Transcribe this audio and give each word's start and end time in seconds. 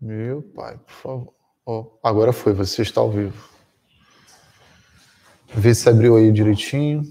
Meu 0.00 0.40
pai, 0.42 0.78
por 0.78 0.92
favor. 0.92 1.34
Oh, 1.66 1.98
agora 2.02 2.32
foi, 2.32 2.54
você 2.54 2.80
está 2.80 3.02
ao 3.02 3.10
vivo. 3.10 3.50
Vê 5.48 5.74
se 5.74 5.88
abriu 5.90 6.16
aí 6.16 6.32
direitinho. 6.32 7.02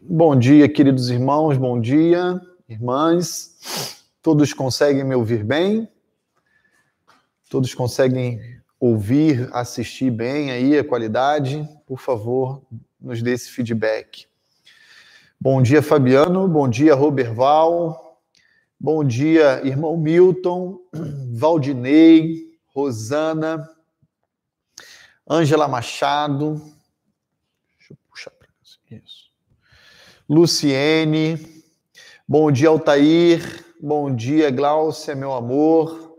Bom 0.00 0.34
dia, 0.34 0.66
queridos 0.66 1.10
irmãos, 1.10 1.58
bom 1.58 1.78
dia, 1.78 2.40
irmãs. 2.66 4.02
Todos 4.22 4.54
conseguem 4.54 5.04
me 5.04 5.14
ouvir 5.14 5.44
bem? 5.44 5.86
Todos 7.50 7.74
conseguem 7.74 8.40
ouvir, 8.80 9.50
assistir 9.52 10.10
bem 10.10 10.50
aí 10.50 10.78
a 10.78 10.84
qualidade? 10.84 11.68
Por 11.86 12.00
favor, 12.00 12.62
nos 12.98 13.20
dê 13.22 13.32
esse 13.32 13.50
feedback. 13.50 14.27
Bom 15.40 15.62
dia, 15.62 15.80
Fabiano. 15.80 16.48
Bom 16.48 16.68
dia, 16.68 16.96
Roberval. 16.96 18.18
Bom 18.80 19.04
dia, 19.04 19.64
irmão 19.64 19.96
Milton, 19.96 20.80
Valdinei, 21.32 22.58
Rosana, 22.74 23.68
Ângela 25.30 25.68
Machado. 25.68 26.60
Deixa 27.76 27.92
eu 27.92 27.96
puxar 28.10 28.32
para 28.32 28.48
isso. 28.90 29.30
Luciene. 30.28 31.62
Bom 32.26 32.50
dia, 32.50 32.68
Altair. 32.68 33.64
Bom 33.80 34.12
dia, 34.12 34.50
Glaucia, 34.50 35.14
meu 35.14 35.32
amor. 35.32 36.16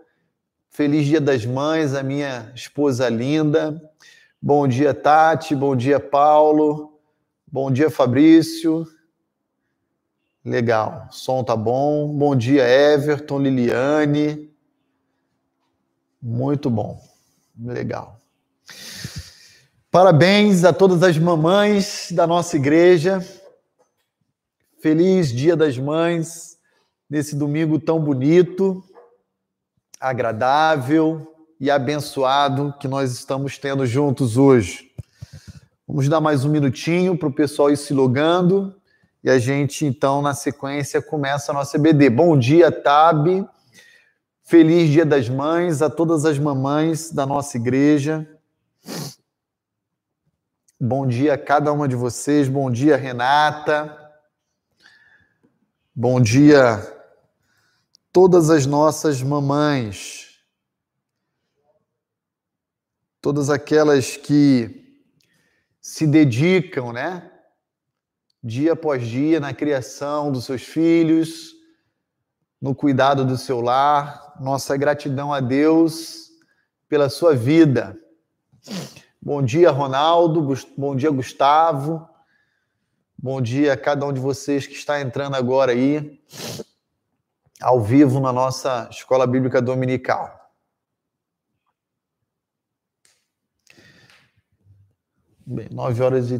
Feliz 0.69 1.05
Dia 1.05 1.19
das 1.19 1.45
Mães, 1.45 1.93
a 1.93 2.01
minha 2.01 2.53
esposa 2.55 3.09
linda. 3.09 3.81
Bom 4.41 4.65
dia, 4.65 4.93
Tati. 4.93 5.53
Bom 5.55 5.75
dia, 5.75 5.99
Paulo. 5.99 6.97
Bom 7.45 7.69
dia, 7.69 7.89
Fabrício. 7.89 8.87
Legal, 10.43 11.09
som 11.11 11.43
tá 11.43 11.55
bom. 11.55 12.07
Bom 12.07 12.33
dia, 12.33 12.63
Everton, 12.63 13.39
Liliane. 13.39 14.49
Muito 16.21 16.69
bom. 16.69 17.01
Legal. 17.61 18.17
Parabéns 19.91 20.63
a 20.63 20.71
todas 20.71 21.03
as 21.03 21.17
mamães 21.17 22.07
da 22.11 22.25
nossa 22.25 22.55
igreja. 22.55 23.25
Feliz 24.81 25.29
Dia 25.29 25.57
das 25.57 25.77
Mães, 25.77 26.57
nesse 27.09 27.35
domingo 27.35 27.77
tão 27.77 27.99
bonito 27.99 28.81
agradável 29.99 31.35
e 31.59 31.69
abençoado 31.69 32.73
que 32.79 32.87
nós 32.87 33.11
estamos 33.11 33.57
tendo 33.57 33.85
juntos 33.85 34.37
hoje. 34.37 34.89
Vamos 35.85 36.07
dar 36.07 36.21
mais 36.21 36.45
um 36.45 36.49
minutinho 36.49 37.17
para 37.17 37.27
o 37.27 37.33
pessoal 37.33 37.69
ir 37.69 37.75
se 37.75 37.93
logando 37.93 38.78
e 39.23 39.29
a 39.29 39.37
gente, 39.37 39.85
então, 39.85 40.21
na 40.21 40.33
sequência, 40.33 41.01
começa 41.01 41.51
a 41.51 41.55
nossa 41.55 41.75
EBD. 41.77 42.09
Bom 42.09 42.37
dia, 42.37 42.71
Tab. 42.71 43.27
Feliz 44.43 44.89
Dia 44.89 45.05
das 45.05 45.29
Mães 45.29 45.81
a 45.81 45.89
todas 45.89 46.25
as 46.25 46.39
mamães 46.39 47.11
da 47.11 47.25
nossa 47.25 47.57
igreja. 47.57 48.27
Bom 50.79 51.05
dia 51.05 51.33
a 51.33 51.37
cada 51.37 51.73
uma 51.73 51.87
de 51.87 51.95
vocês. 51.95 52.47
Bom 52.47 52.71
dia, 52.71 52.95
Renata. 52.95 53.95
Bom 55.93 56.21
dia, 56.21 56.81
todas 58.13 58.49
as 58.49 58.65
nossas 58.65 59.21
mamães, 59.21 60.39
todas 63.19 63.49
aquelas 63.49 64.15
que 64.15 65.03
se 65.81 66.07
dedicam, 66.07 66.93
né? 66.93 67.29
Dia 68.41 68.73
após 68.73 69.05
dia 69.05 69.39
na 69.39 69.53
criação 69.53 70.31
dos 70.31 70.45
seus 70.45 70.63
filhos, 70.63 71.53
no 72.61 72.73
cuidado 72.73 73.25
do 73.25 73.37
seu 73.37 73.59
lar. 73.59 74.35
Nossa 74.39 74.77
gratidão 74.77 75.33
a 75.33 75.41
Deus 75.41 76.29
pela 76.87 77.09
sua 77.09 77.35
vida. 77.35 77.99
Bom 79.21 79.41
dia, 79.41 79.69
Ronaldo. 79.71 80.55
Bom 80.77 80.95
dia, 80.95 81.11
Gustavo. 81.11 82.07
Bom 83.17 83.41
dia 83.41 83.73
a 83.73 83.77
cada 83.77 84.05
um 84.05 84.13
de 84.13 84.19
vocês 84.21 84.65
que 84.65 84.73
está 84.73 85.01
entrando 85.01 85.35
agora 85.35 85.73
aí 85.73 86.23
ao 87.61 87.81
vivo 87.81 88.21
na 88.21 88.31
nossa 88.31 88.87
Escola 88.89 89.27
Bíblica 89.27 89.61
Dominical. 89.61 90.39
Bem, 95.45 95.67
nove 95.69 96.01
horas 96.01 96.31
e 96.31 96.39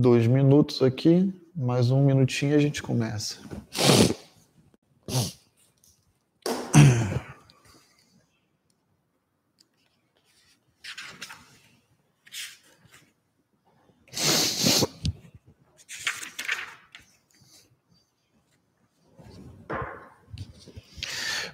dois 0.00 0.28
minutos 0.28 0.80
aqui, 0.80 1.34
mais 1.56 1.90
um 1.90 2.04
minutinho 2.04 2.52
e 2.52 2.54
a 2.54 2.58
gente 2.60 2.80
começa. 2.80 3.38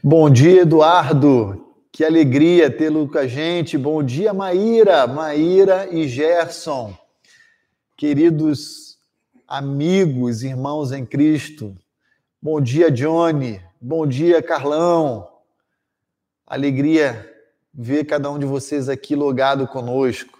Bom 0.02 0.28
dia, 0.28 0.60
Eduardo. 0.60 1.64
Que 1.90 2.04
alegria 2.04 2.70
tê-lo 2.70 3.08
com 3.08 3.16
a 3.16 3.26
gente. 3.26 3.78
Bom 3.78 4.02
dia, 4.02 4.34
Maíra, 4.34 5.06
Maíra 5.06 5.88
e 5.90 6.06
Gerson. 6.06 7.03
Queridos 8.06 8.98
amigos, 9.48 10.42
irmãos 10.42 10.92
em 10.92 11.06
Cristo. 11.06 11.74
Bom 12.38 12.60
dia, 12.60 12.90
Johnny. 12.90 13.62
Bom 13.80 14.06
dia, 14.06 14.42
Carlão. 14.42 15.26
Alegria 16.46 17.34
ver 17.72 18.04
cada 18.04 18.30
um 18.30 18.38
de 18.38 18.44
vocês 18.44 18.90
aqui 18.90 19.16
logado 19.16 19.66
conosco. 19.66 20.33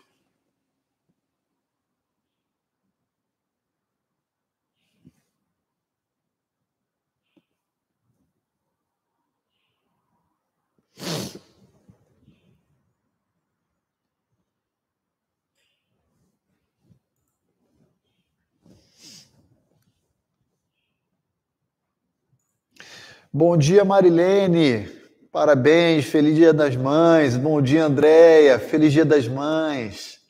Bom 23.37 23.57
dia, 23.57 23.85
Marilene. 23.85 24.89
Parabéns, 25.33 26.05
feliz 26.05 26.37
Dia 26.37 26.53
das 26.53 26.77
Mães. 26.77 27.37
Bom 27.37 27.61
dia, 27.61 27.85
Andréia. 27.85 28.61
Feliz 28.61 28.93
Dia 28.93 29.05
das 29.05 29.27
Mães. 29.27 30.21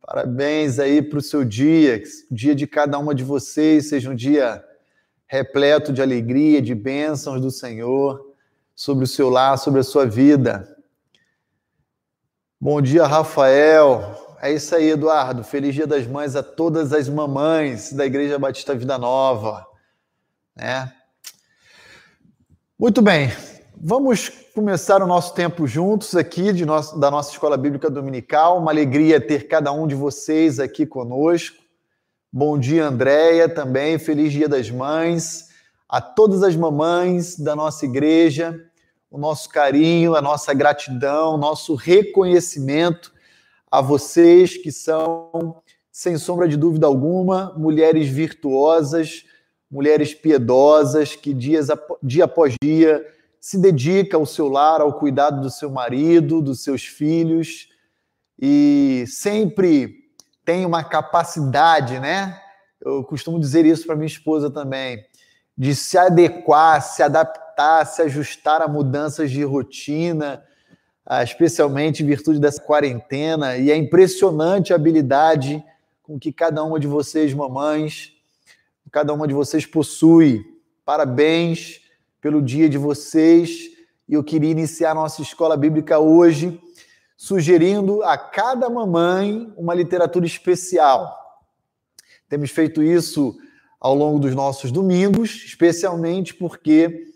Parabéns 0.00 0.78
aí 0.78 1.02
para 1.02 1.18
o 1.18 1.20
seu 1.20 1.44
dia. 1.44 1.98
Que 2.00 2.08
o 2.30 2.34
dia 2.34 2.54
de 2.54 2.66
cada 2.66 2.98
uma 2.98 3.14
de 3.14 3.22
vocês 3.22 3.90
seja 3.90 4.10
um 4.10 4.14
dia 4.14 4.64
repleto 5.26 5.92
de 5.92 6.00
alegria, 6.00 6.62
de 6.62 6.74
bênçãos 6.74 7.42
do 7.42 7.50
Senhor 7.50 8.24
sobre 8.74 9.04
o 9.04 9.06
seu 9.06 9.28
lar, 9.28 9.58
sobre 9.58 9.80
a 9.80 9.84
sua 9.84 10.06
vida. 10.06 10.74
Bom 12.58 12.80
dia, 12.80 13.04
Rafael. 13.06 14.38
É 14.40 14.50
isso 14.50 14.74
aí, 14.74 14.92
Eduardo. 14.92 15.44
Feliz 15.44 15.74
Dia 15.74 15.86
das 15.86 16.06
Mães 16.06 16.36
a 16.36 16.42
todas 16.42 16.90
as 16.90 17.06
mamães 17.06 17.92
da 17.92 18.06
Igreja 18.06 18.38
Batista 18.38 18.74
Vida 18.74 18.96
Nova. 18.96 19.66
Né? 20.56 20.90
Muito 22.82 23.00
bem, 23.00 23.30
vamos 23.76 24.28
começar 24.52 25.00
o 25.04 25.06
nosso 25.06 25.34
tempo 25.34 25.68
juntos 25.68 26.16
aqui 26.16 26.52
de 26.52 26.66
nosso, 26.66 26.98
da 26.98 27.12
nossa 27.12 27.30
Escola 27.30 27.56
Bíblica 27.56 27.88
Dominical. 27.88 28.58
Uma 28.58 28.72
alegria 28.72 29.20
ter 29.20 29.46
cada 29.46 29.70
um 29.70 29.86
de 29.86 29.94
vocês 29.94 30.58
aqui 30.58 30.84
conosco. 30.84 31.58
Bom 32.32 32.58
dia, 32.58 32.88
Andréia, 32.88 33.48
também. 33.48 34.00
Feliz 34.00 34.32
Dia 34.32 34.48
das 34.48 34.68
Mães. 34.68 35.46
A 35.88 36.00
todas 36.00 36.42
as 36.42 36.56
mamães 36.56 37.38
da 37.38 37.54
nossa 37.54 37.84
igreja, 37.84 38.60
o 39.08 39.16
nosso 39.16 39.48
carinho, 39.48 40.16
a 40.16 40.20
nossa 40.20 40.52
gratidão, 40.52 41.36
nosso 41.36 41.76
reconhecimento 41.76 43.12
a 43.70 43.80
vocês 43.80 44.56
que 44.56 44.72
são, 44.72 45.62
sem 45.92 46.18
sombra 46.18 46.48
de 46.48 46.56
dúvida 46.56 46.88
alguma, 46.88 47.54
mulheres 47.56 48.08
virtuosas, 48.08 49.24
mulheres 49.72 50.12
piedosas 50.14 51.16
que 51.16 51.32
dias, 51.32 51.68
dia 52.02 52.24
após 52.24 52.54
dia 52.62 53.02
se 53.40 53.58
dedica 53.58 54.18
ao 54.18 54.26
seu 54.26 54.48
lar, 54.48 54.82
ao 54.82 54.98
cuidado 54.98 55.40
do 55.40 55.50
seu 55.50 55.70
marido, 55.70 56.42
dos 56.42 56.62
seus 56.62 56.84
filhos 56.84 57.70
e 58.38 59.04
sempre 59.06 60.02
tem 60.44 60.66
uma 60.66 60.84
capacidade, 60.84 61.98
né? 61.98 62.38
Eu 62.80 63.02
costumo 63.02 63.40
dizer 63.40 63.64
isso 63.64 63.86
para 63.86 63.96
minha 63.96 64.06
esposa 64.06 64.50
também, 64.50 65.04
de 65.56 65.74
se 65.74 65.96
adequar, 65.96 66.82
se 66.82 67.02
adaptar, 67.02 67.86
se 67.86 68.02
ajustar 68.02 68.60
a 68.60 68.68
mudanças 68.68 69.30
de 69.30 69.42
rotina, 69.44 70.42
ah, 71.06 71.22
especialmente 71.22 72.02
em 72.02 72.06
virtude 72.06 72.40
dessa 72.40 72.60
quarentena, 72.60 73.56
e 73.56 73.70
é 73.70 73.76
impressionante 73.76 74.72
a 74.72 74.76
habilidade 74.76 75.64
com 76.02 76.18
que 76.18 76.32
cada 76.32 76.62
uma 76.64 76.80
de 76.80 76.86
vocês, 76.86 77.32
mamães, 77.32 78.11
cada 78.92 79.14
uma 79.14 79.26
de 79.26 79.32
vocês 79.32 79.64
possui. 79.64 80.44
Parabéns 80.84 81.80
pelo 82.20 82.42
dia 82.42 82.68
de 82.68 82.76
vocês. 82.76 83.70
E 84.06 84.12
eu 84.12 84.22
queria 84.22 84.50
iniciar 84.50 84.94
nossa 84.94 85.22
escola 85.22 85.56
bíblica 85.56 85.98
hoje 85.98 86.60
sugerindo 87.16 88.02
a 88.02 88.18
cada 88.18 88.68
mamãe 88.68 89.50
uma 89.56 89.74
literatura 89.74 90.26
especial. 90.26 91.16
Temos 92.28 92.50
feito 92.50 92.82
isso 92.82 93.34
ao 93.80 93.94
longo 93.94 94.18
dos 94.18 94.34
nossos 94.34 94.70
domingos, 94.70 95.42
especialmente 95.46 96.34
porque 96.34 97.06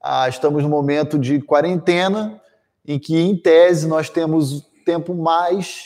ah, 0.00 0.28
estamos 0.28 0.62
no 0.62 0.68
momento 0.68 1.18
de 1.18 1.42
quarentena, 1.42 2.40
em 2.86 2.98
que, 2.98 3.16
em 3.16 3.36
tese, 3.36 3.86
nós 3.86 4.08
temos 4.08 4.62
tempo 4.84 5.14
mais 5.14 5.84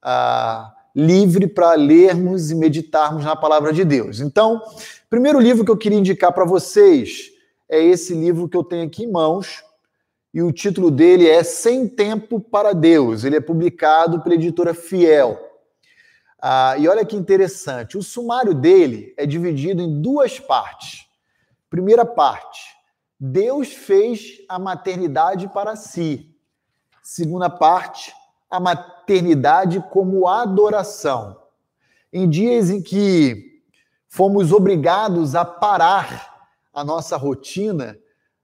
ah, 0.00 0.72
livre 0.94 1.46
para 1.46 1.74
lermos 1.74 2.50
e 2.50 2.54
meditarmos 2.54 3.24
na 3.24 3.34
palavra 3.34 3.72
de 3.72 3.84
Deus. 3.84 4.20
Então, 4.20 4.62
primeiro 5.10 5.40
livro 5.40 5.64
que 5.64 5.70
eu 5.70 5.76
queria 5.76 5.98
indicar 5.98 6.32
para 6.32 6.44
vocês 6.44 7.32
é 7.68 7.82
esse 7.82 8.14
livro 8.14 8.48
que 8.48 8.56
eu 8.56 8.62
tenho 8.62 8.86
aqui 8.86 9.04
em 9.04 9.10
mãos, 9.10 9.64
e 10.32 10.42
o 10.42 10.52
título 10.52 10.90
dele 10.90 11.28
é 11.28 11.42
Sem 11.44 11.88
Tempo 11.88 12.40
para 12.40 12.72
Deus. 12.72 13.22
Ele 13.22 13.36
é 13.36 13.40
publicado 13.40 14.20
pela 14.20 14.34
editora 14.34 14.74
Fiel. 14.74 15.38
Ah, 16.42 16.76
e 16.76 16.88
olha 16.88 17.04
que 17.04 17.16
interessante, 17.16 17.96
o 17.96 18.02
sumário 18.02 18.52
dele 18.52 19.14
é 19.16 19.24
dividido 19.26 19.80
em 19.80 20.02
duas 20.02 20.38
partes. 20.38 21.06
Primeira 21.70 22.04
parte, 22.04 22.60
Deus 23.18 23.72
fez 23.72 24.42
a 24.48 24.58
maternidade 24.58 25.48
para 25.48 25.74
si. 25.74 26.36
Segunda 27.02 27.48
parte, 27.48 28.12
a 28.50 28.60
maternidade 28.60 28.93
como 29.90 30.28
adoração. 30.28 31.36
Em 32.12 32.28
dias 32.28 32.70
em 32.70 32.82
que 32.82 33.60
fomos 34.08 34.52
obrigados 34.52 35.34
a 35.34 35.44
parar 35.44 36.48
a 36.72 36.84
nossa 36.84 37.16
rotina, 37.16 37.98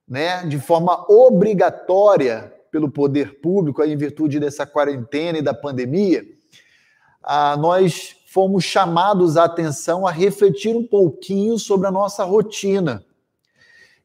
né, 0.06 0.44
de 0.46 0.58
forma 0.58 1.06
obrigatória 1.08 2.52
pelo 2.70 2.90
poder 2.90 3.40
público, 3.40 3.82
em 3.82 3.96
virtude 3.96 4.40
dessa 4.40 4.66
quarentena 4.66 5.38
e 5.38 5.42
da 5.42 5.54
pandemia, 5.54 6.24
ah, 7.22 7.56
nós 7.56 8.16
fomos 8.26 8.64
chamados 8.64 9.36
a 9.36 9.44
atenção 9.44 10.06
a 10.06 10.10
refletir 10.10 10.76
um 10.76 10.86
pouquinho 10.86 11.58
sobre 11.58 11.86
a 11.86 11.90
nossa 11.90 12.24
rotina. 12.24 13.04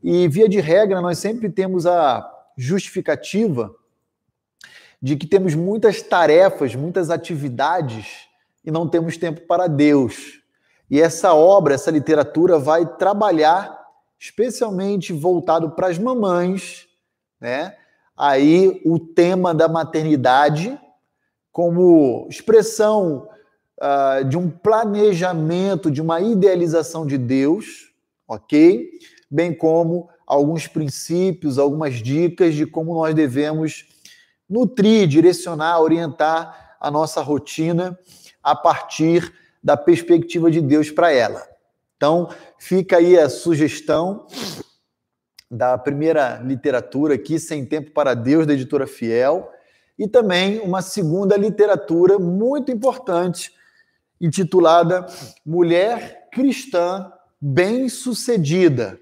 E, 0.04 0.28
via 0.28 0.50
de 0.50 0.60
regra, 0.60 1.02
nós 1.02 1.18
sempre 1.18 1.50
temos 1.50 1.86
a 1.86 2.28
justificativa 2.58 3.74
de 5.02 5.16
que 5.16 5.28
temos 5.28 5.54
muitas 5.56 6.02
tarefas, 6.02 6.76
muitas 6.76 7.10
atividades 7.10 8.28
e 8.64 8.72
não 8.72 8.88
temos 8.88 9.18
tempo 9.18 9.42
para 9.42 9.68
Deus. 9.68 10.42
E 10.90 11.02
essa 11.02 11.34
obra, 11.34 11.76
essa 11.76 11.92
literatura 11.92 12.58
vai 12.58 12.86
trabalhar 12.86 13.86
especialmente 14.20 15.14
voltado 15.14 15.72
para 15.72 15.88
as 15.88 16.00
mamães, 16.00 16.88
né? 17.40 17.76
Aí 18.18 18.82
o 18.86 18.98
tema 18.98 19.54
da 19.54 19.68
maternidade 19.68 20.80
como 21.52 22.28
expressão 22.30 23.28
uh, 23.82 24.24
de 24.26 24.38
um 24.38 24.50
planejamento, 24.50 25.92
de 25.92 26.02
uma 26.02 26.22
idealização 26.22 27.06
de 27.06 27.18
Deus, 27.18 27.94
ok? 28.28 28.90
Bem 29.30 29.54
como 29.54 30.10
alguns 30.26 30.68
princípios, 30.68 31.60
algumas 31.60 31.96
dicas 31.96 32.56
de 32.56 32.66
como 32.66 32.94
nós 32.94 33.14
devemos 33.14 33.86
nutrir, 34.50 35.08
direcionar, 35.08 35.80
orientar 35.80 36.78
a 36.80 36.92
nossa 36.92 37.22
rotina 37.22 37.98
a 38.44 38.56
partir 38.56 39.34
da 39.64 39.76
perspectiva 39.76 40.52
de 40.52 40.62
Deus 40.62 40.92
para 40.92 41.12
ela. 41.12 41.48
Então, 41.98 42.30
fica 42.60 42.98
aí 42.98 43.18
a 43.18 43.30
sugestão 43.30 44.28
da 45.50 45.78
primeira 45.78 46.38
literatura 46.44 47.16
aqui, 47.16 47.40
Sem 47.40 47.66
Tempo 47.66 47.92
para 47.92 48.14
Deus, 48.14 48.46
da 48.46 48.54
editora 48.54 48.86
Fiel, 48.86 49.52
e 49.98 50.08
também 50.08 50.60
uma 50.60 50.82
segunda 50.82 51.38
literatura 51.38 52.20
muito 52.20 52.72
importante, 52.72 53.54
intitulada 54.20 55.06
Mulher 55.46 56.30
Cristã 56.32 57.12
Bem-Sucedida. 57.42 59.00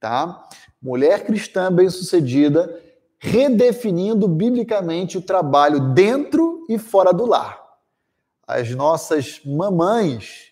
Tá? 0.00 0.48
Mulher 0.82 1.24
Cristã 1.24 1.72
Bem-Sucedida, 1.72 2.80
redefinindo 3.22 4.26
biblicamente 4.26 5.18
o 5.18 5.22
trabalho 5.22 5.92
dentro 5.92 6.64
e 6.70 6.78
fora 6.78 7.12
do 7.12 7.26
lar. 7.26 7.60
As 8.46 8.70
nossas 8.70 9.42
mamães 9.44 10.50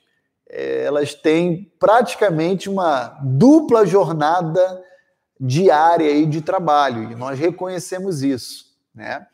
elas 0.50 1.14
têm 1.14 1.72
praticamente 1.78 2.70
uma 2.70 3.18
dupla 3.22 3.84
jornada 3.84 4.82
diária 5.40 6.10
aí 6.10 6.26
de 6.26 6.40
trabalho, 6.40 7.10
e 7.12 7.14
nós 7.14 7.38
reconhecemos 7.38 8.22
isso. 8.22 8.64
Né? 8.94 9.26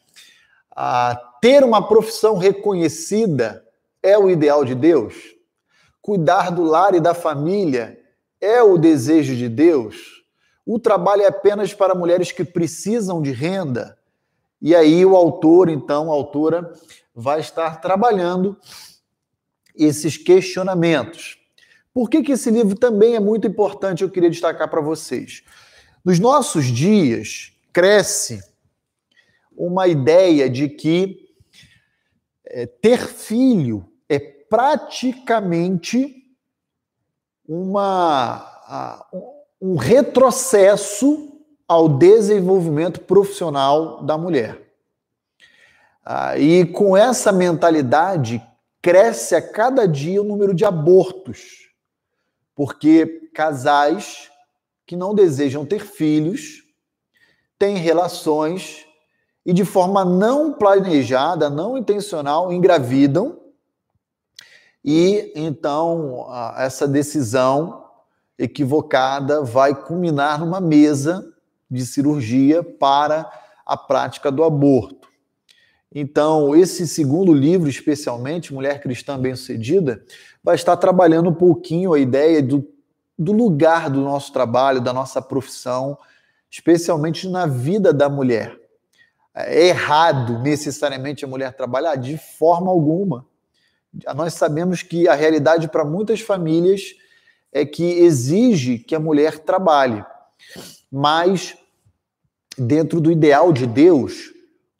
Ter 1.40 1.62
uma 1.62 1.86
profissão 1.86 2.36
reconhecida 2.36 3.64
é 4.02 4.19
o 4.19 4.28
ideal 4.28 4.64
de 4.64 4.75
Deus? 4.75 5.14
Cuidar 6.02 6.50
do 6.50 6.64
lar 6.64 6.94
e 6.94 7.00
da 7.00 7.14
família 7.14 7.98
é 8.40 8.62
o 8.62 8.76
desejo 8.76 9.36
de 9.36 9.48
Deus? 9.48 10.24
O 10.66 10.78
trabalho 10.78 11.22
é 11.22 11.26
apenas 11.26 11.75
para 11.75 11.94
mulheres 11.94 12.32
que 12.32 12.44
precisam 12.44 13.20
de 13.20 13.32
renda? 13.32 13.99
E 14.61 14.75
aí 14.75 15.05
o 15.05 15.14
autor, 15.14 15.69
então, 15.69 16.11
a 16.11 16.14
autora, 16.14 16.72
vai 17.14 17.40
estar 17.40 17.81
trabalhando 17.81 18.56
esses 19.76 20.16
questionamentos. 20.16 21.38
Por 21.93 22.08
que, 22.08 22.22
que 22.22 22.32
esse 22.32 22.50
livro 22.50 22.76
também 22.76 23.14
é 23.14 23.20
muito 23.20 23.46
importante? 23.46 24.02
Eu 24.02 24.11
queria 24.11 24.31
destacar 24.31 24.70
para 24.70 24.81
vocês. 24.81 25.43
Nos 26.05 26.19
nossos 26.19 26.67
dias, 26.67 27.52
cresce 27.72 28.43
uma 29.56 29.87
ideia 29.87 30.49
de 30.49 30.69
que 30.69 31.28
é, 32.46 32.67
ter 32.67 33.06
filho 33.06 33.88
é 34.08 34.19
praticamente 34.19 36.25
uma, 37.46 39.06
um 39.12 39.33
retrocesso 39.72 41.32
ao 41.66 41.88
desenvolvimento 41.88 43.00
profissional 43.00 44.02
da 44.02 44.19
mulher. 44.19 44.61
Ah, 46.05 46.37
e 46.38 46.66
com 46.66 46.94
essa 46.94 47.32
mentalidade 47.32 48.46
cresce 48.82 49.34
a 49.34 49.40
cada 49.40 49.88
dia 49.88 50.20
o 50.20 50.25
número 50.25 50.55
de 50.55 50.66
abortos, 50.66 51.70
porque 52.55 53.31
casais 53.32 54.31
que 54.87 54.94
não 54.94 55.15
desejam 55.15 55.65
ter 55.65 55.81
filhos 55.81 56.62
têm 57.58 57.79
relações 57.79 58.84
e 59.46 59.53
de 59.55 59.65
forma 59.65 60.05
não 60.05 60.53
planejada, 60.53 61.48
não 61.48 61.79
intencional, 61.79 62.53
engravidam. 62.53 63.41
E 64.84 65.32
então 65.34 66.27
essa 66.58 66.86
decisão 66.86 67.83
equivocada 68.38 69.43
vai 69.43 69.74
culminar 69.74 70.38
numa 70.38 70.60
mesa 70.60 71.32
de 71.70 71.84
cirurgia 71.84 72.62
para 72.62 73.31
a 73.64 73.76
prática 73.76 74.31
do 74.31 74.44
aborto. 74.44 75.08
Então, 75.94 76.56
esse 76.56 76.88
segundo 76.88 77.32
livro, 77.32 77.69
especialmente, 77.69 78.53
Mulher 78.53 78.81
Cristã 78.81 79.19
Bem-Sucedida, 79.19 80.03
vai 80.43 80.56
estar 80.56 80.76
trabalhando 80.76 81.31
um 81.31 81.34
pouquinho 81.34 81.94
a 81.94 81.98
ideia 81.98 82.43
do, 82.43 82.69
do 83.17 83.32
lugar 83.32 83.88
do 83.88 84.00
nosso 84.00 84.32
trabalho, 84.32 84.81
da 84.81 84.93
nossa 84.93 85.22
profissão, 85.22 85.96
especialmente 86.50 87.29
na 87.29 87.46
vida 87.46 87.93
da 87.93 88.08
mulher. 88.08 88.58
É 89.32 89.69
errado 89.69 90.41
necessariamente 90.41 91.24
a 91.24 91.29
mulher 91.29 91.53
trabalhar? 91.55 91.94
De 91.96 92.19
forma 92.19 92.70
alguma. 92.70 93.24
Nós 94.17 94.34
sabemos 94.34 94.82
que 94.82 95.06
a 95.06 95.14
realidade 95.14 95.69
para 95.69 95.84
muitas 95.84 96.20
famílias 96.20 96.96
é 97.55 97.65
que 97.65 97.84
exige 97.84 98.79
que 98.79 98.96
a 98.96 99.01
mulher 99.01 99.39
trabalhe, 99.39 100.05
mas 100.91 101.56
dentro 102.58 103.01
do 103.01 103.13
ideal 103.13 103.53
de 103.53 103.65
Deus, 103.65 104.32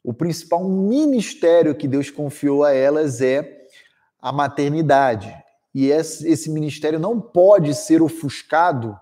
o 0.03 0.13
principal 0.13 0.61
ministério 0.65 1.73
que 1.73 1.87
Deus 1.87 2.11
confiou 2.11 2.65
a 2.65 2.73
elas 2.73 3.21
é 3.21 3.65
a 4.21 4.31
maternidade. 4.33 5.33
E 5.73 5.87
esse 5.87 6.49
ministério 6.49 6.99
não 6.99 7.19
pode 7.19 7.73
ser 7.73 8.01
ofuscado 8.01 8.97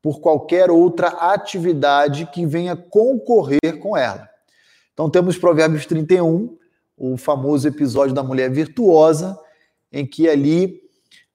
por 0.00 0.20
qualquer 0.20 0.70
outra 0.70 1.08
atividade 1.08 2.26
que 2.32 2.46
venha 2.46 2.76
concorrer 2.76 3.78
com 3.80 3.96
ela. 3.96 4.28
Então 4.92 5.10
temos 5.10 5.36
Provérbios 5.36 5.86
31, 5.86 6.56
o 6.96 7.16
famoso 7.16 7.66
episódio 7.66 8.14
da 8.14 8.22
mulher 8.22 8.50
virtuosa, 8.50 9.38
em 9.92 10.06
que 10.06 10.28
ali 10.28 10.80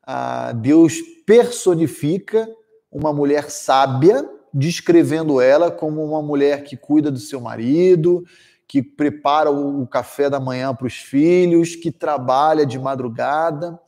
ah, 0.05 0.51
Deus 0.53 0.95
personifica 1.25 2.49
uma 2.91 3.11
mulher 3.11 3.49
sábia, 3.49 4.29
descrevendo 4.53 5.41
ela 5.41 5.71
como 5.71 6.03
uma 6.03 6.21
mulher 6.21 6.63
que 6.63 6.77
cuida 6.77 7.09
do 7.09 7.19
seu 7.19 7.41
marido, 7.41 8.23
que 8.67 8.83
prepara 8.83 9.51
o 9.51 9.85
café 9.87 10.29
da 10.29 10.39
manhã 10.39 10.73
para 10.73 10.87
os 10.87 10.95
filhos, 10.95 11.75
que 11.75 11.91
trabalha 11.91 12.65
de 12.65 12.77
madrugada. 12.77 13.79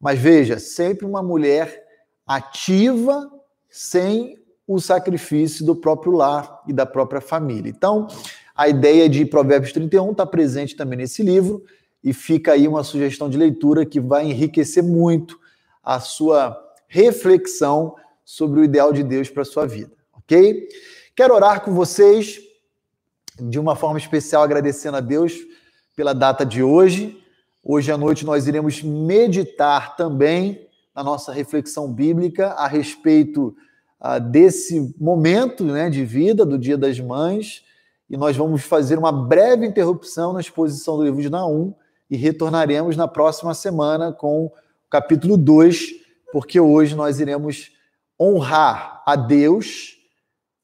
Mas 0.00 0.18
veja, 0.18 0.58
sempre 0.58 1.04
uma 1.06 1.22
mulher 1.22 1.84
ativa 2.26 3.30
sem 3.68 4.38
o 4.66 4.78
sacrifício 4.78 5.66
do 5.66 5.74
próprio 5.74 6.12
lar 6.12 6.62
e 6.66 6.72
da 6.72 6.86
própria 6.86 7.20
família. 7.20 7.68
Então, 7.68 8.06
a 8.54 8.68
ideia 8.68 9.08
de 9.08 9.24
Provérbios 9.24 9.72
31 9.72 10.12
está 10.12 10.24
presente 10.24 10.76
também 10.76 10.98
nesse 10.98 11.22
livro 11.22 11.64
e 12.04 12.12
fica 12.12 12.52
aí 12.52 12.68
uma 12.68 12.84
sugestão 12.84 13.28
de 13.28 13.36
leitura 13.36 13.84
que 13.84 13.98
vai 14.00 14.26
enriquecer 14.26 14.82
muito 14.82 15.39
a 15.90 15.98
sua 15.98 16.56
reflexão 16.86 17.96
sobre 18.24 18.60
o 18.60 18.64
ideal 18.64 18.92
de 18.92 19.02
Deus 19.02 19.28
para 19.28 19.42
a 19.42 19.44
sua 19.44 19.66
vida, 19.66 19.90
ok? 20.12 20.68
Quero 21.16 21.34
orar 21.34 21.64
com 21.64 21.74
vocês 21.74 22.38
de 23.40 23.58
uma 23.58 23.74
forma 23.74 23.98
especial, 23.98 24.44
agradecendo 24.44 24.98
a 24.98 25.00
Deus 25.00 25.36
pela 25.96 26.14
data 26.14 26.46
de 26.46 26.62
hoje. 26.62 27.20
Hoje 27.64 27.90
à 27.90 27.98
noite 27.98 28.24
nós 28.24 28.46
iremos 28.46 28.84
meditar 28.84 29.96
também 29.96 30.64
na 30.94 31.02
nossa 31.02 31.32
reflexão 31.32 31.92
bíblica 31.92 32.50
a 32.50 32.68
respeito 32.68 33.52
uh, 34.00 34.20
desse 34.20 34.94
momento 34.96 35.64
né, 35.64 35.90
de 35.90 36.04
vida 36.04 36.46
do 36.46 36.56
Dia 36.56 36.78
das 36.78 37.00
Mães. 37.00 37.64
E 38.08 38.16
nós 38.16 38.36
vamos 38.36 38.62
fazer 38.62 38.96
uma 38.96 39.10
breve 39.10 39.66
interrupção 39.66 40.34
na 40.34 40.40
exposição 40.40 40.96
do 40.96 41.02
livro 41.02 41.20
de 41.20 41.28
Naum 41.28 41.74
e 42.08 42.16
retornaremos 42.16 42.96
na 42.96 43.08
próxima 43.08 43.54
semana 43.54 44.12
com 44.12 44.52
capítulo 44.90 45.36
2, 45.36 45.94
porque 46.32 46.58
hoje 46.58 46.96
nós 46.96 47.20
iremos 47.20 47.70
honrar 48.20 49.02
a 49.06 49.14
Deus 49.14 49.96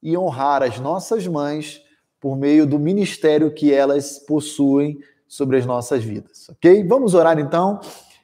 e 0.02 0.18
honrar 0.18 0.62
as 0.62 0.78
nossas 0.78 1.26
mães 1.26 1.80
por 2.20 2.36
meio 2.36 2.66
do 2.66 2.78
ministério 2.78 3.52
que 3.52 3.72
elas 3.72 4.18
possuem 4.18 4.98
sobre 5.28 5.56
as 5.56 5.64
nossas 5.64 6.02
vidas, 6.02 6.48
ok? 6.48 6.84
Vamos 6.84 7.14
orar 7.14 7.38
então 7.38 7.80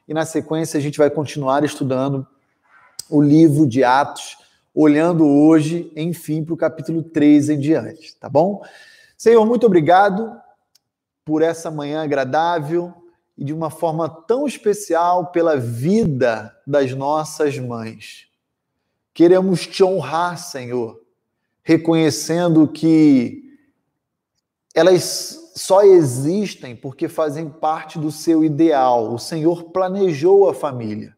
e 0.07 0.13
na 0.13 0.25
sequência 0.25 0.77
a 0.77 0.81
gente 0.81 0.97
vai 0.97 1.09
continuar 1.09 1.63
estudando 1.63 2.27
o 3.09 3.21
livro 3.21 3.65
de 3.65 3.83
Atos, 3.83 4.37
olhando 4.75 5.25
hoje, 5.25 5.91
enfim, 5.95 6.43
para 6.43 6.53
o 6.53 6.57
capítulo 6.57 7.01
3 7.03 7.51
em 7.51 7.59
diante, 7.59 8.15
tá 8.17 8.27
bom? 8.27 8.61
Senhor, 9.17 9.45
muito 9.45 9.65
obrigado 9.65 10.35
por 11.23 11.41
essa 11.41 11.71
manhã 11.71 12.03
agradável 12.03 12.93
e 13.37 13.43
de 13.43 13.53
uma 13.53 13.69
forma 13.69 14.09
tão 14.09 14.45
especial 14.45 15.31
pela 15.31 15.57
vida 15.57 16.55
das 16.65 16.93
nossas 16.93 17.57
mães. 17.57 18.27
Queremos 19.13 19.65
te 19.65 19.83
honrar, 19.83 20.37
Senhor, 20.37 21.01
reconhecendo 21.63 22.67
que 22.67 23.43
elas 24.73 25.51
só 25.55 25.83
existem 25.83 26.75
porque 26.75 27.07
fazem 27.07 27.47
parte 27.47 27.99
do 27.99 28.11
seu 28.11 28.43
ideal. 28.43 29.13
O 29.13 29.19
Senhor 29.19 29.65
planejou 29.65 30.49
a 30.49 30.53
família. 30.53 31.15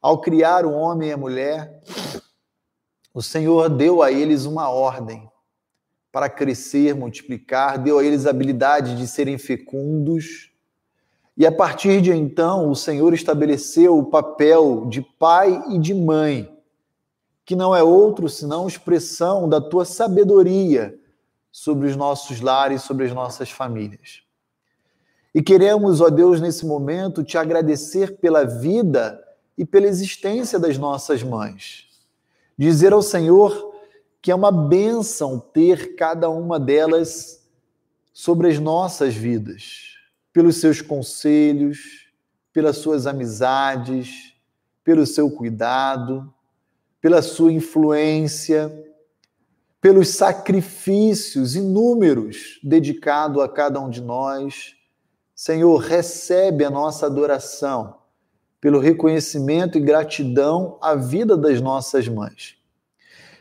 Ao 0.00 0.20
criar 0.20 0.64
o 0.64 0.72
homem 0.72 1.10
e 1.10 1.12
a 1.12 1.16
mulher, 1.16 1.82
o 3.12 3.22
Senhor 3.22 3.68
deu 3.68 4.02
a 4.02 4.10
eles 4.10 4.44
uma 4.44 4.70
ordem 4.70 5.28
para 6.10 6.30
crescer, 6.30 6.94
multiplicar, 6.94 7.78
deu 7.78 7.98
a 7.98 8.04
eles 8.04 8.24
a 8.24 8.30
habilidade 8.30 8.96
de 8.96 9.06
serem 9.06 9.36
fecundos. 9.36 10.47
E 11.38 11.46
a 11.46 11.52
partir 11.52 12.02
de 12.02 12.10
então, 12.10 12.68
o 12.68 12.74
Senhor 12.74 13.14
estabeleceu 13.14 13.96
o 13.96 14.04
papel 14.04 14.86
de 14.86 15.00
pai 15.00 15.62
e 15.70 15.78
de 15.78 15.94
mãe, 15.94 16.52
que 17.44 17.54
não 17.54 17.72
é 17.76 17.80
outro 17.80 18.28
senão 18.28 18.66
expressão 18.66 19.48
da 19.48 19.60
tua 19.60 19.84
sabedoria 19.84 20.98
sobre 21.52 21.86
os 21.86 21.94
nossos 21.94 22.40
lares, 22.40 22.82
sobre 22.82 23.06
as 23.06 23.14
nossas 23.14 23.52
famílias. 23.52 24.22
E 25.32 25.40
queremos, 25.40 26.00
ó 26.00 26.10
Deus, 26.10 26.40
nesse 26.40 26.66
momento, 26.66 27.22
te 27.22 27.38
agradecer 27.38 28.16
pela 28.16 28.42
vida 28.42 29.24
e 29.56 29.64
pela 29.64 29.86
existência 29.86 30.58
das 30.58 30.76
nossas 30.76 31.22
mães. 31.22 31.86
Dizer 32.58 32.92
ao 32.92 33.00
Senhor 33.00 33.76
que 34.20 34.32
é 34.32 34.34
uma 34.34 34.50
bênção 34.50 35.38
ter 35.38 35.94
cada 35.94 36.28
uma 36.28 36.58
delas 36.58 37.46
sobre 38.12 38.48
as 38.48 38.58
nossas 38.58 39.14
vidas, 39.14 39.97
pelos 40.38 40.58
seus 40.58 40.80
conselhos, 40.80 42.06
pelas 42.52 42.76
suas 42.76 43.08
amizades, 43.08 44.34
pelo 44.84 45.04
seu 45.04 45.28
cuidado, 45.28 46.32
pela 47.00 47.20
sua 47.22 47.52
influência 47.52 48.72
pelos 49.80 50.10
sacrifícios 50.10 51.56
inúmeros 51.56 52.60
dedicados 52.62 53.42
a 53.42 53.48
cada 53.48 53.80
um 53.80 53.90
de 53.90 54.00
nós. 54.00 54.76
Senhor, 55.34 55.76
recebe 55.78 56.64
a 56.64 56.70
nossa 56.70 57.06
adoração 57.06 57.96
pelo 58.60 58.78
reconhecimento 58.78 59.76
e 59.76 59.80
gratidão 59.80 60.78
à 60.80 60.94
vida 60.94 61.36
das 61.36 61.60
nossas 61.60 62.06
mães. 62.06 62.56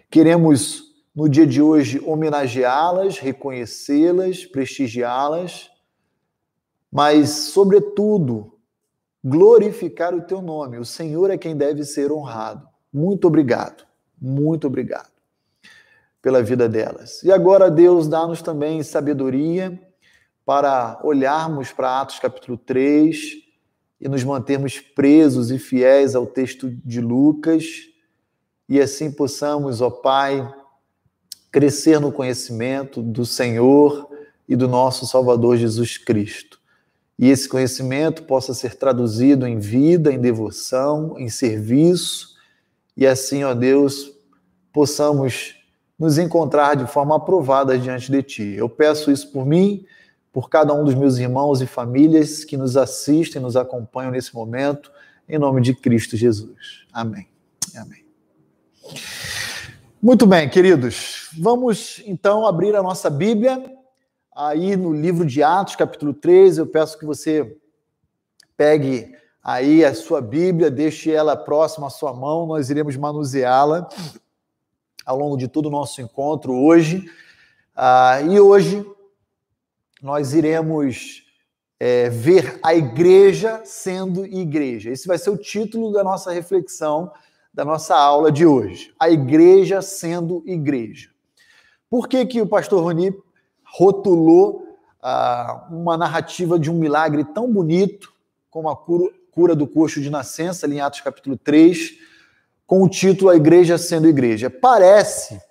Queremos, 0.09 0.95
no 1.15 1.29
dia 1.29 1.45
de 1.45 1.61
hoje, 1.61 2.01
homenageá-las, 2.03 3.19
reconhecê-las, 3.19 4.45
prestigiá-las, 4.47 5.69
mas, 6.97 7.29
sobretudo, 7.29 8.57
glorificar 9.23 10.15
o 10.15 10.21
teu 10.23 10.41
nome. 10.41 10.79
O 10.79 10.83
Senhor 10.83 11.29
é 11.29 11.37
quem 11.37 11.55
deve 11.55 11.83
ser 11.83 12.11
honrado. 12.11 12.67
Muito 12.91 13.27
obrigado, 13.27 13.85
muito 14.19 14.65
obrigado 14.65 15.11
pela 16.23 16.41
vida 16.41 16.67
delas. 16.67 17.21
E 17.21 17.31
agora, 17.31 17.69
Deus, 17.69 18.07
dá-nos 18.07 18.41
também 18.41 18.81
sabedoria 18.81 19.79
para 20.43 20.99
olharmos 21.03 21.71
para 21.71 22.01
Atos 22.01 22.17
capítulo 22.17 22.57
3 22.57 23.43
e 24.01 24.09
nos 24.09 24.23
mantermos 24.23 24.79
presos 24.79 25.51
e 25.51 25.59
fiéis 25.59 26.15
ao 26.15 26.25
texto 26.25 26.67
de 26.83 26.99
Lucas 26.99 27.91
e 28.67 28.81
assim 28.81 29.11
possamos, 29.11 29.81
ó 29.81 29.91
Pai, 29.91 30.51
crescer 31.51 31.99
no 31.99 32.11
conhecimento 32.11 33.03
do 33.03 33.23
Senhor 33.23 34.09
e 34.49 34.55
do 34.55 34.67
nosso 34.67 35.05
Salvador 35.05 35.57
Jesus 35.57 35.99
Cristo. 35.99 36.56
E 37.17 37.29
esse 37.29 37.49
conhecimento 37.49 38.23
possa 38.23 38.53
ser 38.53 38.75
traduzido 38.75 39.47
em 39.47 39.57
vida, 39.57 40.11
em 40.11 40.19
devoção, 40.19 41.17
em 41.17 41.29
serviço, 41.29 42.35
e 42.95 43.05
assim, 43.05 43.43
ó 43.43 43.53
Deus, 43.53 44.11
possamos 44.71 45.55
nos 45.97 46.17
encontrar 46.17 46.75
de 46.75 46.85
forma 46.85 47.15
aprovada 47.15 47.77
diante 47.77 48.11
de 48.11 48.21
Ti. 48.21 48.53
Eu 48.55 48.69
peço 48.69 49.11
isso 49.11 49.31
por 49.31 49.45
mim, 49.45 49.85
por 50.31 50.49
cada 50.49 50.73
um 50.73 50.83
dos 50.83 50.93
meus 50.93 51.17
irmãos 51.17 51.61
e 51.61 51.65
famílias 51.65 52.43
que 52.43 52.55
nos 52.55 52.77
assistem, 52.77 53.41
nos 53.41 53.55
acompanham 53.55 54.11
nesse 54.11 54.33
momento, 54.35 54.91
em 55.27 55.39
nome 55.39 55.61
de 55.61 55.73
Cristo 55.73 56.15
Jesus. 56.15 56.85
Amém. 56.93 57.27
Amém. 57.75 58.05
Muito 60.01 60.27
bem, 60.27 60.47
queridos. 60.47 61.29
Vamos 61.37 62.01
então 62.05 62.45
abrir 62.45 62.75
a 62.75 62.83
nossa 62.83 63.09
Bíblia 63.09 63.76
aí 64.37 64.75
no 64.75 64.93
livro 64.93 65.25
de 65.25 65.41
Atos, 65.41 65.75
capítulo 65.75 66.13
3. 66.13 66.59
Eu 66.59 66.67
peço 66.67 66.99
que 66.99 67.05
você 67.05 67.57
pegue 68.55 69.15
aí 69.43 69.83
a 69.83 69.95
sua 69.95 70.21
Bíblia, 70.21 70.69
deixe 70.69 71.11
ela 71.11 71.35
próxima 71.35 71.87
à 71.87 71.89
sua 71.89 72.13
mão, 72.13 72.45
nós 72.45 72.69
iremos 72.69 72.95
manuseá-la 72.95 73.89
ao 75.03 75.17
longo 75.17 75.37
de 75.37 75.47
todo 75.47 75.65
o 75.65 75.71
nosso 75.71 76.01
encontro 76.01 76.53
hoje. 76.53 77.09
Ah, 77.75 78.21
e 78.21 78.39
hoje 78.39 78.85
nós 80.03 80.33
iremos 80.33 81.23
é, 81.79 82.09
ver 82.09 82.59
a 82.61 82.75
igreja 82.75 83.61
sendo 83.65 84.23
igreja. 84.23 84.91
Esse 84.91 85.07
vai 85.07 85.17
ser 85.17 85.31
o 85.31 85.37
título 85.37 85.91
da 85.91 86.03
nossa 86.03 86.31
reflexão, 86.31 87.11
da 87.51 87.65
nossa 87.65 87.95
aula 87.95 88.31
de 88.31 88.45
hoje. 88.45 88.93
A 88.99 89.09
igreja 89.09 89.81
sendo 89.81 90.43
igreja. 90.45 91.09
Por 91.89 92.07
que, 92.07 92.23
que 92.25 92.41
o 92.41 92.47
pastor 92.47 92.83
Roni 92.83 93.15
rotulou 93.73 94.77
ah, 95.01 95.67
uma 95.69 95.97
narrativa 95.97 96.57
de 96.57 96.71
um 96.71 96.75
milagre 96.75 97.23
tão 97.23 97.51
bonito 97.51 98.13
como 98.49 98.69
a 98.69 98.75
cura, 98.75 99.11
cura 99.31 99.55
do 99.55 99.67
coxo 99.67 100.01
de 100.01 100.09
nascença, 100.09 100.65
ali 100.65 100.77
em 100.77 100.81
Atos 100.81 101.01
capítulo 101.01 101.37
3, 101.37 101.97
com 102.65 102.83
o 102.83 102.89
título 102.89 103.29
A 103.29 103.35
Igreja 103.35 103.77
Sendo 103.77 104.07
Igreja. 104.07 104.49
Parece 104.49 105.41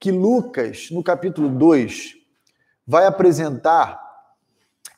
que 0.00 0.10
Lucas, 0.10 0.88
no 0.90 1.02
capítulo 1.02 1.48
2, 1.48 2.14
vai 2.86 3.06
apresentar 3.06 4.02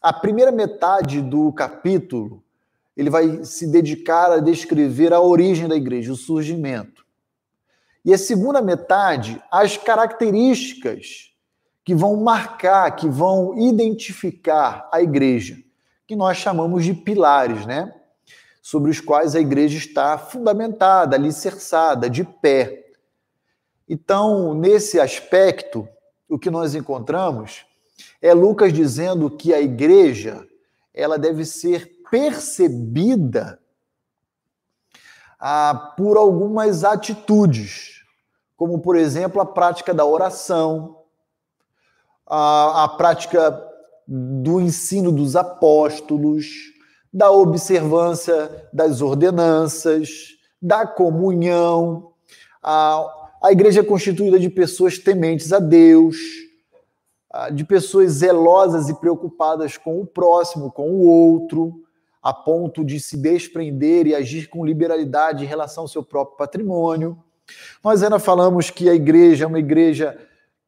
a 0.00 0.12
primeira 0.12 0.50
metade 0.50 1.20
do 1.20 1.52
capítulo, 1.52 2.42
ele 2.96 3.10
vai 3.10 3.44
se 3.44 3.66
dedicar 3.66 4.32
a 4.32 4.40
descrever 4.40 5.12
a 5.12 5.20
origem 5.20 5.68
da 5.68 5.76
igreja, 5.76 6.12
o 6.12 6.16
surgimento. 6.16 7.04
E 8.04 8.14
a 8.14 8.18
segunda 8.18 8.62
metade, 8.62 9.42
as 9.50 9.76
características 9.76 11.35
que 11.86 11.94
vão 11.94 12.16
marcar, 12.16 12.90
que 12.96 13.08
vão 13.08 13.56
identificar 13.56 14.88
a 14.92 15.00
igreja, 15.00 15.56
que 16.04 16.16
nós 16.16 16.36
chamamos 16.36 16.84
de 16.84 16.92
pilares, 16.92 17.64
né? 17.64 17.94
sobre 18.60 18.90
os 18.90 19.00
quais 19.00 19.36
a 19.36 19.40
igreja 19.40 19.78
está 19.78 20.18
fundamentada, 20.18 21.14
alicerçada, 21.14 22.10
de 22.10 22.24
pé. 22.24 22.90
Então, 23.88 24.52
nesse 24.52 24.98
aspecto, 24.98 25.88
o 26.28 26.36
que 26.36 26.50
nós 26.50 26.74
encontramos 26.74 27.64
é 28.20 28.34
Lucas 28.34 28.72
dizendo 28.72 29.30
que 29.30 29.54
a 29.54 29.60
igreja 29.60 30.44
ela 30.92 31.16
deve 31.16 31.44
ser 31.44 32.00
percebida 32.10 33.60
ah, 35.38 35.94
por 35.96 36.16
algumas 36.16 36.82
atitudes, 36.82 38.02
como, 38.56 38.80
por 38.80 38.96
exemplo, 38.96 39.40
a 39.40 39.46
prática 39.46 39.94
da 39.94 40.04
oração, 40.04 41.05
a, 42.26 42.84
a 42.84 42.88
prática 42.88 43.62
do 44.06 44.60
ensino 44.60 45.10
dos 45.10 45.36
apóstolos, 45.36 46.46
da 47.12 47.30
observância 47.30 48.68
das 48.72 49.00
ordenanças, 49.00 50.36
da 50.60 50.86
comunhão. 50.86 52.12
A, 52.62 53.04
a 53.42 53.52
igreja 53.52 53.80
é 53.80 53.84
constituída 53.84 54.38
de 54.38 54.50
pessoas 54.50 54.98
tementes 54.98 55.52
a 55.52 55.58
Deus, 55.58 56.16
de 57.52 57.64
pessoas 57.64 58.12
zelosas 58.12 58.88
e 58.88 58.94
preocupadas 58.94 59.76
com 59.76 60.00
o 60.00 60.06
próximo, 60.06 60.70
com 60.72 60.90
o 60.90 61.06
outro, 61.06 61.82
a 62.22 62.32
ponto 62.32 62.84
de 62.84 62.98
se 62.98 63.16
desprender 63.16 64.06
e 64.06 64.14
agir 64.14 64.48
com 64.48 64.64
liberalidade 64.64 65.44
em 65.44 65.46
relação 65.46 65.84
ao 65.84 65.88
seu 65.88 66.02
próprio 66.02 66.36
patrimônio. 66.36 67.16
Nós 67.84 68.02
ainda 68.02 68.18
falamos 68.18 68.70
que 68.70 68.88
a 68.88 68.94
igreja 68.94 69.44
é 69.44 69.46
uma 69.46 69.58
igreja 69.58 70.18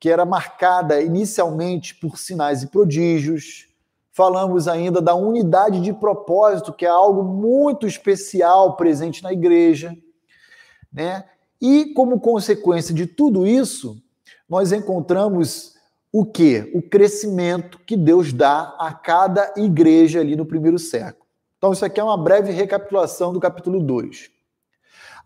que 0.01 0.09
era 0.09 0.25
marcada 0.25 1.01
inicialmente 1.01 1.95
por 1.95 2.19
sinais 2.19 2.63
e 2.63 2.69
prodígios. 2.69 3.69
Falamos 4.13 4.69
ainda 4.69 5.01
da 5.01 5.15
unidade 5.15 5.81
de 5.81 5.93
propósito, 5.93 6.73
que 6.73 6.87
é 6.87 6.89
algo 6.89 7.23
muito 7.23 7.87
especial 7.87 8.77
presente 8.77 9.23
na 9.23 9.33
igreja, 9.33 9.97
né? 10.93 11.25
E 11.61 11.93
como 11.95 12.21
consequência 12.21 12.95
de 12.95 13.07
tudo 13.07 13.47
isso, 13.47 14.01
nós 14.49 14.73
encontramos 14.73 15.75
o 16.13 16.25
que? 16.25 16.71
O 16.75 16.81
crescimento 16.81 17.79
que 17.81 17.97
Deus 17.97 18.33
dá 18.33 18.77
a 18.79 18.93
cada 18.93 19.53
igreja 19.57 20.21
ali 20.21 20.37
no 20.37 20.47
primeiro 20.47 20.79
século. 20.79 21.27
Então, 21.59 21.73
isso 21.73 21.85
aqui 21.85 21.99
é 21.99 22.05
uma 22.05 22.17
breve 22.17 22.53
recapitulação 22.53 23.33
do 23.33 23.41
capítulo 23.41 23.81
2. 23.81 24.31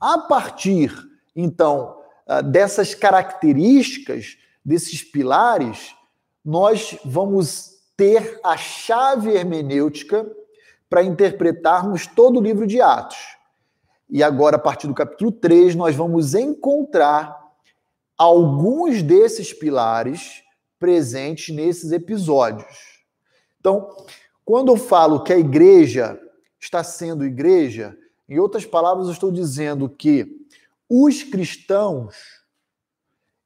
A 0.00 0.18
partir, 0.18 0.92
então, 1.36 1.98
ah, 2.26 2.40
dessas 2.40 2.94
características, 2.94 4.38
desses 4.64 5.02
pilares, 5.02 5.94
nós 6.44 6.98
vamos 7.04 7.72
ter 7.96 8.40
a 8.42 8.56
chave 8.56 9.32
hermenêutica 9.32 10.30
para 10.88 11.02
interpretarmos 11.02 12.06
todo 12.06 12.38
o 12.38 12.42
livro 12.42 12.66
de 12.66 12.80
Atos. 12.80 13.18
E 14.10 14.22
agora, 14.22 14.56
a 14.56 14.58
partir 14.58 14.86
do 14.86 14.94
capítulo 14.94 15.32
3, 15.32 15.74
nós 15.74 15.96
vamos 15.96 16.34
encontrar 16.34 17.40
alguns 18.18 19.02
desses 19.02 19.52
pilares 19.52 20.42
presentes 20.78 21.54
nesses 21.54 21.92
episódios. 21.92 23.02
Então, 23.58 23.88
quando 24.44 24.72
eu 24.72 24.76
falo 24.76 25.22
que 25.22 25.32
a 25.32 25.38
igreja 25.38 26.20
está 26.60 26.84
sendo 26.84 27.24
igreja, 27.24 27.96
em 28.28 28.38
outras 28.38 28.66
palavras, 28.66 29.06
eu 29.06 29.12
estou 29.12 29.30
dizendo 29.30 29.88
que 29.88 30.46
os 30.88 31.22
cristãos 31.22 32.41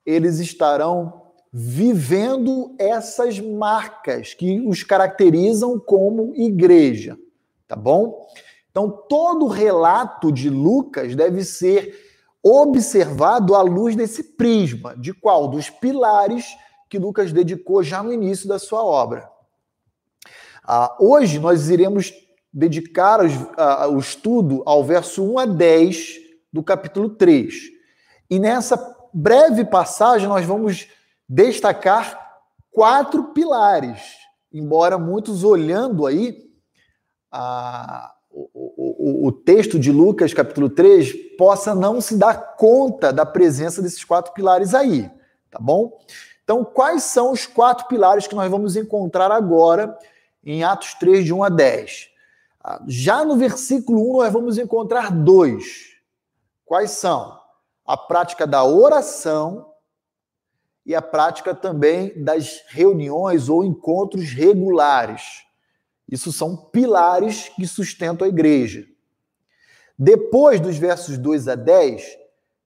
eles 0.06 0.38
estarão 0.38 1.26
vivendo 1.52 2.74
essas 2.78 3.40
marcas 3.40 4.34
que 4.34 4.60
os 4.60 4.82
caracterizam 4.82 5.78
como 5.78 6.34
igreja, 6.36 7.18
tá 7.66 7.74
bom? 7.74 8.26
Então, 8.70 8.90
todo 9.08 9.46
relato 9.46 10.30
de 10.30 10.50
Lucas 10.50 11.16
deve 11.16 11.42
ser 11.44 11.98
observado 12.42 13.54
à 13.54 13.62
luz 13.62 13.96
desse 13.96 14.22
prisma, 14.22 14.94
de 14.96 15.12
qual? 15.12 15.48
Dos 15.48 15.68
pilares 15.68 16.46
que 16.88 16.98
Lucas 16.98 17.32
dedicou 17.32 17.82
já 17.82 18.02
no 18.02 18.12
início 18.12 18.46
da 18.46 18.58
sua 18.58 18.84
obra. 18.84 19.28
Ah, 20.62 20.96
hoje 21.00 21.38
nós 21.38 21.68
iremos 21.70 22.12
dedicar 22.52 23.20
ah, 23.56 23.88
o 23.88 23.98
estudo 23.98 24.62
ao 24.66 24.84
verso 24.84 25.24
1 25.24 25.38
a 25.38 25.46
10 25.46 26.16
do 26.52 26.62
capítulo 26.62 27.08
3. 27.08 27.54
E 28.28 28.38
nessa 28.38 28.95
breve 29.16 29.64
passagem 29.64 30.28
nós 30.28 30.44
vamos 30.44 30.88
destacar 31.26 32.38
quatro 32.70 33.32
pilares, 33.32 33.98
embora 34.52 34.98
muitos 34.98 35.42
olhando 35.42 36.04
aí 36.04 36.44
a, 37.32 38.12
o, 38.30 38.50
o, 38.52 39.26
o 39.28 39.32
texto 39.32 39.78
de 39.78 39.90
Lucas, 39.90 40.34
capítulo 40.34 40.68
3, 40.68 41.14
possa 41.38 41.74
não 41.74 41.98
se 41.98 42.18
dar 42.18 42.56
conta 42.56 43.10
da 43.10 43.24
presença 43.24 43.80
desses 43.80 44.04
quatro 44.04 44.34
pilares 44.34 44.74
aí, 44.74 45.10
tá 45.50 45.58
bom? 45.58 45.98
Então, 46.44 46.62
quais 46.62 47.04
são 47.04 47.32
os 47.32 47.46
quatro 47.46 47.88
pilares 47.88 48.26
que 48.26 48.34
nós 48.34 48.50
vamos 48.50 48.76
encontrar 48.76 49.32
agora 49.32 49.98
em 50.44 50.62
Atos 50.62 50.92
3, 50.92 51.24
de 51.24 51.32
1 51.32 51.42
a 51.42 51.48
10? 51.48 52.10
Ah, 52.62 52.82
já 52.86 53.24
no 53.24 53.36
versículo 53.36 54.10
1, 54.10 54.18
nós 54.18 54.32
vamos 54.32 54.58
encontrar 54.58 55.10
dois. 55.10 55.96
Quais 56.66 56.90
são? 56.90 57.45
A 57.86 57.96
prática 57.96 58.46
da 58.46 58.64
oração 58.64 59.72
e 60.84 60.94
a 60.94 61.02
prática 61.02 61.54
também 61.54 62.12
das 62.22 62.62
reuniões 62.68 63.48
ou 63.48 63.64
encontros 63.64 64.30
regulares. 64.30 65.44
Isso 66.08 66.32
são 66.32 66.56
pilares 66.56 67.48
que 67.48 67.66
sustentam 67.66 68.24
a 68.24 68.28
igreja. 68.28 68.86
Depois 69.98 70.60
dos 70.60 70.76
versos 70.76 71.18
2 71.18 71.48
a 71.48 71.54
10, 71.54 72.16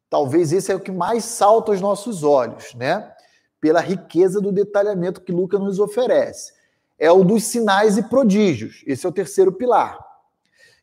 talvez 0.08 0.52
esse 0.52 0.70
é 0.70 0.74
o 0.74 0.80
que 0.80 0.92
mais 0.92 1.24
salta 1.24 1.72
aos 1.72 1.80
nossos 1.80 2.22
olhos, 2.22 2.74
né? 2.74 3.14
pela 3.60 3.80
riqueza 3.80 4.40
do 4.40 4.50
detalhamento 4.50 5.20
que 5.20 5.32
Lucas 5.32 5.60
nos 5.60 5.78
oferece. 5.78 6.52
É 6.98 7.10
o 7.10 7.22
dos 7.22 7.44
sinais 7.44 7.96
e 7.96 8.02
prodígios. 8.02 8.82
Esse 8.86 9.06
é 9.06 9.08
o 9.08 9.12
terceiro 9.12 9.52
pilar. 9.52 9.98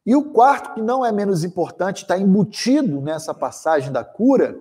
E 0.08 0.15
o 0.15 0.24
quarto, 0.24 0.76
que 0.76 0.82
não 0.82 1.06
é 1.06 1.12
menos 1.12 1.43
importante, 1.43 2.04
está 2.04 2.17
embutido 2.17 3.02
nessa 3.02 3.34
passagem 3.34 3.91
da 3.91 4.06
cura, 4.06 4.58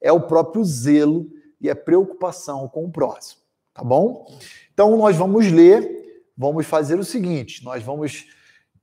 é 0.00 0.12
o 0.12 0.20
próprio 0.20 0.64
zelo 0.64 1.28
e 1.60 1.68
a 1.68 1.74
preocupação 1.74 2.68
com 2.68 2.84
o 2.84 2.90
próximo. 2.92 3.40
Tá 3.74 3.82
bom? 3.82 4.24
Então, 4.72 4.96
nós 4.96 5.16
vamos 5.16 5.50
ler, 5.50 6.22
vamos 6.38 6.66
fazer 6.66 7.00
o 7.00 7.04
seguinte: 7.04 7.64
nós 7.64 7.82
vamos 7.82 8.28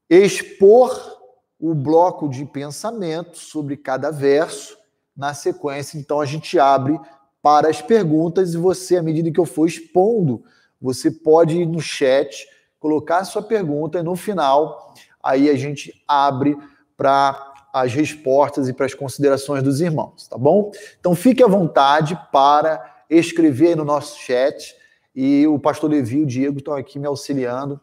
expor 0.10 1.22
o 1.58 1.74
bloco 1.74 2.28
de 2.28 2.44
pensamento 2.44 3.38
sobre 3.38 3.78
cada 3.78 4.12
verso. 4.12 4.78
Na 5.16 5.34
sequência, 5.34 5.98
então, 5.98 6.20
a 6.20 6.26
gente 6.26 6.60
abre 6.60 7.00
para 7.42 7.70
as 7.70 7.82
perguntas 7.82 8.54
e 8.54 8.58
você, 8.58 8.98
à 8.98 9.04
medida 9.04 9.32
que 9.32 9.39
eu 9.39 9.46
for 9.46 9.68
expondo, 9.68 10.44
você 10.82 11.10
pode 11.10 11.62
ir 11.62 11.66
no 11.66 11.80
chat, 11.80 12.46
colocar 12.78 13.20
a 13.20 13.24
sua 13.24 13.42
pergunta 13.42 14.00
e 14.00 14.04
no 14.04 14.18
final 14.18 14.94
aí 15.24 15.50
a 15.50 15.56
gente 15.56 15.94
abre 16.08 16.58
para 16.98 17.54
as 17.74 17.94
respostas 17.94 18.70
e 18.70 18.74
para 18.74 18.86
as 18.86 18.94
considerações 18.94 19.64
dos 19.64 19.82
irmãos, 19.82 20.28
tá 20.28 20.38
bom? 20.38 20.72
Então 21.00 21.16
fique 21.16 21.42
à 21.42 21.48
vontade 21.48 22.20
para 22.32 23.04
escrever 23.10 23.76
no 23.76 23.84
nosso 23.84 24.20
chat 24.20 24.76
e 25.16 25.48
o 25.48 25.58
pastor 25.58 25.90
Levi 25.90 26.18
e 26.18 26.24
o 26.24 26.26
Diego 26.26 26.60
estão 26.60 26.76
aqui 26.76 27.00
me 27.00 27.08
auxiliando 27.08 27.80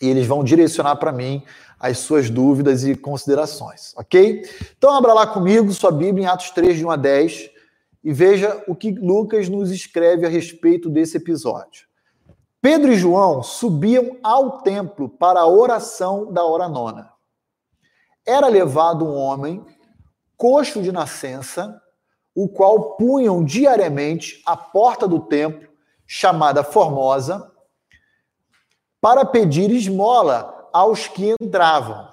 e 0.00 0.08
eles 0.08 0.26
vão 0.26 0.44
direcionar 0.44 0.96
para 0.96 1.12
mim 1.12 1.42
as 1.78 1.98
suas 1.98 2.30
dúvidas 2.30 2.84
e 2.84 2.94
considerações, 2.94 3.92
ok? 3.96 4.42
Então 4.76 4.94
abra 4.94 5.12
lá 5.12 5.26
comigo 5.26 5.72
sua 5.72 5.90
Bíblia 5.90 6.24
em 6.24 6.28
Atos 6.28 6.50
3, 6.50 6.76
de 6.76 6.86
1 6.86 6.90
a 6.90 6.96
10 6.96 7.50
e 8.04 8.12
veja 8.12 8.62
o 8.68 8.74
que 8.74 8.92
Lucas 8.92 9.48
nos 9.48 9.70
escreve 9.70 10.26
a 10.26 10.28
respeito 10.28 10.88
desse 10.88 11.16
episódio. 11.16 11.86
Pedro 12.62 12.92
e 12.92 12.96
João 12.96 13.42
subiam 13.42 14.16
ao 14.22 14.62
templo 14.62 15.08
para 15.08 15.40
a 15.40 15.48
oração 15.48 16.32
da 16.32 16.44
hora 16.44 16.68
nona. 16.68 17.12
Era 18.24 18.46
levado 18.46 19.04
um 19.04 19.16
homem, 19.16 19.66
coxo 20.36 20.80
de 20.80 20.92
nascença, 20.92 21.82
o 22.32 22.48
qual 22.48 22.92
punham 22.92 23.44
diariamente 23.44 24.40
à 24.46 24.56
porta 24.56 25.08
do 25.08 25.18
templo, 25.18 25.68
chamada 26.06 26.62
Formosa, 26.62 27.50
para 29.00 29.24
pedir 29.24 29.72
esmola 29.72 30.68
aos 30.72 31.08
que 31.08 31.34
entravam. 31.42 32.08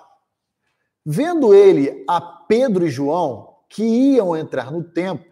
Vendo 1.06 1.54
ele 1.54 2.04
a 2.10 2.20
Pedro 2.20 2.88
e 2.88 2.90
João, 2.90 3.58
que 3.70 3.84
iam 3.84 4.36
entrar 4.36 4.72
no 4.72 4.84
templo, 4.84 5.32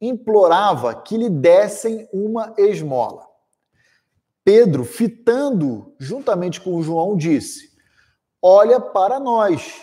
implorava 0.00 0.94
que 0.94 1.18
lhe 1.18 1.28
dessem 1.28 2.08
uma 2.10 2.54
esmola. 2.56 3.33
Pedro, 4.44 4.84
fitando 4.84 5.94
juntamente 5.98 6.60
com 6.60 6.82
João, 6.82 7.16
disse: 7.16 7.72
Olha 8.42 8.78
para 8.78 9.18
nós. 9.18 9.82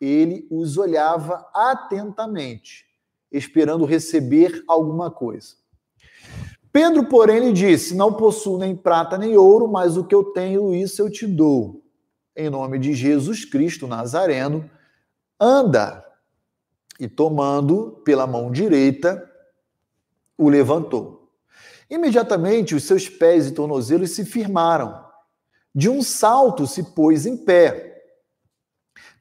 Ele 0.00 0.48
os 0.50 0.78
olhava 0.78 1.46
atentamente, 1.54 2.86
esperando 3.30 3.84
receber 3.84 4.64
alguma 4.66 5.10
coisa. 5.10 5.54
Pedro, 6.72 7.06
porém, 7.06 7.40
lhe 7.40 7.52
disse: 7.52 7.94
Não 7.94 8.14
possuo 8.14 8.58
nem 8.58 8.74
prata 8.74 9.16
nem 9.16 9.36
ouro, 9.36 9.68
mas 9.68 9.96
o 9.96 10.04
que 10.04 10.14
eu 10.14 10.24
tenho, 10.24 10.74
isso 10.74 11.00
eu 11.00 11.10
te 11.10 11.26
dou. 11.26 11.84
Em 12.34 12.48
nome 12.48 12.78
de 12.78 12.94
Jesus 12.94 13.44
Cristo 13.44 13.86
Nazareno, 13.86 14.68
anda. 15.38 16.04
E 16.98 17.08
tomando 17.08 18.00
pela 18.04 18.26
mão 18.26 18.50
direita, 18.50 19.30
o 20.36 20.48
levantou. 20.48 21.19
Imediatamente 21.90 22.74
os 22.74 22.84
seus 22.84 23.08
pés 23.08 23.48
e 23.48 23.52
tornozelos 23.52 24.12
se 24.12 24.24
firmaram. 24.24 25.04
De 25.74 25.88
um 25.88 26.02
salto 26.02 26.66
se 26.66 26.94
pôs 26.94 27.26
em 27.26 27.36
pé. 27.36 28.02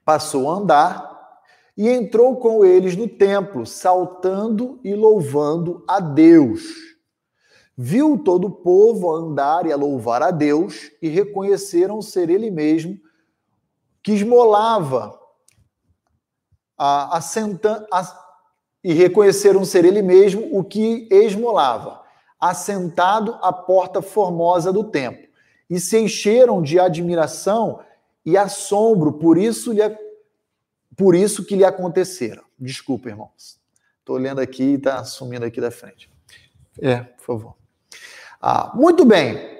Passou 0.06 0.50
a 0.50 0.56
andar 0.56 1.10
e 1.76 1.90
entrou 1.90 2.38
com 2.38 2.64
eles 2.64 2.96
no 2.96 3.08
templo, 3.08 3.66
saltando 3.66 4.80
e 4.84 4.94
louvando 4.94 5.84
a 5.88 6.00
Deus. 6.00 6.62
Viu 7.78 8.18
todo 8.18 8.48
o 8.48 8.52
povo 8.52 9.16
andar 9.16 9.66
e 9.66 9.72
a 9.72 9.78
louvar 9.78 10.22
a 10.22 10.32
Deus 10.32 10.92
e 11.02 11.08
reconheceram 11.08 12.02
ser 12.02 12.30
ele 12.30 12.52
mesmo 12.52 13.00
que 14.04 14.12
esmolava 14.12 15.18
a, 16.78 17.18
assenta, 17.18 17.88
a, 17.92 18.02
e 18.84 18.94
reconheceram 18.94 19.64
ser 19.66 19.86
ele 19.86 20.02
mesmo 20.02 20.58
o 20.58 20.64
que 20.64 21.08
esmolava, 21.12 21.99
assentado 22.39 23.38
à 23.41 23.52
porta 23.52 24.02
formosa 24.02 24.71
do 24.71 24.84
templo, 24.84 25.28
e 25.69 25.80
se 25.80 25.99
encheram 25.99 26.62
de 26.62 26.80
admiração 26.80 27.82
e 28.25 28.38
assombro 28.38 29.13
por 29.13 29.38
isso 29.38 29.71
lhe 29.71 29.82
por 30.95 31.15
isso 31.15 31.45
que 31.45 31.56
lhe 31.56 31.63
aconteceram. 31.63 32.43
Desculpa, 32.60 33.08
irmãos. 33.08 33.58
Estou 33.99 34.17
lendo 34.17 34.41
aqui 34.41 34.63
e 34.63 34.73
está 34.73 35.02
sumindo 35.06 35.45
aqui 35.45 35.62
da 35.62 35.71
frente. 35.71 36.12
É, 36.78 36.97
por 36.97 37.23
favor. 37.23 37.56
Ah, 38.41 38.71
muito 38.75 39.06
bem. 39.06 39.60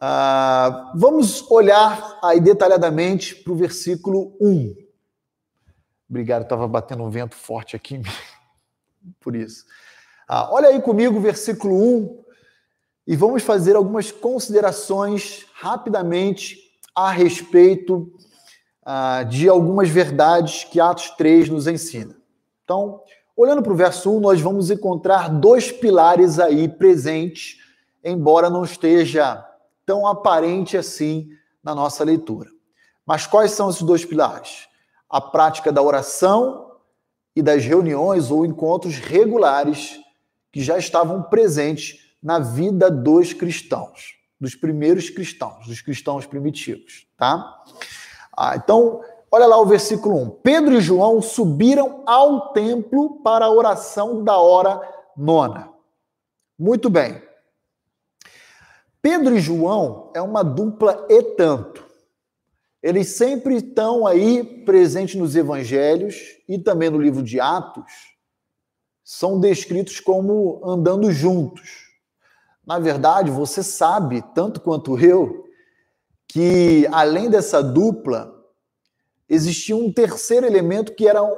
Ah, 0.00 0.92
vamos 0.94 1.48
olhar 1.50 2.18
aí 2.22 2.40
detalhadamente 2.40 3.36
para 3.36 3.52
o 3.52 3.56
versículo 3.56 4.36
1. 4.40 4.74
Obrigado, 6.08 6.42
estava 6.42 6.66
batendo 6.66 7.02
um 7.02 7.10
vento 7.10 7.36
forte 7.36 7.76
aqui, 7.76 8.00
por 9.20 9.36
isso. 9.36 9.66
Ah, 10.30 10.46
olha 10.52 10.68
aí 10.68 10.82
comigo 10.82 11.16
o 11.16 11.22
versículo 11.22 11.74
1 11.74 12.22
e 13.06 13.16
vamos 13.16 13.42
fazer 13.42 13.74
algumas 13.74 14.12
considerações 14.12 15.46
rapidamente 15.54 16.58
a 16.94 17.10
respeito 17.10 18.12
ah, 18.84 19.22
de 19.22 19.48
algumas 19.48 19.88
verdades 19.88 20.64
que 20.64 20.78
Atos 20.78 21.08
3 21.12 21.48
nos 21.48 21.66
ensina. 21.66 22.14
Então, 22.62 23.00
olhando 23.34 23.62
para 23.62 23.72
o 23.72 23.76
verso 23.76 24.14
1, 24.14 24.20
nós 24.20 24.38
vamos 24.38 24.70
encontrar 24.70 25.30
dois 25.30 25.72
pilares 25.72 26.38
aí 26.38 26.68
presentes, 26.68 27.56
embora 28.04 28.50
não 28.50 28.64
esteja 28.64 29.42
tão 29.86 30.06
aparente 30.06 30.76
assim 30.76 31.30
na 31.64 31.74
nossa 31.74 32.04
leitura. 32.04 32.50
Mas 33.06 33.26
quais 33.26 33.52
são 33.52 33.70
esses 33.70 33.80
dois 33.80 34.04
pilares? 34.04 34.68
A 35.08 35.22
prática 35.22 35.72
da 35.72 35.80
oração 35.80 36.72
e 37.34 37.40
das 37.40 37.64
reuniões 37.64 38.30
ou 38.30 38.44
encontros 38.44 38.98
regulares 38.98 40.06
que 40.52 40.62
já 40.62 40.78
estavam 40.78 41.22
presentes 41.22 42.14
na 42.22 42.38
vida 42.38 42.90
dos 42.90 43.32
cristãos, 43.32 44.14
dos 44.40 44.54
primeiros 44.54 45.10
cristãos, 45.10 45.66
dos 45.66 45.80
cristãos 45.80 46.26
primitivos, 46.26 47.06
tá? 47.16 47.64
Ah, 48.36 48.56
então, 48.56 49.00
olha 49.30 49.46
lá 49.46 49.60
o 49.60 49.66
versículo 49.66 50.16
1. 50.16 50.30
Pedro 50.42 50.74
e 50.76 50.80
João 50.80 51.20
subiram 51.20 52.02
ao 52.06 52.52
templo 52.52 53.20
para 53.22 53.46
a 53.46 53.50
oração 53.50 54.22
da 54.22 54.36
hora 54.38 54.80
nona. 55.16 55.70
Muito 56.58 56.88
bem. 56.88 57.22
Pedro 59.00 59.36
e 59.36 59.40
João 59.40 60.10
é 60.14 60.20
uma 60.20 60.42
dupla 60.42 61.06
e 61.08 61.22
tanto. 61.22 61.86
Eles 62.82 63.16
sempre 63.16 63.56
estão 63.56 64.06
aí 64.06 64.44
presentes 64.64 65.16
nos 65.16 65.34
evangelhos 65.34 66.16
e 66.48 66.58
também 66.58 66.90
no 66.90 67.00
livro 67.00 67.22
de 67.22 67.40
Atos, 67.40 67.92
são 69.10 69.40
descritos 69.40 70.00
como 70.00 70.60
andando 70.62 71.10
juntos. 71.10 71.86
Na 72.66 72.78
verdade, 72.78 73.30
você 73.30 73.62
sabe, 73.62 74.22
tanto 74.34 74.60
quanto 74.60 74.98
eu, 74.98 75.46
que 76.26 76.86
além 76.92 77.30
dessa 77.30 77.62
dupla, 77.62 78.30
existia 79.26 79.74
um 79.74 79.90
terceiro 79.90 80.44
elemento 80.44 80.94
que 80.94 81.08
era 81.08 81.22
um, 81.22 81.34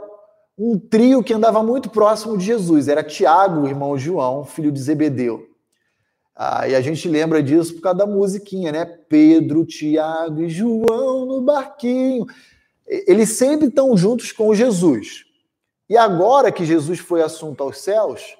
um 0.59 0.78
trio 0.80 1.22
que 1.22 1.33
andava 1.33 1.62
muito 1.62 1.90
próximo 1.90 2.37
de 2.37 2.44
Jesus. 2.44 2.88
Era 2.88 3.04
Tiago, 3.04 3.68
irmão 3.68 3.96
João, 3.96 4.44
filho 4.44 4.72
de 4.72 4.80
Zebedeu. 4.80 5.46
Ah, 6.35 6.66
e 6.66 6.74
a 6.74 6.80
gente 6.80 7.09
lembra 7.09 7.40
disso 7.40 7.74
por 7.74 7.83
causa 7.83 7.98
da 7.98 8.06
musiquinha, 8.06 8.72
né? 8.72 8.85
Pedro, 8.85 9.64
Tiago 9.64 10.42
e 10.42 10.48
João 10.48 11.24
no 11.24 11.40
barquinho. 11.40 12.26
Eles 12.85 13.30
sempre 13.38 13.68
estão 13.68 13.96
juntos 13.96 14.33
com 14.33 14.52
Jesus. 14.52 15.30
E 15.90 15.96
agora 15.96 16.53
que 16.53 16.64
Jesus 16.64 17.00
foi 17.00 17.20
assunto 17.20 17.64
aos 17.64 17.81
céus, 17.81 18.37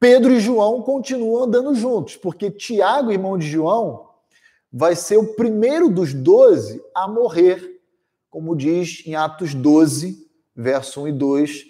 Pedro 0.00 0.32
e 0.32 0.40
João 0.40 0.82
continuam 0.82 1.44
andando 1.44 1.72
juntos, 1.76 2.16
porque 2.16 2.50
Tiago, 2.50 3.12
irmão 3.12 3.38
de 3.38 3.46
João, 3.46 4.08
vai 4.72 4.96
ser 4.96 5.16
o 5.16 5.34
primeiro 5.34 5.88
dos 5.88 6.12
doze 6.12 6.82
a 6.92 7.06
morrer, 7.06 7.80
como 8.28 8.56
diz 8.56 9.04
em 9.06 9.14
Atos 9.14 9.54
12, 9.54 10.28
verso 10.56 11.02
1 11.02 11.08
e 11.08 11.12
2, 11.12 11.64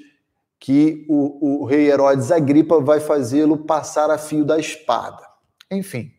que 0.59 1.05
o, 1.11 1.61
o 1.61 1.65
rei 1.67 1.91
Herodes 1.91 2.33
Agripa 2.33 2.81
vai 2.81 2.99
fazê-lo 2.99 3.59
passar 3.59 4.11
a 4.11 4.17
fio 4.17 4.47
da 4.47 4.59
espada. 4.59 5.29
Enfim. 5.71 6.11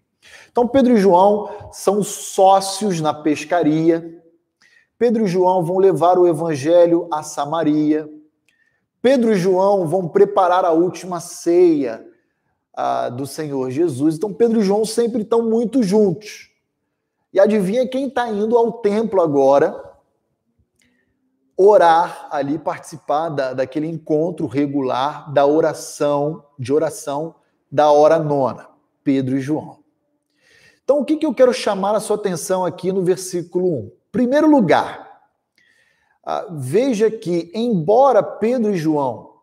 Então, 0.51 0.67
Pedro 0.67 0.93
e 0.93 0.97
João 0.97 1.71
são 1.71 2.03
sócios 2.03 3.01
na 3.01 3.13
pescaria. 3.13 4.21
Pedro 4.99 5.25
e 5.25 5.27
João 5.27 5.63
vão 5.63 5.79
levar 5.79 6.19
o 6.19 6.27
evangelho 6.27 7.07
a 7.11 7.23
Samaria. 7.23 8.07
Pedro 9.01 9.31
e 9.31 9.35
João 9.35 9.87
vão 9.87 10.07
preparar 10.07 10.65
a 10.65 10.71
última 10.71 11.19
ceia 11.19 12.05
ah, 12.73 13.09
do 13.09 13.25
Senhor 13.25 13.69
Jesus. 13.69 14.15
Então, 14.15 14.33
Pedro 14.33 14.59
e 14.59 14.63
João 14.63 14.85
sempre 14.85 15.21
estão 15.21 15.41
muito 15.41 15.83
juntos. 15.83 16.49
E 17.33 17.39
adivinha 17.39 17.87
quem 17.87 18.07
está 18.07 18.29
indo 18.29 18.57
ao 18.57 18.73
templo 18.73 19.21
agora 19.21 19.87
orar 21.57 22.27
ali, 22.29 22.59
participar 22.59 23.29
da, 23.29 23.53
daquele 23.53 23.87
encontro 23.87 24.45
regular 24.45 25.33
da 25.33 25.45
oração, 25.45 26.43
de 26.57 26.71
oração 26.71 27.33
da 27.71 27.91
hora 27.91 28.19
nona, 28.19 28.69
Pedro 29.03 29.35
e 29.35 29.41
João. 29.41 29.79
Então, 30.83 30.99
o 30.99 31.05
que, 31.05 31.17
que 31.17 31.25
eu 31.25 31.33
quero 31.33 31.51
chamar 31.51 31.95
a 31.95 31.99
sua 31.99 32.15
atenção 32.15 32.63
aqui 32.63 32.91
no 32.91 33.03
versículo 33.03 33.67
1? 33.67 33.91
Primeiro 34.11 34.49
lugar, 34.49 35.06
veja 36.51 37.09
que, 37.09 37.51
embora 37.53 38.21
Pedro 38.21 38.73
e 38.73 38.77
João 38.77 39.37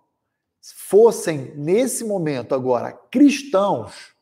fossem, 0.61 1.53
nesse 1.57 2.05
momento 2.05 2.55
agora, 2.55 2.93
cristãos, 2.93 4.15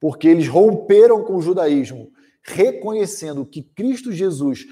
porque 0.00 0.28
eles 0.28 0.48
romperam 0.48 1.22
com 1.24 1.36
o 1.36 1.42
judaísmo 1.42 2.10
reconhecendo 2.42 3.46
que 3.46 3.62
Cristo 3.62 4.10
Jesus 4.10 4.66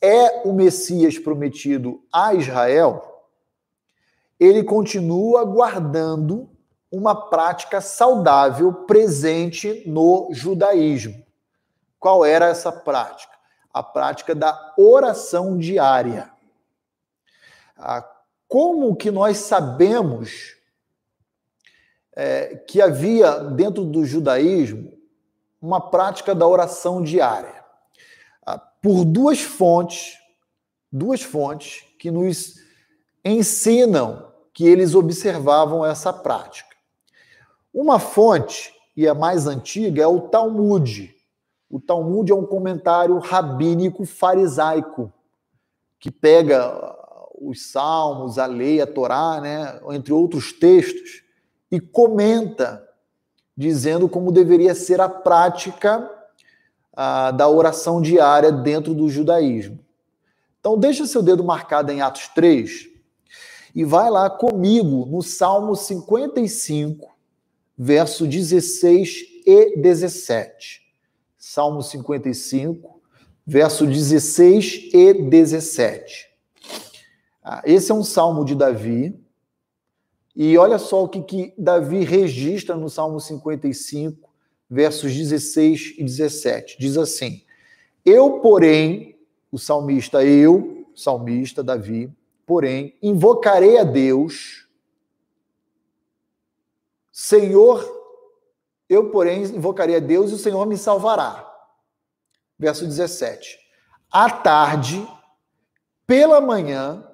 é 0.00 0.46
o 0.46 0.52
Messias 0.52 1.18
prometido 1.18 2.04
a 2.12 2.34
Israel, 2.34 3.24
ele 4.38 4.62
continua 4.62 5.44
guardando 5.44 6.48
uma 6.90 7.28
prática 7.28 7.80
saudável 7.80 8.72
presente 8.72 9.82
no 9.86 10.28
judaísmo. 10.30 11.24
Qual 11.98 12.24
era 12.24 12.46
essa 12.46 12.70
prática? 12.70 13.32
A 13.72 13.82
prática 13.82 14.34
da 14.34 14.74
oração 14.78 15.58
diária. 15.58 16.30
Como 18.48 18.96
que 18.96 19.10
nós 19.10 19.38
sabemos 19.38 20.56
é, 22.16 22.56
que 22.56 22.80
havia 22.80 23.38
dentro 23.40 23.84
do 23.84 24.04
judaísmo 24.04 24.96
uma 25.60 25.80
prática 25.90 26.34
da 26.34 26.46
oração 26.46 27.02
diária. 27.02 27.62
Ah, 28.44 28.58
por 28.58 29.04
duas 29.04 29.40
fontes, 29.40 30.16
duas 30.90 31.22
fontes 31.22 31.84
que 31.98 32.10
nos 32.10 32.54
ensinam 33.24 34.32
que 34.54 34.66
eles 34.66 34.94
observavam 34.94 35.84
essa 35.84 36.12
prática. 36.12 36.74
Uma 37.74 37.98
fonte, 37.98 38.72
e 38.96 39.06
a 39.06 39.14
mais 39.14 39.46
antiga, 39.46 40.02
é 40.02 40.06
o 40.06 40.20
Talmud. 40.20 41.14
O 41.68 41.78
Talmud 41.78 42.32
é 42.32 42.34
um 42.34 42.46
comentário 42.46 43.18
rabínico 43.18 44.06
farisaico, 44.06 45.12
que 45.98 46.10
pega 46.10 46.96
os 47.40 47.70
salmos, 47.70 48.38
a 48.38 48.46
lei, 48.46 48.80
a 48.80 48.86
Torá, 48.86 49.40
né, 49.40 49.80
entre 49.90 50.12
outros 50.12 50.52
textos, 50.52 51.22
e 51.70 51.80
comenta 51.80 52.86
dizendo 53.56 54.08
como 54.08 54.30
deveria 54.30 54.74
ser 54.74 55.00
a 55.00 55.08
prática 55.08 56.08
ah, 56.92 57.30
da 57.30 57.48
oração 57.48 58.00
diária 58.00 58.52
dentro 58.52 58.94
do 58.94 59.08
judaísmo. 59.08 59.78
Então, 60.60 60.78
deixa 60.78 61.06
seu 61.06 61.22
dedo 61.22 61.44
marcado 61.44 61.92
em 61.92 62.00
Atos 62.00 62.28
3 62.28 62.88
e 63.74 63.84
vai 63.84 64.10
lá 64.10 64.28
comigo 64.30 65.06
no 65.06 65.22
Salmo 65.22 65.76
55, 65.76 67.14
verso 67.76 68.26
16 68.26 69.42
e 69.46 69.76
17. 69.76 70.80
Salmo 71.38 71.82
55, 71.82 73.00
verso 73.46 73.86
16 73.86 74.90
e 74.92 75.12
17. 75.12 76.25
Ah, 77.48 77.62
esse 77.64 77.92
é 77.92 77.94
um 77.94 78.02
salmo 78.02 78.44
de 78.44 78.56
Davi, 78.56 79.16
e 80.34 80.58
olha 80.58 80.80
só 80.80 81.04
o 81.04 81.08
que, 81.08 81.22
que 81.22 81.54
Davi 81.56 82.02
registra 82.02 82.74
no 82.74 82.90
Salmo 82.90 83.20
55, 83.20 84.28
versos 84.68 85.14
16 85.14 85.94
e 85.96 86.02
17. 86.02 86.76
Diz 86.76 86.96
assim: 86.96 87.44
Eu, 88.04 88.40
porém, 88.40 89.16
o 89.52 89.58
salmista, 89.60 90.24
eu, 90.24 90.88
salmista 90.92 91.62
Davi, 91.62 92.12
porém, 92.44 92.98
invocarei 93.00 93.78
a 93.78 93.84
Deus, 93.84 94.66
Senhor, 97.12 97.88
eu, 98.88 99.08
porém, 99.12 99.44
invocarei 99.44 99.94
a 99.94 100.00
Deus 100.00 100.32
e 100.32 100.34
o 100.34 100.38
Senhor 100.38 100.66
me 100.66 100.76
salvará. 100.76 101.48
Verso 102.58 102.84
17. 102.84 103.56
À 104.10 104.28
tarde, 104.28 105.06
pela 106.08 106.40
manhã 106.40 107.06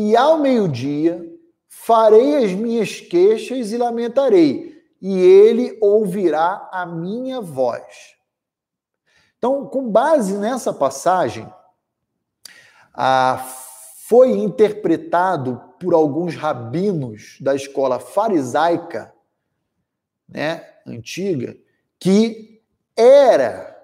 e 0.00 0.16
ao 0.16 0.38
meio-dia, 0.38 1.28
farei 1.68 2.44
as 2.44 2.52
minhas 2.52 3.00
queixas 3.00 3.72
e 3.72 3.76
lamentarei, 3.76 4.80
e 5.02 5.18
ele 5.18 5.76
ouvirá 5.80 6.68
a 6.70 6.86
minha 6.86 7.40
voz. 7.40 8.14
Então, 9.36 9.66
com 9.66 9.90
base 9.90 10.38
nessa 10.38 10.72
passagem, 10.72 11.52
ah, 12.94 13.44
foi 14.06 14.30
interpretado 14.30 15.60
por 15.80 15.92
alguns 15.92 16.36
rabinos 16.36 17.36
da 17.40 17.56
escola 17.56 17.98
farisaica, 17.98 19.12
né, 20.28 20.64
antiga, 20.86 21.56
que 21.98 22.62
era 22.96 23.76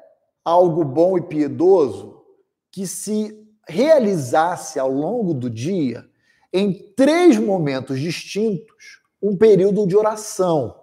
algo 0.45 0.85
bom 0.85 1.19
e 1.19 1.23
piedoso 1.23 2.25
que 2.71 2.87
se 2.87 3.44
realizasse 3.69 4.79
ao 4.79 4.91
longo 4.91 5.35
do 5.35 5.49
dia, 5.49 6.09
em 6.53 6.73
três 6.95 7.39
momentos 7.39 7.99
distintos, 8.01 9.03
um 9.23 9.37
período 9.37 9.87
de 9.87 9.97
oração. 9.97 10.81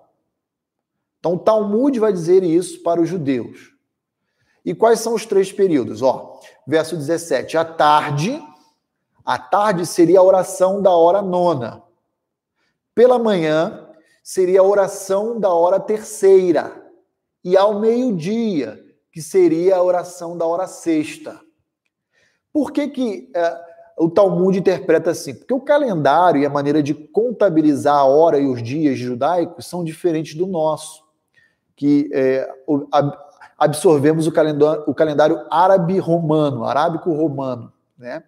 Então, 1.20 1.38
Talmud 1.38 2.00
vai 2.00 2.12
dizer 2.12 2.44
isso 2.44 2.82
para 2.82 3.00
os 3.00 3.08
judeus. 3.08 3.72
E 4.65 4.74
quais 4.74 5.00
são 5.00 5.13
os 5.13 5.26
três 5.26 5.52
períodos? 5.52 6.02
Ó, 6.02 6.39
verso 6.67 6.96
17, 6.96 7.58
à 7.58 7.65
tarde, 7.65 8.41
à 9.24 9.38
tarde 9.38 9.86
seria 9.86 10.20
a 10.20 10.24
oração 10.24 10.82
da 10.82 10.91
hora 10.91 11.22
nona. 11.22 11.84
Pela 12.94 13.17
manhã 13.17 13.88
seria 14.24 14.62
a 14.62 14.63
oração 14.63 15.39
da 15.39 15.50
hora 15.50 15.80
terceira. 15.80 16.80
E 17.44 17.58
ao 17.58 17.80
meio-dia, 17.80 18.84
que 19.12 19.22
seria 19.22 19.78
a 19.78 19.84
oração 19.84 20.38
da 20.38 20.46
hora 20.46 20.67
sexta. 20.67 21.39
Por 22.53 22.71
que, 22.71 22.87
que 22.87 23.29
é, 23.33 23.57
o 23.97 24.09
Talmud 24.09 24.57
interpreta 24.57 25.11
assim? 25.11 25.33
Porque 25.33 25.53
o 25.53 25.59
calendário 25.59 26.41
e 26.41 26.45
a 26.45 26.49
maneira 26.49 26.81
de 26.81 26.93
contabilizar 26.93 27.95
a 27.95 28.05
hora 28.05 28.39
e 28.39 28.47
os 28.47 28.61
dias 28.61 28.97
judaicos 28.97 29.65
são 29.65 29.83
diferentes 29.83 30.35
do 30.35 30.47
nosso, 30.47 31.03
que 31.75 32.09
é, 32.13 32.49
absorvemos 33.57 34.27
o 34.27 34.31
calendário, 34.31 34.83
o 34.87 34.93
calendário 34.93 35.45
árabe-romano, 35.49 36.63
arábico-romano, 36.63 37.71
né? 37.97 38.23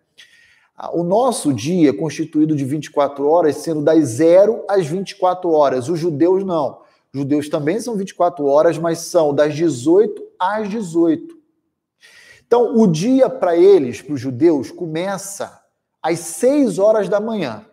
O 0.92 1.04
nosso 1.04 1.54
dia 1.54 1.92
é 1.92 1.94
constituído 1.94 2.56
de 2.56 2.66
24 2.66 3.28
horas, 3.28 3.58
sendo 3.58 3.84
das 3.84 4.04
0 4.06 4.66
às 4.68 4.88
24 4.88 5.52
horas. 5.52 5.88
Os 5.88 6.00
judeus 6.00 6.44
não. 6.44 6.82
Judeus 7.14 7.48
também 7.48 7.80
são 7.80 7.96
24 7.96 8.46
horas, 8.46 8.78
mas 8.78 9.00
são 9.00 9.34
das 9.34 9.54
18 9.54 10.22
às 10.40 10.68
18. 10.68 11.43
Então, 12.54 12.76
o 12.76 12.86
dia 12.86 13.28
para 13.32 13.58
eles, 13.58 14.00
para 14.00 14.14
os 14.14 14.22
judeus, 14.22 14.70
começa 14.70 15.60
às 16.00 16.20
6 16.20 16.78
horas 16.78 17.10
da 17.10 17.20
manhã. 17.20 17.66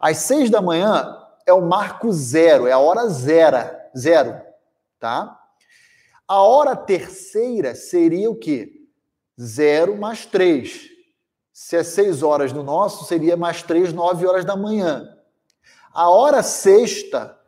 Às 0.00 0.16
6 0.20 0.48
da 0.48 0.62
manhã 0.62 1.22
é 1.44 1.52
o 1.52 1.60
marco 1.60 2.10
zero, 2.10 2.66
é 2.66 2.72
a 2.72 2.78
hora 2.78 3.06
zero, 3.08 3.58
zero, 3.94 4.40
tá? 4.98 5.38
A 6.26 6.40
hora 6.40 6.74
terceira 6.74 7.74
seria 7.74 8.30
o 8.30 8.34
quê? 8.34 8.72
Zero 9.38 9.98
mais 9.98 10.24
três. 10.24 10.88
Se 11.52 11.76
é 11.76 11.82
seis 11.82 12.22
horas 12.22 12.54
no 12.54 12.62
nosso, 12.62 13.04
seria 13.04 13.36
mais 13.36 13.62
três, 13.62 13.92
nove 13.92 14.26
horas 14.26 14.46
da 14.46 14.56
manhã. 14.56 15.14
A 15.92 16.08
hora 16.08 16.42
sexta 16.42 17.38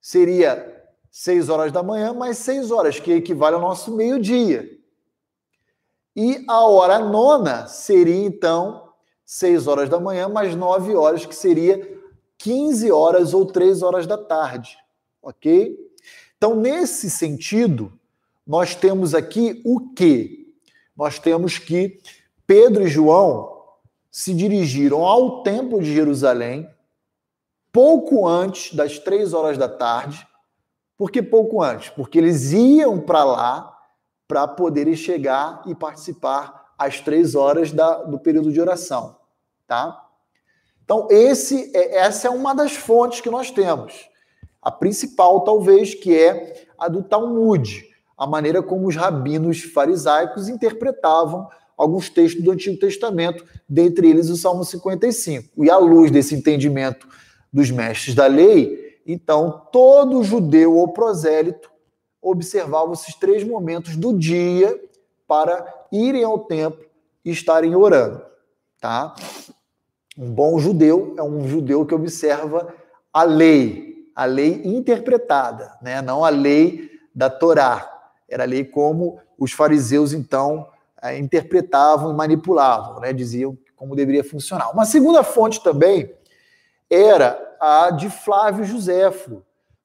seria 0.00 0.82
seis 1.10 1.50
horas 1.50 1.70
da 1.70 1.82
manhã 1.82 2.14
mais 2.14 2.38
seis 2.38 2.70
horas, 2.70 2.98
que 2.98 3.12
equivale 3.12 3.56
ao 3.56 3.60
nosso 3.60 3.94
meio-dia. 3.94 4.77
E 6.20 6.44
a 6.48 6.66
hora 6.66 6.98
nona 6.98 7.68
seria, 7.68 8.26
então, 8.26 8.88
6 9.24 9.68
horas 9.68 9.88
da 9.88 10.00
manhã 10.00 10.28
mais 10.28 10.52
9 10.52 10.96
horas, 10.96 11.24
que 11.24 11.32
seria 11.32 11.96
15 12.38 12.90
horas 12.90 13.32
ou 13.32 13.46
3 13.46 13.84
horas 13.84 14.04
da 14.04 14.18
tarde. 14.18 14.76
Ok? 15.22 15.78
Então, 16.36 16.56
nesse 16.56 17.08
sentido, 17.08 17.92
nós 18.44 18.74
temos 18.74 19.14
aqui 19.14 19.62
o 19.64 19.94
quê? 19.94 20.48
Nós 20.96 21.20
temos 21.20 21.56
que 21.56 22.00
Pedro 22.44 22.82
e 22.82 22.88
João 22.88 23.56
se 24.10 24.34
dirigiram 24.34 25.04
ao 25.04 25.44
Templo 25.44 25.80
de 25.80 25.94
Jerusalém 25.94 26.68
pouco 27.70 28.26
antes 28.26 28.74
das 28.74 28.98
três 28.98 29.32
horas 29.32 29.56
da 29.56 29.68
tarde. 29.68 30.26
Por 30.96 31.12
que 31.12 31.22
pouco 31.22 31.62
antes? 31.62 31.90
Porque 31.90 32.18
eles 32.18 32.50
iam 32.50 32.98
para 32.98 33.22
lá 33.22 33.77
para 34.28 34.46
poderem 34.46 34.94
chegar 34.94 35.62
e 35.66 35.74
participar 35.74 36.74
às 36.78 37.00
três 37.00 37.34
horas 37.34 37.72
da, 37.72 38.04
do 38.04 38.18
período 38.18 38.52
de 38.52 38.60
oração, 38.60 39.16
tá? 39.66 40.04
Então, 40.84 41.08
esse, 41.10 41.74
é, 41.74 41.96
essa 41.98 42.28
é 42.28 42.30
uma 42.30 42.54
das 42.54 42.72
fontes 42.72 43.20
que 43.20 43.30
nós 43.30 43.50
temos. 43.50 44.08
A 44.62 44.70
principal, 44.70 45.40
talvez, 45.40 45.94
que 45.94 46.16
é 46.16 46.66
a 46.78 46.88
do 46.88 47.02
Talmud, 47.02 47.84
a 48.16 48.26
maneira 48.26 48.62
como 48.62 48.86
os 48.86 48.96
rabinos 48.96 49.62
farisaicos 49.62 50.48
interpretavam 50.48 51.48
alguns 51.76 52.10
textos 52.10 52.42
do 52.42 52.50
Antigo 52.50 52.78
Testamento, 52.78 53.44
dentre 53.68 54.08
eles 54.08 54.28
o 54.28 54.36
Salmo 54.36 54.64
55. 54.64 55.64
E 55.64 55.70
à 55.70 55.78
luz 55.78 56.10
desse 56.10 56.34
entendimento 56.34 57.06
dos 57.52 57.70
mestres 57.70 58.14
da 58.14 58.26
lei, 58.26 58.98
então 59.06 59.62
todo 59.72 60.22
judeu 60.22 60.76
ou 60.76 60.88
prosélito 60.88 61.70
observavam 62.20 62.92
esses 62.92 63.14
três 63.14 63.44
momentos 63.44 63.96
do 63.96 64.16
dia 64.16 64.78
para 65.26 65.86
irem 65.92 66.24
ao 66.24 66.40
templo 66.40 66.84
e 67.24 67.30
estarem 67.30 67.74
orando, 67.74 68.22
tá? 68.80 69.14
Um 70.16 70.32
bom 70.32 70.58
judeu 70.58 71.14
é 71.16 71.22
um 71.22 71.46
judeu 71.46 71.86
que 71.86 71.94
observa 71.94 72.74
a 73.12 73.22
lei, 73.22 74.10
a 74.14 74.24
lei 74.24 74.62
interpretada, 74.64 75.78
né? 75.80 76.02
Não 76.02 76.24
a 76.24 76.28
lei 76.28 76.90
da 77.14 77.30
Torá. 77.30 78.12
Era 78.28 78.42
a 78.42 78.46
lei 78.46 78.64
como 78.64 79.20
os 79.38 79.52
fariseus 79.52 80.12
então 80.12 80.68
eh, 81.00 81.18
interpretavam 81.18 82.10
e 82.10 82.14
manipulavam, 82.14 83.00
né? 83.00 83.12
Diziam 83.12 83.56
como 83.76 83.94
deveria 83.94 84.24
funcionar. 84.24 84.72
Uma 84.72 84.84
segunda 84.84 85.22
fonte 85.22 85.62
também 85.62 86.12
era 86.90 87.56
a 87.60 87.90
de 87.90 88.10
Flávio 88.10 88.64
Joséfo. 88.64 89.42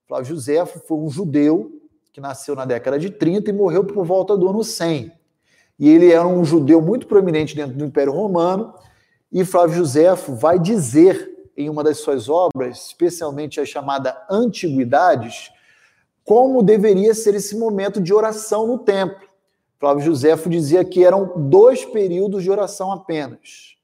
Flávio 0.07 0.35
Joséfo 0.35 0.79
foi 0.79 0.97
um 0.97 1.09
judeu 1.09 1.82
que 2.13 2.21
nasceu 2.21 2.55
na 2.55 2.63
década 2.63 2.99
de 2.99 3.09
30 3.09 3.49
e 3.49 3.53
morreu 3.53 3.83
por 3.83 4.05
volta 4.05 4.37
do 4.37 4.47
ano 4.47 4.63
100. 4.63 5.11
E 5.79 5.89
ele 5.89 6.11
era 6.11 6.27
um 6.27 6.45
judeu 6.45 6.79
muito 6.79 7.07
proeminente 7.07 7.55
dentro 7.55 7.75
do 7.75 7.83
Império 7.83 8.13
Romano, 8.13 8.71
e 9.31 9.43
Flávio 9.43 9.77
Joséfo 9.77 10.35
vai 10.35 10.59
dizer 10.59 11.51
em 11.57 11.67
uma 11.69 11.83
das 11.83 11.97
suas 11.97 12.29
obras, 12.29 12.85
especialmente 12.85 13.59
a 13.59 13.65
chamada 13.65 14.15
Antiguidades, 14.29 15.51
como 16.23 16.61
deveria 16.61 17.15
ser 17.15 17.33
esse 17.33 17.57
momento 17.57 17.99
de 17.99 18.13
oração 18.13 18.67
no 18.67 18.77
templo. 18.77 19.27
Flávio 19.79 20.05
Joséfo 20.05 20.49
dizia 20.49 20.85
que 20.85 21.03
eram 21.03 21.49
dois 21.49 21.83
períodos 21.83 22.43
de 22.43 22.51
oração 22.51 22.91
apenas. 22.91 23.75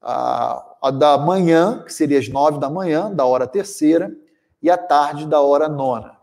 A, 0.00 0.76
a 0.80 0.90
da 0.92 1.18
manhã, 1.18 1.82
que 1.84 1.92
seria 1.92 2.20
às 2.20 2.28
nove 2.28 2.60
da 2.60 2.70
manhã, 2.70 3.12
da 3.12 3.26
hora 3.26 3.46
terceira, 3.46 4.16
e 4.62 4.70
a 4.70 4.78
tarde, 4.78 5.26
da 5.26 5.40
hora 5.40 5.68
nona. 5.68 6.16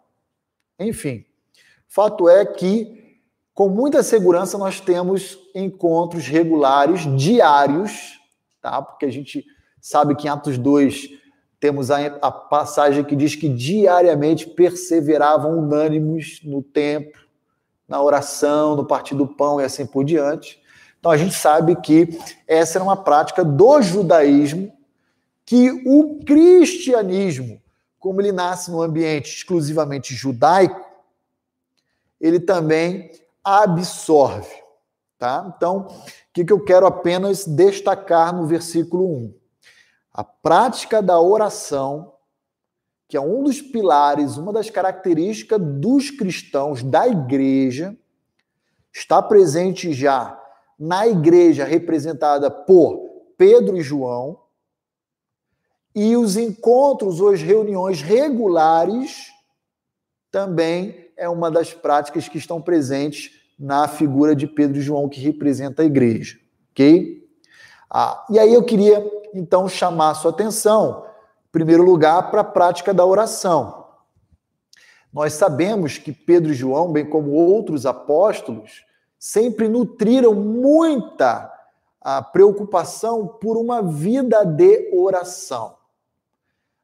Enfim, 0.79 1.25
Fato 1.93 2.27
é 2.27 2.43
que, 2.43 3.21
com 3.53 3.69
muita 3.69 4.01
segurança, 4.01 4.58
nós 4.58 4.82
temos 4.82 5.38
encontros 5.53 6.25
regulares, 6.25 7.01
diários, 7.15 8.19
tá? 8.60 8.82
Porque 8.82 9.06
a 9.06 9.12
gente 9.12 9.45
sabe 9.79 10.15
que 10.15 10.25
em 10.25 10.29
Atos 10.32 10.58
2 10.58 11.10
temos 11.60 11.91
a, 11.91 12.03
a 12.03 12.32
passagem 12.32 13.03
que 13.03 13.15
diz 13.15 13.36
que 13.36 13.47
diariamente 13.47 14.49
perseveravam 14.49 15.60
unânimes 15.60 16.39
no 16.43 16.63
templo, 16.63 17.21
na 17.88 18.01
oração, 18.01 18.75
no 18.75 18.88
partir 18.88 19.13
do 19.13 19.27
pão 19.27 19.62
e 19.62 19.63
assim 19.63 19.86
por 19.86 20.03
diante. 20.03 20.60
Então 20.99 21.12
a 21.12 21.17
gente 21.17 21.36
sabe 21.36 21.75
que 21.75 22.19
essa 22.47 22.79
era 22.79 22.84
uma 22.84 22.97
prática 22.97 23.45
do 23.45 23.82
judaísmo 23.84 24.73
que 25.45 25.69
o 25.86 26.23
cristianismo, 26.25 27.62
como 27.99 28.19
ele 28.19 28.32
nasce 28.32 28.71
num 28.71 28.82
ambiente 28.82 29.29
exclusivamente 29.38 30.15
judaico, 30.15 30.82
ele 32.23 32.39
também 32.39 33.12
absorve. 33.43 34.63
Tá? 35.19 35.53
Então, 35.55 35.88
o 35.88 36.33
que, 36.33 36.45
que 36.45 36.53
eu 36.53 36.63
quero 36.63 36.86
apenas 36.86 37.45
destacar 37.45 38.33
no 38.33 38.47
versículo 38.47 39.05
1? 39.05 39.33
A 40.13 40.23
prática 40.23 41.01
da 41.01 41.19
oração, 41.19 42.13
que 43.09 43.17
é 43.17 43.21
um 43.21 43.43
dos 43.43 43.62
pilares, 43.62 44.38
uma 44.38 44.53
das 44.53 44.69
características 44.69 45.59
dos 45.62 46.12
cristãos 46.12 46.81
da 46.81 47.05
igreja, 47.05 47.97
está 48.91 49.21
presente 49.21 49.91
já 49.91 50.39
na 50.79 51.05
igreja 51.05 51.65
representada 51.65 52.49
por 52.49 53.33
Pedro 53.38 53.77
e 53.77 53.81
João, 53.81 54.39
e 55.93 56.15
os 56.15 56.38
encontros 56.38 57.19
ou 57.19 57.29
as 57.29 57.41
reuniões 57.41 58.01
regulares 58.01 59.31
também 60.31 61.02
é 61.23 61.29
uma 61.29 61.49
das 61.49 61.73
práticas 61.73 62.27
que 62.27 62.38
estão 62.38 62.62
presentes 62.62 63.31
na 63.57 63.88
figura 63.88 64.36
de 64.36 64.45
Pedro 64.45 64.77
e 64.77 64.81
João, 64.81 65.07
que 65.07 65.21
representa 65.21 65.81
a 65.81 65.86
igreja. 65.86 66.38
Ok? 66.71 67.27
Ah, 67.89 68.25
e 68.29 68.38
aí 68.38 68.53
eu 68.53 68.63
queria, 68.63 69.05
então, 69.33 69.69
chamar 69.69 70.12
a 70.12 70.15
sua 70.15 70.31
atenção, 70.31 71.05
em 71.47 71.51
primeiro 71.51 71.83
lugar, 71.83 72.29
para 72.29 72.41
a 72.41 72.45
prática 72.45 72.93
da 72.93 73.05
oração. 73.05 73.86
Nós 75.13 75.33
sabemos 75.33 75.97
que 75.97 76.12
Pedro 76.12 76.51
e 76.51 76.55
João, 76.55 76.91
bem 76.91 77.05
como 77.05 77.31
outros 77.31 77.86
apóstolos, 77.86 78.83
sempre 79.17 79.69
nutriram 79.69 80.33
muita 80.33 81.51
a 82.01 82.21
preocupação 82.21 83.27
por 83.27 83.55
uma 83.55 83.81
vida 83.81 84.43
de 84.43 84.89
oração. 84.93 85.75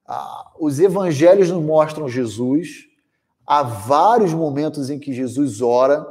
Ah, 0.05 0.51
os 0.59 0.79
evangelhos 0.79 1.51
nos 1.51 1.63
mostram 1.63 2.07
Jesus. 2.07 2.88
Há 3.51 3.63
vários 3.63 4.31
momentos 4.31 4.91
em 4.91 4.99
que 4.99 5.11
Jesus 5.11 5.59
ora. 5.59 6.05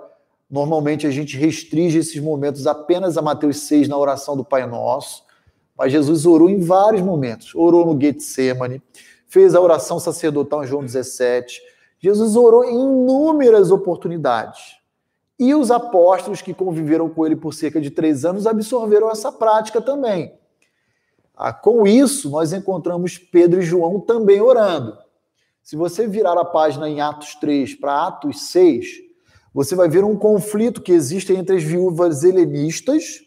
Normalmente 0.51 1.07
a 1.07 1.11
gente 1.13 1.37
restringe 1.37 1.97
esses 1.97 2.21
momentos 2.21 2.67
apenas 2.67 3.17
a 3.17 3.23
Mateus 3.23 3.59
6 3.59 3.87
na 3.87 3.97
oração 3.97 4.37
do 4.37 4.45
Pai 4.45 4.67
Nosso. 4.67 5.23
Mas 5.77 5.93
Jesus 5.93 6.27
orou 6.27 6.51
em 6.51 6.59
vários 6.59 7.01
momentos. 7.01 7.55
Orou 7.55 7.87
no 7.87 8.01
Getsemane, 8.01 8.83
fez 9.29 9.55
a 9.55 9.61
oração 9.61 10.01
sacerdotal 10.01 10.65
em 10.65 10.67
João 10.67 10.85
17. 10.85 11.63
Jesus 12.01 12.35
orou 12.35 12.65
em 12.65 12.75
inúmeras 12.75 13.71
oportunidades. 13.71 14.77
E 15.39 15.55
os 15.55 15.71
apóstolos 15.71 16.43
que 16.43 16.53
conviveram 16.53 17.09
com 17.09 17.25
ele 17.25 17.37
por 17.37 17.55
cerca 17.55 17.81
de 17.81 17.93
três 17.93 18.25
anos 18.25 18.49
absorveram 18.49 19.09
essa 19.13 19.31
prática 19.31 19.81
também. 19.81 20.35
Ah, 21.37 21.53
com 21.53 21.87
isso, 21.87 22.31
nós 22.31 22.53
encontramos 22.53 23.17
Pedro 23.17 23.61
e 23.61 23.65
João 23.65 24.01
também 24.01 24.41
orando. 24.41 24.99
Se 25.69 25.77
você 25.77 26.09
virar 26.09 26.33
a 26.33 26.47
página 26.47 26.89
em 26.89 27.03
Atos 27.03 27.35
3 27.35 27.75
para 27.75 28.07
Atos 28.07 28.49
6, 28.49 28.87
você 29.53 29.75
vai 29.75 29.87
ver 29.87 30.03
um 30.03 30.17
conflito 30.17 30.81
que 30.81 30.93
existe 30.93 31.31
entre 31.35 31.57
as 31.57 31.63
viúvas 31.63 32.25
helenistas, 32.25 33.21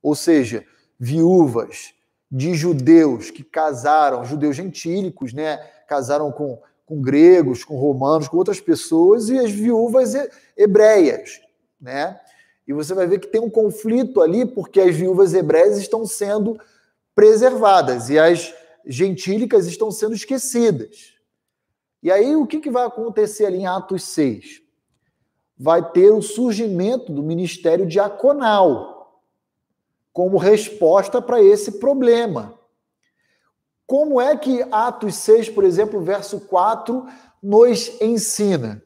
ou 0.00 0.14
seja, 0.14 0.64
viúvas 0.96 1.92
de 2.30 2.54
judeus 2.54 3.32
que 3.32 3.42
casaram, 3.42 4.24
judeus 4.24 4.54
gentílicos, 4.54 5.32
né? 5.32 5.56
Casaram 5.88 6.30
com 6.30 6.56
com 6.86 7.02
gregos, 7.02 7.64
com 7.64 7.74
romanos, 7.76 8.28
com 8.28 8.36
outras 8.36 8.60
pessoas 8.60 9.28
e 9.28 9.36
as 9.36 9.50
viúvas 9.50 10.14
hebreias, 10.56 11.40
né? 11.80 12.20
E 12.64 12.72
você 12.72 12.94
vai 12.94 13.08
ver 13.08 13.18
que 13.18 13.26
tem 13.26 13.40
um 13.40 13.50
conflito 13.50 14.20
ali 14.20 14.46
porque 14.46 14.80
as 14.80 14.94
viúvas 14.94 15.34
hebreias 15.34 15.78
estão 15.78 16.06
sendo 16.06 16.56
preservadas 17.12 18.08
e 18.08 18.20
as 18.20 18.54
gentílicas 18.86 19.66
estão 19.66 19.90
sendo 19.90 20.14
esquecidas. 20.14 21.20
E 22.02 22.10
aí 22.10 22.34
o 22.34 22.46
que, 22.46 22.60
que 22.60 22.70
vai 22.70 22.84
acontecer 22.84 23.46
ali 23.46 23.58
em 23.58 23.66
Atos 23.66 24.02
6? 24.04 24.60
Vai 25.56 25.90
ter 25.90 26.10
o 26.10 26.20
surgimento 26.20 27.12
do 27.12 27.22
ministério 27.22 27.86
diaconal 27.86 29.22
como 30.12 30.36
resposta 30.36 31.22
para 31.22 31.42
esse 31.42 31.78
problema. 31.78 32.58
Como 33.86 34.20
é 34.20 34.36
que 34.36 34.62
Atos 34.70 35.14
6, 35.16 35.50
por 35.50 35.64
exemplo, 35.64 36.02
verso 36.02 36.40
4, 36.40 37.06
nos 37.42 38.00
ensina? 38.00 38.82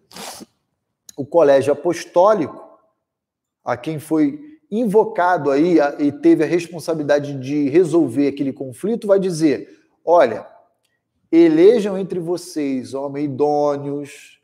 O 1.16 1.24
colégio 1.24 1.72
apostólico, 1.72 2.62
a 3.64 3.76
quem 3.76 3.98
foi 3.98 4.38
invocado 4.70 5.50
aí 5.50 5.79
e 5.98 6.12
teve 6.12 6.44
a 6.44 6.46
responsabilidade 6.46 7.38
de 7.38 7.68
resolver 7.70 8.29
aquele 8.29 8.52
conflito, 8.52 9.07
vai 9.07 9.18
dizer: 9.18 9.88
olha, 10.05 10.46
elejam 11.37 11.99
entre 11.99 12.18
vocês 12.18 12.94
homens 12.94 13.25
idôneos, 13.27 14.40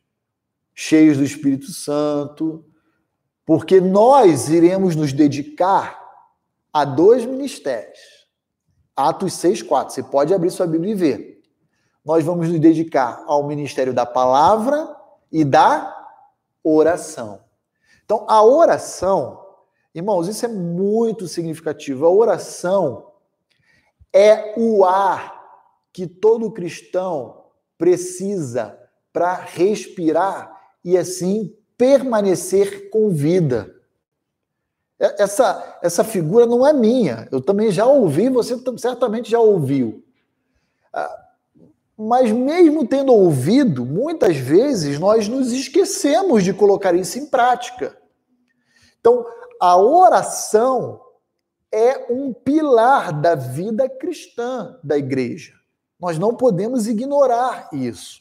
cheios 0.75 1.17
do 1.17 1.25
Espírito 1.25 1.71
Santo, 1.73 2.65
porque 3.45 3.81
nós 3.81 4.49
iremos 4.49 4.97
nos 4.97 5.13
dedicar 5.13 6.01
a 6.73 6.85
dois 6.85 7.25
ministérios 7.25 8.23
Atos 8.97 9.35
6, 9.35 9.63
4. 9.63 9.95
Você 9.95 10.03
pode 10.03 10.35
abrir 10.35 10.51
sua 10.51 10.67
Bíblia 10.67 10.93
e 10.93 10.95
ver. 10.95 11.43
Nós 12.05 12.25
vamos 12.25 12.49
nos 12.49 12.61
dedicar 12.61 13.25
ao 13.27 13.47
ministério 13.47 13.95
da 13.95 14.05
palavra 14.05 14.95
e 15.31 15.45
da 15.45 16.09
oração. 16.63 17.41
Então, 18.05 18.27
a 18.29 18.45
oração, 18.45 19.41
irmãos, 19.95 20.29
isso 20.29 20.45
é 20.45 20.49
muito 20.49 21.27
significativo. 21.27 22.05
A 22.05 22.11
oração 22.11 23.13
é 24.13 24.55
o 24.59 24.85
ar 24.85 25.42
que 25.93 26.07
todo 26.07 26.51
cristão 26.51 27.45
precisa 27.77 28.79
para 29.13 29.35
respirar 29.35 30.59
e 30.85 30.97
assim 30.97 31.55
permanecer 31.77 32.91
com 32.91 33.11
vida. 33.11 33.75
Essa, 34.99 35.81
essa 35.83 36.05
figura 36.05 36.47
não 36.47 36.67
é 36.67 36.73
minha. 36.73 37.29
Eu 37.33 37.41
também 37.41 37.71
já 37.73 37.85
ouvi, 37.87 38.29
você 38.29 38.57
certamente 38.79 39.31
já 39.31 39.41
ouviu. 39.41 40.05
Ah, 40.93 41.23
mas 41.99 42.31
mesmo 42.31 42.87
tendo 42.87 43.13
ouvido, 43.13 43.85
muitas 43.85 44.37
vezes 44.37 44.99
nós 44.99 45.29
nos 45.29 45.53
esquecemos 45.53 46.45
de 46.45 46.55
colocar 46.55 46.95
isso 46.95 47.19
em 47.19 47.27
prática. 47.27 47.99
Então, 49.01 49.27
a 49.61 49.77
oração 49.77 51.01
é 51.73 52.07
um 52.13 52.33
pilar 52.33 53.13
da 53.13 53.35
vida 53.35 53.89
cristã 53.89 54.79
da 54.85 54.97
igreja. 54.97 55.55
Nós 56.03 56.19
não 56.19 56.35
podemos 56.35 56.87
ignorar 56.87 57.71
isso. 57.73 58.21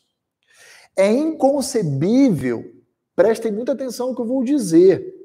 É 0.96 1.12
inconcebível, 1.12 2.72
prestem 3.16 3.52
muita 3.52 3.74
atenção 3.74 4.10
no 4.10 4.16
que 4.16 4.22
eu 4.22 4.26
vou 4.26 4.44
dizer 4.44 5.22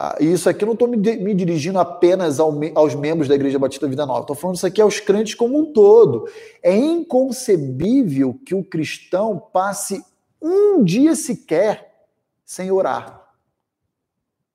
ah, 0.00 0.16
isso 0.20 0.48
aqui 0.48 0.62
eu 0.62 0.66
não 0.66 0.74
estou 0.74 0.86
me, 0.86 0.96
me, 0.96 1.34
dirigindo 1.34 1.76
apenas 1.76 2.38
ao, 2.38 2.54
aos 2.76 2.94
membros 2.94 3.26
da 3.26 3.34
Igreja 3.34 3.58
Batista 3.58 3.88
Vida 3.88 4.06
Nova, 4.06 4.20
estou 4.20 4.36
falando 4.36 4.54
isso 4.54 4.66
aqui 4.66 4.80
aos 4.80 5.00
crentes 5.00 5.34
como 5.34 5.58
um 5.58 5.72
todo. 5.72 6.28
É 6.62 6.72
inconcebível 6.72 8.38
que 8.46 8.54
o 8.54 8.62
cristão 8.62 9.42
passe 9.52 10.00
um 10.40 10.84
dia 10.84 11.16
sequer 11.16 12.06
sem 12.44 12.70
orar, 12.70 13.28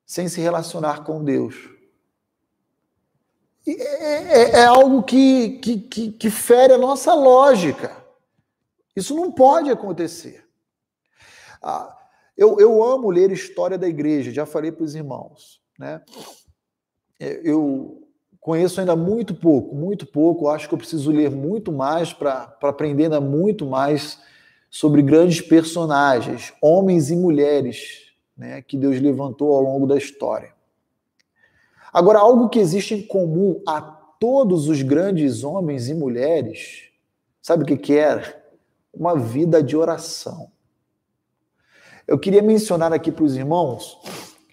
sem 0.05 0.29
se 0.29 0.39
relacionar 0.39 1.03
com 1.03 1.21
Deus. 1.21 1.72
É, 3.65 3.71
é, 3.71 4.49
é, 4.51 4.65
algo 4.65 5.03
que, 5.03 5.51
que, 5.59 5.79
que, 5.79 6.11
que 6.11 6.29
fere 6.29 6.73
a 6.73 6.77
nossa 6.77 7.13
lógica. 7.13 7.95
Isso 8.95 9.15
não 9.15 9.31
pode 9.31 9.69
acontecer. 9.69 10.45
Ah, 11.61 11.97
eu, 12.37 12.59
eu 12.59 12.83
amo 12.83 13.09
ler 13.09 13.31
história 13.31 13.77
da 13.77 13.87
igreja, 13.87 14.31
já 14.31 14.45
falei 14.45 14.71
para 14.71 14.83
os 14.83 14.95
irmãos. 14.95 15.61
Né? 15.79 16.01
É, 17.19 17.41
eu 17.43 18.07
conheço 18.41 18.81
ainda 18.81 18.95
muito 18.95 19.33
pouco, 19.33 19.73
muito 19.73 20.05
pouco. 20.05 20.49
Acho 20.49 20.67
que 20.67 20.73
eu 20.73 20.77
preciso 20.77 21.09
ler 21.09 21.31
muito 21.31 21.71
mais 21.71 22.11
para 22.11 22.57
aprender 22.61 23.05
ainda 23.05 23.21
muito 23.21 23.65
mais 23.65 24.19
sobre 24.69 25.01
grandes 25.01 25.39
personagens, 25.39 26.51
homens 26.61 27.11
e 27.11 27.15
mulheres, 27.15 28.11
né, 28.35 28.59
que 28.61 28.75
Deus 28.75 28.99
levantou 28.99 29.53
ao 29.53 29.61
longo 29.61 29.85
da 29.85 29.95
história. 29.95 30.51
Agora, 31.93 32.19
algo 32.19 32.49
que 32.49 32.57
existe 32.57 32.95
em 32.95 33.03
comum 33.03 33.61
a 33.67 33.79
todos 33.79 34.67
os 34.67 34.81
grandes 34.81 35.43
homens 35.43 35.89
e 35.89 35.93
mulheres, 35.93 36.85
sabe 37.39 37.63
o 37.63 37.65
que, 37.67 37.77
que? 37.77 37.99
Uma 38.91 39.15
vida 39.15 39.61
de 39.61 39.77
oração. 39.77 40.51
Eu 42.07 42.17
queria 42.17 42.41
mencionar 42.41 42.91
aqui 42.91 43.11
para 43.11 43.23
os 43.23 43.35
irmãos, 43.35 43.99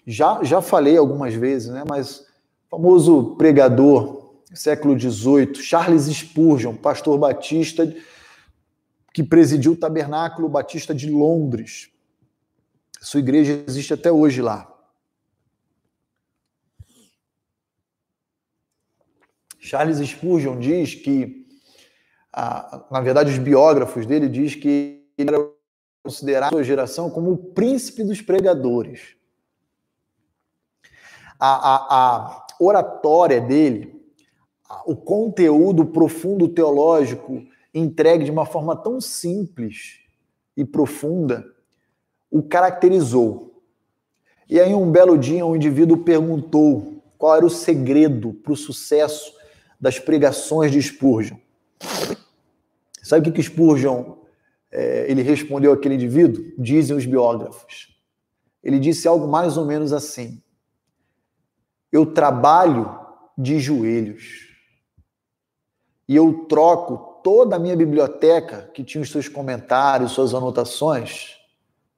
já, 0.05 0.43
já 0.43 0.61
falei 0.61 0.97
algumas 0.97 1.33
vezes, 1.33 1.69
né, 1.69 1.83
mas 1.87 2.25
famoso 2.69 3.35
pregador, 3.37 4.35
século 4.53 4.97
XVIII, 4.97 5.55
Charles 5.55 6.03
Spurgeon, 6.05 6.75
pastor 6.75 7.17
batista, 7.17 7.91
que 9.13 9.23
presidiu 9.23 9.73
o 9.73 9.75
Tabernáculo 9.75 10.47
Batista 10.47 10.93
de 10.93 11.09
Londres. 11.09 11.89
Sua 13.01 13.19
igreja 13.19 13.63
existe 13.67 13.93
até 13.93 14.11
hoje 14.11 14.41
lá. 14.41 14.70
Charles 19.61 19.99
Spurgeon 19.99 20.57
diz 20.57 20.95
que, 20.95 21.45
na 22.89 22.99
verdade, 22.99 23.29
os 23.29 23.37
biógrafos 23.37 24.07
dele 24.07 24.27
diz 24.27 24.55
que 24.55 25.05
ele 25.15 25.29
era 25.29 25.49
considerar 26.03 26.47
a 26.47 26.49
sua 26.49 26.63
geração 26.63 27.11
como 27.11 27.31
o 27.31 27.37
príncipe 27.37 28.03
dos 28.03 28.19
pregadores. 28.21 29.15
A, 31.39 31.75
a, 31.75 31.75
a 31.89 32.47
oratória 32.59 33.39
dele, 33.39 34.03
o 34.83 34.95
conteúdo 34.95 35.85
profundo 35.85 36.47
teológico 36.47 37.45
entregue 37.71 38.25
de 38.25 38.31
uma 38.31 38.47
forma 38.47 38.75
tão 38.75 38.99
simples 38.99 39.99
e 40.57 40.65
profunda, 40.65 41.45
o 42.31 42.41
caracterizou. 42.41 43.61
E 44.49 44.59
aí, 44.59 44.73
um 44.73 44.91
belo 44.91 45.19
dia, 45.19 45.45
um 45.45 45.55
indivíduo 45.55 46.03
perguntou 46.03 47.03
qual 47.15 47.35
era 47.35 47.45
o 47.45 47.49
segredo 47.49 48.33
para 48.33 48.53
o 48.53 48.57
sucesso 48.57 49.39
das 49.81 49.97
pregações 49.97 50.71
de 50.71 50.79
Spurgeon. 50.81 51.37
Sabe 53.01 53.21
o 53.21 53.23
que, 53.23 53.41
que 53.41 53.43
Spurgeon 53.43 54.15
é, 54.71 55.09
ele 55.09 55.23
respondeu 55.23 55.73
àquele 55.73 55.95
indivíduo? 55.95 56.45
Dizem 56.57 56.95
os 56.95 57.05
biógrafos. 57.05 57.97
Ele 58.63 58.79
disse 58.79 59.07
algo 59.07 59.27
mais 59.27 59.57
ou 59.57 59.65
menos 59.65 59.91
assim: 59.91 60.41
Eu 61.91 62.05
trabalho 62.05 62.99
de 63.35 63.59
joelhos 63.59 64.51
e 66.07 66.15
eu 66.15 66.45
troco 66.45 67.21
toda 67.23 67.55
a 67.55 67.59
minha 67.59 67.75
biblioteca, 67.75 68.69
que 68.73 68.83
tinha 68.83 69.01
os 69.01 69.09
seus 69.09 69.27
comentários, 69.27 70.11
suas 70.11 70.33
anotações, 70.33 71.37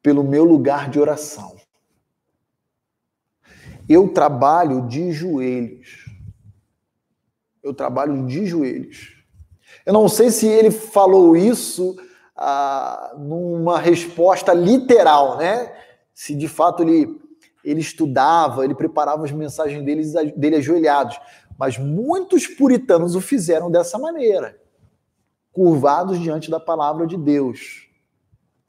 pelo 0.01 0.23
meu 0.23 0.43
lugar 0.43 0.89
de 0.89 0.99
oração. 0.99 1.55
Eu 3.87 4.09
trabalho 4.09 4.87
de 4.87 5.11
joelhos. 5.11 6.02
Eu 7.63 7.73
trabalho 7.73 8.27
de 8.27 8.45
joelhos. 8.45 9.23
Eu 9.85 9.93
não 9.93 10.07
sei 10.09 10.29
se 10.29 10.45
ele 10.47 10.69
falou 10.69 11.35
isso 11.35 11.95
ah, 12.35 13.15
numa 13.17 13.79
resposta 13.79 14.53
literal, 14.53 15.37
né? 15.37 15.73
Se 16.13 16.35
de 16.35 16.47
fato 16.47 16.83
ele, 16.83 17.19
ele 17.63 17.79
estudava, 17.79 18.63
ele 18.63 18.75
preparava 18.75 19.23
as 19.23 19.31
mensagens 19.31 19.83
dele, 19.83 20.03
dele 20.35 20.57
ajoelhados. 20.57 21.19
Mas 21.57 21.77
muitos 21.77 22.47
puritanos 22.47 23.15
o 23.15 23.21
fizeram 23.21 23.71
dessa 23.71 23.97
maneira, 23.97 24.59
curvados 25.51 26.19
diante 26.19 26.51
da 26.51 26.59
palavra 26.59 27.07
de 27.07 27.15
Deus. 27.15 27.87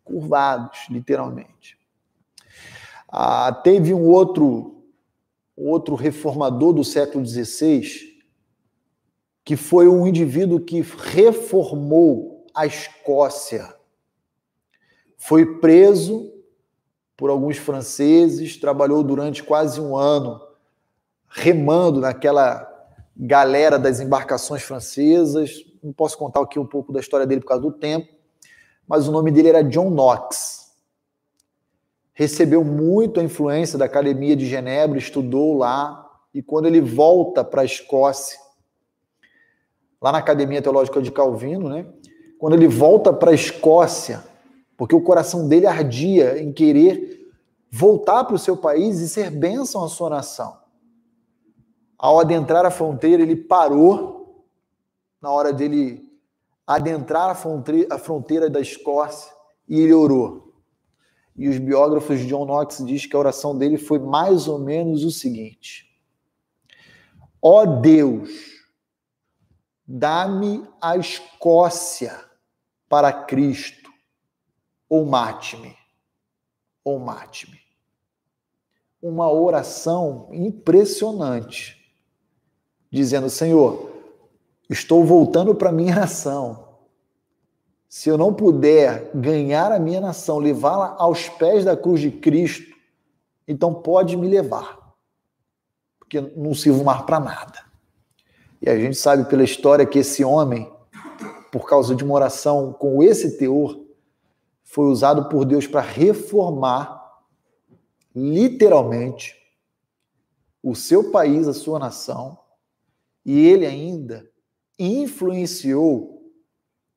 Curvados, 0.04 0.86
literalmente. 0.90 1.78
Ah, 3.08 3.52
teve 3.52 3.94
um 3.94 4.06
outro, 4.06 4.84
outro 5.56 5.94
reformador 5.94 6.72
do 6.72 6.84
século 6.84 7.24
XVI, 7.24 8.13
que 9.44 9.56
foi 9.56 9.86
um 9.86 10.06
indivíduo 10.06 10.58
que 10.58 10.80
reformou 10.80 12.46
a 12.54 12.66
Escócia. 12.66 13.74
Foi 15.18 15.58
preso 15.60 16.32
por 17.16 17.30
alguns 17.30 17.58
franceses, 17.58 18.56
trabalhou 18.56 19.02
durante 19.02 19.42
quase 19.42 19.80
um 19.80 19.96
ano 19.96 20.40
remando 21.28 22.00
naquela 22.00 22.70
galera 23.16 23.78
das 23.78 24.00
embarcações 24.00 24.62
francesas. 24.62 25.64
Não 25.82 25.92
posso 25.92 26.16
contar 26.16 26.40
aqui 26.40 26.58
um 26.58 26.66
pouco 26.66 26.92
da 26.92 27.00
história 27.00 27.26
dele 27.26 27.40
por 27.40 27.48
causa 27.48 27.62
do 27.62 27.72
tempo, 27.72 28.08
mas 28.86 29.06
o 29.08 29.12
nome 29.12 29.30
dele 29.30 29.48
era 29.48 29.62
John 29.62 29.90
Knox. 29.90 30.72
Recebeu 32.12 32.64
muito 32.64 33.18
a 33.18 33.24
influência 33.24 33.76
da 33.76 33.84
Academia 33.84 34.36
de 34.36 34.46
Genebra, 34.46 34.98
estudou 34.98 35.58
lá, 35.58 36.00
e 36.32 36.42
quando 36.42 36.66
ele 36.66 36.80
volta 36.80 37.44
para 37.44 37.62
a 37.62 37.64
Escócia, 37.64 38.38
lá 40.04 40.12
na 40.12 40.18
Academia 40.18 40.60
Teológica 40.60 41.00
de 41.00 41.10
Calvino, 41.10 41.70
né? 41.70 41.86
Quando 42.38 42.52
ele 42.52 42.68
volta 42.68 43.10
para 43.10 43.30
a 43.30 43.34
Escócia, 43.34 44.22
porque 44.76 44.94
o 44.94 45.00
coração 45.00 45.48
dele 45.48 45.66
ardia 45.66 46.38
em 46.42 46.52
querer 46.52 47.26
voltar 47.72 48.24
para 48.24 48.34
o 48.34 48.38
seu 48.38 48.54
país 48.54 49.00
e 49.00 49.08
ser 49.08 49.30
bênção 49.30 49.82
à 49.82 49.88
sua 49.88 50.10
nação. 50.10 50.58
Ao 51.98 52.20
adentrar 52.20 52.66
a 52.66 52.70
fronteira, 52.70 53.22
ele 53.22 53.34
parou 53.34 54.44
na 55.22 55.32
hora 55.32 55.54
dele 55.54 56.06
adentrar 56.66 57.30
a 57.30 57.98
fronteira 57.98 58.50
da 58.50 58.60
Escócia 58.60 59.32
e 59.66 59.80
ele 59.80 59.94
orou. 59.94 60.52
E 61.34 61.48
os 61.48 61.56
biógrafos 61.56 62.18
de 62.18 62.26
John 62.26 62.44
Knox 62.44 62.84
dizem 62.84 63.08
que 63.08 63.16
a 63.16 63.20
oração 63.20 63.56
dele 63.56 63.78
foi 63.78 63.98
mais 63.98 64.48
ou 64.48 64.58
menos 64.58 65.02
o 65.02 65.10
seguinte: 65.10 65.86
Ó 67.40 67.62
oh 67.62 67.80
Deus, 67.80 68.53
dá-me 69.86 70.66
a 70.80 70.96
Escócia 70.96 72.18
para 72.88 73.12
Cristo, 73.12 73.90
ou 74.88 75.04
mate-me, 75.04 75.76
ou 76.84 76.98
mate-me. 76.98 77.58
Uma 79.02 79.30
oração 79.30 80.28
impressionante 80.32 81.84
dizendo: 82.90 83.28
Senhor, 83.28 83.90
estou 84.70 85.04
voltando 85.04 85.54
para 85.54 85.72
minha 85.72 85.94
nação. 85.94 86.64
Se 87.88 88.08
eu 88.08 88.18
não 88.18 88.34
puder 88.34 89.10
ganhar 89.14 89.70
a 89.70 89.78
minha 89.78 90.00
nação, 90.00 90.38
levá-la 90.38 90.96
aos 90.98 91.28
pés 91.28 91.64
da 91.64 91.76
cruz 91.76 92.00
de 92.00 92.10
Cristo, 92.10 92.74
então 93.46 93.74
pode 93.74 94.16
me 94.16 94.26
levar, 94.26 94.94
porque 95.98 96.20
não 96.20 96.54
sirvo 96.54 96.82
mais 96.82 97.02
para 97.02 97.20
nada. 97.20 97.63
E 98.64 98.70
a 98.70 98.78
gente 98.78 98.96
sabe 98.96 99.28
pela 99.28 99.44
história 99.44 99.84
que 99.84 99.98
esse 99.98 100.24
homem, 100.24 100.72
por 101.52 101.68
causa 101.68 101.94
de 101.94 102.02
uma 102.02 102.14
oração 102.14 102.72
com 102.72 103.02
esse 103.02 103.36
teor, 103.36 103.78
foi 104.62 104.86
usado 104.86 105.28
por 105.28 105.44
Deus 105.44 105.66
para 105.66 105.82
reformar, 105.82 106.98
literalmente, 108.16 109.36
o 110.62 110.74
seu 110.74 111.10
país, 111.10 111.46
a 111.46 111.52
sua 111.52 111.78
nação, 111.78 112.38
e 113.22 113.46
ele 113.46 113.66
ainda 113.66 114.26
influenciou 114.78 116.22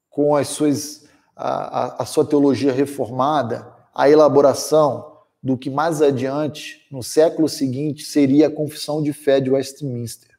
com 0.09 0.37
as 0.37 0.47
suas, 0.47 1.05
a, 1.35 1.49
a, 1.49 2.03
a 2.03 2.05
sua 2.05 2.23
teologia 2.23 2.71
reformada 2.71 3.75
a 3.93 4.09
elaboração 4.09 5.17
do 5.43 5.57
que 5.57 5.69
mais 5.69 6.01
adiante, 6.01 6.87
no 6.89 7.03
século 7.03 7.49
seguinte, 7.49 8.05
seria 8.05 8.47
a 8.47 8.51
Confissão 8.51 9.03
de 9.03 9.11
Fé 9.11 9.41
de 9.41 9.49
Westminster. 9.49 10.36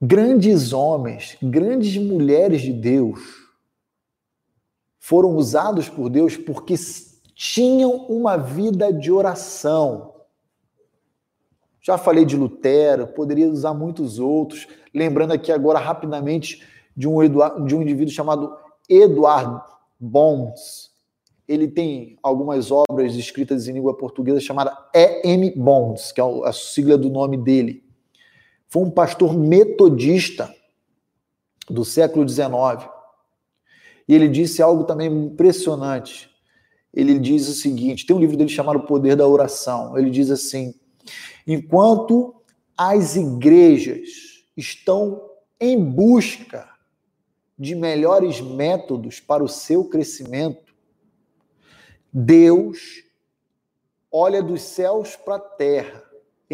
Grandes 0.00 0.72
homens, 0.72 1.36
grandes 1.42 1.96
mulheres 1.96 2.62
de 2.62 2.72
Deus 2.72 3.20
foram 4.98 5.36
usados 5.36 5.88
por 5.88 6.08
Deus 6.08 6.36
porque 6.36 6.74
tinham 7.34 8.06
uma 8.08 8.36
vida 8.36 8.92
de 8.92 9.10
oração, 9.10 10.14
já 11.84 11.98
falei 11.98 12.24
de 12.24 12.34
Lutero, 12.34 13.08
poderia 13.08 13.46
usar 13.46 13.74
muitos 13.74 14.18
outros. 14.18 14.66
Lembrando 14.94 15.32
aqui 15.32 15.52
agora 15.52 15.78
rapidamente 15.78 16.66
de 16.96 17.06
um, 17.06 17.18
de 17.66 17.74
um 17.74 17.82
indivíduo 17.82 18.14
chamado 18.14 18.56
Eduard 18.88 19.62
Bons. 20.00 20.90
Ele 21.46 21.68
tem 21.68 22.18
algumas 22.22 22.70
obras 22.70 23.14
escritas 23.16 23.68
em 23.68 23.74
língua 23.74 23.94
portuguesa 23.94 24.40
chamada 24.40 24.74
E.M. 24.94 25.50
Bons, 25.54 26.10
que 26.10 26.22
é 26.22 26.24
a 26.24 26.52
sigla 26.54 26.96
do 26.96 27.10
nome 27.10 27.36
dele. 27.36 27.84
Foi 28.74 28.82
um 28.82 28.90
pastor 28.90 29.38
metodista 29.38 30.52
do 31.70 31.84
século 31.84 32.28
XIX. 32.28 32.90
E 34.08 34.12
ele 34.12 34.26
disse 34.26 34.60
algo 34.60 34.82
também 34.82 35.06
impressionante. 35.06 36.28
Ele 36.92 37.20
diz 37.20 37.48
o 37.48 37.54
seguinte: 37.54 38.04
tem 38.04 38.16
um 38.16 38.18
livro 38.18 38.36
dele 38.36 38.50
chamado 38.50 38.80
O 38.80 38.82
Poder 38.84 39.14
da 39.14 39.28
Oração. 39.28 39.96
Ele 39.96 40.10
diz 40.10 40.28
assim: 40.28 40.74
Enquanto 41.46 42.34
as 42.76 43.14
igrejas 43.14 44.44
estão 44.56 45.22
em 45.60 45.78
busca 45.78 46.68
de 47.56 47.76
melhores 47.76 48.40
métodos 48.40 49.20
para 49.20 49.44
o 49.44 49.48
seu 49.48 49.84
crescimento, 49.84 50.74
Deus 52.12 53.04
olha 54.10 54.42
dos 54.42 54.62
céus 54.62 55.14
para 55.14 55.36
a 55.36 55.38
terra 55.38 56.03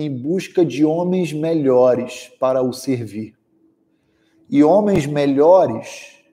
em 0.00 0.10
busca 0.10 0.64
de 0.64 0.84
homens 0.84 1.32
melhores 1.32 2.32
para 2.40 2.62
o 2.62 2.72
servir. 2.72 3.36
E 4.48 4.64
homens 4.64 5.06
melhores 5.06 6.24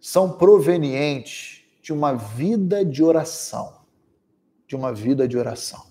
são 0.00 0.36
provenientes 0.36 1.64
de 1.80 1.92
uma 1.92 2.14
vida 2.14 2.84
de 2.84 3.02
oração. 3.02 3.84
De 4.66 4.74
uma 4.74 4.92
vida 4.92 5.28
de 5.28 5.38
oração. 5.38 5.82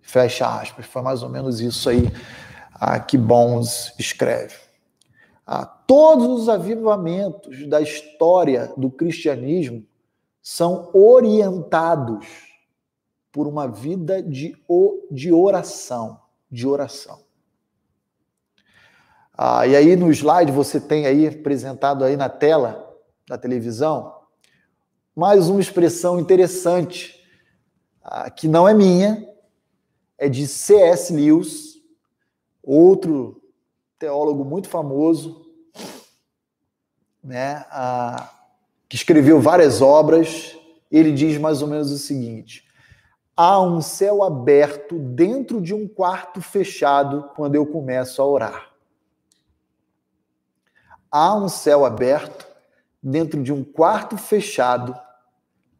Fecha 0.00 0.60
aspas. 0.60 0.86
Foi 0.86 1.02
mais 1.02 1.22
ou 1.22 1.28
menos 1.28 1.60
isso 1.60 1.90
aí 1.90 2.10
ah, 2.74 2.98
que 2.98 3.18
Bons 3.18 3.94
escreve. 3.98 4.56
Ah, 5.46 5.66
todos 5.66 6.42
os 6.42 6.48
avivamentos 6.48 7.68
da 7.68 7.80
história 7.82 8.72
do 8.76 8.90
cristianismo 8.90 9.86
são 10.42 10.90
orientados 10.94 12.49
por 13.32 13.46
uma 13.46 13.68
vida 13.68 14.22
de, 14.22 14.56
de 15.10 15.32
oração, 15.32 16.20
de 16.50 16.66
oração. 16.66 17.20
Ah, 19.36 19.66
e 19.66 19.74
aí 19.74 19.96
no 19.96 20.10
slide 20.10 20.52
você 20.52 20.80
tem 20.80 21.06
aí 21.06 21.26
apresentado 21.26 22.04
aí 22.04 22.16
na 22.16 22.28
tela 22.28 22.86
da 23.26 23.38
televisão 23.38 24.20
mais 25.14 25.48
uma 25.48 25.60
expressão 25.60 26.18
interessante 26.18 27.22
ah, 28.02 28.30
que 28.30 28.48
não 28.48 28.66
é 28.68 28.72
minha, 28.72 29.28
é 30.16 30.28
de 30.28 30.46
C.S. 30.46 31.12
Lewis, 31.12 31.74
outro 32.62 33.42
teólogo 33.98 34.44
muito 34.44 34.68
famoso, 34.68 35.46
né, 37.22 37.66
a, 37.70 38.32
que 38.88 38.96
escreveu 38.96 39.40
várias 39.40 39.82
obras. 39.82 40.56
Ele 40.90 41.12
diz 41.12 41.38
mais 41.38 41.60
ou 41.60 41.68
menos 41.68 41.90
o 41.90 41.98
seguinte: 41.98 42.66
há 43.42 43.58
um 43.58 43.80
céu 43.80 44.22
aberto 44.22 44.98
dentro 44.98 45.62
de 45.62 45.72
um 45.72 45.88
quarto 45.88 46.42
fechado 46.42 47.30
quando 47.34 47.54
eu 47.54 47.66
começo 47.66 48.20
a 48.20 48.26
orar. 48.26 48.70
Há 51.10 51.34
um 51.34 51.48
céu 51.48 51.86
aberto 51.86 52.46
dentro 53.02 53.42
de 53.42 53.50
um 53.50 53.64
quarto 53.64 54.18
fechado 54.18 54.94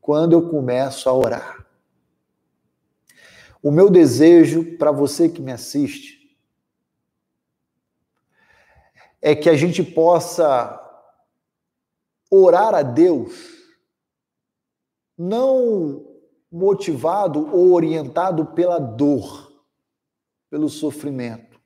quando 0.00 0.32
eu 0.32 0.48
começo 0.48 1.06
a 1.06 1.12
orar. 1.12 1.66
O 3.62 3.70
meu 3.70 3.90
desejo 3.90 4.78
para 4.78 4.90
você 4.90 5.28
que 5.28 5.42
me 5.42 5.52
assiste 5.52 6.34
é 9.20 9.36
que 9.36 9.50
a 9.50 9.54
gente 9.54 9.82
possa 9.82 10.80
orar 12.30 12.74
a 12.74 12.80
Deus 12.80 13.34
não 15.18 16.09
motivado 16.50 17.54
ou 17.54 17.72
orientado 17.72 18.46
pela 18.46 18.78
dor, 18.78 19.52
pelo 20.48 20.68
sofrimento, 20.68 21.60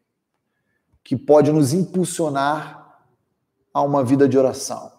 que 1.02 1.16
pode 1.16 1.50
nos 1.50 1.72
impulsionar 1.72 3.02
a 3.72 3.82
uma 3.82 4.04
vida 4.04 4.28
de 4.28 4.36
oração. 4.36 4.92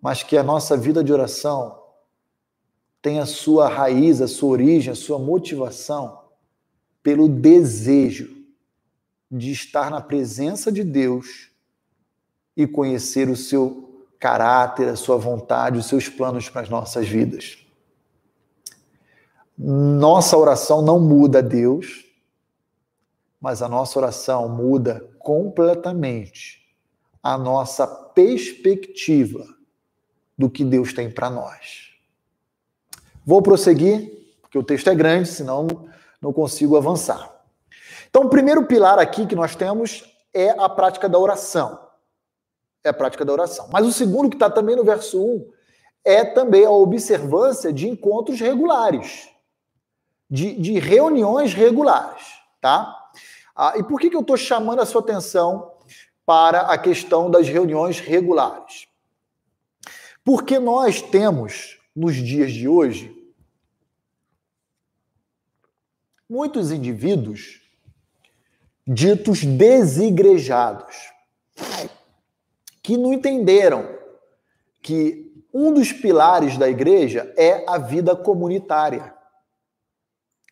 Mas 0.00 0.22
que 0.22 0.36
a 0.36 0.42
nossa 0.42 0.76
vida 0.76 1.04
de 1.04 1.12
oração 1.12 1.78
tem 3.02 3.20
a 3.20 3.26
sua 3.26 3.68
raiz, 3.68 4.20
a 4.20 4.28
sua 4.28 4.50
origem, 4.50 4.92
a 4.92 4.96
sua 4.96 5.18
motivação 5.18 6.24
pelo 7.02 7.28
desejo 7.28 8.36
de 9.30 9.52
estar 9.52 9.90
na 9.90 10.00
presença 10.00 10.72
de 10.72 10.82
Deus 10.82 11.50
e 12.56 12.66
conhecer 12.66 13.28
o 13.28 13.36
seu 13.36 14.06
caráter, 14.18 14.88
a 14.88 14.96
sua 14.96 15.16
vontade, 15.16 15.78
os 15.78 15.86
seus 15.86 16.08
planos 16.08 16.48
para 16.48 16.62
as 16.62 16.68
nossas 16.68 17.06
vidas. 17.06 17.67
Nossa 19.58 20.36
oração 20.36 20.82
não 20.82 21.00
muda 21.00 21.42
Deus, 21.42 22.04
mas 23.40 23.60
a 23.60 23.68
nossa 23.68 23.98
oração 23.98 24.48
muda 24.48 25.08
completamente 25.18 26.58
a 27.22 27.36
nossa 27.36 27.86
perspectiva 27.86 29.44
do 30.36 30.48
que 30.48 30.64
Deus 30.64 30.92
tem 30.92 31.10
para 31.10 31.28
nós. 31.28 31.90
Vou 33.26 33.42
prosseguir, 33.42 34.10
porque 34.40 34.56
o 34.56 34.62
texto 34.62 34.88
é 34.88 34.94
grande, 34.94 35.28
senão 35.28 35.66
não 36.22 36.32
consigo 36.32 36.76
avançar. 36.76 37.30
Então, 38.08 38.22
o 38.22 38.30
primeiro 38.30 38.66
pilar 38.66 38.98
aqui 38.98 39.26
que 39.26 39.36
nós 39.36 39.54
temos 39.54 40.04
é 40.32 40.50
a 40.50 40.68
prática 40.68 41.08
da 41.08 41.18
oração. 41.18 41.78
É 42.82 42.88
a 42.88 42.94
prática 42.94 43.24
da 43.24 43.32
oração. 43.32 43.68
Mas 43.72 43.86
o 43.86 43.92
segundo, 43.92 44.30
que 44.30 44.36
está 44.36 44.48
também 44.48 44.76
no 44.76 44.84
verso 44.84 45.22
1, 45.22 45.50
é 46.04 46.24
também 46.24 46.64
a 46.64 46.70
observância 46.70 47.72
de 47.72 47.88
encontros 47.88 48.40
regulares, 48.40 49.28
de, 50.30 50.54
de 50.60 50.78
reuniões 50.78 51.54
regulares, 51.54 52.26
tá? 52.60 53.10
Ah, 53.54 53.74
e 53.76 53.82
por 53.82 54.00
que, 54.00 54.10
que 54.10 54.16
eu 54.16 54.20
estou 54.20 54.36
chamando 54.36 54.80
a 54.80 54.86
sua 54.86 55.00
atenção 55.00 55.72
para 56.24 56.60
a 56.62 56.78
questão 56.78 57.30
das 57.30 57.48
reuniões 57.48 57.98
regulares? 58.00 58.86
Porque 60.24 60.58
nós 60.58 61.00
temos, 61.00 61.80
nos 61.96 62.14
dias 62.14 62.52
de 62.52 62.68
hoje, 62.68 63.16
muitos 66.28 66.70
indivíduos 66.70 67.62
ditos 68.88 69.44
desigrejados, 69.44 71.12
que 72.82 72.96
não 72.96 73.12
entenderam 73.12 73.98
que 74.82 75.44
um 75.52 75.72
dos 75.74 75.92
pilares 75.92 76.56
da 76.56 76.70
igreja 76.70 77.30
é 77.36 77.64
a 77.68 77.76
vida 77.76 78.16
comunitária. 78.16 79.14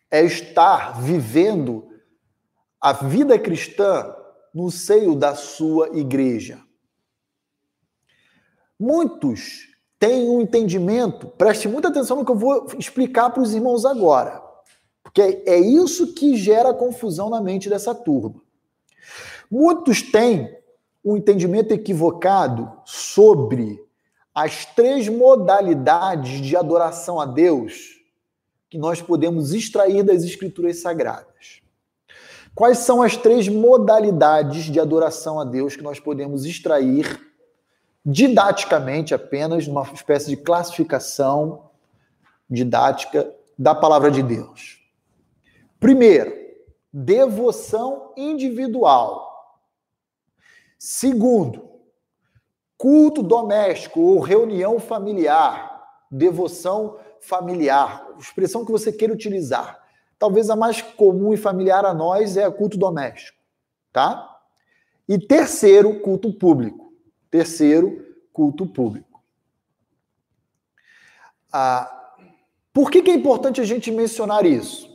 É 0.09 0.23
estar 0.23 1.01
vivendo 1.01 1.87
a 2.79 2.93
vida 2.93 3.37
cristã 3.37 4.15
no 4.53 4.71
seio 4.71 5.15
da 5.15 5.35
sua 5.35 5.97
igreja. 5.97 6.59
Muitos 8.79 9.67
têm 9.99 10.29
um 10.29 10.41
entendimento, 10.41 11.27
preste 11.27 11.67
muita 11.67 11.87
atenção 11.87 12.17
no 12.17 12.25
que 12.25 12.31
eu 12.31 12.35
vou 12.35 12.67
explicar 12.77 13.31
para 13.31 13.41
os 13.41 13.53
irmãos 13.53 13.85
agora. 13.85 14.41
Porque 15.03 15.43
é 15.45 15.57
isso 15.57 16.13
que 16.13 16.35
gera 16.35 16.73
confusão 16.73 17.29
na 17.29 17.41
mente 17.41 17.69
dessa 17.69 17.95
turma. 17.95 18.41
Muitos 19.49 20.01
têm 20.01 20.55
um 21.03 21.17
entendimento 21.17 21.71
equivocado 21.71 22.71
sobre 22.85 23.83
as 24.35 24.65
três 24.65 25.07
modalidades 25.09 26.41
de 26.41 26.55
adoração 26.55 27.19
a 27.19 27.25
Deus 27.25 27.96
que 28.77 28.79
nós 28.79 29.01
podemos 29.01 29.53
extrair 29.55 30.03
das 30.03 30.23
Escrituras 30.23 30.77
Sagradas. 30.81 31.63
Quais 32.53 32.77
são 32.77 33.01
as 33.01 33.17
três 33.17 33.47
modalidades 33.47 34.65
de 34.65 34.79
adoração 34.79 35.39
a 35.39 35.43
Deus 35.43 35.75
que 35.75 35.81
nós 35.81 35.99
podemos 35.99 36.45
extrair 36.45 37.19
didaticamente 38.05 39.15
apenas, 39.15 39.67
numa 39.67 39.81
espécie 39.81 40.29
de 40.29 40.37
classificação 40.37 41.71
didática 42.47 43.33
da 43.57 43.73
palavra 43.73 44.11
de 44.11 44.21
Deus? 44.21 44.79
Primeiro, 45.79 46.31
devoção 46.93 48.13
individual. 48.15 49.57
Segundo, 50.77 51.67
culto 52.77 53.23
doméstico 53.23 54.01
ou 54.01 54.19
reunião 54.19 54.79
familiar, 54.79 55.83
devoção 56.11 56.99
familiar, 57.21 58.07
expressão 58.19 58.65
que 58.65 58.71
você 58.71 58.91
queira 58.91 59.13
utilizar. 59.13 59.81
Talvez 60.19 60.49
a 60.49 60.55
mais 60.55 60.81
comum 60.81 61.33
e 61.33 61.37
familiar 61.37 61.85
a 61.85 61.93
nós 61.93 62.37
é 62.37 62.49
culto 62.49 62.77
doméstico, 62.77 63.37
tá? 63.91 64.39
E 65.07 65.17
terceiro, 65.19 65.99
culto 66.01 66.33
público. 66.33 66.93
Terceiro, 67.29 68.05
culto 68.33 68.65
público. 68.65 69.21
Ah, 71.51 72.13
por 72.73 72.91
que, 72.91 73.01
que 73.01 73.11
é 73.11 73.15
importante 73.15 73.61
a 73.61 73.63
gente 73.63 73.91
mencionar 73.91 74.45
isso? 74.45 74.87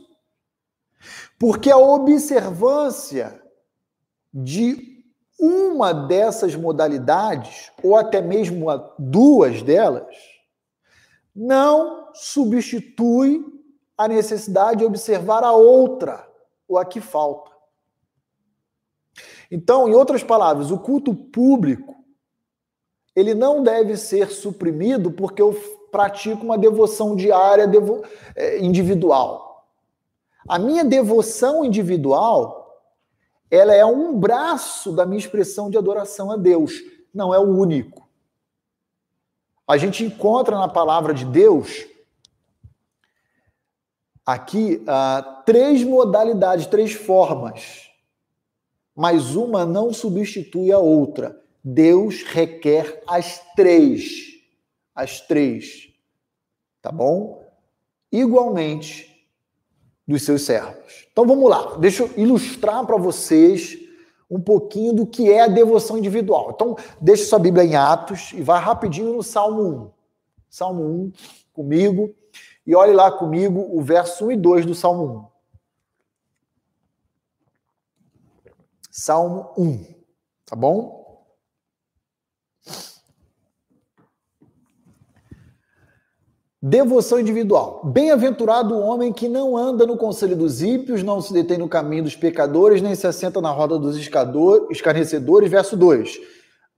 Porque 1.39 1.69
a 1.69 1.77
observância 1.77 3.41
de 4.33 4.93
uma 5.39 5.93
dessas 5.93 6.55
modalidades, 6.55 7.71
ou 7.83 7.97
até 7.97 8.21
mesmo 8.21 8.67
duas 8.97 9.61
delas, 9.61 10.15
não 11.35 12.09
substitui 12.13 13.43
a 13.97 14.07
necessidade 14.07 14.79
de 14.79 14.85
observar 14.85 15.43
a 15.43 15.51
outra, 15.51 16.27
ou 16.67 16.77
a 16.77 16.85
que 16.85 16.99
falta. 16.99 17.51
Então, 19.51 19.87
em 19.87 19.93
outras 19.93 20.23
palavras, 20.23 20.71
o 20.71 20.79
culto 20.79 21.13
público 21.13 21.93
ele 23.15 23.33
não 23.33 23.61
deve 23.61 23.95
ser 23.95 24.31
suprimido 24.31 25.11
porque 25.11 25.41
eu 25.41 25.53
pratico 25.91 26.43
uma 26.43 26.57
devoção 26.57 27.15
diária 27.15 27.69
eh, 28.35 28.59
individual. 28.59 29.67
A 30.47 30.57
minha 30.57 30.83
devoção 30.83 31.63
individual, 31.63 32.81
ela 33.51 33.73
é 33.73 33.85
um 33.85 34.19
braço 34.19 34.91
da 34.91 35.05
minha 35.05 35.19
expressão 35.19 35.69
de 35.69 35.77
adoração 35.77 36.31
a 36.31 36.35
Deus, 36.35 36.73
não 37.13 37.33
é 37.33 37.37
o 37.37 37.43
único. 37.43 38.02
A 39.67 39.77
gente 39.77 40.03
encontra 40.03 40.57
na 40.57 40.67
palavra 40.67 41.13
de 41.13 41.25
Deus 41.25 41.85
aqui 44.25 44.81
uh, 44.83 45.43
três 45.45 45.83
modalidades, 45.83 46.65
três 46.65 46.93
formas, 46.93 47.89
mas 48.95 49.35
uma 49.35 49.65
não 49.65 49.93
substitui 49.93 50.71
a 50.71 50.79
outra. 50.79 51.41
Deus 51.63 52.23
requer 52.23 53.01
as 53.07 53.41
três, 53.55 54.33
as 54.93 55.21
três, 55.21 55.89
tá 56.81 56.91
bom? 56.91 57.41
Igualmente, 58.11 59.27
dos 60.05 60.23
seus 60.23 60.41
servos. 60.41 61.07
Então 61.11 61.25
vamos 61.25 61.49
lá, 61.49 61.77
deixa 61.77 62.03
eu 62.03 62.11
ilustrar 62.17 62.85
para 62.85 62.97
vocês 62.97 63.82
um 64.29 64.39
pouquinho 64.39 64.93
do 64.93 65.05
que 65.05 65.31
é 65.31 65.41
a 65.41 65.47
devoção 65.47 65.97
individual. 65.97 66.51
Então, 66.53 66.75
deixe 66.99 67.25
sua 67.25 67.39
Bíblia 67.39 67.63
em 67.63 67.75
Atos 67.75 68.31
e 68.33 68.41
vá 68.41 68.59
rapidinho 68.59 69.13
no 69.13 69.23
Salmo 69.23 69.61
1. 69.61 69.91
Salmo 70.49 70.83
1 70.83 71.11
comigo 71.53 72.13
e 72.65 72.75
olhe 72.75 72.93
lá 72.93 73.11
comigo 73.11 73.67
o 73.71 73.81
verso 73.81 74.25
1 74.25 74.31
e 74.31 74.37
2 74.37 74.65
do 74.65 74.75
Salmo 74.75 75.29
1. 75.29 75.33
Salmo 78.91 79.51
1, 79.57 79.85
tá 80.45 80.55
bom? 80.55 81.25
Devoção 86.65 87.19
individual. 87.19 87.81
Bem-aventurado 87.83 88.73
o 88.73 88.79
homem 88.79 89.11
que 89.11 89.27
não 89.27 89.57
anda 89.57 89.85
no 89.85 89.97
conselho 89.97 90.33
dos 90.33 90.61
ímpios, 90.61 91.03
não 91.03 91.19
se 91.19 91.33
detém 91.33 91.57
no 91.57 91.67
caminho 91.67 92.03
dos 92.03 92.15
pecadores, 92.15 92.81
nem 92.81 92.95
se 92.95 93.05
assenta 93.05 93.41
na 93.41 93.51
roda 93.51 93.77
dos 93.77 93.97
escarnecedores. 93.97 95.51
Verso 95.51 95.75
2. 95.75 96.21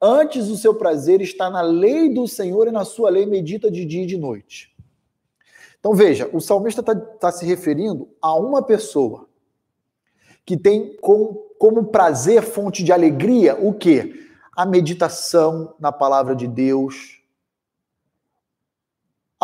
Antes 0.02 0.48
o 0.48 0.58
seu 0.58 0.74
prazer 0.74 1.22
está 1.22 1.52
na 1.52 1.62
lei 1.62 2.12
do 2.12 2.28
Senhor 2.28 2.68
e 2.68 2.72
na 2.72 2.84
sua 2.84 3.12
lei 3.12 3.28
medita 3.28 3.70
de 3.70 3.86
dia 3.86 4.02
e 4.02 4.08
de 4.08 4.18
noite. 4.18 4.76
Então 5.80 5.94
veja, 5.94 6.28
o 6.34 6.42
salmista 6.42 6.82
está 6.82 6.96
tá 6.96 7.32
se 7.32 7.46
referindo 7.46 8.10
a 8.20 8.34
uma 8.34 8.64
pessoa 8.64 9.30
que 10.44 10.58
tem 10.58 10.98
com, 10.98 11.46
como 11.60 11.92
prazer, 11.92 12.42
fonte 12.42 12.84
de 12.84 12.92
alegria, 12.92 13.56
o 13.62 13.72
quê? 13.72 14.16
A 14.58 14.66
meditação 14.66 15.76
na 15.80 15.92
palavra 15.92 16.36
de 16.36 16.48
Deus, 16.48 17.15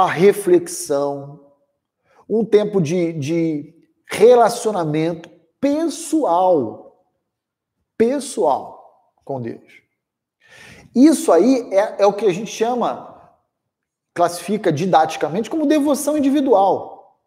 a 0.01 0.07
reflexão, 0.07 1.39
um 2.27 2.43
tempo 2.43 2.81
de, 2.81 3.13
de 3.13 3.75
relacionamento 4.05 5.29
pessoal, 5.59 7.05
pessoal 7.97 9.13
com 9.23 9.39
Deus. 9.39 9.81
Isso 10.95 11.31
aí 11.31 11.69
é, 11.71 12.03
é 12.03 12.05
o 12.05 12.13
que 12.13 12.25
a 12.25 12.33
gente 12.33 12.51
chama 12.51 13.09
classifica 14.13 14.71
didaticamente 14.71 15.49
como 15.49 15.65
devoção 15.65 16.17
individual. 16.17 17.19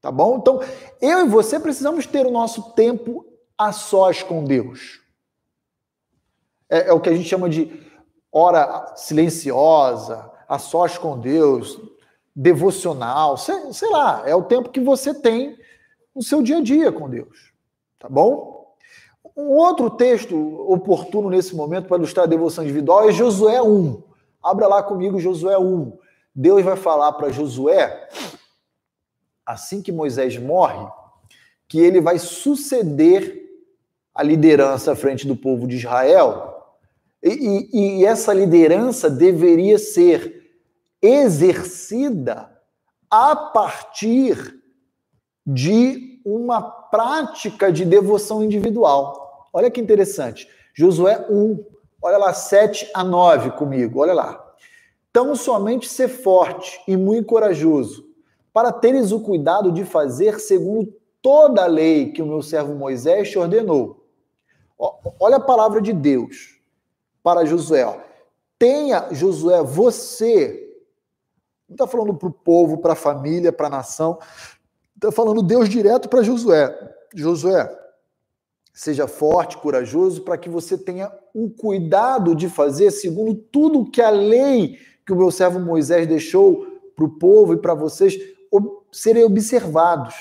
Tá 0.00 0.10
bom? 0.10 0.36
Então, 0.36 0.60
eu 1.00 1.24
e 1.24 1.28
você 1.28 1.58
precisamos 1.58 2.06
ter 2.06 2.26
o 2.26 2.30
nosso 2.30 2.72
tempo 2.72 3.24
a 3.56 3.72
sós 3.72 4.22
com 4.22 4.44
Deus. 4.44 5.00
É, 6.68 6.88
é 6.88 6.92
o 6.92 7.00
que 7.00 7.08
a 7.08 7.14
gente 7.14 7.28
chama 7.28 7.48
de 7.48 7.86
hora 8.30 8.94
silenciosa, 8.96 10.30
a 10.48 10.58
sós 10.58 10.96
com 10.96 11.18
Deus, 11.18 11.80
devocional, 12.34 13.36
sei, 13.36 13.72
sei 13.72 13.88
lá, 13.88 14.22
é 14.26 14.34
o 14.34 14.44
tempo 14.44 14.70
que 14.70 14.80
você 14.80 15.14
tem 15.14 15.56
no 16.14 16.22
seu 16.22 16.42
dia 16.42 16.58
a 16.58 16.62
dia 16.62 16.92
com 16.92 17.08
Deus. 17.08 17.52
Tá 17.98 18.08
bom? 18.08 18.74
Um 19.36 19.48
outro 19.52 19.90
texto 19.90 20.36
oportuno 20.70 21.30
nesse 21.30 21.54
momento 21.54 21.88
para 21.88 21.96
ilustrar 21.96 22.24
a 22.24 22.28
devoção 22.28 22.64
individual 22.64 23.08
é 23.08 23.12
Josué 23.12 23.60
1. 23.60 24.02
Abra 24.42 24.66
lá 24.66 24.82
comigo 24.82 25.18
Josué 25.18 25.58
1. 25.58 25.92
Deus 26.34 26.62
vai 26.62 26.76
falar 26.76 27.12
para 27.12 27.32
Josué, 27.32 28.08
assim 29.44 29.80
que 29.80 29.90
Moisés 29.90 30.36
morre, 30.38 30.86
que 31.66 31.80
ele 31.80 32.00
vai 32.00 32.18
suceder 32.18 33.44
a 34.14 34.22
liderança 34.22 34.92
à 34.92 34.96
frente 34.96 35.26
do 35.26 35.36
povo 35.36 35.66
de 35.66 35.76
Israel. 35.76 36.54
E, 37.22 37.30
e, 37.72 38.00
e 38.00 38.04
essa 38.04 38.32
liderança 38.32 39.10
deveria 39.10 39.78
ser 39.78 40.35
exercida 41.00 42.50
a 43.10 43.36
partir 43.36 44.60
de 45.46 46.20
uma 46.24 46.60
prática 46.60 47.72
de 47.72 47.84
devoção 47.84 48.42
individual. 48.42 49.48
Olha 49.52 49.70
que 49.70 49.80
interessante. 49.80 50.48
Josué 50.74 51.26
1, 51.30 51.64
Olha 52.06 52.18
lá, 52.18 52.32
7 52.32 52.90
a 52.94 53.02
9 53.02 53.50
comigo, 53.52 54.00
olha 54.00 54.12
lá. 54.12 54.40
Tão 55.12 55.34
somente 55.34 55.88
ser 55.88 56.08
forte 56.08 56.80
e 56.86 56.96
muito 56.96 57.26
corajoso, 57.26 58.06
para 58.52 58.70
teres 58.70 59.12
o 59.12 59.20
cuidado 59.20 59.72
de 59.72 59.84
fazer 59.84 60.38
segundo 60.38 60.94
toda 61.22 61.64
a 61.64 61.66
lei 61.66 62.12
que 62.12 62.22
o 62.22 62.26
meu 62.26 62.42
servo 62.42 62.74
Moisés 62.74 63.30
te 63.30 63.38
ordenou. 63.38 64.06
Olha 65.18 65.36
a 65.36 65.40
palavra 65.40 65.80
de 65.80 65.92
Deus 65.92 66.60
para 67.22 67.44
Josué. 67.44 67.84
Tenha, 68.58 69.08
Josué, 69.10 69.62
você. 69.62 70.65
Não 71.68 71.74
está 71.74 71.86
falando 71.86 72.14
para 72.14 72.28
o 72.28 72.32
povo, 72.32 72.78
para 72.78 72.92
a 72.92 72.96
família, 72.96 73.52
para 73.52 73.66
a 73.66 73.70
nação. 73.70 74.18
Está 74.94 75.10
falando 75.10 75.42
Deus 75.42 75.68
direto 75.68 76.08
para 76.08 76.22
Josué. 76.22 76.74
Josué, 77.14 77.68
Seja 78.76 79.08
forte, 79.08 79.56
corajoso, 79.56 80.20
para 80.20 80.36
que 80.36 80.50
você 80.50 80.76
tenha 80.76 81.10
o 81.32 81.48
cuidado 81.48 82.34
de 82.34 82.46
fazer 82.46 82.90
segundo 82.90 83.34
tudo 83.34 83.90
que 83.90 84.02
a 84.02 84.10
lei 84.10 84.76
que 85.06 85.14
o 85.14 85.16
meu 85.16 85.30
servo 85.30 85.58
Moisés 85.58 86.06
deixou 86.06 86.66
para 86.94 87.06
o 87.06 87.08
povo 87.08 87.54
e 87.54 87.56
para 87.56 87.72
vocês 87.72 88.18
serem 88.92 89.24
observados. 89.24 90.14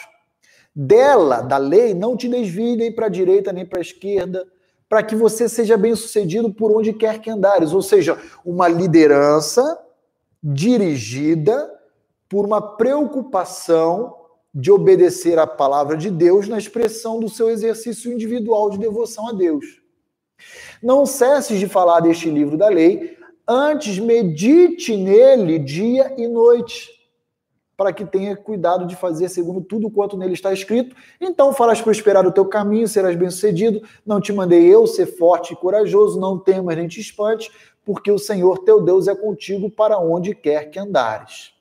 Dela, 0.73 1.41
da 1.41 1.57
lei, 1.57 1.93
não 1.93 2.15
te 2.15 2.29
desvie 2.29 2.77
nem 2.77 2.93
para 2.93 3.07
a 3.07 3.09
direita 3.09 3.51
nem 3.51 3.65
para 3.65 3.79
a 3.79 3.81
esquerda, 3.81 4.47
para 4.87 5.03
que 5.03 5.17
você 5.17 5.49
seja 5.49 5.75
bem 5.75 5.93
sucedido 5.93 6.53
por 6.53 6.71
onde 6.71 6.93
quer 6.93 7.19
que 7.19 7.29
andares. 7.29 7.73
Ou 7.73 7.81
seja, 7.81 8.17
uma 8.45 8.69
liderança 8.69 9.77
dirigida 10.47 11.73
por 12.29 12.45
uma 12.45 12.61
preocupação 12.61 14.15
de 14.53 14.71
obedecer 14.71 15.39
à 15.39 15.47
palavra 15.47 15.97
de 15.97 16.11
Deus 16.11 16.47
na 16.47 16.57
expressão 16.57 17.19
do 17.19 17.27
seu 17.27 17.49
exercício 17.49 18.13
individual 18.13 18.69
de 18.69 18.77
devoção 18.77 19.27
a 19.27 19.33
Deus. 19.33 19.81
Não 20.83 21.05
cesses 21.05 21.59
de 21.59 21.67
falar 21.67 21.99
deste 22.01 22.29
livro 22.29 22.57
da 22.57 22.69
lei, 22.69 23.17
antes 23.47 23.97
medite 23.97 24.95
nele 24.95 25.57
dia 25.57 26.13
e 26.15 26.27
noite, 26.27 26.91
para 27.75 27.91
que 27.91 28.05
tenha 28.05 28.37
cuidado 28.37 28.85
de 28.85 28.95
fazer 28.95 29.27
segundo 29.27 29.61
tudo 29.61 29.89
quanto 29.89 30.15
nele 30.15 30.33
está 30.33 30.53
escrito. 30.53 30.95
Então 31.19 31.53
farás 31.53 31.81
prosperar 31.81 32.25
o 32.25 32.31
teu 32.31 32.45
caminho, 32.45 32.87
serás 32.87 33.15
bem-sucedido. 33.15 33.81
Não 34.05 34.21
te 34.21 34.31
mandei 34.31 34.63
eu 34.63 34.87
ser 34.87 35.07
forte 35.07 35.53
e 35.53 35.55
corajoso, 35.57 36.19
não 36.19 36.39
temas 36.39 36.77
nem 36.77 36.87
te 36.87 37.01
espantes, 37.01 37.51
porque 37.85 38.11
o 38.11 38.17
Senhor 38.17 38.59
teu 38.59 38.81
Deus 38.81 39.07
é 39.07 39.15
contigo 39.15 39.69
para 39.69 39.99
onde 39.99 40.33
quer 40.33 40.71
que 40.71 40.79
andares. 40.79 41.53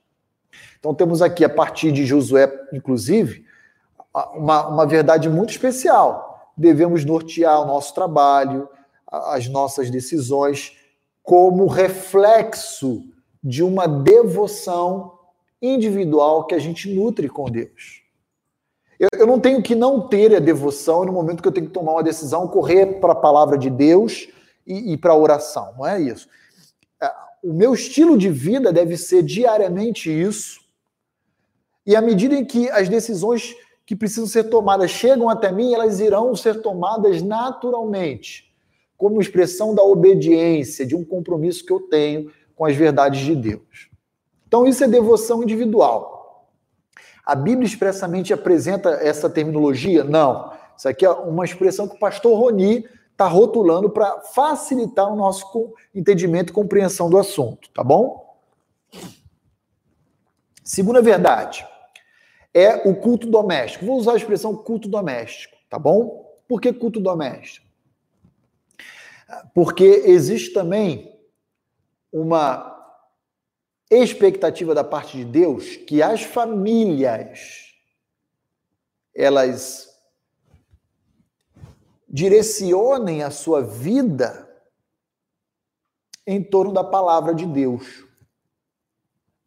Então 0.80 0.94
temos 0.94 1.20
aqui, 1.20 1.44
a 1.44 1.48
partir 1.48 1.92
de 1.92 2.06
Josué, 2.06 2.50
inclusive, 2.72 3.44
uma, 4.34 4.66
uma 4.66 4.86
verdade 4.86 5.28
muito 5.28 5.50
especial. 5.50 6.52
Devemos 6.56 7.04
nortear 7.04 7.60
o 7.60 7.66
nosso 7.66 7.94
trabalho, 7.94 8.68
as 9.06 9.48
nossas 9.48 9.90
decisões, 9.90 10.78
como 11.22 11.66
reflexo 11.66 13.04
de 13.42 13.62
uma 13.62 13.86
devoção 13.86 15.18
individual 15.60 16.46
que 16.46 16.54
a 16.54 16.58
gente 16.58 16.92
nutre 16.92 17.28
com 17.28 17.50
Deus. 17.50 18.02
Eu, 18.98 19.08
eu 19.18 19.26
não 19.26 19.40
tenho 19.40 19.62
que 19.62 19.74
não 19.74 20.08
ter 20.08 20.34
a 20.34 20.38
devoção 20.38 21.04
no 21.04 21.12
momento 21.12 21.42
que 21.42 21.48
eu 21.48 21.52
tenho 21.52 21.66
que 21.66 21.72
tomar 21.72 21.92
uma 21.92 22.02
decisão, 22.02 22.48
correr 22.48 23.00
para 23.00 23.12
a 23.12 23.16
palavra 23.16 23.58
de 23.58 23.68
Deus 23.68 24.28
e, 24.66 24.92
e 24.92 24.96
para 24.96 25.14
oração. 25.14 25.74
Não 25.76 25.86
é 25.86 26.00
isso. 26.00 26.28
É, 27.02 27.10
o 27.42 27.52
meu 27.52 27.74
estilo 27.74 28.16
de 28.16 28.30
vida 28.30 28.72
deve 28.72 28.96
ser 28.96 29.22
diariamente 29.22 30.10
isso, 30.10 30.60
e 31.86 31.94
à 31.94 32.00
medida 32.00 32.34
em 32.34 32.44
que 32.44 32.70
as 32.70 32.88
decisões 32.88 33.54
que 33.84 33.94
precisam 33.94 34.26
ser 34.26 34.44
tomadas 34.44 34.90
chegam 34.90 35.28
até 35.28 35.52
mim, 35.52 35.74
elas 35.74 36.00
irão 36.00 36.34
ser 36.34 36.62
tomadas 36.62 37.20
naturalmente, 37.20 38.50
como 38.96 39.20
expressão 39.20 39.74
da 39.74 39.82
obediência, 39.82 40.86
de 40.86 40.96
um 40.96 41.04
compromisso 41.04 41.64
que 41.64 41.72
eu 41.72 41.80
tenho 41.80 42.30
com 42.56 42.64
as 42.64 42.74
verdades 42.74 43.20
de 43.20 43.36
Deus. 43.36 43.90
Então, 44.46 44.66
isso 44.66 44.82
é 44.84 44.88
devoção 44.88 45.42
individual. 45.42 46.48
A 47.26 47.34
Bíblia 47.34 47.66
expressamente 47.66 48.32
apresenta 48.32 48.90
essa 48.90 49.28
terminologia? 49.28 50.04
Não. 50.04 50.52
Isso 50.76 50.88
aqui 50.88 51.04
é 51.04 51.10
uma 51.10 51.44
expressão 51.44 51.88
que 51.88 51.96
o 51.96 51.98
pastor 51.98 52.38
Roni 52.38 52.86
está 53.14 53.28
rotulando 53.28 53.88
para 53.88 54.20
facilitar 54.22 55.10
o 55.10 55.14
nosso 55.14 55.72
entendimento 55.94 56.50
e 56.50 56.52
compreensão 56.52 57.08
do 57.08 57.16
assunto, 57.16 57.70
tá 57.70 57.82
bom? 57.82 58.36
Segunda 60.64 61.00
verdade 61.00 61.66
é 62.52 62.88
o 62.88 62.96
culto 62.96 63.28
doméstico. 63.28 63.86
Vou 63.86 63.96
usar 63.96 64.12
a 64.12 64.16
expressão 64.16 64.56
culto 64.56 64.88
doméstico, 64.88 65.56
tá 65.70 65.78
bom? 65.78 66.24
Por 66.48 66.60
que 66.60 66.72
culto 66.72 67.00
doméstico? 67.00 67.66
Porque 69.54 69.84
existe 69.84 70.52
também 70.52 71.16
uma 72.12 72.72
expectativa 73.90 74.74
da 74.74 74.82
parte 74.82 75.16
de 75.16 75.24
Deus 75.24 75.76
que 75.76 76.02
as 76.02 76.22
famílias 76.22 77.72
elas 79.14 79.93
direcionem 82.14 83.24
a 83.24 83.30
sua 83.32 83.60
vida 83.60 84.48
em 86.24 86.40
torno 86.40 86.72
da 86.72 86.84
palavra 86.84 87.34
de 87.34 87.44
Deus 87.44 88.04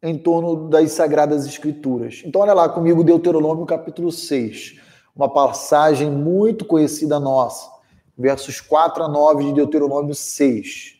em 0.02 0.18
torno 0.18 0.68
das 0.68 0.92
Sagradas 0.92 1.46
Escrituras. 1.46 2.22
Então, 2.26 2.42
olha 2.42 2.52
lá 2.52 2.68
comigo, 2.68 3.02
Deuteronômio 3.02 3.64
capítulo 3.64 4.12
6, 4.12 4.78
uma 5.16 5.30
passagem 5.32 6.10
muito 6.10 6.66
conhecida 6.66 7.18
nossa, 7.18 7.70
versos 8.14 8.60
4 8.60 9.02
a 9.02 9.08
9 9.08 9.44
de 9.44 9.54
Deuteronômio 9.54 10.14
6. 10.14 10.98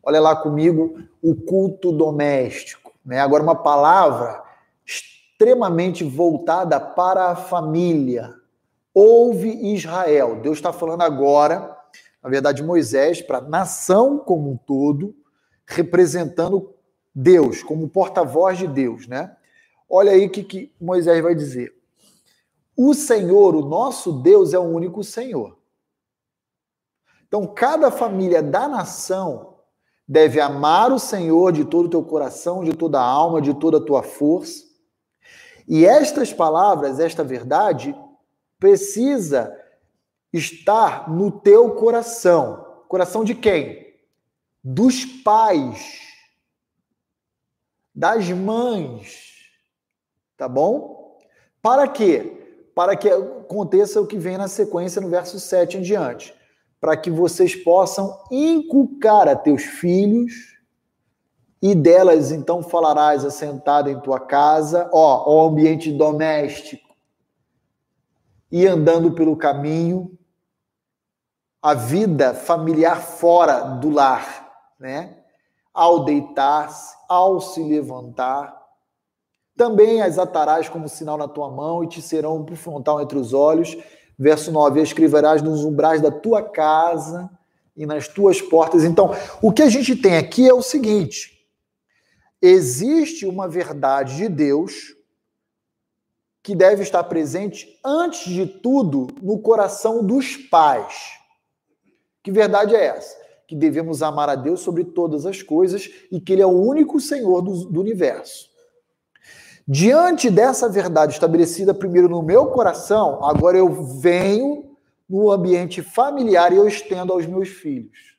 Olha 0.00 0.20
lá 0.20 0.36
comigo 0.36 1.02
o 1.20 1.34
culto 1.34 1.90
doméstico. 1.90 2.92
Né? 3.04 3.18
Agora, 3.18 3.42
uma 3.42 3.56
palavra 3.56 4.44
extremamente 4.86 6.04
voltada 6.04 6.78
para 6.78 7.32
a 7.32 7.36
família. 7.36 8.37
Ouve 9.00 9.48
Israel. 9.72 10.40
Deus 10.40 10.58
está 10.58 10.72
falando 10.72 11.02
agora, 11.02 11.72
na 12.20 12.28
verdade, 12.28 12.64
Moisés, 12.64 13.22
para 13.22 13.38
a 13.38 13.40
nação 13.40 14.18
como 14.18 14.50
um 14.50 14.56
todo, 14.56 15.14
representando 15.64 16.74
Deus, 17.14 17.62
como 17.62 17.88
porta-voz 17.88 18.58
de 18.58 18.66
Deus, 18.66 19.06
né? 19.06 19.36
Olha 19.88 20.10
aí 20.10 20.26
o 20.26 20.30
que, 20.30 20.42
que 20.42 20.74
Moisés 20.80 21.22
vai 21.22 21.32
dizer. 21.32 21.72
O 22.76 22.92
Senhor, 22.92 23.54
o 23.54 23.64
nosso 23.64 24.20
Deus, 24.20 24.52
é 24.52 24.58
o 24.58 24.62
único 24.62 25.04
Senhor. 25.04 25.56
Então, 27.28 27.46
cada 27.46 27.92
família 27.92 28.42
da 28.42 28.66
nação 28.66 29.58
deve 30.08 30.40
amar 30.40 30.90
o 30.90 30.98
Senhor 30.98 31.52
de 31.52 31.64
todo 31.64 31.86
o 31.86 31.90
teu 31.90 32.02
coração, 32.02 32.64
de 32.64 32.72
toda 32.72 32.98
a 32.98 33.04
alma, 33.04 33.40
de 33.40 33.54
toda 33.54 33.76
a 33.76 33.80
tua 33.80 34.02
força. 34.02 34.64
E 35.68 35.86
estas 35.86 36.32
palavras, 36.32 36.98
esta 36.98 37.22
verdade, 37.22 37.94
precisa 38.58 39.56
estar 40.32 41.10
no 41.10 41.30
teu 41.30 41.74
coração. 41.74 42.82
Coração 42.88 43.24
de 43.24 43.34
quem? 43.34 43.94
Dos 44.62 45.04
pais, 45.04 46.00
das 47.94 48.28
mães. 48.30 49.36
Tá 50.36 50.48
bom? 50.48 51.18
Para 51.62 51.88
quê? 51.88 52.70
Para 52.74 52.96
que 52.96 53.08
aconteça 53.08 54.00
o 54.00 54.06
que 54.06 54.16
vem 54.16 54.38
na 54.38 54.48
sequência 54.48 55.00
no 55.00 55.08
verso 55.08 55.38
7 55.40 55.78
em 55.78 55.82
diante. 55.82 56.34
Para 56.80 56.96
que 56.96 57.10
vocês 57.10 57.56
possam 57.56 58.22
inculcar 58.30 59.26
a 59.28 59.34
teus 59.34 59.64
filhos 59.64 60.56
e 61.60 61.74
delas 61.74 62.30
então 62.30 62.62
falarás 62.62 63.24
assentado 63.24 63.90
em 63.90 63.98
tua 64.00 64.20
casa, 64.20 64.88
ó, 64.92 65.28
o 65.28 65.48
ambiente 65.48 65.90
doméstico, 65.90 66.87
e 68.50 68.66
andando 68.66 69.12
pelo 69.12 69.36
caminho, 69.36 70.18
a 71.60 71.74
vida 71.74 72.34
familiar 72.34 73.00
fora 73.00 73.60
do 73.60 73.90
lar, 73.90 74.48
né? 74.78 75.16
Ao 75.74 76.04
deitar-se, 76.04 76.96
ao 77.08 77.40
se 77.40 77.62
levantar, 77.62 78.58
também 79.56 80.00
as 80.00 80.18
atarás 80.18 80.68
como 80.68 80.88
sinal 80.88 81.18
na 81.18 81.26
tua 81.26 81.50
mão 81.50 81.82
e 81.82 81.88
te 81.88 82.00
serão 82.00 82.44
por 82.44 82.56
frontal 82.56 83.00
entre 83.00 83.18
os 83.18 83.32
olhos. 83.32 83.76
Verso 84.16 84.52
9: 84.52 84.80
escreverás 84.80 85.42
nos 85.42 85.64
umbrais 85.64 86.00
da 86.00 86.12
tua 86.12 86.42
casa 86.42 87.28
e 87.76 87.84
nas 87.84 88.08
tuas 88.08 88.40
portas. 88.40 88.84
Então, 88.84 89.10
o 89.42 89.52
que 89.52 89.62
a 89.62 89.68
gente 89.68 89.96
tem 89.96 90.16
aqui 90.16 90.48
é 90.48 90.54
o 90.54 90.62
seguinte: 90.62 91.44
existe 92.40 93.26
uma 93.26 93.48
verdade 93.48 94.16
de 94.16 94.28
Deus 94.28 94.97
que 96.48 96.54
deve 96.54 96.82
estar 96.82 97.04
presente, 97.04 97.78
antes 97.84 98.32
de 98.32 98.46
tudo, 98.46 99.08
no 99.20 99.38
coração 99.38 100.02
dos 100.02 100.34
pais. 100.34 101.18
Que 102.22 102.32
verdade 102.32 102.74
é 102.74 102.86
essa? 102.86 103.14
Que 103.46 103.54
devemos 103.54 104.02
amar 104.02 104.30
a 104.30 104.34
Deus 104.34 104.60
sobre 104.60 104.82
todas 104.82 105.26
as 105.26 105.42
coisas 105.42 105.90
e 106.10 106.18
que 106.18 106.32
Ele 106.32 106.40
é 106.40 106.46
o 106.46 106.58
único 106.58 106.98
Senhor 106.98 107.42
do, 107.42 107.66
do 107.66 107.78
universo. 107.82 108.48
Diante 109.66 110.30
dessa 110.30 110.70
verdade 110.70 111.12
estabelecida 111.12 111.74
primeiro 111.74 112.08
no 112.08 112.22
meu 112.22 112.46
coração, 112.46 113.22
agora 113.22 113.58
eu 113.58 113.70
venho 114.00 114.74
no 115.06 115.30
ambiente 115.30 115.82
familiar 115.82 116.50
e 116.50 116.56
eu 116.56 116.66
estendo 116.66 117.12
aos 117.12 117.26
meus 117.26 117.50
filhos. 117.50 118.16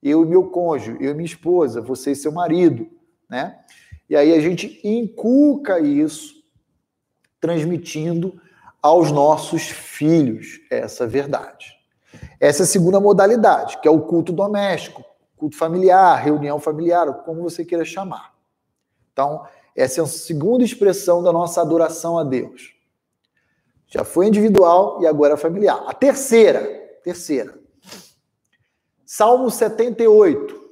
Eu 0.00 0.22
e 0.22 0.26
meu 0.28 0.50
cônjuge, 0.50 0.98
eu 1.00 1.10
e 1.10 1.14
minha 1.14 1.26
esposa, 1.26 1.80
você 1.80 2.12
e 2.12 2.16
seu 2.16 2.30
marido 2.30 2.88
né? 3.28 3.58
E 4.08 4.14
aí 4.14 4.32
a 4.32 4.40
gente 4.40 4.80
inculca 4.84 5.80
isso, 5.80 6.33
transmitindo 7.44 8.40
aos 8.80 9.12
nossos 9.12 9.64
filhos 9.64 10.62
essa 10.70 11.06
verdade. 11.06 11.78
Essa 12.40 12.62
é 12.62 12.64
a 12.64 12.66
segunda 12.66 12.98
modalidade, 12.98 13.78
que 13.82 13.86
é 13.86 13.90
o 13.90 14.00
culto 14.00 14.32
doméstico, 14.32 15.04
culto 15.36 15.54
familiar, 15.54 16.16
reunião 16.16 16.58
familiar, 16.58 17.12
como 17.22 17.42
você 17.42 17.62
queira 17.62 17.84
chamar. 17.84 18.32
Então, 19.12 19.46
essa 19.76 20.00
é 20.00 20.04
a 20.04 20.06
segunda 20.06 20.64
expressão 20.64 21.22
da 21.22 21.34
nossa 21.34 21.60
adoração 21.60 22.18
a 22.18 22.24
Deus. 22.24 22.74
Já 23.88 24.04
foi 24.04 24.26
individual 24.26 25.02
e 25.02 25.06
agora 25.06 25.34
é 25.34 25.36
familiar. 25.36 25.84
A 25.86 25.92
terceira, 25.92 26.64
terceira. 27.04 27.58
Salmo 29.04 29.50
78. 29.50 30.62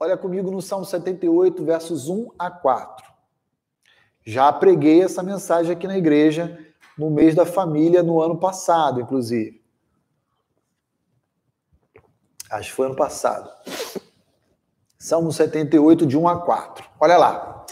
Olha 0.00 0.16
comigo 0.16 0.50
no 0.50 0.62
Salmo 0.62 0.86
78, 0.86 1.62
versos 1.66 2.08
1 2.08 2.30
a 2.38 2.50
4. 2.50 3.07
Já 4.28 4.52
preguei 4.52 5.02
essa 5.02 5.22
mensagem 5.22 5.72
aqui 5.72 5.86
na 5.86 5.96
igreja 5.96 6.62
no 6.98 7.08
mês 7.08 7.34
da 7.34 7.46
família 7.46 8.02
no 8.02 8.20
ano 8.20 8.38
passado, 8.38 9.00
inclusive. 9.00 9.64
Acho 12.50 12.68
que 12.68 12.76
foi 12.76 12.88
ano 12.88 12.94
passado. 12.94 13.50
Salmo 14.98 15.32
78, 15.32 16.04
de 16.04 16.14
1 16.14 16.28
a 16.28 16.42
4. 16.42 16.86
Olha 17.00 17.16
lá. 17.16 17.64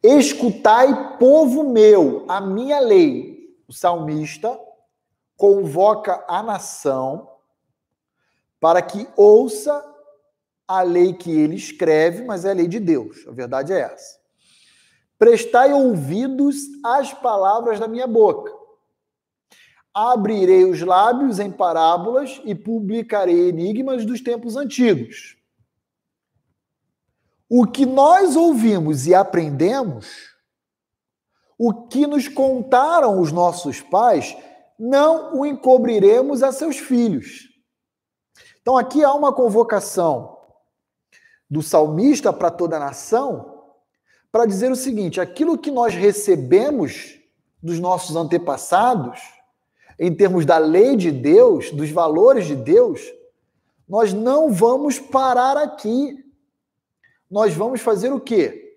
Escutai, 0.00 1.18
povo 1.18 1.64
meu, 1.64 2.24
a 2.28 2.40
minha 2.40 2.78
lei. 2.78 3.56
O 3.66 3.72
salmista 3.72 4.56
convoca 5.36 6.24
a 6.28 6.40
nação 6.40 7.32
para 8.60 8.80
que 8.80 9.08
ouça 9.16 9.84
a 10.68 10.82
lei 10.82 11.14
que 11.14 11.32
ele 11.32 11.56
escreve, 11.56 12.22
mas 12.24 12.44
é 12.44 12.52
a 12.52 12.54
lei 12.54 12.68
de 12.68 12.78
Deus. 12.78 13.26
A 13.26 13.32
verdade 13.32 13.72
é 13.72 13.80
essa. 13.80 14.15
Prestai 15.18 15.72
ouvidos 15.72 16.56
às 16.84 17.12
palavras 17.12 17.80
da 17.80 17.88
minha 17.88 18.06
boca. 18.06 18.52
Abrirei 19.94 20.64
os 20.64 20.82
lábios 20.82 21.38
em 21.38 21.50
parábolas 21.50 22.40
e 22.44 22.54
publicarei 22.54 23.48
enigmas 23.48 24.04
dos 24.04 24.20
tempos 24.20 24.56
antigos. 24.56 25.36
O 27.48 27.66
que 27.66 27.86
nós 27.86 28.36
ouvimos 28.36 29.06
e 29.06 29.14
aprendemos, 29.14 30.34
o 31.56 31.72
que 31.86 32.06
nos 32.06 32.28
contaram 32.28 33.20
os 33.20 33.32
nossos 33.32 33.80
pais, 33.80 34.36
não 34.78 35.38
o 35.38 35.46
encobriremos 35.46 36.42
a 36.42 36.52
seus 36.52 36.76
filhos. 36.76 37.48
Então 38.60 38.76
aqui 38.76 39.02
há 39.02 39.14
uma 39.14 39.32
convocação 39.32 40.36
do 41.48 41.62
salmista 41.62 42.32
para 42.32 42.50
toda 42.50 42.76
a 42.76 42.80
nação, 42.80 43.55
para 44.36 44.44
dizer 44.44 44.70
o 44.70 44.76
seguinte: 44.76 45.18
aquilo 45.18 45.56
que 45.56 45.70
nós 45.70 45.94
recebemos 45.94 47.18
dos 47.62 47.80
nossos 47.80 48.14
antepassados, 48.16 49.18
em 49.98 50.14
termos 50.14 50.44
da 50.44 50.58
lei 50.58 50.94
de 50.94 51.10
Deus, 51.10 51.70
dos 51.70 51.88
valores 51.88 52.44
de 52.44 52.54
Deus, 52.54 53.00
nós 53.88 54.12
não 54.12 54.52
vamos 54.52 54.98
parar 54.98 55.56
aqui. 55.56 56.22
Nós 57.30 57.54
vamos 57.54 57.80
fazer 57.80 58.12
o 58.12 58.20
quê? 58.20 58.76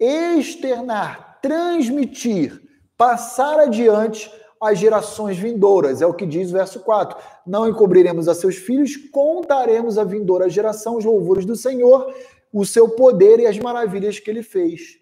Externar, 0.00 1.38
transmitir, 1.42 2.58
passar 2.96 3.60
adiante 3.60 4.32
às 4.58 4.78
gerações 4.78 5.36
vindouras. 5.36 6.00
É 6.00 6.06
o 6.06 6.14
que 6.14 6.24
diz 6.24 6.48
o 6.48 6.54
verso 6.54 6.80
4. 6.80 7.18
Não 7.46 7.68
encobriremos 7.68 8.28
a 8.28 8.34
seus 8.34 8.56
filhos, 8.56 8.96
contaremos 8.96 9.98
à 9.98 10.04
vindoura 10.04 10.48
geração 10.48 10.96
os 10.96 11.04
louvores 11.04 11.44
do 11.44 11.54
Senhor, 11.54 12.14
o 12.52 12.66
seu 12.66 12.90
poder 12.90 13.40
e 13.40 13.46
as 13.46 13.58
maravilhas 13.58 14.18
que 14.18 14.30
ele 14.30 14.42
fez. 14.42 14.98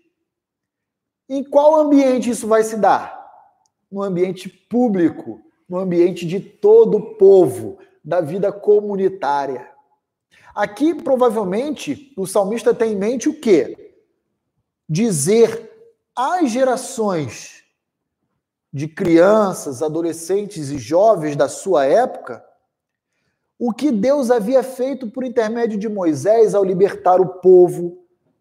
Em 1.29 1.43
qual 1.43 1.77
ambiente 1.77 2.31
isso 2.31 2.47
vai 2.47 2.63
se 2.63 2.77
dar? 2.77 3.19
No 3.91 4.03
ambiente 4.03 4.49
público, 4.49 5.41
no 5.69 5.79
ambiente 5.79 6.27
de 6.27 6.41
todo 6.41 6.97
o 6.97 7.15
povo, 7.15 7.79
da 8.05 8.21
vida 8.21 8.53
comunitária. 8.53 9.71
Aqui, 10.55 10.95
provavelmente, 10.95 12.13
o 12.17 12.27
salmista 12.27 12.75
tem 12.75 12.93
em 12.93 12.97
mente 12.97 13.29
o 13.29 13.41
quê? 13.41 13.95
Dizer 14.89 15.71
às 16.15 16.51
gerações 16.51 17.65
de 18.73 18.89
crianças, 18.89 19.83
adolescentes 19.83 20.71
e 20.71 20.79
jovens 20.79 21.37
da 21.37 21.49
sua 21.49 21.85
época, 21.87 22.45
o 23.61 23.75
que 23.75 23.93
Deus 23.93 24.31
havia 24.31 24.63
feito 24.63 25.07
por 25.11 25.23
intermédio 25.23 25.79
de 25.79 25.87
Moisés 25.87 26.55
ao 26.55 26.65
libertar 26.65 27.21
o 27.21 27.27
povo 27.27 27.99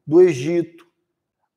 do 0.07 0.21
Egito, 0.21 0.87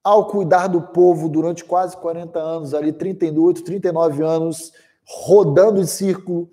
ao 0.03 0.27
cuidar 0.27 0.67
do 0.67 0.83
povo 0.83 1.29
durante 1.29 1.65
quase 1.65 1.97
40 1.97 2.39
anos, 2.41 2.75
ali 2.75 2.93
38, 2.93 3.63
39 3.63 4.25
anos, 4.25 4.73
rodando 5.07 5.81
em 5.81 5.87
círculo 5.87 6.51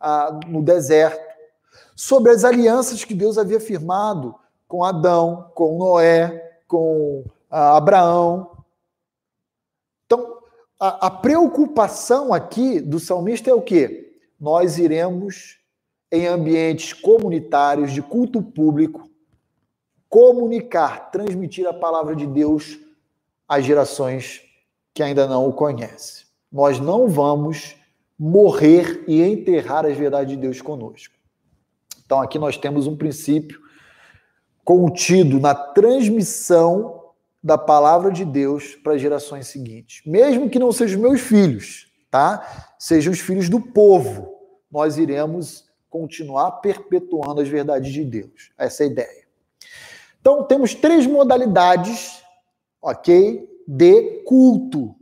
ah, 0.00 0.38
no 0.46 0.62
deserto, 0.62 1.20
sobre 1.96 2.30
as 2.30 2.44
alianças 2.44 3.04
que 3.04 3.14
Deus 3.14 3.38
havia 3.38 3.58
firmado 3.58 4.32
com 4.68 4.84
Adão, 4.84 5.50
com 5.56 5.76
Noé, 5.76 6.60
com 6.68 7.24
ah, 7.50 7.76
Abraão, 7.76 8.52
a, 10.82 11.06
a 11.06 11.10
preocupação 11.10 12.34
aqui 12.34 12.80
do 12.80 12.98
salmista 12.98 13.48
é 13.48 13.54
o 13.54 13.62
quê? 13.62 14.18
Nós 14.40 14.78
iremos 14.78 15.61
em 16.12 16.26
ambientes 16.26 16.92
comunitários 16.92 17.90
de 17.90 18.02
culto 18.02 18.42
público 18.42 19.10
comunicar, 20.10 21.10
transmitir 21.10 21.66
a 21.66 21.72
palavra 21.72 22.14
de 22.14 22.26
Deus 22.26 22.78
às 23.48 23.64
gerações 23.64 24.42
que 24.92 25.02
ainda 25.02 25.26
não 25.26 25.48
o 25.48 25.54
conhecem. 25.54 26.26
Nós 26.52 26.78
não 26.78 27.08
vamos 27.08 27.74
morrer 28.18 29.02
e 29.08 29.22
enterrar 29.22 29.86
as 29.86 29.96
verdades 29.96 30.34
de 30.34 30.36
Deus 30.36 30.60
conosco. 30.60 31.14
Então 32.04 32.20
aqui 32.20 32.38
nós 32.38 32.58
temos 32.58 32.86
um 32.86 32.94
princípio 32.94 33.58
contido 34.62 35.40
na 35.40 35.54
transmissão 35.54 37.10
da 37.42 37.56
palavra 37.56 38.12
de 38.12 38.26
Deus 38.26 38.74
para 38.76 38.92
as 38.92 39.00
gerações 39.00 39.46
seguintes. 39.46 40.02
Mesmo 40.04 40.50
que 40.50 40.58
não 40.58 40.72
sejam 40.72 41.00
meus 41.00 41.22
filhos, 41.22 41.90
tá? 42.10 42.74
Sejam 42.78 43.14
os 43.14 43.18
filhos 43.18 43.48
do 43.48 43.58
povo, 43.58 44.30
nós 44.70 44.98
iremos 44.98 45.71
continuar 45.92 46.50
perpetuando 46.62 47.40
as 47.40 47.48
verdades 47.48 47.92
de 47.92 48.04
Deus. 48.04 48.50
Essa 48.58 48.82
é 48.82 48.86
a 48.86 48.90
ideia. 48.90 49.24
Então, 50.20 50.44
temos 50.44 50.74
três 50.74 51.06
modalidades, 51.06 52.22
ok? 52.80 53.52
de 53.66 54.22
culto. 54.24 54.94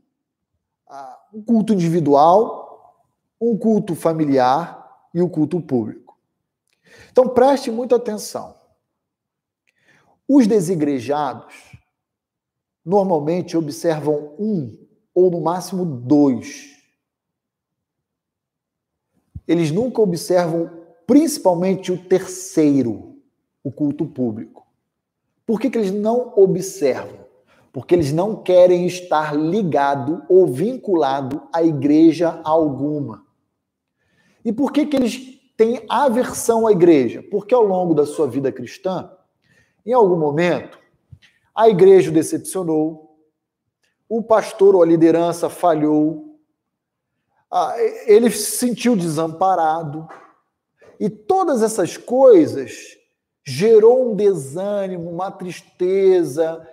Ah, 0.86 1.18
um 1.32 1.42
culto 1.42 1.72
individual, 1.72 3.06
um 3.40 3.56
culto 3.56 3.94
familiar 3.94 5.08
e 5.14 5.22
o 5.22 5.26
um 5.26 5.28
culto 5.28 5.60
público. 5.60 6.18
Então 7.10 7.28
preste 7.28 7.70
muita 7.70 7.96
atenção. 7.96 8.54
Os 10.28 10.46
desigrejados 10.46 11.76
normalmente 12.84 13.56
observam 13.56 14.34
um 14.38 14.76
ou 15.14 15.30
no 15.30 15.40
máximo 15.40 15.84
dois. 15.84 16.76
Eles 19.46 19.70
nunca 19.70 20.00
observam 20.00 20.79
principalmente 21.10 21.90
o 21.90 21.98
terceiro, 21.98 23.16
o 23.64 23.72
culto 23.72 24.06
público. 24.06 24.64
Por 25.44 25.58
que, 25.58 25.68
que 25.68 25.76
eles 25.76 25.90
não 25.90 26.32
observam? 26.36 27.26
Porque 27.72 27.96
eles 27.96 28.12
não 28.12 28.36
querem 28.36 28.86
estar 28.86 29.34
ligado 29.34 30.22
ou 30.28 30.46
vinculado 30.46 31.42
à 31.52 31.64
igreja 31.64 32.40
alguma. 32.44 33.26
E 34.44 34.52
por 34.52 34.70
que, 34.70 34.86
que 34.86 34.94
eles 34.94 35.36
têm 35.56 35.84
aversão 35.88 36.64
à 36.64 36.70
igreja? 36.70 37.24
Porque 37.28 37.52
ao 37.52 37.64
longo 37.64 37.92
da 37.92 38.06
sua 38.06 38.28
vida 38.28 38.52
cristã, 38.52 39.10
em 39.84 39.92
algum 39.92 40.16
momento, 40.16 40.78
a 41.52 41.68
igreja 41.68 42.12
o 42.12 42.14
decepcionou, 42.14 43.18
o 44.08 44.22
pastor 44.22 44.76
ou 44.76 44.82
a 44.84 44.86
liderança 44.86 45.48
falhou, 45.48 46.38
ele 48.06 48.30
se 48.30 48.58
sentiu 48.58 48.94
desamparado, 48.94 50.08
e 51.00 51.08
todas 51.08 51.62
essas 51.62 51.96
coisas 51.96 52.98
gerou 53.42 54.12
um 54.12 54.14
desânimo, 54.14 55.10
uma 55.10 55.30
tristeza 55.30 56.68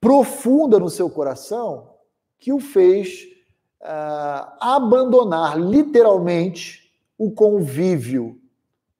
profunda 0.00 0.76
no 0.80 0.90
seu 0.90 1.08
coração 1.08 1.94
que 2.36 2.52
o 2.52 2.58
fez 2.58 3.28
uh, 3.80 4.52
abandonar 4.58 5.56
literalmente 5.56 6.90
o 7.16 7.30
convívio 7.30 8.40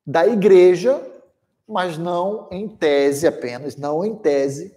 da 0.06 0.26
igreja, 0.26 1.02
mas 1.66 1.98
não 1.98 2.46
em 2.52 2.68
tese 2.68 3.26
apenas, 3.26 3.76
não 3.76 4.04
em 4.04 4.14
tese, 4.14 4.76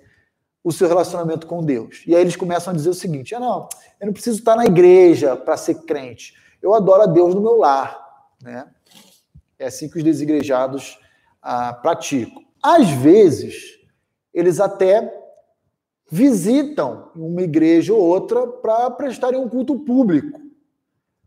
o 0.63 0.71
seu 0.71 0.87
relacionamento 0.87 1.45
com 1.45 1.61
Deus. 1.61 2.03
E 2.07 2.15
aí 2.15 2.21
eles 2.21 2.35
começam 2.35 2.73
a 2.73 2.75
dizer 2.75 2.89
o 2.89 2.93
seguinte: 2.95 3.35
ah, 3.35 3.39
não, 3.39 3.67
eu 3.99 4.07
não 4.07 4.13
preciso 4.13 4.39
estar 4.39 4.55
na 4.55 4.65
igreja 4.65 5.35
para 5.35 5.57
ser 5.57 5.83
crente. 5.83 6.33
Eu 6.61 6.73
adoro 6.73 7.03
a 7.03 7.05
Deus 7.05 7.35
no 7.35 7.41
meu 7.41 7.57
lar. 7.57 8.01
Né? 8.41 8.65
É 9.63 9.67
assim 9.67 9.87
que 9.87 9.97
os 9.97 10.03
desigrejados 10.03 10.99
ah, 11.41 11.71
praticam. 11.71 12.43
Às 12.61 12.89
vezes, 12.89 13.79
eles 14.33 14.59
até 14.59 15.09
visitam 16.11 17.09
uma 17.15 17.41
igreja 17.41 17.93
ou 17.93 18.01
outra 18.01 18.45
para 18.45 18.91
prestarem 18.91 19.39
um 19.39 19.47
culto 19.47 19.79
público, 19.79 20.37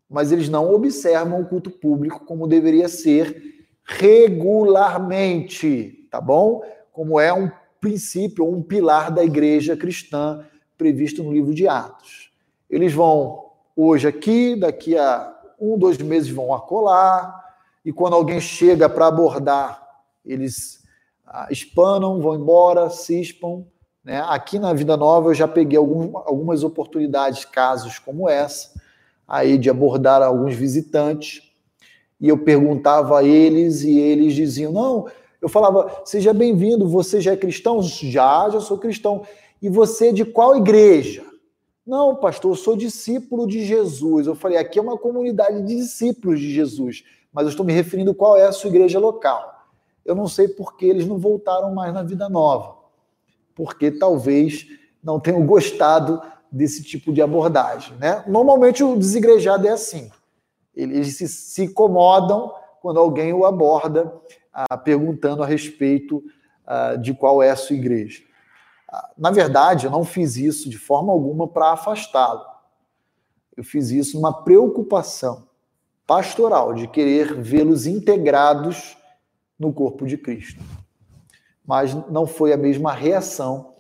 mas 0.09 0.33
eles 0.33 0.51
não 0.51 0.71
observam 0.71 1.41
o 1.41 1.47
culto 1.47 1.71
público 1.71 2.27
como 2.27 2.47
deveria 2.47 2.89
ser 2.89 3.43
regularmente, 3.83 6.07
tá 6.11 6.21
bom? 6.21 6.63
Como 6.93 7.19
é 7.19 7.33
um 7.33 7.51
princípio 7.81 8.47
um 8.47 8.63
pilar 8.63 9.11
da 9.11 9.25
igreja 9.25 9.79
cristã 9.79 10.45
previsto 10.77 11.23
no 11.23 11.33
livro 11.33 11.55
de 11.55 11.67
Atos. 11.67 12.31
Eles 12.69 12.93
vão 12.93 13.47
hoje 13.75 14.07
aqui, 14.07 14.55
daqui 14.55 14.95
a 14.95 15.35
um, 15.59 15.79
dois 15.79 15.97
meses 15.97 16.29
vão 16.29 16.53
acolá, 16.53 17.46
e 17.87 17.93
quando 17.93 18.15
alguém 18.15 18.41
chega 18.41 18.89
para 18.89 19.07
abordar, 19.07 19.81
eles 20.25 20.83
ah, 21.25 21.47
espanam, 21.53 22.21
vão 22.21 22.35
embora, 22.35 22.91
cispam. 22.91 23.65
Né? 24.03 24.21
Aqui 24.27 24.59
na 24.59 24.73
Vida 24.73 24.97
Nova 24.97 25.31
eu 25.31 25.35
já 25.35 25.47
peguei 25.47 25.79
algum, 25.79 26.19
algumas 26.19 26.65
oportunidades, 26.65 27.45
casos 27.45 28.01
como 28.01 28.29
essa, 28.29 28.73
aí 29.27 29.57
de 29.57 29.71
abordar 29.71 30.21
alguns 30.21 30.57
visitantes, 30.57 31.43
e 32.21 32.29
eu 32.29 32.37
perguntava 32.37 33.21
a 33.21 33.23
eles 33.23 33.83
e 33.83 33.97
eles 34.01 34.35
diziam: 34.35 34.73
não, 34.73 35.07
eu 35.41 35.49
falava, 35.49 36.03
seja 36.05 36.35
bem-vindo, 36.35 36.89
você 36.89 37.21
já 37.21 37.35
é 37.35 37.37
cristão? 37.37 37.81
Já, 37.81 38.51
já 38.51 38.59
sou 38.59 38.79
cristão. 38.79 39.23
E 39.63 39.69
você 39.69 40.09
é 40.09 40.13
de 40.13 40.25
qual 40.25 40.57
igreja? 40.57 41.25
Não, 41.87 42.17
pastor, 42.17 42.51
eu 42.51 42.57
sou 42.57 42.77
discípulo 42.77 43.47
de 43.47 43.65
Jesus. 43.65 44.27
Eu 44.27 44.35
falei, 44.35 44.59
aqui 44.59 44.77
é 44.77 44.83
uma 44.83 44.99
comunidade 44.99 45.63
de 45.63 45.77
discípulos 45.77 46.41
de 46.41 46.53
Jesus, 46.53 47.05
mas 47.37 47.45
eu 47.45 47.51
estou 47.51 47.67
me 47.67 47.73
referindo 47.75 48.15
qual 48.15 48.35
é 48.39 48.47
a 48.47 48.53
sua 48.53 48.71
igreja 48.71 48.99
local. 48.99 49.67
Eu 50.03 50.15
não 50.15 50.27
sei 50.27 50.49
por 50.49 50.75
que 50.75 50.87
eles 50.87 51.07
não 51.07 51.19
voltaram 51.19 51.75
mais 51.75 51.93
na 51.93 52.03
vida 52.03 52.31
nova. 52.31 52.77
Porque 53.55 53.91
talvez 53.91 54.67
não 55.03 55.21
tenham 55.21 55.45
gostado 55.45 56.23
desse 56.51 56.83
tipo 56.83 57.13
de 57.13 57.21
abordagem. 57.21 57.95
Né? 57.99 58.25
Normalmente 58.27 58.83
o 58.83 58.97
desigrejado 58.97 59.69
é 59.69 59.71
assim. 59.71 60.11
Eles 60.75 61.19
se, 61.19 61.29
se 61.29 61.65
incomodam 61.65 62.55
quando 62.81 62.99
alguém 62.99 63.35
o 63.35 63.45
aborda 63.45 64.11
ah, 64.51 64.79
perguntando 64.79 65.43
a 65.43 65.47
respeito 65.47 66.25
ah, 66.67 66.97
de 66.97 67.13
qual 67.13 67.43
é 67.43 67.51
a 67.51 67.57
sua 67.57 67.77
igreja. 67.77 68.23
Ah, 68.91 69.11
na 69.15 69.31
verdade, 69.31 69.85
eu 69.85 69.91
não 69.91 70.05
fiz 70.05 70.37
isso 70.37 70.71
de 70.71 70.79
forma 70.79 71.13
alguma 71.13 71.47
para 71.47 71.73
afastá-lo. 71.73 72.47
Eu 73.55 73.63
fiz 73.63 73.91
isso 73.91 74.17
numa 74.17 74.43
preocupação 74.43 75.47
pastoral 76.07 76.75
de 76.75 76.87
querer 76.87 77.35
vê-los 77.41 77.87
integrados 77.87 78.97
no 79.59 79.73
corpo 79.73 80.07
de 80.07 80.17
Cristo. 80.17 80.63
Mas 81.67 81.95
não 82.09 82.27
foi 82.27 82.53
a 82.53 82.57
mesma 82.57 82.93
reação 82.93 83.75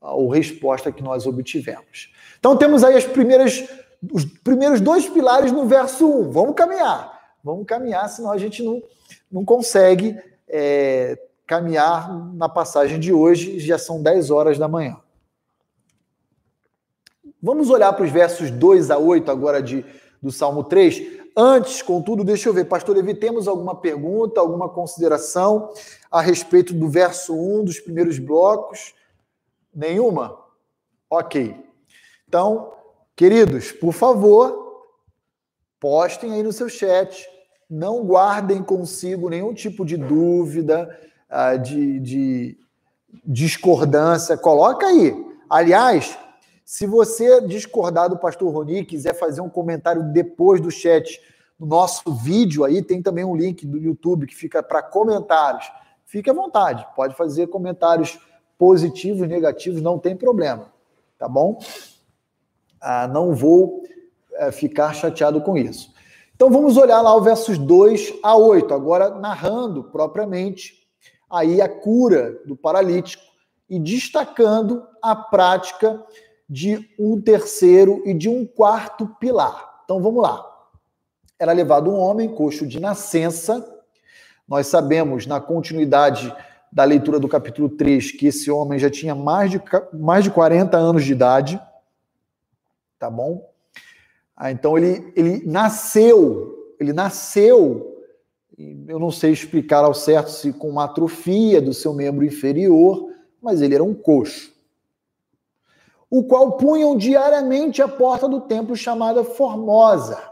ou 0.00 0.28
resposta 0.28 0.92
que 0.92 1.02
nós 1.02 1.26
obtivemos. 1.26 2.12
Então 2.38 2.56
temos 2.56 2.84
aí 2.84 2.96
as 2.96 3.04
primeiras, 3.04 3.68
os 4.12 4.24
primeiros 4.24 4.80
dois 4.80 5.08
pilares 5.08 5.50
no 5.50 5.66
verso 5.66 6.06
1. 6.06 6.30
Vamos 6.30 6.54
caminhar. 6.54 7.16
Vamos 7.42 7.66
caminhar, 7.66 8.08
senão 8.08 8.30
a 8.30 8.38
gente 8.38 8.62
não, 8.62 8.82
não 9.30 9.44
consegue 9.44 10.18
é, 10.48 11.18
caminhar 11.46 12.12
na 12.34 12.48
passagem 12.48 12.98
de 12.98 13.12
hoje, 13.12 13.58
já 13.60 13.78
são 13.78 14.02
10 14.02 14.30
horas 14.30 14.58
da 14.58 14.66
manhã. 14.68 14.96
Vamos 17.40 17.70
olhar 17.70 17.92
para 17.92 18.04
os 18.04 18.10
versos 18.10 18.50
2 18.50 18.90
a 18.90 18.98
8 18.98 19.30
agora 19.30 19.62
de, 19.62 19.84
do 20.20 20.32
Salmo 20.32 20.64
3. 20.64 21.15
Antes, 21.36 21.82
contudo, 21.82 22.24
deixa 22.24 22.48
eu 22.48 22.54
ver, 22.54 22.64
pastor 22.64 22.96
Levi, 22.96 23.14
temos 23.14 23.46
alguma 23.46 23.74
pergunta, 23.74 24.40
alguma 24.40 24.68
consideração 24.68 25.70
a 26.10 26.22
respeito 26.22 26.72
do 26.72 26.88
verso 26.88 27.34
1 27.34 27.64
dos 27.64 27.78
primeiros 27.78 28.18
blocos? 28.18 28.94
Nenhuma? 29.74 30.38
Ok. 31.10 31.54
Então, 32.26 32.72
queridos, 33.14 33.70
por 33.70 33.92
favor, 33.92 34.86
postem 35.78 36.32
aí 36.32 36.42
no 36.42 36.52
seu 36.52 36.68
chat 36.68 37.28
não 37.68 38.04
guardem 38.04 38.62
consigo 38.62 39.28
nenhum 39.28 39.52
tipo 39.52 39.84
de 39.84 39.96
dúvida, 39.96 40.88
ah, 41.28 41.56
de, 41.56 41.98
de 42.00 42.58
discordância. 43.24 44.36
Coloca 44.36 44.86
aí. 44.86 45.14
Aliás, 45.50 46.16
se 46.66 46.84
você 46.84 47.40
discordar 47.42 48.08
do 48.08 48.18
pastor 48.18 48.52
Roni 48.52 48.84
quiser 48.84 49.14
fazer 49.14 49.40
um 49.40 49.48
comentário 49.48 50.02
depois 50.12 50.60
do 50.60 50.68
chat 50.68 51.20
no 51.56 51.64
nosso 51.64 52.12
vídeo 52.12 52.64
aí, 52.64 52.82
tem 52.82 53.00
também 53.00 53.24
um 53.24 53.36
link 53.36 53.64
do 53.64 53.78
YouTube 53.78 54.26
que 54.26 54.34
fica 54.34 54.60
para 54.64 54.82
comentários. 54.82 55.70
Fique 56.04 56.28
à 56.28 56.32
vontade, 56.32 56.84
pode 56.96 57.14
fazer 57.14 57.46
comentários 57.46 58.18
positivos, 58.58 59.28
negativos, 59.28 59.80
não 59.80 59.96
tem 59.96 60.16
problema, 60.16 60.72
tá 61.16 61.28
bom? 61.28 61.56
Ah, 62.80 63.06
não 63.06 63.32
vou 63.32 63.84
é, 64.32 64.50
ficar 64.50 64.92
chateado 64.92 65.40
com 65.40 65.56
isso. 65.56 65.94
Então 66.34 66.50
vamos 66.50 66.76
olhar 66.76 67.00
lá 67.00 67.14
o 67.14 67.20
versos 67.20 67.58
2 67.58 68.14
a 68.24 68.36
8, 68.36 68.74
agora 68.74 69.10
narrando 69.10 69.84
propriamente 69.84 70.84
aí 71.30 71.60
a 71.60 71.68
cura 71.68 72.40
do 72.44 72.56
paralítico 72.56 73.22
e 73.70 73.78
destacando 73.78 74.84
a 75.00 75.14
prática 75.14 76.04
de 76.48 76.88
um 76.98 77.20
terceiro 77.20 78.02
e 78.04 78.14
de 78.14 78.28
um 78.28 78.46
quarto 78.46 79.06
pilar. 79.20 79.82
Então 79.84 80.00
vamos 80.00 80.22
lá. 80.22 80.44
Era 81.38 81.52
levado 81.52 81.90
um 81.90 81.98
homem 81.98 82.28
coxo 82.28 82.66
de 82.66 82.80
nascença. 82.80 83.64
Nós 84.48 84.66
sabemos 84.68 85.26
na 85.26 85.40
continuidade 85.40 86.34
da 86.72 86.84
leitura 86.84 87.18
do 87.18 87.28
capítulo 87.28 87.68
3 87.68 88.12
que 88.12 88.26
esse 88.26 88.50
homem 88.50 88.78
já 88.78 88.90
tinha 88.90 89.14
mais 89.14 89.50
de, 89.50 89.60
mais 89.92 90.24
de 90.24 90.30
40 90.30 90.76
anos 90.76 91.04
de 91.04 91.12
idade. 91.12 91.60
Tá 92.98 93.10
bom? 93.10 93.50
Ah, 94.36 94.50
então 94.50 94.76
ele, 94.76 95.12
ele 95.16 95.46
nasceu, 95.46 96.74
ele 96.78 96.92
nasceu, 96.92 98.04
eu 98.86 98.98
não 98.98 99.10
sei 99.10 99.32
explicar 99.32 99.84
ao 99.84 99.94
certo 99.94 100.30
se 100.30 100.52
com 100.52 100.68
uma 100.68 100.84
atrofia 100.84 101.60
do 101.60 101.72
seu 101.72 101.94
membro 101.94 102.24
inferior, 102.24 103.10
mas 103.40 103.62
ele 103.62 103.74
era 103.74 103.84
um 103.84 103.94
coxo, 103.94 104.52
o 106.10 106.24
qual 106.24 106.52
punham 106.56 106.96
diariamente 106.96 107.82
à 107.82 107.88
porta 107.88 108.28
do 108.28 108.40
templo 108.42 108.76
chamada 108.76 109.24
Formosa, 109.24 110.22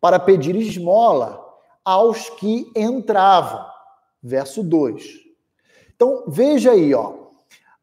para 0.00 0.18
pedir 0.18 0.56
esmola 0.56 1.42
aos 1.84 2.30
que 2.30 2.70
entravam. 2.76 3.64
Verso 4.22 4.62
2. 4.62 5.20
Então, 5.94 6.24
veja 6.28 6.72
aí, 6.72 6.94
ó. 6.94 7.14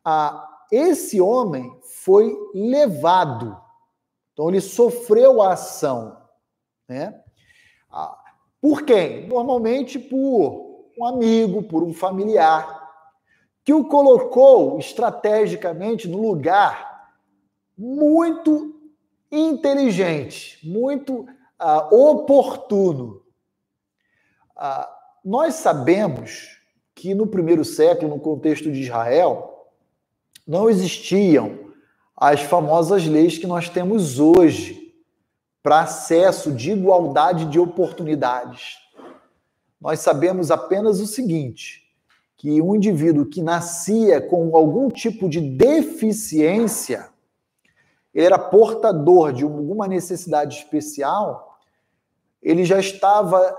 A, 0.04 0.48
esse 0.72 1.20
homem 1.20 1.78
foi 1.84 2.36
levado. 2.54 3.60
Então 4.34 4.50
ele 4.50 4.62
sofreu 4.62 5.42
a 5.42 5.54
ação, 5.54 6.18
né? 6.88 7.22
Ah, 7.92 8.18
por 8.62 8.84
quem? 8.84 9.28
Normalmente 9.28 10.00
por 10.00 10.86
um 10.98 11.06
amigo, 11.06 11.64
por 11.64 11.84
um 11.84 11.94
familiar, 11.94 12.79
que 13.64 13.74
o 13.74 13.86
colocou 13.86 14.80
estrategicamente 14.80 16.08
no 16.08 16.22
lugar 16.22 17.14
muito 17.78 18.76
inteligente, 19.32 20.60
muito 20.68 21.22
uh, 21.22 21.96
oportuno. 21.96 23.22
Uh, 24.58 24.86
nós 25.24 25.56
sabemos 25.56 26.60
que 26.96 27.14
no 27.14 27.28
primeiro 27.28 27.64
século, 27.64 28.10
no 28.16 28.20
contexto 28.20 28.72
de 28.72 28.82
Israel, 28.82 29.68
não 30.46 30.70
existiam 30.70 31.70
as 32.18 32.42
famosas 32.42 33.06
leis 33.06 33.38
que 33.38 33.48
nós 33.48 33.70
temos 33.70 34.20
hoje 34.20 34.94
para 35.64 35.82
acesso 35.82 36.52
de 36.52 36.72
igualdade 36.72 37.46
de 37.46 37.60
oportunidades. 37.60 38.78
Nós 39.80 40.00
sabemos 40.00 40.52
apenas 40.52 41.00
o 41.00 41.08
seguinte: 41.08 41.89
que 42.40 42.62
um 42.62 42.74
indivíduo 42.74 43.26
que 43.26 43.42
nascia 43.42 44.22
com 44.22 44.56
algum 44.56 44.90
tipo 44.90 45.28
de 45.28 45.42
deficiência, 45.42 47.10
era 48.16 48.40
portador 48.40 49.34
de 49.34 49.44
alguma 49.44 49.90
necessidade 49.90 50.56
especial, 50.56 51.60
ele 52.42 52.64
já 52.64 52.80
estava 52.80 53.54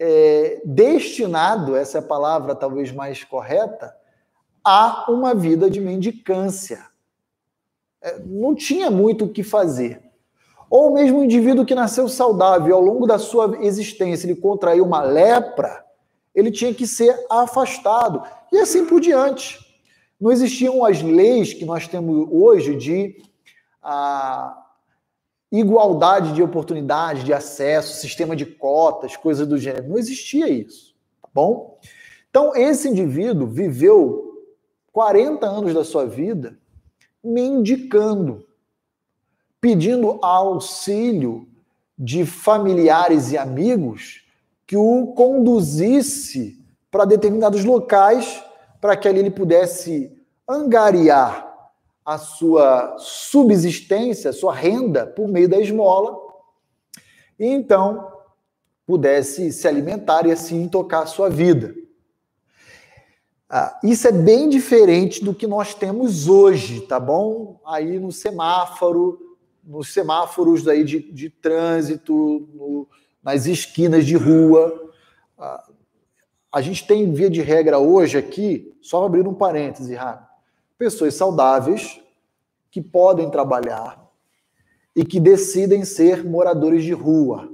é, 0.00 0.60
destinado, 0.64 1.76
essa 1.76 1.98
é 1.98 2.00
a 2.00 2.04
palavra 2.04 2.56
talvez 2.56 2.90
mais 2.90 3.22
correta, 3.22 3.96
a 4.64 5.06
uma 5.08 5.32
vida 5.32 5.70
de 5.70 5.80
mendicância. 5.80 6.86
É, 8.02 8.18
não 8.18 8.52
tinha 8.52 8.90
muito 8.90 9.26
o 9.26 9.32
que 9.32 9.44
fazer. 9.44 10.02
Ou 10.68 10.92
mesmo 10.92 11.20
um 11.20 11.24
indivíduo 11.24 11.64
que 11.64 11.74
nasceu 11.74 12.08
saudável 12.08 12.74
ao 12.74 12.82
longo 12.82 13.06
da 13.06 13.16
sua 13.16 13.58
existência 13.60 14.26
ele 14.26 14.40
contraiu 14.40 14.84
uma 14.84 15.02
lepra, 15.02 15.86
ele 16.38 16.52
tinha 16.52 16.72
que 16.72 16.86
ser 16.86 17.26
afastado. 17.28 18.22
E 18.52 18.58
assim 18.58 18.86
por 18.86 19.00
diante. 19.00 19.58
Não 20.20 20.30
existiam 20.30 20.84
as 20.84 21.02
leis 21.02 21.52
que 21.52 21.64
nós 21.64 21.88
temos 21.88 22.28
hoje 22.30 22.76
de 22.76 23.20
a, 23.82 24.66
igualdade 25.50 26.34
de 26.34 26.42
oportunidades, 26.42 27.24
de 27.24 27.32
acesso, 27.32 28.00
sistema 28.00 28.36
de 28.36 28.46
cotas, 28.46 29.16
coisas 29.16 29.46
do 29.46 29.58
gênero. 29.58 29.88
Não 29.88 29.98
existia 29.98 30.48
isso, 30.48 30.94
tá 31.20 31.28
bom? 31.34 31.78
Então, 32.30 32.54
esse 32.54 32.88
indivíduo 32.88 33.46
viveu 33.46 34.44
40 34.92 35.46
anos 35.46 35.74
da 35.74 35.84
sua 35.84 36.06
vida 36.06 36.58
mendicando, 37.22 38.46
pedindo 39.60 40.18
auxílio 40.22 41.48
de 41.98 42.24
familiares 42.24 43.32
e 43.32 43.38
amigos 43.38 44.27
que 44.68 44.76
o 44.76 45.06
conduzisse 45.14 46.62
para 46.90 47.06
determinados 47.06 47.64
locais 47.64 48.44
para 48.82 48.98
que 48.98 49.08
ali 49.08 49.18
ele 49.18 49.30
pudesse 49.30 50.14
angariar 50.46 51.48
a 52.04 52.18
sua 52.18 52.96
subsistência, 52.98 54.28
a 54.28 54.32
sua 54.32 54.54
renda 54.54 55.06
por 55.06 55.26
meio 55.26 55.48
da 55.48 55.58
esmola, 55.58 56.16
e 57.38 57.46
então 57.46 58.12
pudesse 58.86 59.50
se 59.52 59.66
alimentar 59.66 60.26
e 60.26 60.32
assim 60.32 60.68
tocar 60.68 61.04
a 61.04 61.06
sua 61.06 61.30
vida. 61.30 61.74
Ah, 63.48 63.80
isso 63.82 64.06
é 64.06 64.12
bem 64.12 64.50
diferente 64.50 65.24
do 65.24 65.34
que 65.34 65.46
nós 65.46 65.72
temos 65.72 66.28
hoje, 66.28 66.82
tá 66.82 67.00
bom? 67.00 67.58
Aí 67.66 67.98
no 67.98 68.12
semáforo, 68.12 69.36
nos 69.64 69.94
semáforos 69.94 70.68
aí 70.68 70.84
de, 70.84 71.00
de 71.10 71.30
trânsito, 71.30 72.48
no, 72.52 72.86
nas 73.22 73.46
esquinas 73.46 74.06
de 74.06 74.16
rua. 74.16 74.92
A 76.50 76.60
gente 76.60 76.86
tem, 76.86 77.12
via 77.12 77.28
de 77.28 77.42
regra, 77.42 77.78
hoje 77.78 78.16
aqui, 78.18 78.74
só 78.80 79.04
abrir 79.04 79.26
um 79.26 79.34
parêntese 79.34 79.94
rápido, 79.94 80.28
pessoas 80.78 81.14
saudáveis 81.14 82.00
que 82.70 82.80
podem 82.80 83.30
trabalhar 83.30 84.08
e 84.94 85.04
que 85.04 85.20
decidem 85.20 85.84
ser 85.84 86.24
moradores 86.24 86.82
de 86.82 86.92
rua. 86.92 87.52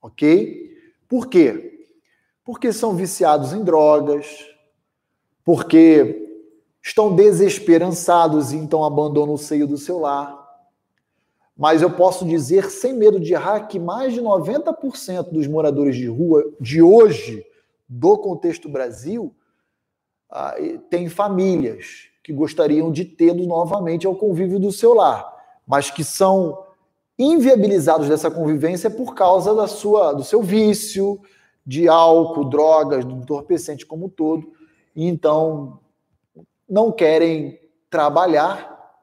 Ok? 0.00 0.76
Por 1.08 1.28
quê? 1.28 1.88
Porque 2.44 2.72
são 2.72 2.94
viciados 2.94 3.52
em 3.52 3.64
drogas, 3.64 4.26
porque 5.42 6.20
estão 6.82 7.14
desesperançados 7.14 8.52
e 8.52 8.56
então 8.56 8.84
abandonam 8.84 9.34
o 9.34 9.38
seio 9.38 9.66
do 9.66 9.78
seu 9.78 9.98
lar. 9.98 10.43
Mas 11.56 11.82
eu 11.82 11.90
posso 11.90 12.24
dizer, 12.24 12.70
sem 12.70 12.92
medo 12.92 13.20
de 13.20 13.32
errar, 13.32 13.68
que 13.68 13.78
mais 13.78 14.12
de 14.12 14.20
90% 14.20 15.30
dos 15.30 15.46
moradores 15.46 15.96
de 15.96 16.08
rua 16.08 16.44
de 16.60 16.82
hoje, 16.82 17.44
do 17.88 18.18
contexto 18.18 18.68
Brasil, 18.68 19.34
ah, 20.30 20.56
têm 20.90 21.08
famílias 21.08 22.08
que 22.22 22.32
gostariam 22.32 22.90
de 22.90 23.04
tê-lo 23.04 23.46
novamente 23.46 24.06
ao 24.06 24.16
convívio 24.16 24.58
do 24.58 24.72
seu 24.72 24.94
lar, 24.94 25.32
mas 25.66 25.90
que 25.90 26.02
são 26.02 26.64
inviabilizados 27.18 28.08
dessa 28.08 28.30
convivência 28.30 28.90
por 28.90 29.14
causa 29.14 29.54
da 29.54 29.68
sua, 29.68 30.12
do 30.12 30.24
seu 30.24 30.42
vício 30.42 31.20
de 31.64 31.88
álcool, 31.88 32.48
drogas, 32.48 33.04
do 33.04 33.14
entorpecente 33.14 33.86
como 33.86 34.06
um 34.06 34.08
todo 34.08 34.52
e 34.94 35.06
então 35.06 35.80
não 36.68 36.92
querem 36.92 37.60
trabalhar, 37.90 38.98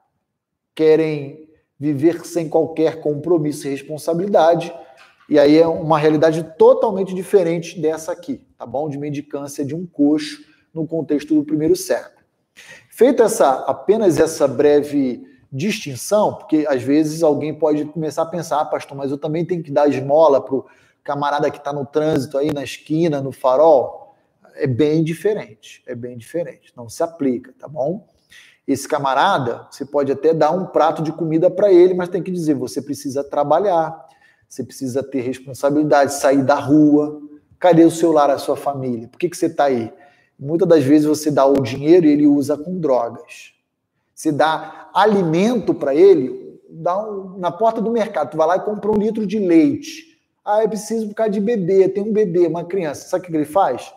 querem 0.74 1.41
viver 1.82 2.24
sem 2.24 2.48
qualquer 2.48 3.00
compromisso 3.00 3.66
e 3.66 3.70
responsabilidade, 3.70 4.72
e 5.28 5.36
aí 5.36 5.58
é 5.58 5.66
uma 5.66 5.98
realidade 5.98 6.44
totalmente 6.56 7.12
diferente 7.12 7.80
dessa 7.80 8.12
aqui, 8.12 8.40
tá 8.56 8.64
bom? 8.64 8.88
De 8.88 8.96
mendicância 8.96 9.64
de 9.64 9.74
um 9.74 9.84
coxo 9.84 10.44
no 10.72 10.86
contexto 10.86 11.34
do 11.34 11.42
primeiro 11.42 11.74
século. 11.74 12.24
Feita 12.88 13.24
essa 13.24 13.64
apenas 13.66 14.20
essa 14.20 14.46
breve 14.46 15.26
distinção, 15.50 16.36
porque 16.36 16.64
às 16.68 16.84
vezes 16.84 17.20
alguém 17.20 17.52
pode 17.52 17.84
começar 17.86 18.22
a 18.22 18.26
pensar, 18.26 18.60
ah, 18.60 18.64
pastor, 18.64 18.96
mas 18.96 19.10
eu 19.10 19.18
também 19.18 19.44
tenho 19.44 19.60
que 19.60 19.72
dar 19.72 19.88
esmola 19.88 20.40
para 20.40 20.54
o 20.54 20.64
camarada 21.02 21.50
que 21.50 21.58
está 21.58 21.72
no 21.72 21.84
trânsito 21.84 22.38
aí 22.38 22.52
na 22.52 22.62
esquina, 22.62 23.20
no 23.20 23.32
farol 23.32 24.14
é 24.54 24.68
bem 24.68 25.02
diferente, 25.02 25.82
é 25.84 25.96
bem 25.96 26.16
diferente, 26.16 26.72
não 26.76 26.88
se 26.88 27.02
aplica, 27.02 27.52
tá 27.58 27.66
bom? 27.66 28.06
Esse 28.66 28.86
camarada, 28.86 29.66
você 29.70 29.84
pode 29.84 30.12
até 30.12 30.32
dar 30.32 30.52
um 30.52 30.66
prato 30.66 31.02
de 31.02 31.12
comida 31.12 31.50
para 31.50 31.72
ele, 31.72 31.94
mas 31.94 32.08
tem 32.08 32.22
que 32.22 32.30
dizer, 32.30 32.54
você 32.54 32.80
precisa 32.80 33.24
trabalhar, 33.24 34.06
você 34.48 34.62
precisa 34.62 35.02
ter 35.02 35.20
responsabilidade, 35.20 36.14
sair 36.14 36.42
da 36.42 36.54
rua. 36.54 37.20
Cadê 37.58 37.84
o 37.84 37.90
seu 37.90 38.12
lar, 38.12 38.30
a 38.30 38.38
sua 38.38 38.56
família? 38.56 39.08
Por 39.08 39.18
que, 39.18 39.28
que 39.28 39.36
você 39.36 39.46
está 39.46 39.64
aí? 39.64 39.92
Muitas 40.38 40.68
das 40.68 40.84
vezes 40.84 41.06
você 41.06 41.30
dá 41.30 41.44
o 41.44 41.60
dinheiro 41.60 42.06
e 42.06 42.10
ele 42.10 42.26
usa 42.26 42.56
com 42.56 42.78
drogas. 42.78 43.54
Você 44.14 44.30
dá 44.30 44.90
alimento 44.94 45.72
para 45.74 45.94
ele, 45.94 46.60
dá 46.68 46.98
um, 47.00 47.38
na 47.38 47.50
porta 47.50 47.80
do 47.80 47.90
mercado, 47.90 48.30
tu 48.30 48.36
vai 48.36 48.46
lá 48.46 48.56
e 48.56 48.60
compra 48.60 48.90
um 48.90 48.96
litro 48.96 49.26
de 49.26 49.38
leite. 49.38 50.18
Ah, 50.44 50.62
eu 50.62 50.68
preciso 50.68 51.08
por 51.08 51.14
causa 51.14 51.30
de 51.30 51.40
bebê, 51.40 51.88
tem 51.88 52.02
um 52.02 52.12
bebê, 52.12 52.46
uma 52.46 52.64
criança. 52.64 53.08
Sabe 53.08 53.24
o 53.24 53.26
que 53.30 53.36
ele 53.36 53.44
faz? 53.44 53.92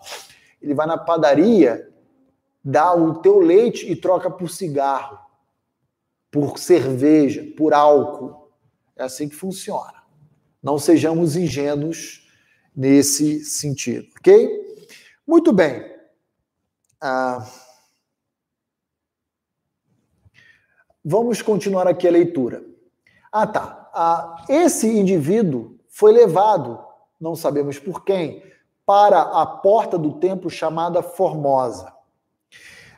ele 0.65 0.73
vai 0.73 0.87
na 0.87 0.97
padaria, 0.97 1.87
dá 2.65 2.95
o 2.95 3.21
teu 3.21 3.37
leite 3.37 3.89
e 3.89 3.95
troca 3.95 4.27
por 4.27 4.49
cigarro, 4.49 5.19
por 6.31 6.57
cerveja, 6.57 7.45
por 7.55 7.75
álcool. 7.75 8.49
É 8.95 9.03
assim 9.03 9.29
que 9.29 9.35
funciona. 9.35 10.03
Não 10.63 10.79
sejamos 10.79 11.35
ingênuos 11.35 12.27
nesse 12.75 13.45
sentido, 13.45 14.07
ok? 14.17 14.49
Muito 15.27 15.53
bem. 15.53 15.85
Ah, 16.99 17.47
vamos 21.03 21.43
continuar 21.43 21.87
aqui 21.87 22.07
a 22.07 22.11
leitura. 22.11 22.65
Ah, 23.31 23.45
tá. 23.45 23.91
Ah, 23.93 24.45
esse 24.49 24.87
indivíduo 24.87 25.77
foi 25.87 26.11
levado, 26.11 26.83
não 27.21 27.35
sabemos 27.35 27.77
por 27.77 28.03
quem, 28.03 28.43
para 28.85 29.21
a 29.21 29.45
porta 29.45 29.97
do 29.97 30.19
templo 30.19 30.49
chamada 30.49 31.03
Formosa. 31.03 31.94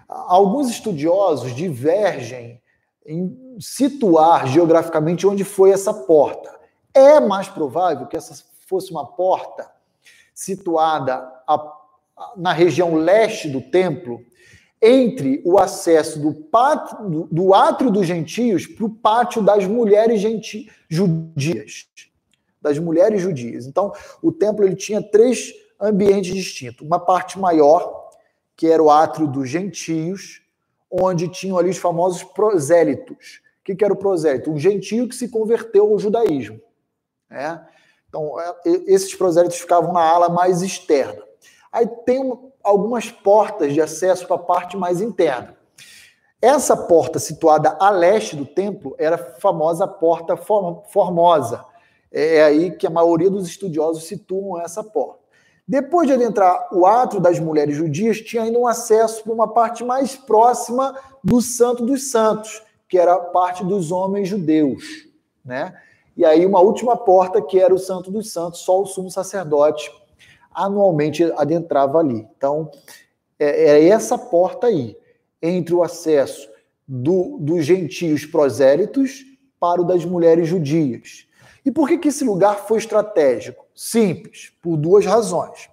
Alguns 0.08 0.70
estudiosos 0.70 1.54
divergem 1.56 2.62
em 3.06 3.58
situar 3.60 4.48
geograficamente 4.48 5.26
onde 5.26 5.44
foi 5.44 5.72
essa 5.72 5.94
porta. 5.94 6.58
É 6.94 7.20
mais 7.20 7.48
provável 7.48 8.08
que 8.08 8.18
essa 8.18 8.34
fosse 8.68 8.92
uma 8.92 9.06
porta 9.06 9.70
situada 10.34 11.16
a, 11.48 11.74
na 12.36 12.52
região 12.52 12.96
leste 12.96 13.50
do 13.50 13.62
templo, 13.62 14.20
entre 14.80 15.42
o 15.44 15.58
acesso 15.58 16.20
do, 16.20 16.34
pátio, 16.34 17.10
do, 17.10 17.28
do 17.32 17.54
átrio 17.54 17.90
dos 17.90 18.06
gentios 18.06 18.68
para 18.68 18.86
o 18.86 18.90
pátio 18.90 19.42
das 19.42 19.66
mulheres 19.66 20.22
genti, 20.22 20.70
judias. 20.88 21.88
Das 22.62 22.78
mulheres 22.78 23.22
judias. 23.22 23.66
Então, 23.66 23.92
o 24.22 24.32
templo 24.32 24.64
ele 24.64 24.76
tinha 24.76 25.02
três 25.02 25.54
ambiente 25.80 26.34
distinto. 26.34 26.86
Uma 26.86 27.00
parte 27.00 27.40
maior, 27.40 28.07
que 28.58 28.68
era 28.68 28.82
o 28.82 28.90
átrio 28.90 29.28
dos 29.28 29.48
gentios, 29.48 30.42
onde 30.92 31.28
tinham 31.28 31.60
ali 31.60 31.70
os 31.70 31.78
famosos 31.78 32.24
prosélitos. 32.24 33.42
O 33.62 33.64
que, 33.64 33.76
que 33.76 33.86
era 33.86 33.94
o 33.94 33.98
prosélito? 33.98 34.52
Um 34.52 34.58
gentio 34.58 35.08
que 35.08 35.16
se 35.16 35.30
converteu 35.30 35.92
ao 35.92 36.00
judaísmo. 36.00 36.60
Né? 37.30 37.64
Então, 38.10 38.40
é, 38.40 38.56
esses 38.88 39.14
prosélitos 39.14 39.60
ficavam 39.60 39.94
na 39.94 40.02
ala 40.02 40.28
mais 40.28 40.64
externa. 40.64 41.22
Aí 41.72 41.86
tem 42.06 42.34
algumas 42.64 43.12
portas 43.12 43.74
de 43.74 43.80
acesso 43.80 44.26
para 44.26 44.38
a 44.38 44.40
parte 44.40 44.76
mais 44.76 45.02
interna. 45.02 45.56
Essa 46.42 46.76
porta 46.76 47.20
situada 47.20 47.78
a 47.80 47.90
leste 47.90 48.36
do 48.36 48.46
templo 48.46 48.96
era 48.98 49.16
a 49.16 49.40
famosa 49.40 49.88
Porta 49.88 50.36
Formosa. 50.38 51.64
É 52.12 52.44
aí 52.44 52.72
que 52.72 52.88
a 52.88 52.92
maioria 52.92 53.30
dos 53.30 53.48
estudiosos 53.48 54.06
situam 54.06 54.60
essa 54.60 54.84
porta. 54.84 55.27
Depois 55.68 56.08
de 56.08 56.14
adentrar 56.14 56.70
o 56.72 56.86
ato 56.86 57.20
das 57.20 57.40
mulheres 57.40 57.76
judias, 57.76 58.22
tinha 58.22 58.44
ainda 58.44 58.58
um 58.58 58.68
acesso 58.68 59.24
para 59.24 59.34
uma 59.34 59.48
parte 59.48 59.84
mais 59.84 60.16
próxima 60.16 60.96
do 61.22 61.42
Santo 61.42 61.86
dos 61.86 62.10
Santos, 62.10 62.62
que 62.88 62.98
era 62.98 63.16
a 63.16 63.20
parte 63.20 63.66
dos 63.66 63.92
homens 63.92 64.30
judeus, 64.30 64.84
né? 65.44 65.74
E 66.16 66.24
aí 66.26 66.46
uma 66.46 66.62
última 66.62 66.96
porta 66.96 67.42
que 67.42 67.60
era 67.60 67.74
o 67.74 67.78
Santo 67.78 68.10
dos 68.10 68.32
Santos, 68.32 68.62
só 68.62 68.82
o 68.82 68.86
sumo 68.86 69.12
sacerdote 69.12 69.92
anualmente 70.58 71.24
adentrava 71.36 72.00
ali. 72.00 72.28
Então, 72.36 72.72
é, 73.38 73.78
é 73.78 73.88
essa 73.90 74.18
porta 74.18 74.68
aí 74.68 74.98
entre 75.40 75.76
o 75.76 75.84
acesso 75.84 76.50
do, 76.88 77.38
dos 77.40 77.64
gentios 77.64 78.26
prosélitos 78.26 79.24
para 79.60 79.82
o 79.82 79.86
das 79.86 80.04
mulheres 80.04 80.48
judias. 80.48 81.27
E 81.68 81.72
por 81.72 81.90
que, 81.90 81.98
que 81.98 82.08
esse 82.08 82.24
lugar 82.24 82.66
foi 82.66 82.78
estratégico? 82.78 83.66
Simples, 83.76 84.54
por 84.62 84.78
duas 84.78 85.06
razões. 85.06 85.70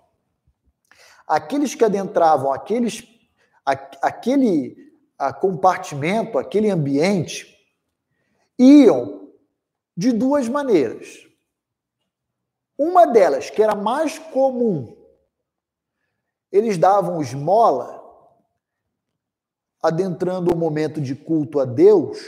Aqueles 1.25 1.77
que 1.77 1.85
adentravam 1.85 2.53
aqueles, 2.53 3.07
aquele 4.03 4.93
compartimento, 5.41 6.37
aquele 6.37 6.69
ambiente, 6.69 7.57
iam 8.59 9.31
de 9.97 10.11
duas 10.11 10.49
maneiras. 10.49 11.29
Uma 12.77 13.07
delas, 13.07 13.49
que 13.49 13.63
era 13.63 13.77
mais 13.77 14.19
comum, 14.19 14.97
eles 16.51 16.77
davam 16.77 17.23
esmola 17.23 18.03
adentrando 19.81 20.53
o 20.53 20.57
momento 20.57 21.01
de 21.01 21.15
culto 21.15 21.61
a 21.61 21.65
Deus, 21.65 22.19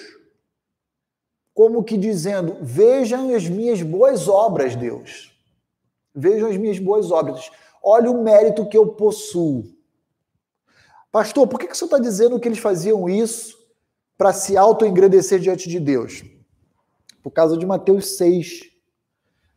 como 1.56 1.82
que 1.82 1.96
dizendo: 1.96 2.58
Vejam 2.60 3.34
as 3.34 3.48
minhas 3.48 3.80
boas 3.80 4.28
obras, 4.28 4.76
Deus. 4.76 5.32
Vejam 6.14 6.50
as 6.50 6.56
minhas 6.58 6.78
boas 6.78 7.10
obras. 7.10 7.50
Olha 7.82 8.10
o 8.10 8.22
mérito 8.22 8.68
que 8.68 8.76
eu 8.76 8.88
possuo. 8.88 9.64
Pastor, 11.10 11.48
por 11.48 11.58
que, 11.58 11.66
que 11.66 11.72
o 11.72 11.74
senhor 11.74 11.86
está 11.86 11.98
dizendo 11.98 12.38
que 12.38 12.46
eles 12.46 12.58
faziam 12.58 13.08
isso 13.08 13.56
para 14.18 14.34
se 14.34 14.54
auto-engrandecer 14.54 15.40
diante 15.40 15.66
de 15.66 15.80
Deus? 15.80 16.22
Por 17.22 17.30
causa 17.30 17.56
de 17.56 17.64
Mateus 17.64 18.18
6. 18.18 18.70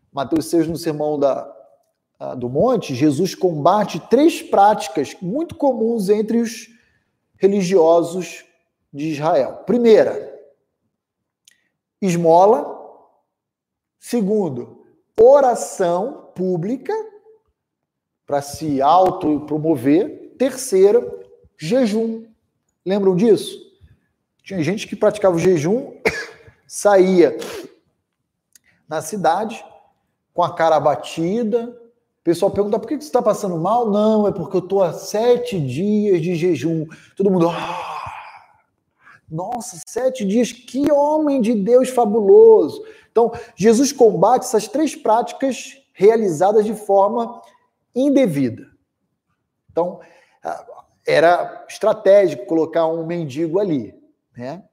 Mateus 0.10 0.45
6, 0.45 0.68
no 0.70 0.78
sermão 0.78 1.20
da, 1.20 1.54
do 2.38 2.47
monte, 2.47 2.95
Jesus 2.95 3.36
combate 3.36 4.00
três 4.10 4.41
práticas 4.41 5.18
muito 5.22 5.54
comuns 5.54 6.08
entre 6.08 6.38
os 6.38 6.70
religiosos 7.36 8.45
de 8.93 9.10
Israel. 9.10 9.64
Primeira, 9.66 10.28
esmola. 12.02 12.78
Segundo, 14.00 14.86
oração 15.20 16.32
pública 16.36 16.93
para 18.26 18.41
se 18.41 18.82
autopromover. 18.82 20.36
Terceira, 20.38 21.06
jejum. 21.58 22.26
Lembram 22.86 23.16
disso? 23.16 23.60
Tinha 24.43 24.64
gente 24.64 24.88
que 24.88 24.95
praticava 24.95 25.36
o 25.36 25.39
jejum, 25.39 25.93
saía 26.66 27.38
na 28.88 29.02
cidade 29.02 29.64
com 30.34 30.41
a 30.41 30.56
cara 30.56 30.78
abatida, 30.78 31.78
o 32.20 32.24
pessoal 32.24 32.52
pergunta 32.52 32.78
por 32.78 32.88
que 32.88 32.95
você 32.95 33.08
está 33.08 33.22
passando 33.22 33.58
mal? 33.58 33.89
Não, 33.89 34.28
é 34.28 34.32
porque 34.32 34.58
eu 34.58 34.62
estou 34.62 34.84
há 34.84 34.91
sete 34.91 35.60
dias 35.60 36.22
de 36.22 36.36
jejum. 36.36 36.86
Todo 37.16 37.32
mundo. 37.32 37.50
Ah, 37.50 37.99
nossa, 39.30 39.80
sete 39.86 40.25
dias, 40.25 40.51
que 40.51 40.91
homem 40.91 41.41
de 41.41 41.53
Deus 41.53 41.89
fabuloso. 41.89 42.84
Então, 43.11 43.32
Jesus 43.55 43.91
combate 43.91 44.43
essas 44.43 44.67
três 44.67 44.95
práticas 44.95 45.77
realizadas 45.93 46.65
de 46.65 46.73
forma 46.73 47.41
indevida. 47.95 48.65
Então, 49.71 49.99
ah, 50.43 50.65
era 51.05 51.65
estratégico 51.67 52.45
colocar 52.45 52.88
um 52.88 53.05
mendigo 53.05 53.59
ali, 53.59 53.93
né? 54.36 54.63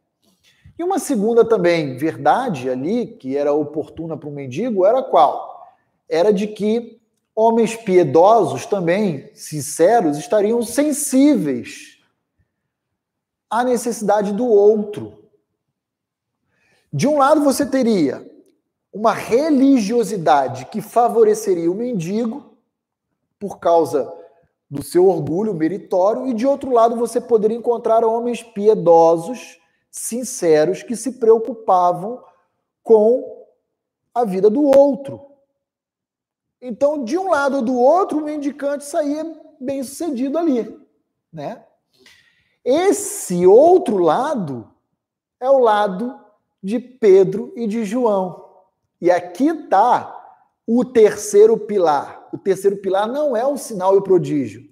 E 0.79 0.85
uma 0.85 0.99
segunda 0.99 1.43
também 1.43 1.97
verdade 1.97 2.69
ali, 2.69 3.07
que 3.07 3.37
era 3.37 3.53
oportuna 3.53 4.17
para 4.17 4.29
o 4.29 4.33
mendigo, 4.33 4.85
era 4.85 5.03
qual? 5.03 5.67
Era 6.09 6.33
de 6.33 6.47
que 6.47 7.01
homens 7.35 7.75
piedosos 7.75 8.67
também, 8.67 9.31
sinceros, 9.35 10.19
estariam 10.19 10.63
sensíveis 10.63 11.96
à 13.51 13.65
necessidade 13.65 14.33
do 14.33 14.47
outro. 14.47 15.25
De 16.93 17.07
um 17.07 17.19
lado, 17.19 17.43
você 17.43 17.67
teria 17.67 18.29
uma 18.93 19.13
religiosidade 19.13 20.67
que 20.67 20.81
favoreceria 20.81 21.71
o 21.71 21.75
mendigo 21.75 22.57
por 23.39 23.59
causa 23.59 24.13
do 24.69 24.83
seu 24.83 25.07
orgulho 25.07 25.55
meritório, 25.55 26.27
e 26.27 26.35
de 26.35 26.47
outro 26.47 26.71
lado, 26.73 26.97
você 26.97 27.21
poderia 27.21 27.57
encontrar 27.57 28.05
homens 28.05 28.43
piedosos, 28.43 29.61
sinceros, 29.91 30.83
que 30.83 30.97
se 30.97 31.13
preocupavam 31.13 32.23
com 32.83 33.47
a 34.13 34.25
vida 34.25 34.51
do 34.51 34.65
outro. 34.65 35.21
Então, 36.61 37.05
de 37.05 37.17
um 37.17 37.31
lado 37.31 37.57
ou 37.57 37.63
do 37.63 37.79
outro, 37.79 38.19
o 38.19 38.25
mendicante 38.25 38.85
saía 38.85 39.25
bem 39.61 39.83
sucedido 39.83 40.37
ali, 40.39 40.81
né? 41.33 41.65
Esse 42.69 43.47
outro 43.47 43.99
lado 43.99 44.69
é 45.39 45.49
o 45.49 45.61
lado 45.61 46.19
de 46.61 46.81
Pedro 46.81 47.53
e 47.55 47.65
de 47.65 47.85
João. 47.85 48.45
E 49.01 49.09
aqui 49.09 49.47
está 49.47 50.13
o 50.67 50.85
terceiro 50.85 51.57
pilar. 51.57 52.27
O 52.33 52.37
terceiro 52.37 52.79
pilar 52.79 53.07
não 53.07 53.37
é 53.37 53.47
o 53.47 53.57
sinal 53.57 53.95
e 53.95 53.99
o 53.99 54.03
prodígio. 54.03 54.69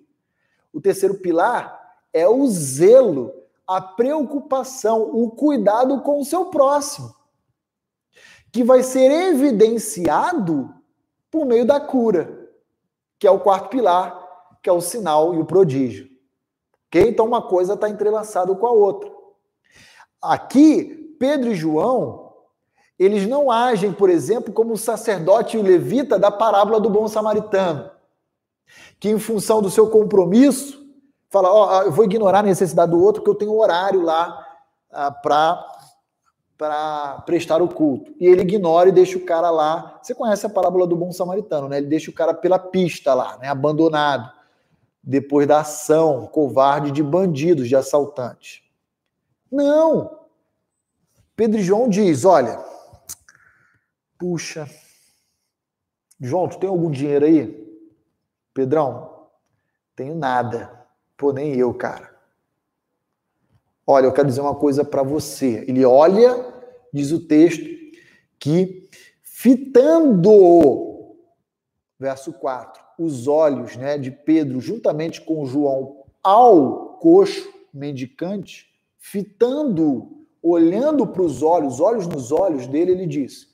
O 0.73 0.81
terceiro 0.81 1.15
pilar 1.21 1.95
é 2.13 2.27
o 2.27 2.45
zelo, 2.49 3.33
a 3.65 3.81
preocupação, 3.81 5.03
o 5.15 5.31
cuidado 5.31 6.01
com 6.01 6.21
o 6.21 6.25
seu 6.25 6.47
próximo, 6.47 7.15
que 8.51 8.65
vai 8.65 8.83
ser 8.83 9.09
evidenciado 9.09 10.75
por 11.31 11.47
meio 11.47 11.65
da 11.65 11.81
cura, 11.81 12.51
que 13.21 13.27
é 13.29 13.31
o 13.31 13.39
quarto 13.39 13.69
pilar, 13.69 14.21
que 14.61 14.69
é 14.69 14.73
o 14.73 14.81
sinal 14.81 15.33
e 15.33 15.39
o 15.39 15.45
prodígio. 15.45 16.14
Então, 17.01 17.27
uma 17.27 17.43
coisa 17.43 17.75
está 17.75 17.89
entrelaçada 17.89 18.55
com 18.55 18.67
a 18.67 18.71
outra. 18.71 19.11
Aqui, 20.23 21.17
Pedro 21.19 21.51
e 21.51 21.55
João, 21.55 22.33
eles 22.99 23.27
não 23.27 23.51
agem, 23.51 23.93
por 23.93 24.09
exemplo, 24.09 24.53
como 24.53 24.75
o 24.75 24.79
sacerdote 24.79 25.57
e 25.57 25.61
o 25.61 25.63
levita 25.63 26.19
da 26.19 26.31
parábola 26.31 26.81
do 26.81 26.89
bom 26.89 27.09
samaritano, 27.09 27.91
que 29.01 29.09
em 29.09 29.19
função 29.19 29.61
do 29.61 29.71
seu 29.71 29.91
compromisso, 29.91 30.85
fala, 31.29 31.53
ó, 31.53 31.79
oh, 31.79 31.83
eu 31.83 31.93
vou 31.93 32.05
ignorar 32.05 32.39
a 32.41 32.45
necessidade 32.45 32.93
do 32.93 33.03
outro, 33.03 33.21
porque 33.21 33.31
eu 33.31 33.39
tenho 33.39 33.53
um 33.53 33.61
horário 33.61 34.01
lá 34.03 34.47
ah, 34.91 35.11
para 35.11 35.73
para 36.57 37.23
prestar 37.27 37.61
o 37.61 37.69
culto. 37.69 38.15
E 38.21 38.27
ele 38.27 38.43
ignora 38.43 38.89
e 38.89 38.93
deixa 38.93 39.19
o 39.19 39.25
cara 39.25 39.51
lá. 39.51 39.99
Você 40.01 40.15
conhece 40.15 40.47
a 40.47 40.49
parábola 40.49 40.87
do 40.87 40.97
bom 40.97 41.11
samaritano, 41.11 41.69
né? 41.69 41.79
Ele 41.79 41.89
deixa 41.89 42.11
o 42.11 42.15
cara 42.15 42.33
pela 42.33 42.59
pista 42.59 43.13
lá, 43.13 43.37
né? 43.39 43.49
Abandonado. 43.49 44.31
Depois 45.07 45.47
da 45.47 45.61
ação 45.61 46.27
covarde 46.27 46.91
de 46.91 47.03
bandidos, 47.03 47.69
de 47.69 47.77
assaltantes. 47.77 48.63
Não! 49.51 50.25
Pedro 51.37 51.61
João 51.61 51.89
diz: 51.89 52.25
olha, 52.25 52.65
puxa, 54.19 54.69
João, 56.21 56.49
tu 56.49 56.59
tem 56.59 56.69
algum 56.69 56.91
dinheiro 56.91 57.25
aí? 57.25 57.65
Pedrão, 58.53 59.29
tenho 59.95 60.15
nada. 60.15 60.87
Pô, 61.17 61.33
nem 61.33 61.55
eu, 61.57 61.75
cara. 61.75 62.15
Olha, 63.87 64.07
eu 64.07 64.13
quero 64.13 64.29
dizer 64.29 64.41
uma 64.41 64.55
coisa 64.55 64.85
para 64.85 65.03
você. 65.03 65.65
Ele 65.69 65.85
olha, 65.85 66.33
diz 66.93 67.13
o 67.13 67.27
texto, 67.27 67.65
que 68.39 68.89
fitando, 69.23 70.31
verso 71.99 72.33
4, 72.33 72.84
os 72.99 73.27
olhos 73.29 73.77
né, 73.77 73.99
de 73.99 74.11
Pedro, 74.11 74.61
juntamente 74.61 75.21
com 75.21 75.45
João, 75.45 76.05
ao 76.23 76.99
coxo 77.01 77.53
mendicante, 77.73 78.67
fitando, 78.99 80.27
olhando 80.43 81.07
para 81.07 81.23
os 81.23 81.43
olhos, 81.43 81.81
olhos 81.81 82.07
nos 82.07 82.33
olhos 82.33 82.67
dele, 82.67 82.93
ele 82.93 83.07
diz: 83.07 83.53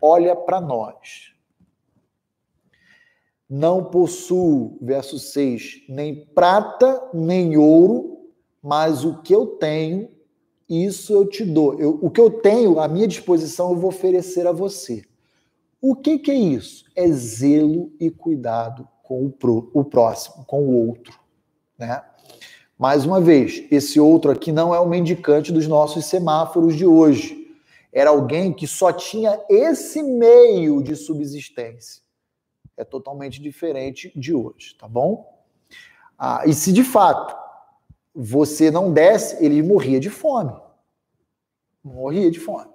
Olha 0.00 0.34
para 0.34 0.60
nós. 0.60 1.30
Não 3.48 3.84
possuo, 3.84 4.78
verso 4.80 5.18
6, 5.18 5.86
nem 5.88 6.24
prata, 6.26 7.10
nem 7.12 7.56
ouro, 7.56 8.30
mas 8.62 9.04
o 9.04 9.20
que 9.22 9.34
eu 9.34 9.44
tenho, 9.44 10.08
isso 10.68 11.12
eu 11.12 11.26
te 11.26 11.44
dou. 11.44 11.74
Eu, 11.80 11.98
o 12.00 12.10
que 12.10 12.20
eu 12.20 12.30
tenho 12.30 12.78
à 12.78 12.86
minha 12.86 13.08
disposição, 13.08 13.70
eu 13.70 13.76
vou 13.76 13.88
oferecer 13.88 14.46
a 14.46 14.52
você. 14.52 15.04
O 15.80 15.96
que, 15.96 16.18
que 16.18 16.30
é 16.30 16.34
isso? 16.34 16.84
É 16.94 17.08
zelo 17.08 17.92
e 17.98 18.10
cuidado 18.10 18.86
com 19.02 19.26
o, 19.26 19.30
pro, 19.30 19.70
o 19.72 19.82
próximo, 19.82 20.44
com 20.44 20.62
o 20.62 20.88
outro. 20.88 21.18
Né? 21.78 22.02
Mais 22.78 23.04
uma 23.04 23.20
vez, 23.20 23.64
esse 23.70 23.98
outro 23.98 24.30
aqui 24.30 24.52
não 24.52 24.74
é 24.74 24.80
o 24.80 24.88
mendicante 24.88 25.52
dos 25.52 25.66
nossos 25.66 26.06
semáforos 26.06 26.76
de 26.76 26.86
hoje. 26.86 27.54
Era 27.92 28.10
alguém 28.10 28.52
que 28.52 28.66
só 28.66 28.92
tinha 28.92 29.40
esse 29.48 30.02
meio 30.02 30.82
de 30.82 30.94
subsistência. 30.94 32.02
É 32.76 32.84
totalmente 32.84 33.42
diferente 33.42 34.12
de 34.14 34.32
hoje, 34.32 34.74
tá 34.78 34.86
bom? 34.86 35.44
Ah, 36.18 36.42
e 36.46 36.54
se 36.54 36.72
de 36.72 36.84
fato 36.84 37.36
você 38.14 38.70
não 38.70 38.92
desse, 38.92 39.42
ele 39.44 39.62
morria 39.62 39.98
de 39.98 40.10
fome. 40.10 40.58
Morria 41.82 42.30
de 42.30 42.38
fome. 42.38 42.70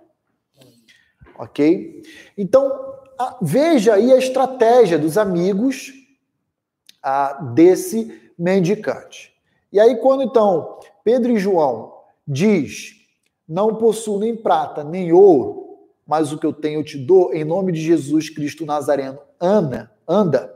Ok? 1.37 2.01
Então, 2.37 2.94
veja 3.41 3.95
aí 3.95 4.11
a 4.11 4.17
estratégia 4.17 4.97
dos 4.97 5.17
amigos 5.17 5.93
ah, 7.01 7.33
desse 7.53 8.31
mendicante. 8.37 9.33
E 9.71 9.79
aí, 9.79 9.97
quando 9.97 10.23
então 10.23 10.79
Pedro 11.03 11.31
e 11.31 11.39
João 11.39 11.93
diz: 12.27 12.95
Não 13.47 13.75
possuo 13.75 14.19
nem 14.19 14.35
prata 14.35 14.83
nem 14.83 15.11
ouro, 15.11 15.77
mas 16.05 16.31
o 16.31 16.37
que 16.37 16.45
eu 16.45 16.53
tenho 16.53 16.79
eu 16.79 16.83
te 16.83 16.97
dou, 16.97 17.33
em 17.33 17.43
nome 17.43 17.71
de 17.71 17.81
Jesus 17.81 18.29
Cristo 18.29 18.65
Nazareno, 18.65 19.19
anda, 19.39 19.91
anda. 20.07 20.55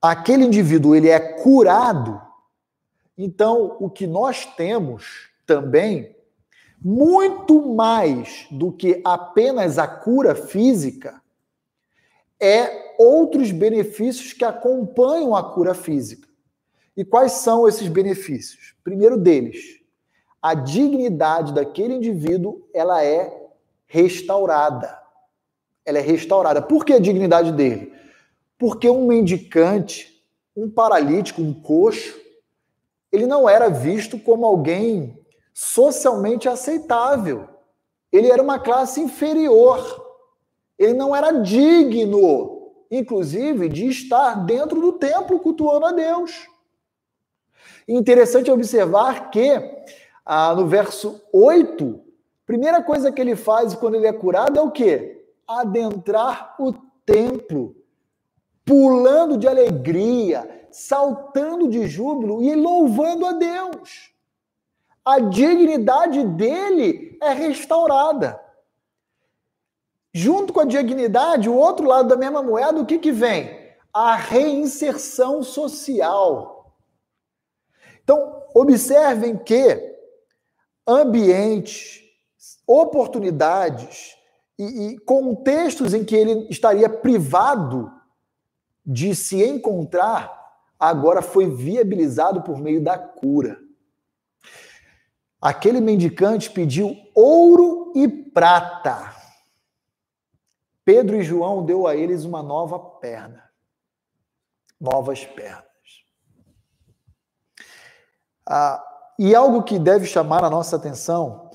Aquele 0.00 0.44
indivíduo 0.44 0.94
ele 0.94 1.08
é 1.08 1.18
curado. 1.18 2.20
Então, 3.16 3.76
o 3.80 3.88
que 3.88 4.06
nós 4.06 4.44
temos 4.44 5.30
também 5.46 6.14
muito 6.82 7.66
mais 7.74 8.46
do 8.50 8.70
que 8.70 9.00
apenas 9.04 9.78
a 9.78 9.88
cura 9.88 10.34
física, 10.34 11.20
é 12.40 12.94
outros 12.98 13.50
benefícios 13.50 14.32
que 14.32 14.44
acompanham 14.44 15.34
a 15.34 15.52
cura 15.52 15.74
física. 15.74 16.28
E 16.96 17.04
quais 17.04 17.32
são 17.32 17.68
esses 17.68 17.88
benefícios? 17.88 18.74
Primeiro 18.82 19.18
deles, 19.18 19.80
a 20.40 20.54
dignidade 20.54 21.52
daquele 21.52 21.94
indivíduo, 21.94 22.66
ela 22.72 23.04
é 23.04 23.46
restaurada. 23.86 24.98
Ela 25.84 25.98
é 25.98 26.02
restaurada. 26.02 26.62
Por 26.62 26.84
que 26.84 26.92
a 26.92 26.98
dignidade 26.98 27.52
dele? 27.52 27.92
Porque 28.58 28.88
um 28.88 29.06
mendicante, 29.06 30.24
um 30.56 30.70
paralítico, 30.70 31.42
um 31.42 31.52
coxo, 31.52 32.18
ele 33.12 33.26
não 33.26 33.48
era 33.48 33.68
visto 33.68 34.18
como 34.18 34.46
alguém 34.46 35.18
socialmente 35.52 36.48
aceitável. 36.48 37.48
Ele 38.12 38.30
era 38.30 38.42
uma 38.42 38.58
classe 38.58 39.00
inferior. 39.00 40.05
Ele 40.78 40.94
não 40.94 41.14
era 41.14 41.30
digno, 41.30 42.72
inclusive, 42.90 43.68
de 43.68 43.88
estar 43.88 44.44
dentro 44.44 44.80
do 44.80 44.92
templo 44.92 45.40
cultuando 45.40 45.86
a 45.86 45.92
Deus. 45.92 46.46
Interessante 47.88 48.50
observar 48.50 49.30
que 49.30 49.50
ah, 50.24 50.54
no 50.54 50.66
verso 50.66 51.22
8, 51.32 52.00
primeira 52.44 52.82
coisa 52.82 53.12
que 53.12 53.20
ele 53.20 53.36
faz 53.36 53.74
quando 53.74 53.94
ele 53.94 54.06
é 54.06 54.12
curado 54.12 54.58
é 54.58 54.62
o 54.62 54.70
quê? 54.70 55.24
Adentrar 55.46 56.56
o 56.58 56.72
templo, 57.04 57.76
pulando 58.64 59.38
de 59.38 59.46
alegria, 59.46 60.66
saltando 60.70 61.68
de 61.68 61.86
júbilo 61.86 62.42
e 62.42 62.54
louvando 62.54 63.24
a 63.24 63.32
Deus 63.32 64.16
a 65.06 65.20
dignidade 65.20 66.24
dele 66.24 67.16
é 67.22 67.32
restaurada. 67.32 68.40
Junto 70.18 70.50
com 70.50 70.60
a 70.60 70.64
dignidade, 70.64 71.46
o 71.46 71.54
outro 71.54 71.86
lado 71.86 72.08
da 72.08 72.16
mesma 72.16 72.42
moeda, 72.42 72.80
o 72.80 72.86
que, 72.86 72.98
que 72.98 73.12
vem? 73.12 73.54
A 73.92 74.16
reinserção 74.16 75.42
social. 75.42 76.74
Então, 78.02 78.42
observem 78.54 79.36
que 79.36 79.94
ambientes, 80.88 82.00
oportunidades 82.66 84.16
e, 84.58 84.64
e 84.86 84.98
contextos 85.00 85.92
em 85.92 86.02
que 86.02 86.16
ele 86.16 86.48
estaria 86.48 86.88
privado 86.88 87.92
de 88.86 89.14
se 89.14 89.44
encontrar, 89.44 90.34
agora 90.80 91.20
foi 91.20 91.46
viabilizado 91.46 92.40
por 92.40 92.58
meio 92.58 92.82
da 92.82 92.96
cura. 92.96 93.58
Aquele 95.42 95.82
mendicante 95.82 96.50
pediu 96.50 96.96
ouro 97.14 97.92
e 97.94 98.08
prata. 98.08 99.15
Pedro 100.86 101.16
e 101.16 101.22
João 101.24 101.66
deu 101.66 101.84
a 101.88 101.96
eles 101.96 102.24
uma 102.24 102.40
nova 102.44 102.78
perna. 102.78 103.50
Novas 104.80 105.26
pernas. 105.26 105.66
Ah, 108.48 108.80
e 109.18 109.34
algo 109.34 109.64
que 109.64 109.80
deve 109.80 110.06
chamar 110.06 110.44
a 110.44 110.50
nossa 110.50 110.76
atenção 110.76 111.50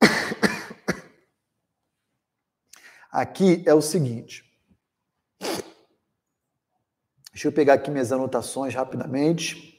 aqui 3.08 3.62
é 3.64 3.72
o 3.72 3.80
seguinte. 3.80 4.42
Deixa 7.32 7.46
eu 7.46 7.52
pegar 7.52 7.74
aqui 7.74 7.88
minhas 7.88 8.10
anotações 8.10 8.74
rapidamente. 8.74 9.78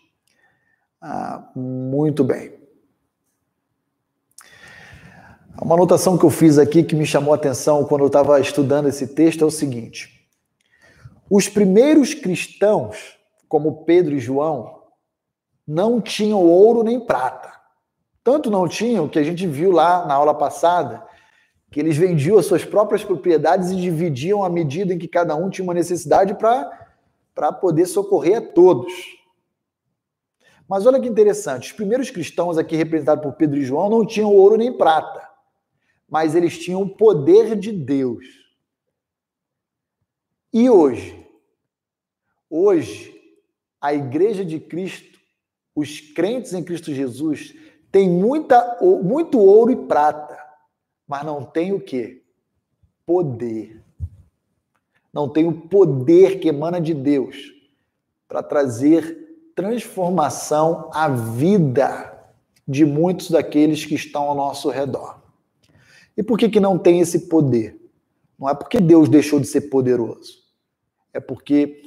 Ah, 1.02 1.52
muito 1.54 2.24
bem. 2.24 2.65
Uma 5.62 5.76
anotação 5.76 6.18
que 6.18 6.26
eu 6.26 6.30
fiz 6.30 6.58
aqui 6.58 6.84
que 6.84 6.96
me 6.96 7.06
chamou 7.06 7.34
a 7.34 7.38
atenção 7.38 7.86
quando 7.86 8.02
eu 8.02 8.08
estava 8.08 8.40
estudando 8.40 8.90
esse 8.90 9.08
texto 9.08 9.44
é 9.44 9.48
o 9.48 9.52
seguinte: 9.52 10.28
os 11.30 11.48
primeiros 11.48 12.14
cristãos, 12.14 13.18
como 13.48 13.86
Pedro 13.86 14.16
e 14.16 14.20
João, 14.20 14.82
não 15.66 16.02
tinham 16.02 16.42
ouro 16.42 16.84
nem 16.84 17.00
prata. 17.00 17.54
Tanto 18.24 18.52
não 18.52 18.68
tinham 18.68 19.08
que 19.08 19.18
a 19.18 19.24
gente 19.24 19.48
viu 19.48 19.72
lá 19.72 20.06
na 20.06 20.14
aula 20.14 20.34
passada 20.34 21.06
que 21.72 21.80
eles 21.80 21.98
vendiam 21.98 22.38
as 22.38 22.46
suas 22.46 22.64
próprias 22.64 23.04
propriedades 23.04 23.72
e 23.72 23.76
dividiam 23.76 24.44
à 24.44 24.50
medida 24.50 24.94
em 24.94 24.98
que 24.98 25.08
cada 25.08 25.36
um 25.36 25.50
tinha 25.50 25.64
uma 25.64 25.74
necessidade 25.74 26.36
para 26.36 27.52
poder 27.54 27.86
socorrer 27.86 28.38
a 28.38 28.42
todos. 28.42 28.94
Mas 30.68 30.86
olha 30.86 31.00
que 31.00 31.08
interessante, 31.08 31.68
os 31.68 31.74
primeiros 31.74 32.10
cristãos 32.10 32.58
aqui 32.58 32.76
representados 32.76 33.24
por 33.24 33.34
Pedro 33.34 33.58
e 33.58 33.66
João 33.66 33.90
não 33.90 34.06
tinham 34.06 34.34
ouro 34.34 34.58
nem 34.58 34.72
prata, 34.72 35.28
mas 36.08 36.36
eles 36.36 36.58
tinham 36.58 36.82
o 36.82 36.90
poder 36.90 37.56
de 37.58 37.72
Deus. 37.72 38.26
E 40.54 40.70
hoje? 40.70 41.26
Hoje, 42.50 43.14
a 43.82 43.94
igreja 43.94 44.46
de 44.46 44.60
Cristo, 44.60 45.20
os 45.76 46.00
crentes 46.00 46.54
em 46.54 46.64
Cristo 46.64 46.94
Jesus, 46.94 47.54
têm 47.92 48.10
muita, 48.10 48.78
muito 49.04 49.40
ouro 49.40 49.72
e 49.72 49.88
prata, 49.88 50.38
mas 51.08 51.26
não 51.26 51.44
tem 51.44 51.74
o 51.74 51.80
quê? 51.80 52.24
Poder. 53.06 53.84
Não 55.12 55.30
tem 55.30 55.48
o 55.48 55.68
poder 55.68 56.40
que 56.40 56.48
emana 56.48 56.80
de 56.80 56.94
Deus 56.94 57.54
para 58.28 58.44
trazer 58.44 59.52
transformação 59.56 60.90
à 60.94 61.08
vida 61.08 62.12
de 62.68 62.84
muitos 62.86 63.30
daqueles 63.30 63.86
que 63.86 63.96
estão 63.96 64.24
ao 64.24 64.36
nosso 64.36 64.70
redor. 64.70 65.25
E 66.18 66.24
por 66.24 66.38
que, 66.38 66.50
que 66.50 66.60
não 66.60 66.78
tem 66.78 67.00
esse 67.00 67.28
poder? 67.28 67.80
Não 68.40 68.50
é 68.50 68.54
porque 68.54 68.80
Deus 68.80 69.10
deixou 69.10 69.40
de 69.40 69.48
ser 69.48 69.62
poderoso. 69.62 70.44
É 71.14 71.20
porque 71.20 71.84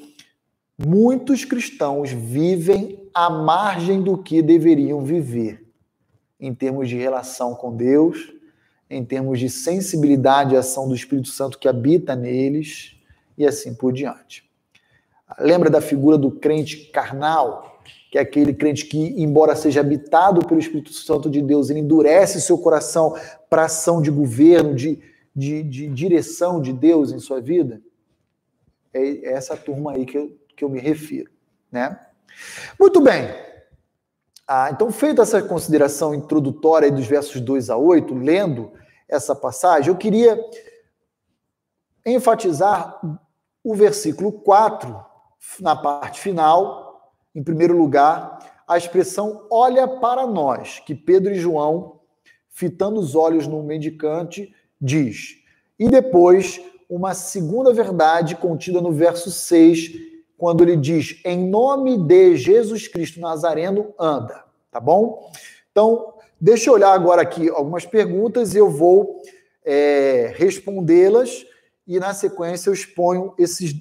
muitos 0.79 1.45
cristãos 1.45 2.11
vivem 2.11 3.09
à 3.13 3.29
margem 3.29 4.03
do 4.03 4.17
que 4.17 4.41
deveriam 4.41 5.03
viver, 5.03 5.67
em 6.39 6.55
termos 6.55 6.89
de 6.89 6.97
relação 6.97 7.55
com 7.55 7.75
Deus, 7.75 8.33
em 8.89 9.05
termos 9.05 9.39
de 9.39 9.51
sensibilidade 9.51 10.57
à 10.57 10.61
ação 10.61 10.89
do 10.89 10.95
Espírito 10.95 11.29
Santo 11.29 11.59
que 11.59 11.69
habita 11.69 12.17
neles 12.17 12.97
e 13.37 13.47
assim 13.47 13.75
por 13.75 13.93
diante. 13.93 14.49
Lembra 15.39 15.69
da 15.69 15.81
figura 15.81 16.17
do 16.17 16.31
crente 16.31 16.87
carnal, 16.91 17.78
que 18.11 18.19
é 18.19 18.21
aquele 18.21 18.55
crente 18.55 18.87
que, 18.87 18.99
embora 19.21 19.55
seja 19.55 19.81
habitado 19.81 20.47
pelo 20.47 20.61
Espírito 20.61 20.93
Santo 20.93 21.29
de 21.29 21.43
Deus, 21.43 21.69
ele 21.69 21.81
endurece 21.81 22.41
seu 22.41 22.59
coração 22.59 23.15
para 23.51 23.65
ação 23.65 24.01
de 24.01 24.11
governo, 24.11 24.75
de, 24.75 24.99
de, 25.35 25.63
de, 25.63 25.89
direção 25.89 26.61
de 26.61 26.73
Deus 26.73 27.13
em 27.13 27.19
sua 27.19 27.41
vida? 27.41 27.81
É 28.93 29.33
essa 29.33 29.57
turma 29.57 29.93
aí 29.93 30.07
que 30.07 30.17
eu, 30.17 30.37
que 30.57 30.65
eu 30.65 30.69
me 30.69 30.81
refiro. 30.81 31.31
Né? 31.71 31.99
Muito 32.79 33.01
bem. 33.01 33.29
Ah, 34.47 34.71
então, 34.73 34.91
feita 34.91 35.21
essa 35.21 35.43
consideração 35.43 36.15
introdutória 36.15 36.91
dos 36.91 37.07
versos 37.07 37.39
2 37.41 37.69
a 37.69 37.77
8, 37.77 38.15
lendo 38.15 38.73
essa 39.07 39.35
passagem, 39.35 39.91
eu 39.91 39.97
queria 39.97 40.43
enfatizar 42.07 42.99
o 43.63 43.75
versículo 43.75 44.33
4 44.33 45.05
na 45.61 45.77
parte 45.77 46.21
final, 46.21 46.88
em 47.39 47.43
primeiro 47.45 47.79
lugar, 47.79 48.65
a 48.67 48.77
expressão 48.77 49.47
olha 49.49 49.87
para 49.87 50.27
nós, 50.27 50.81
que 50.85 50.93
Pedro 50.93 51.33
e 51.33 51.39
João, 51.39 52.01
fitando 52.49 52.99
os 52.99 53.15
olhos 53.15 53.47
no 53.47 53.63
mendicante, 53.63 54.53
diz. 54.81 55.37
E 55.79 55.89
depois, 55.89 56.61
uma 56.91 57.15
segunda 57.15 57.73
verdade 57.73 58.35
contida 58.35 58.81
no 58.81 58.91
verso 58.91 59.31
6, 59.31 59.93
quando 60.37 60.65
ele 60.65 60.77
diz: 60.77 61.21
Em 61.25 61.49
nome 61.49 61.97
de 61.97 62.37
Jesus 62.37 62.89
Cristo 62.89 63.21
Nazareno, 63.21 63.95
anda. 63.97 64.45
Tá 64.69 64.81
bom? 64.81 65.31
Então, 65.71 66.15
deixa 66.41 66.71
eu 66.71 66.75
olhar 66.75 66.93
agora 66.93 67.23
aqui 67.23 67.49
algumas 67.49 67.87
perguntas 67.87 68.53
e 68.53 68.59
eu 68.59 68.69
vou 68.69 69.23
é, 69.65 70.35
respondê-las 70.37 71.47
e 71.87 72.01
na 72.01 72.13
sequência 72.13 72.69
eu 72.69 72.75
exponho 72.75 73.33
esses 73.39 73.77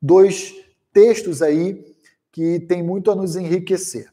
dois 0.00 0.54
textos 0.94 1.42
aí 1.42 1.91
que 2.32 2.58
tem 2.60 2.82
muito 2.82 3.10
a 3.10 3.14
nos 3.14 3.36
enriquecer. 3.36 4.10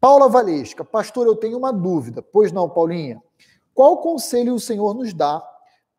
Paula 0.00 0.28
Valesca, 0.28 0.84
pastor, 0.84 1.26
eu 1.26 1.34
tenho 1.34 1.58
uma 1.58 1.72
dúvida. 1.72 2.22
Pois 2.22 2.52
não, 2.52 2.70
Paulinha? 2.70 3.20
Qual 3.74 3.98
conselho 3.98 4.54
o 4.54 4.60
Senhor 4.60 4.94
nos 4.94 5.12
dá 5.12 5.42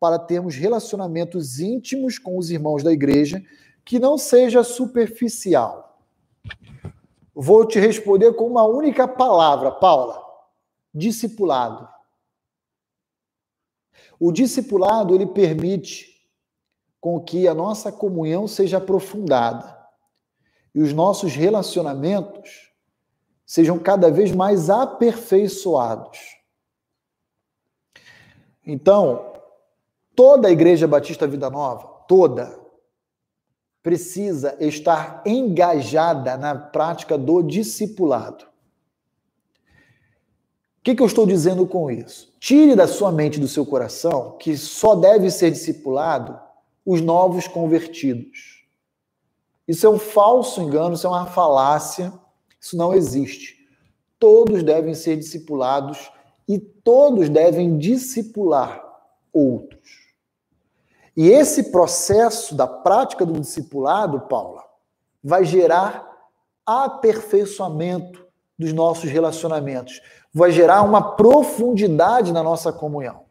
para 0.00 0.18
termos 0.18 0.56
relacionamentos 0.56 1.60
íntimos 1.60 2.18
com 2.18 2.36
os 2.38 2.50
irmãos 2.50 2.82
da 2.82 2.90
igreja 2.90 3.40
que 3.84 3.98
não 3.98 4.16
seja 4.16 4.64
superficial? 4.64 6.00
Vou 7.34 7.66
te 7.66 7.78
responder 7.78 8.32
com 8.32 8.46
uma 8.46 8.64
única 8.64 9.06
palavra, 9.06 9.70
Paula: 9.70 10.20
discipulado. 10.92 11.88
O 14.18 14.32
discipulado 14.32 15.14
ele 15.14 15.26
permite 15.26 16.08
com 17.00 17.20
que 17.20 17.46
a 17.46 17.54
nossa 17.54 17.92
comunhão 17.92 18.48
seja 18.48 18.78
aprofundada 18.78 19.81
e 20.74 20.80
os 20.80 20.92
nossos 20.92 21.34
relacionamentos 21.34 22.72
sejam 23.44 23.78
cada 23.78 24.10
vez 24.10 24.32
mais 24.32 24.70
aperfeiçoados. 24.70 26.18
Então, 28.64 29.34
toda 30.14 30.48
a 30.48 30.50
Igreja 30.50 30.86
Batista 30.86 31.26
Vida 31.26 31.50
Nova, 31.50 31.86
toda, 32.08 32.58
precisa 33.82 34.56
estar 34.60 35.22
engajada 35.26 36.36
na 36.36 36.54
prática 36.54 37.18
do 37.18 37.42
discipulado. 37.42 38.44
O 40.82 40.84
que, 40.84 40.94
que, 40.94 41.02
eu 41.02 41.06
estou 41.06 41.26
dizendo 41.26 41.66
com 41.66 41.90
isso? 41.90 42.32
Tire 42.40 42.74
da 42.74 42.88
sua 42.88 43.12
mente, 43.12 43.38
do 43.38 43.46
seu 43.46 43.64
coração, 43.64 44.36
que 44.38 44.56
só 44.56 44.96
deve 44.96 45.30
ser 45.30 45.50
discipulado 45.50 46.40
os 46.84 47.00
novos 47.00 47.46
convertidos. 47.46 48.51
Isso 49.72 49.86
é 49.86 49.88
um 49.88 49.98
falso 49.98 50.60
engano, 50.60 50.94
isso 50.94 51.06
é 51.06 51.08
uma 51.08 51.24
falácia, 51.24 52.12
isso 52.60 52.76
não 52.76 52.92
existe. 52.92 53.56
Todos 54.18 54.62
devem 54.62 54.92
ser 54.92 55.16
discipulados 55.16 56.12
e 56.46 56.58
todos 56.58 57.30
devem 57.30 57.78
discipular 57.78 58.84
outros. 59.32 60.12
E 61.16 61.26
esse 61.26 61.72
processo 61.72 62.54
da 62.54 62.66
prática 62.66 63.24
do 63.24 63.40
discipulado, 63.40 64.20
Paula, 64.28 64.62
vai 65.24 65.42
gerar 65.42 66.06
aperfeiçoamento 66.66 68.26
dos 68.58 68.74
nossos 68.74 69.10
relacionamentos, 69.10 70.02
vai 70.34 70.52
gerar 70.52 70.82
uma 70.82 71.16
profundidade 71.16 72.30
na 72.30 72.42
nossa 72.42 72.74
comunhão, 72.74 73.22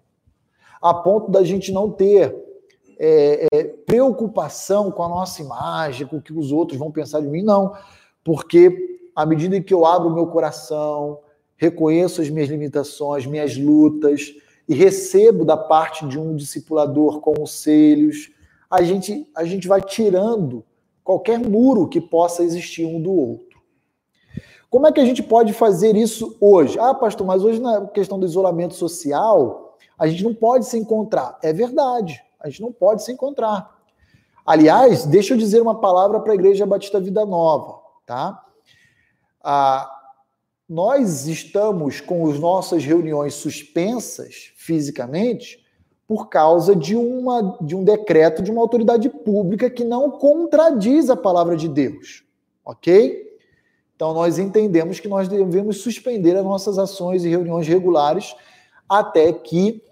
a 0.82 0.92
ponto 0.92 1.30
da 1.30 1.44
gente 1.44 1.72
não 1.72 1.92
ter 1.92 2.36
é, 3.04 3.48
é, 3.52 3.64
preocupação 3.64 4.92
com 4.92 5.02
a 5.02 5.10
nossa 5.10 5.42
imagem, 5.42 6.06
com 6.06 6.18
o 6.18 6.22
que 6.22 6.32
os 6.32 6.52
outros 6.52 6.78
vão 6.78 6.92
pensar 6.92 7.20
de 7.20 7.28
mim, 7.28 7.42
não. 7.42 7.74
Porque 8.24 9.00
à 9.16 9.26
medida 9.26 9.60
que 9.60 9.74
eu 9.74 9.88
abro 9.88 10.10
o 10.10 10.14
meu 10.14 10.28
coração, 10.28 11.20
reconheço 11.58 12.22
as 12.22 12.30
minhas 12.30 12.48
limitações, 12.48 13.26
minhas 13.26 13.58
lutas, 13.58 14.36
e 14.70 14.76
recebo 14.76 15.44
da 15.44 15.58
parte 15.58 16.08
de 16.08 16.20
um 16.20 16.36
discipulador 16.36 17.22
conselhos, 17.22 18.32
a 18.70 18.84
gente, 18.84 19.28
a 19.36 19.44
gente 19.46 19.68
vai 19.68 19.82
tirando 19.82 20.64
qualquer 21.04 21.40
muro 21.40 21.88
que 21.88 22.00
possa 22.00 22.44
existir 22.44 22.86
um 22.86 23.02
do 23.02 23.12
outro. 23.12 23.60
Como 24.70 24.86
é 24.86 24.92
que 24.92 25.02
a 25.02 25.06
gente 25.06 25.24
pode 25.24 25.54
fazer 25.54 25.96
isso 25.96 26.38
hoje? 26.40 26.78
Ah, 26.80 26.94
pastor, 26.94 27.26
mas 27.26 27.44
hoje 27.44 27.60
na 27.60 27.88
questão 27.88 28.20
do 28.20 28.28
isolamento 28.28 28.76
social, 28.76 29.76
a 29.98 30.08
gente 30.08 30.24
não 30.24 30.36
pode 30.36 30.68
se 30.68 30.78
encontrar. 30.78 31.40
É 31.42 31.52
verdade. 31.52 32.24
A 32.42 32.50
gente 32.50 32.62
não 32.62 32.72
pode 32.72 33.04
se 33.04 33.12
encontrar. 33.12 33.80
Aliás, 34.46 35.06
deixa 35.06 35.34
eu 35.34 35.38
dizer 35.38 35.62
uma 35.62 35.80
palavra 35.80 36.20
para 36.20 36.32
a 36.32 36.36
Igreja 36.36 36.66
Batista 36.66 37.00
Vida 37.00 37.26
Nova, 37.26 37.80
tá? 38.06 38.44
Ah, 39.44 39.90
nós 40.68 41.28
estamos 41.28 42.02
com 42.02 42.30
as 42.30 42.40
nossas 42.40 42.84
reuniões 42.84 43.34
suspensas 43.36 44.52
fisicamente 44.56 45.64
por 46.08 46.28
causa 46.28 46.76
de, 46.76 46.96
uma, 46.96 47.58
de 47.62 47.76
um 47.76 47.84
decreto 47.84 48.42
de 48.42 48.52
uma 48.52 48.62
autoridade 48.62 49.10
pública 49.10 49.70
que 49.70 49.84
não 49.84 50.12
contradiz 50.12 51.10
a 51.10 51.16
palavra 51.16 51.56
de 51.56 51.68
Deus, 51.68 52.24
ok? 52.66 53.38
Então 53.96 54.14
nós 54.14 54.40
entendemos 54.40 55.00
que 55.00 55.08
nós 55.08 55.28
devemos 55.28 55.82
suspender 55.82 56.36
as 56.36 56.44
nossas 56.44 56.78
ações 56.78 57.24
e 57.24 57.30
reuniões 57.30 57.68
regulares 57.68 58.36
até 58.90 59.32
que 59.32 59.84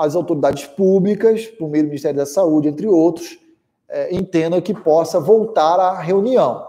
as 0.00 0.14
autoridades 0.14 0.66
públicas, 0.66 1.46
por 1.46 1.68
meio 1.68 1.84
do 1.84 1.88
Ministério 1.88 2.16
da 2.16 2.26
Saúde, 2.26 2.68
entre 2.68 2.86
outros, 2.86 3.38
é, 3.86 4.14
entendam 4.14 4.60
que 4.60 4.72
possa 4.72 5.20
voltar 5.20 5.78
à 5.78 6.00
reunião. 6.00 6.66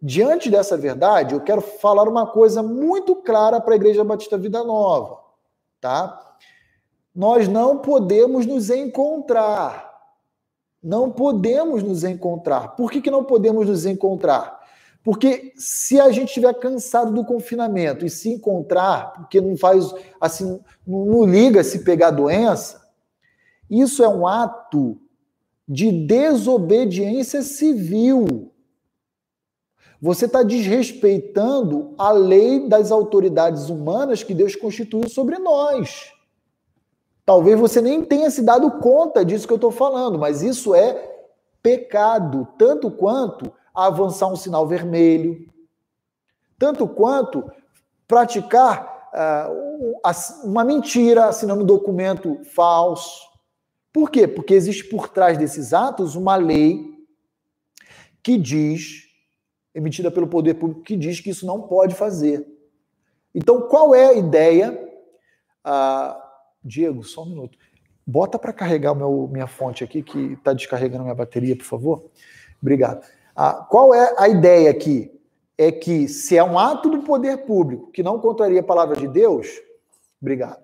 Diante 0.00 0.48
dessa 0.48 0.76
verdade, 0.76 1.34
eu 1.34 1.40
quero 1.40 1.60
falar 1.60 2.08
uma 2.08 2.24
coisa 2.24 2.62
muito 2.62 3.16
clara 3.16 3.60
para 3.60 3.72
a 3.72 3.76
Igreja 3.76 4.04
Batista 4.04 4.38
Vida 4.38 4.62
Nova, 4.62 5.18
tá? 5.80 6.36
Nós 7.12 7.48
não 7.48 7.78
podemos 7.78 8.46
nos 8.46 8.70
encontrar. 8.70 9.88
Não 10.80 11.10
podemos 11.10 11.82
nos 11.82 12.04
encontrar. 12.04 12.76
Por 12.76 12.92
que, 12.92 13.00
que 13.00 13.10
não 13.10 13.24
podemos 13.24 13.66
nos 13.66 13.84
encontrar? 13.84 14.57
Porque 15.08 15.54
se 15.56 15.98
a 15.98 16.10
gente 16.10 16.28
estiver 16.28 16.52
cansado 16.52 17.14
do 17.14 17.24
confinamento 17.24 18.04
e 18.04 18.10
se 18.10 18.28
encontrar, 18.28 19.14
porque 19.14 19.40
não 19.40 19.56
faz 19.56 19.90
assim, 20.20 20.60
não, 20.86 21.24
liga 21.24 21.64
se 21.64 21.82
pegar 21.82 22.10
doença, 22.10 22.86
isso 23.70 24.04
é 24.04 24.08
um 24.10 24.26
ato 24.26 25.00
de 25.66 25.90
desobediência 25.90 27.40
civil. 27.40 28.52
Você 29.98 30.26
está 30.26 30.42
desrespeitando 30.42 31.94
a 31.96 32.12
lei 32.12 32.68
das 32.68 32.92
autoridades 32.92 33.70
humanas 33.70 34.22
que 34.22 34.34
Deus 34.34 34.54
constituiu 34.54 35.08
sobre 35.08 35.38
nós. 35.38 36.12
Talvez 37.24 37.58
você 37.58 37.80
nem 37.80 38.04
tenha 38.04 38.30
se 38.30 38.42
dado 38.42 38.72
conta 38.72 39.24
disso 39.24 39.46
que 39.46 39.54
eu 39.54 39.56
estou 39.56 39.70
falando, 39.70 40.18
mas 40.18 40.42
isso 40.42 40.74
é 40.74 41.16
pecado, 41.62 42.46
tanto 42.58 42.90
quanto 42.90 43.50
avançar 43.86 44.26
um 44.26 44.36
sinal 44.36 44.66
vermelho, 44.66 45.46
tanto 46.58 46.86
quanto 46.88 47.50
praticar 48.06 49.10
uh, 49.12 50.00
uma 50.44 50.64
mentira, 50.64 51.26
assinando 51.26 51.62
um 51.62 51.66
documento 51.66 52.42
falso. 52.54 53.28
Por 53.92 54.10
quê? 54.10 54.26
Porque 54.26 54.54
existe 54.54 54.84
por 54.84 55.08
trás 55.08 55.38
desses 55.38 55.72
atos 55.72 56.14
uma 56.14 56.36
lei 56.36 56.84
que 58.22 58.36
diz, 58.36 59.04
emitida 59.74 60.10
pelo 60.10 60.26
poder 60.26 60.54
público, 60.54 60.82
que 60.82 60.96
diz 60.96 61.20
que 61.20 61.30
isso 61.30 61.46
não 61.46 61.62
pode 61.62 61.94
fazer. 61.94 62.46
Então, 63.34 63.62
qual 63.62 63.94
é 63.94 64.06
a 64.06 64.14
ideia? 64.14 64.72
Uh, 65.64 66.20
Diego, 66.64 67.04
só 67.04 67.22
um 67.22 67.30
minuto. 67.30 67.56
Bota 68.06 68.38
para 68.38 68.52
carregar 68.52 68.94
meu, 68.94 69.28
minha 69.30 69.46
fonte 69.46 69.84
aqui, 69.84 70.02
que 70.02 70.32
está 70.32 70.52
descarregando 70.52 71.04
minha 71.04 71.14
bateria, 71.14 71.56
por 71.56 71.64
favor. 71.64 72.10
Obrigado. 72.60 73.06
Ah, 73.40 73.52
qual 73.70 73.94
é 73.94 74.16
a 74.18 74.28
ideia 74.28 74.68
aqui? 74.68 75.16
É 75.56 75.70
que 75.70 76.08
se 76.08 76.36
é 76.36 76.42
um 76.42 76.58
ato 76.58 76.90
do 76.90 77.04
poder 77.04 77.46
público 77.46 77.88
que 77.92 78.02
não 78.02 78.18
contraria 78.18 78.58
a 78.58 78.64
palavra 78.64 78.96
de 78.96 79.06
Deus, 79.06 79.46
obrigado, 80.20 80.60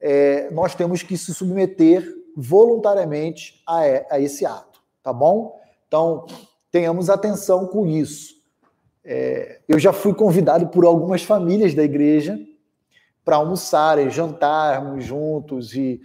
é, 0.00 0.48
nós 0.52 0.76
temos 0.76 1.02
que 1.02 1.18
se 1.18 1.34
submeter 1.34 2.08
voluntariamente 2.36 3.60
a, 3.66 3.80
a, 4.14 4.20
esse 4.20 4.46
ato, 4.46 4.80
tá 5.02 5.12
bom? 5.12 5.58
Então, 5.88 6.24
tenhamos 6.70 7.10
atenção 7.10 7.66
com 7.66 7.84
isso. 7.84 8.36
É, 9.04 9.58
eu 9.66 9.80
já 9.80 9.92
fui 9.92 10.14
convidado 10.14 10.68
por 10.68 10.84
algumas 10.84 11.24
famílias 11.24 11.74
da 11.74 11.82
igreja 11.82 12.38
para 13.24 13.36
almoçarem, 13.36 14.08
jantarmos 14.08 15.04
juntos 15.04 15.74
e, 15.74 16.00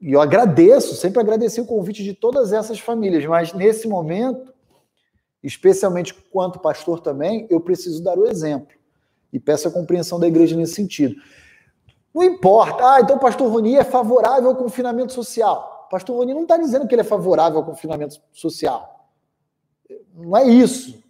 e 0.00 0.12
eu 0.12 0.20
agradeço, 0.20 0.94
sempre 0.94 1.18
agradeci 1.18 1.60
o 1.60 1.66
convite 1.66 2.04
de 2.04 2.14
todas 2.14 2.52
essas 2.52 2.78
famílias, 2.78 3.26
mas 3.26 3.52
nesse 3.52 3.88
momento 3.88 4.49
especialmente 5.42 6.14
quanto 6.14 6.58
pastor 6.58 7.00
também, 7.00 7.46
eu 7.50 7.60
preciso 7.60 8.02
dar 8.02 8.18
o 8.18 8.26
exemplo. 8.26 8.76
E 9.32 9.38
peço 9.38 9.68
a 9.68 9.70
compreensão 9.70 10.18
da 10.18 10.26
igreja 10.26 10.56
nesse 10.56 10.74
sentido. 10.74 11.16
Não 12.12 12.22
importa, 12.22 12.94
ah, 12.94 13.00
então 13.00 13.16
o 13.16 13.20
pastor 13.20 13.50
Roni 13.50 13.76
é 13.76 13.84
favorável 13.84 14.50
ao 14.50 14.56
confinamento 14.56 15.12
social. 15.12 15.86
O 15.86 15.90
pastor 15.90 16.16
Roni 16.16 16.34
não 16.34 16.42
está 16.42 16.56
dizendo 16.56 16.86
que 16.86 16.94
ele 16.94 17.02
é 17.02 17.04
favorável 17.04 17.58
ao 17.58 17.64
confinamento 17.64 18.20
social. 18.32 19.08
Não 20.14 20.36
é 20.36 20.44
isso. 20.44 21.02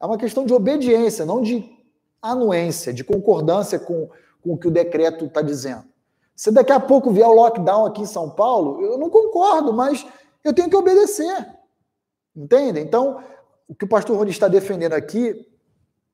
É 0.00 0.06
uma 0.06 0.16
questão 0.16 0.44
de 0.46 0.54
obediência, 0.54 1.26
não 1.26 1.42
de 1.42 1.68
anuência, 2.22 2.92
de 2.92 3.02
concordância 3.02 3.78
com, 3.78 4.08
com 4.42 4.54
o 4.54 4.58
que 4.58 4.68
o 4.68 4.70
decreto 4.70 5.26
está 5.26 5.42
dizendo. 5.42 5.84
Se 6.36 6.50
daqui 6.50 6.72
a 6.72 6.80
pouco 6.80 7.10
vier 7.10 7.26
o 7.26 7.32
lockdown 7.32 7.86
aqui 7.86 8.02
em 8.02 8.06
São 8.06 8.30
Paulo, 8.30 8.80
eu 8.80 8.98
não 8.98 9.10
concordo, 9.10 9.72
mas 9.72 10.06
eu 10.42 10.52
tenho 10.52 10.70
que 10.70 10.76
obedecer. 10.76 11.46
Entende? 12.34 12.80
Então, 12.80 13.22
o 13.68 13.74
que 13.74 13.84
o 13.84 13.88
pastor 13.88 14.16
Rony 14.16 14.30
está 14.30 14.48
defendendo 14.48 14.92
aqui, 14.92 15.46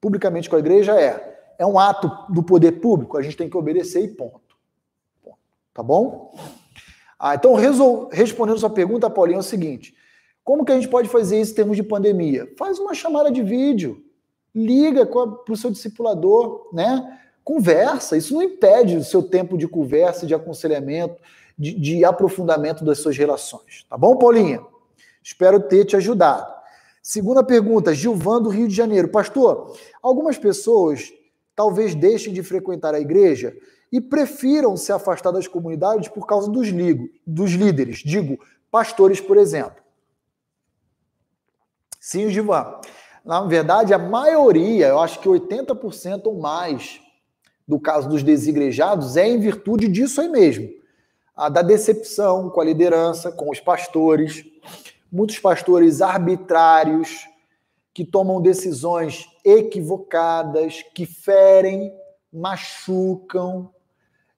publicamente 0.00 0.48
com 0.48 0.56
a 0.56 0.60
igreja, 0.60 1.00
é: 1.00 1.54
é 1.58 1.66
um 1.66 1.78
ato 1.78 2.10
do 2.32 2.42
poder 2.42 2.80
público, 2.80 3.16
a 3.16 3.22
gente 3.22 3.36
tem 3.36 3.48
que 3.48 3.56
obedecer 3.56 4.02
e 4.02 4.08
ponto. 4.08 4.56
Tá 5.72 5.82
bom? 5.82 6.34
Ah, 7.18 7.34
então, 7.34 7.54
resol... 7.54 8.08
respondendo 8.10 8.58
sua 8.58 8.70
pergunta, 8.70 9.10
Paulinho, 9.10 9.36
é 9.36 9.40
o 9.40 9.42
seguinte: 9.42 9.94
como 10.42 10.64
que 10.64 10.72
a 10.72 10.74
gente 10.74 10.88
pode 10.88 11.08
fazer 11.08 11.40
isso 11.40 11.52
em 11.52 11.54
termos 11.54 11.76
de 11.76 11.82
pandemia? 11.82 12.50
Faz 12.58 12.78
uma 12.78 12.94
chamada 12.94 13.30
de 13.30 13.42
vídeo, 13.42 14.02
liga 14.54 15.06
para 15.06 15.52
o 15.52 15.56
seu 15.56 15.70
discipulador, 15.70 16.68
né? 16.72 17.18
Conversa. 17.44 18.16
Isso 18.16 18.34
não 18.34 18.42
impede 18.42 18.96
o 18.96 19.04
seu 19.04 19.22
tempo 19.22 19.56
de 19.56 19.68
conversa, 19.68 20.26
de 20.26 20.34
aconselhamento, 20.34 21.16
de, 21.58 21.72
de 21.74 22.04
aprofundamento 22.04 22.84
das 22.84 22.98
suas 22.98 23.16
relações. 23.16 23.84
Tá 23.88 23.96
bom, 23.96 24.16
Paulinha? 24.16 24.60
Espero 25.22 25.60
ter 25.60 25.84
te 25.84 25.96
ajudado. 25.96 26.59
Segunda 27.02 27.42
pergunta, 27.42 27.94
Gilvan 27.94 28.42
do 28.42 28.50
Rio 28.50 28.68
de 28.68 28.74
Janeiro. 28.74 29.08
Pastor, 29.08 29.76
algumas 30.02 30.36
pessoas 30.38 31.12
talvez 31.56 31.94
deixem 31.94 32.32
de 32.32 32.42
frequentar 32.42 32.94
a 32.94 33.00
igreja 33.00 33.56
e 33.90 34.00
prefiram 34.00 34.76
se 34.76 34.92
afastar 34.92 35.30
das 35.30 35.48
comunidades 35.48 36.08
por 36.08 36.26
causa 36.26 36.50
dos, 36.50 36.68
ligo, 36.68 37.08
dos 37.26 37.52
líderes, 37.52 37.98
digo, 37.98 38.38
pastores, 38.70 39.20
por 39.20 39.36
exemplo. 39.36 39.82
Sim, 41.98 42.30
Gilvan. 42.30 42.80
Na 43.24 43.42
verdade, 43.42 43.92
a 43.92 43.98
maioria, 43.98 44.88
eu 44.88 45.00
acho 45.00 45.20
que 45.20 45.28
80% 45.28 46.22
ou 46.26 46.38
mais 46.38 47.00
do 47.66 47.78
caso 47.78 48.08
dos 48.08 48.22
desigrejados 48.22 49.16
é 49.16 49.28
em 49.28 49.38
virtude 49.38 49.86
disso 49.88 50.20
aí 50.20 50.28
mesmo. 50.28 50.68
A 51.36 51.48
da 51.48 51.62
decepção 51.62 52.50
com 52.50 52.60
a 52.60 52.64
liderança, 52.64 53.30
com 53.30 53.50
os 53.50 53.60
pastores. 53.60 54.44
Muitos 55.10 55.38
pastores 55.38 56.00
arbitrários 56.00 57.28
que 57.92 58.04
tomam 58.04 58.40
decisões 58.40 59.28
equivocadas, 59.44 60.82
que 60.94 61.04
ferem, 61.04 61.92
machucam. 62.32 63.70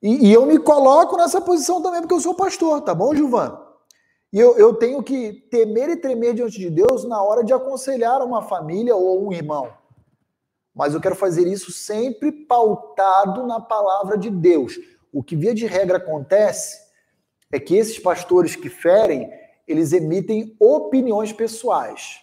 E, 0.02 0.28
e, 0.28 0.32
eu 0.32 0.46
me 0.46 0.58
coloco 0.58 1.16
nessa 1.16 1.40
posição 1.40 1.82
também, 1.82 2.00
porque 2.00 2.14
eu 2.14 2.20
sou 2.20 2.34
pastor, 2.34 2.80
tá 2.80 2.94
bom, 2.94 3.14
Gilvan? 3.14 3.58
E 4.32 4.40
eu, 4.40 4.56
eu 4.56 4.74
tenho 4.74 5.02
que 5.02 5.32
temer 5.50 5.90
e 5.90 5.96
tremer 5.96 6.34
diante 6.34 6.58
de 6.58 6.70
Deus 6.70 7.04
na 7.04 7.22
hora 7.22 7.44
de 7.44 7.52
aconselhar 7.52 8.22
uma 8.22 8.42
família 8.42 8.96
ou 8.96 9.26
um 9.26 9.32
irmão. 9.32 9.70
Mas 10.74 10.94
eu 10.94 11.00
quero 11.00 11.14
fazer 11.14 11.46
isso 11.46 11.70
sempre 11.70 12.32
pautado 12.32 13.46
na 13.46 13.60
palavra 13.60 14.16
de 14.16 14.30
Deus. 14.30 14.78
O 15.12 15.22
que 15.22 15.36
via 15.36 15.54
de 15.54 15.66
regra 15.66 15.98
acontece 15.98 16.80
é 17.52 17.60
que 17.60 17.76
esses 17.76 17.98
pastores 17.98 18.56
que 18.56 18.70
ferem, 18.70 19.30
eles 19.66 19.92
emitem 19.92 20.54
opiniões 20.58 21.32
pessoais. 21.32 22.20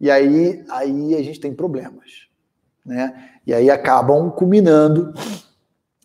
E 0.00 0.10
aí, 0.10 0.64
aí 0.70 1.14
a 1.14 1.22
gente 1.22 1.40
tem 1.40 1.52
problemas, 1.52 2.28
né? 2.84 3.32
E 3.46 3.52
aí 3.52 3.70
acabam 3.70 4.30
culminando 4.30 5.12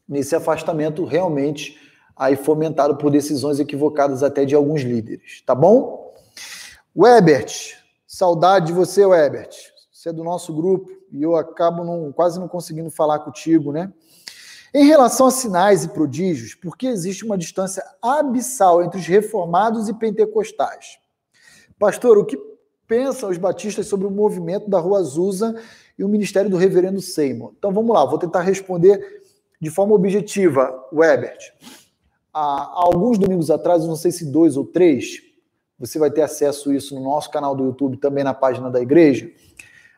nesse 0.07 0.35
afastamento 0.35 1.05
realmente 1.05 1.79
aí 2.15 2.35
fomentado 2.35 2.97
por 2.97 3.11
decisões 3.11 3.59
equivocadas 3.59 4.23
até 4.23 4.45
de 4.45 4.55
alguns 4.55 4.81
líderes, 4.81 5.41
tá 5.45 5.53
bom? 5.53 6.13
Webert, 6.95 7.75
saudade 8.05 8.67
de 8.67 8.73
você, 8.73 9.05
Webert. 9.05 9.51
Você 9.91 10.09
é 10.09 10.13
do 10.13 10.23
nosso 10.23 10.53
grupo 10.53 10.91
e 11.11 11.23
eu 11.23 11.35
acabo 11.35 11.83
não, 11.83 12.11
quase 12.11 12.39
não 12.39 12.47
conseguindo 12.47 12.91
falar 12.91 13.19
contigo, 13.19 13.71
né? 13.71 13.91
Em 14.73 14.85
relação 14.85 15.27
a 15.27 15.31
sinais 15.31 15.83
e 15.83 15.89
prodígios, 15.89 16.55
por 16.55 16.75
que 16.75 16.87
existe 16.87 17.23
uma 17.23 17.37
distância 17.37 17.83
abissal 18.01 18.83
entre 18.83 18.99
os 18.99 19.05
reformados 19.05 19.87
e 19.87 19.93
pentecostais? 19.93 20.97
Pastor, 21.77 22.17
o 22.17 22.25
que 22.25 22.37
pensam 22.87 23.29
os 23.29 23.37
batistas 23.37 23.87
sobre 23.87 24.07
o 24.07 24.11
movimento 24.11 24.69
da 24.69 24.79
Rua 24.79 24.99
Azusa 24.99 25.55
e 25.97 26.03
o 26.03 26.09
ministério 26.09 26.49
do 26.49 26.57
reverendo 26.57 27.01
Seymour? 27.01 27.53
Então 27.57 27.71
vamos 27.71 27.93
lá, 27.93 28.03
vou 28.05 28.17
tentar 28.17 28.41
responder 28.41 29.21
de 29.61 29.69
forma 29.69 29.93
objetiva, 29.93 30.73
Webert 30.91 31.53
há 32.33 32.71
alguns 32.73 33.19
domingos 33.19 33.51
atrás, 33.51 33.85
não 33.85 33.95
sei 33.95 34.11
se 34.11 34.25
dois 34.25 34.57
ou 34.57 34.65
três, 34.65 35.21
você 35.77 35.99
vai 35.99 36.09
ter 36.09 36.23
acesso 36.23 36.71
a 36.71 36.75
isso 36.75 36.95
no 36.95 37.03
nosso 37.03 37.29
canal 37.29 37.55
do 37.55 37.65
YouTube, 37.65 37.97
também 37.97 38.23
na 38.23 38.33
página 38.33 38.71
da 38.71 38.81
igreja. 38.81 39.29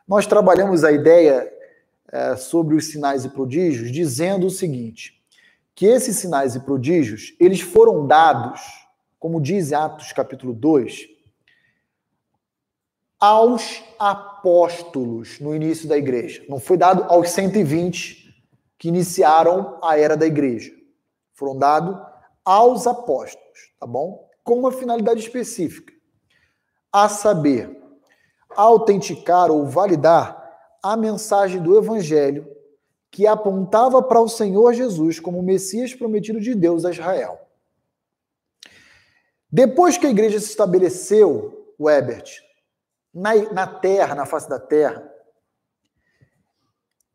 Nós 0.07 0.27
trabalhamos 0.27 0.83
a 0.83 0.91
ideia 0.91 1.49
é, 2.11 2.35
sobre 2.35 2.75
os 2.75 2.91
sinais 2.91 3.25
e 3.25 3.29
prodígios, 3.29 3.91
dizendo 3.91 4.47
o 4.47 4.51
seguinte: 4.51 5.21
que 5.73 5.85
esses 5.85 6.17
sinais 6.17 6.55
e 6.55 6.59
prodígios, 6.59 7.35
eles 7.39 7.61
foram 7.61 8.07
dados, 8.07 8.61
como 9.19 9.41
diz 9.41 9.73
Atos 9.73 10.13
capítulo 10.13 10.53
2, 10.53 11.07
aos 13.19 13.83
apóstolos 13.97 15.39
no 15.39 15.55
início 15.55 15.87
da 15.87 15.97
igreja. 15.97 16.43
Não 16.47 16.59
foi 16.59 16.77
dado 16.77 17.03
aos 17.11 17.29
120 17.29 18.25
que 18.77 18.87
iniciaram 18.87 19.79
a 19.83 19.97
era 19.97 20.15
da 20.15 20.25
igreja. 20.25 20.71
Foram 21.33 21.57
dados 21.57 21.99
aos 22.43 22.85
apóstolos, 22.85 23.73
tá 23.79 23.87
bom? 23.87 24.29
Com 24.43 24.59
uma 24.59 24.71
finalidade 24.71 25.21
específica, 25.21 25.93
a 26.91 27.09
saber, 27.09 27.75
autenticar 28.55 29.49
ou 29.49 29.65
validar 29.65 30.44
a 30.85 30.95
mensagem 30.95 31.59
do 31.63 31.75
evangelho 31.75 32.47
que 33.09 33.25
apontava 33.25 34.03
para 34.03 34.21
o 34.21 34.29
Senhor 34.29 34.71
Jesus 34.71 35.19
como 35.19 35.39
o 35.39 35.43
Messias 35.43 35.95
prometido 35.95 36.39
de 36.39 36.53
Deus 36.53 36.85
a 36.85 36.91
Israel. 36.91 37.39
Depois 39.51 39.97
que 39.97 40.05
a 40.05 40.11
igreja 40.11 40.39
se 40.39 40.45
estabeleceu, 40.45 41.73
Webert, 41.79 42.29
na, 43.11 43.33
na 43.51 43.65
terra, 43.65 44.13
na 44.13 44.27
face 44.27 44.47
da 44.47 44.59
terra, 44.59 45.11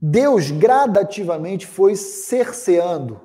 Deus 0.03 0.51
gradativamente 0.51 1.65
foi 1.65 1.95
cerceando 1.95 3.21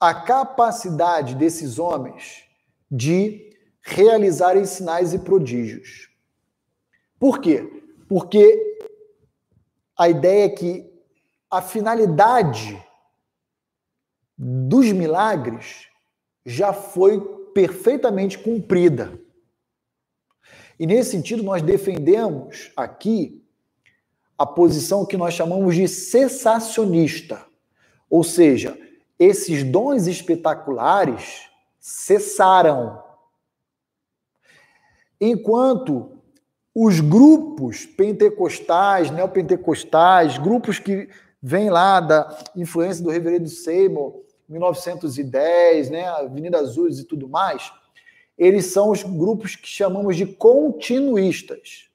a 0.00 0.14
capacidade 0.14 1.34
desses 1.34 1.78
homens 1.78 2.44
de 2.90 3.54
realizarem 3.82 4.64
sinais 4.64 5.12
e 5.12 5.18
prodígios. 5.18 6.08
Por 7.18 7.40
quê? 7.40 7.80
Porque 8.10 8.82
a 9.96 10.08
ideia 10.08 10.46
é 10.46 10.48
que 10.48 10.92
a 11.48 11.62
finalidade 11.62 12.84
dos 14.36 14.90
milagres 14.90 15.86
já 16.44 16.72
foi 16.72 17.20
perfeitamente 17.54 18.36
cumprida. 18.36 19.16
E 20.76 20.88
nesse 20.88 21.12
sentido, 21.12 21.44
nós 21.44 21.62
defendemos 21.62 22.72
aqui 22.76 23.46
a 24.36 24.44
posição 24.44 25.06
que 25.06 25.16
nós 25.16 25.34
chamamos 25.34 25.76
de 25.76 25.86
cessacionista. 25.86 27.46
Ou 28.10 28.24
seja, 28.24 28.76
esses 29.20 29.62
dons 29.62 30.08
espetaculares 30.08 31.48
cessaram. 31.78 33.00
Enquanto 35.20 36.19
os 36.74 37.00
grupos 37.00 37.84
pentecostais, 37.84 39.10
neopentecostais, 39.10 40.38
grupos 40.38 40.78
que 40.78 41.08
vêm 41.42 41.70
lá 41.70 42.00
da 42.00 42.38
influência 42.54 43.02
do 43.02 43.10
reverendo 43.10 43.48
Seymour, 43.48 44.22
1910, 44.48 45.90
né, 45.90 46.06
Avenida 46.06 46.58
Azuis 46.58 46.98
e 46.98 47.04
tudo 47.04 47.28
mais, 47.28 47.72
eles 48.36 48.66
são 48.66 48.90
os 48.90 49.02
grupos 49.02 49.54
que 49.54 49.68
chamamos 49.68 50.16
de 50.16 50.26
continuistas. 50.26 51.88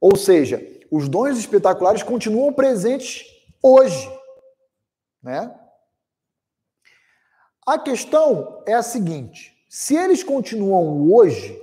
Ou 0.00 0.16
seja, 0.16 0.60
os 0.90 1.08
dons 1.08 1.38
espetaculares 1.38 2.02
continuam 2.02 2.52
presentes 2.52 3.24
hoje. 3.62 4.10
Né? 5.22 5.54
A 7.64 7.78
questão 7.78 8.62
é 8.66 8.74
a 8.74 8.82
seguinte: 8.82 9.56
se 9.68 9.94
eles 9.94 10.24
continuam 10.24 11.12
hoje, 11.12 11.61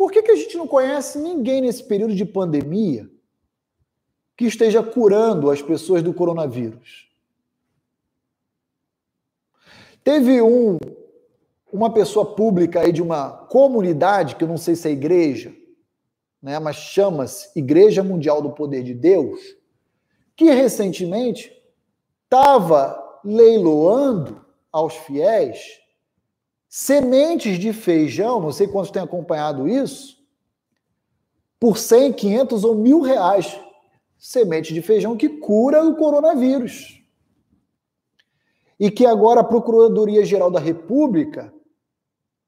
por 0.00 0.10
que, 0.10 0.22
que 0.22 0.30
a 0.30 0.36
gente 0.36 0.56
não 0.56 0.66
conhece 0.66 1.18
ninguém 1.18 1.60
nesse 1.60 1.84
período 1.84 2.14
de 2.14 2.24
pandemia 2.24 3.06
que 4.34 4.46
esteja 4.46 4.82
curando 4.82 5.50
as 5.50 5.60
pessoas 5.60 6.02
do 6.02 6.14
coronavírus? 6.14 7.06
Teve 10.02 10.40
um, 10.40 10.78
uma 11.70 11.92
pessoa 11.92 12.34
pública 12.34 12.80
aí 12.80 12.92
de 12.92 13.02
uma 13.02 13.30
comunidade, 13.30 14.36
que 14.36 14.44
eu 14.44 14.48
não 14.48 14.56
sei 14.56 14.74
se 14.74 14.88
é 14.88 14.90
igreja, 14.90 15.54
né, 16.40 16.58
mas 16.58 16.76
chama-se 16.76 17.50
Igreja 17.54 18.02
Mundial 18.02 18.40
do 18.40 18.52
Poder 18.52 18.82
de 18.82 18.94
Deus, 18.94 19.38
que 20.34 20.46
recentemente 20.46 21.52
estava 22.24 23.20
leiloando 23.22 24.42
aos 24.72 24.94
fiéis 24.94 25.78
sementes 26.70 27.58
de 27.58 27.72
feijão, 27.72 28.40
não 28.40 28.52
sei 28.52 28.68
quantos 28.68 28.92
têm 28.92 29.02
acompanhado 29.02 29.68
isso, 29.68 30.24
por 31.58 31.76
100, 31.76 32.12
500 32.12 32.64
ou 32.64 32.76
mil 32.76 33.00
reais. 33.00 33.60
semente 34.16 34.74
de 34.74 34.82
feijão 34.82 35.16
que 35.16 35.30
cura 35.30 35.82
o 35.82 35.96
coronavírus. 35.96 37.02
E 38.78 38.90
que 38.90 39.06
agora 39.06 39.40
a 39.40 39.44
Procuradoria-Geral 39.44 40.50
da 40.50 40.60
República 40.60 41.52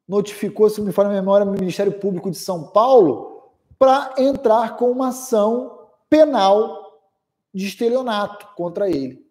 notificou, 0.07 0.69
se 0.69 0.83
me 0.83 0.93
falha 0.93 1.09
a 1.09 1.13
memória, 1.13 1.47
o 1.47 1.51
Ministério 1.51 1.93
Público 1.93 2.31
de 2.31 2.37
São 2.37 2.69
Paulo 2.69 3.53
para 3.79 4.15
entrar 4.19 4.77
com 4.77 4.91
uma 4.91 5.09
ação 5.09 5.89
penal 6.11 7.03
de 7.55 7.67
estelionato 7.67 8.49
contra 8.55 8.89
ele. 8.89 9.27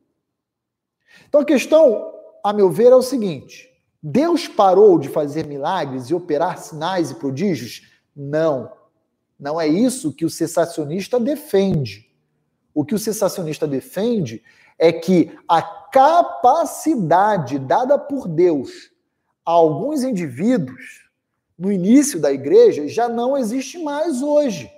Então 1.28 1.42
a 1.42 1.46
questão, 1.46 2.12
a 2.44 2.52
meu 2.52 2.72
ver, 2.72 2.92
é 2.92 2.96
o 2.96 3.04
seguinte: 3.04 3.71
Deus 4.02 4.48
parou 4.48 4.98
de 4.98 5.10
fazer 5.10 5.46
milagres 5.46 6.06
e 6.06 6.14
operar 6.14 6.58
sinais 6.58 7.12
e 7.12 7.16
prodígios? 7.16 7.88
Não. 8.16 8.72
Não 9.40 9.60
é 9.60 9.68
isso 9.68 10.14
que 10.14 10.26
o 10.26 10.30
cessacionista 10.30 11.20
defende. 11.20 12.10
O 12.74 12.84
que 12.84 12.96
o 12.96 13.00
cessacionista 13.00 13.68
defende 13.68 14.44
é 14.80 14.92
que 14.92 15.38
a 15.48 15.62
capacidade 15.62 17.60
dada 17.60 17.98
por 18.00 18.28
Deus 18.28 18.92
a 19.46 19.52
alguns 19.52 20.04
indivíduos 20.04 21.10
no 21.58 21.72
início 21.72 22.20
da 22.20 22.32
igreja 22.32 22.88
já 22.88 23.08
não 23.08 23.38
existe 23.38 23.78
mais 23.78 24.22
hoje. 24.24 24.72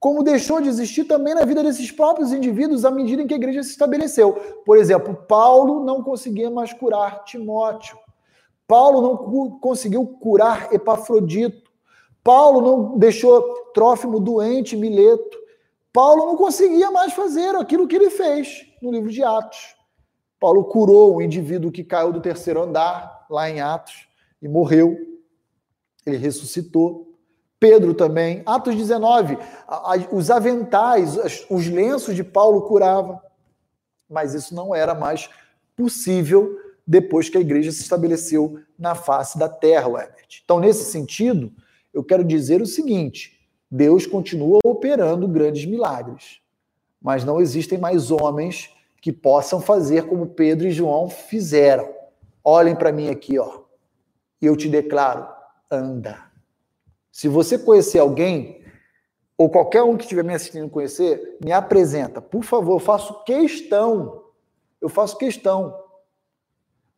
Como 0.00 0.22
deixou 0.22 0.62
de 0.62 0.68
existir 0.70 1.04
também 1.04 1.34
na 1.34 1.44
vida 1.44 1.62
desses 1.62 1.92
próprios 1.92 2.32
indivíduos 2.32 2.86
à 2.86 2.90
medida 2.90 3.20
em 3.20 3.26
que 3.26 3.34
a 3.34 3.36
igreja 3.36 3.62
se 3.62 3.68
estabeleceu. 3.68 4.32
Por 4.64 4.78
exemplo, 4.78 5.14
Paulo 5.14 5.84
não 5.84 6.02
conseguia 6.02 6.50
mais 6.50 6.72
curar 6.72 7.22
Timóteo. 7.24 7.98
Paulo 8.66 9.02
não 9.02 9.58
conseguiu 9.58 10.06
curar 10.06 10.72
Epafrodito. 10.72 11.70
Paulo 12.24 12.62
não 12.62 12.98
deixou 12.98 13.42
Trófimo 13.74 14.18
doente, 14.18 14.74
Mileto. 14.74 15.38
Paulo 15.92 16.24
não 16.24 16.36
conseguia 16.36 16.90
mais 16.90 17.12
fazer 17.12 17.54
aquilo 17.56 17.86
que 17.86 17.96
ele 17.96 18.08
fez 18.08 18.66
no 18.80 18.90
livro 18.90 19.10
de 19.10 19.22
Atos. 19.22 19.76
Paulo 20.38 20.64
curou 20.64 21.16
um 21.16 21.20
indivíduo 21.20 21.70
que 21.70 21.84
caiu 21.84 22.10
do 22.10 22.22
terceiro 22.22 22.62
andar, 22.62 23.26
lá 23.28 23.50
em 23.50 23.60
Atos, 23.60 24.08
e 24.40 24.48
morreu. 24.48 24.96
Ele 26.06 26.16
ressuscitou. 26.16 27.09
Pedro 27.60 27.92
também. 27.92 28.42
Atos 28.46 28.74
19, 28.74 29.38
os 30.10 30.30
aventais, 30.30 31.44
os 31.50 31.68
lenços 31.68 32.16
de 32.16 32.24
Paulo 32.24 32.62
curava. 32.62 33.22
Mas 34.08 34.34
isso 34.34 34.54
não 34.54 34.74
era 34.74 34.94
mais 34.94 35.28
possível 35.76 36.58
depois 36.86 37.28
que 37.28 37.38
a 37.38 37.40
igreja 37.40 37.70
se 37.70 37.82
estabeleceu 37.82 38.58
na 38.78 38.94
face 38.94 39.38
da 39.38 39.48
terra, 39.48 39.86
Herbert. 39.88 40.40
Então, 40.42 40.58
nesse 40.58 40.90
sentido, 40.90 41.52
eu 41.92 42.02
quero 42.02 42.24
dizer 42.24 42.62
o 42.62 42.66
seguinte: 42.66 43.38
Deus 43.70 44.06
continua 44.06 44.58
operando 44.64 45.28
grandes 45.28 45.66
milagres, 45.66 46.40
mas 47.00 47.24
não 47.24 47.40
existem 47.40 47.78
mais 47.78 48.10
homens 48.10 48.74
que 49.00 49.12
possam 49.12 49.60
fazer 49.60 50.06
como 50.06 50.26
Pedro 50.26 50.66
e 50.66 50.72
João 50.72 51.08
fizeram. 51.08 51.88
Olhem 52.42 52.74
para 52.74 52.90
mim 52.90 53.10
aqui, 53.10 53.38
ó. 53.38 53.60
E 54.40 54.46
eu 54.46 54.56
te 54.56 54.68
declaro, 54.68 55.28
anda. 55.70 56.29
Se 57.10 57.28
você 57.28 57.58
conhecer 57.58 57.98
alguém, 57.98 58.64
ou 59.36 59.48
qualquer 59.48 59.82
um 59.82 59.96
que 59.96 60.04
estiver 60.04 60.22
me 60.22 60.34
assistindo 60.34 60.68
conhecer, 60.68 61.38
me 61.42 61.50
apresenta. 61.50 62.20
Por 62.20 62.44
favor, 62.44 62.74
eu 62.74 62.78
faço 62.78 63.24
questão. 63.24 64.24
Eu 64.80 64.88
faço 64.88 65.16
questão. 65.16 65.74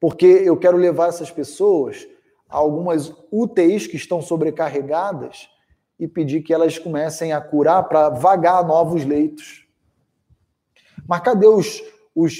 Porque 0.01 0.27
eu 0.27 0.57
quero 0.57 0.77
levar 0.77 1.09
essas 1.09 1.31
pessoas 1.31 2.05
a 2.49 2.57
algumas 2.57 3.15
UTIs 3.31 3.87
que 3.87 3.97
estão 3.97 4.21
sobrecarregadas 4.21 5.49
e 5.99 6.09
pedir 6.09 6.43
que 6.43 6.53
elas 6.53 6.79
comecem 6.79 7.33
a 7.33 7.41
curar 7.41 7.85
para 7.85 8.09
vagar 8.09 8.67
novos 8.67 9.05
leitos. 9.05 9.69
Mas 11.07 11.21
cadê 11.21 11.47
os, 11.47 11.81
os 12.13 12.39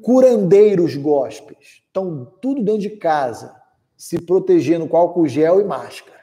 curandeiros 0.00 0.96
gospels? 0.96 1.82
Estão 1.84 2.32
tudo 2.40 2.62
dentro 2.62 2.82
de 2.82 2.90
casa, 2.90 3.60
se 3.96 4.20
protegendo 4.20 4.86
com 4.86 4.96
álcool 4.96 5.26
gel 5.26 5.60
e 5.60 5.64
máscara. 5.64 6.21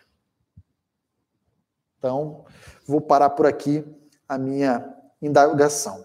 Então, 1.99 2.45
vou 2.88 3.01
parar 3.01 3.30
por 3.31 3.45
aqui 3.45 3.85
a 4.27 4.38
minha 4.38 4.91
indagação. 5.21 6.03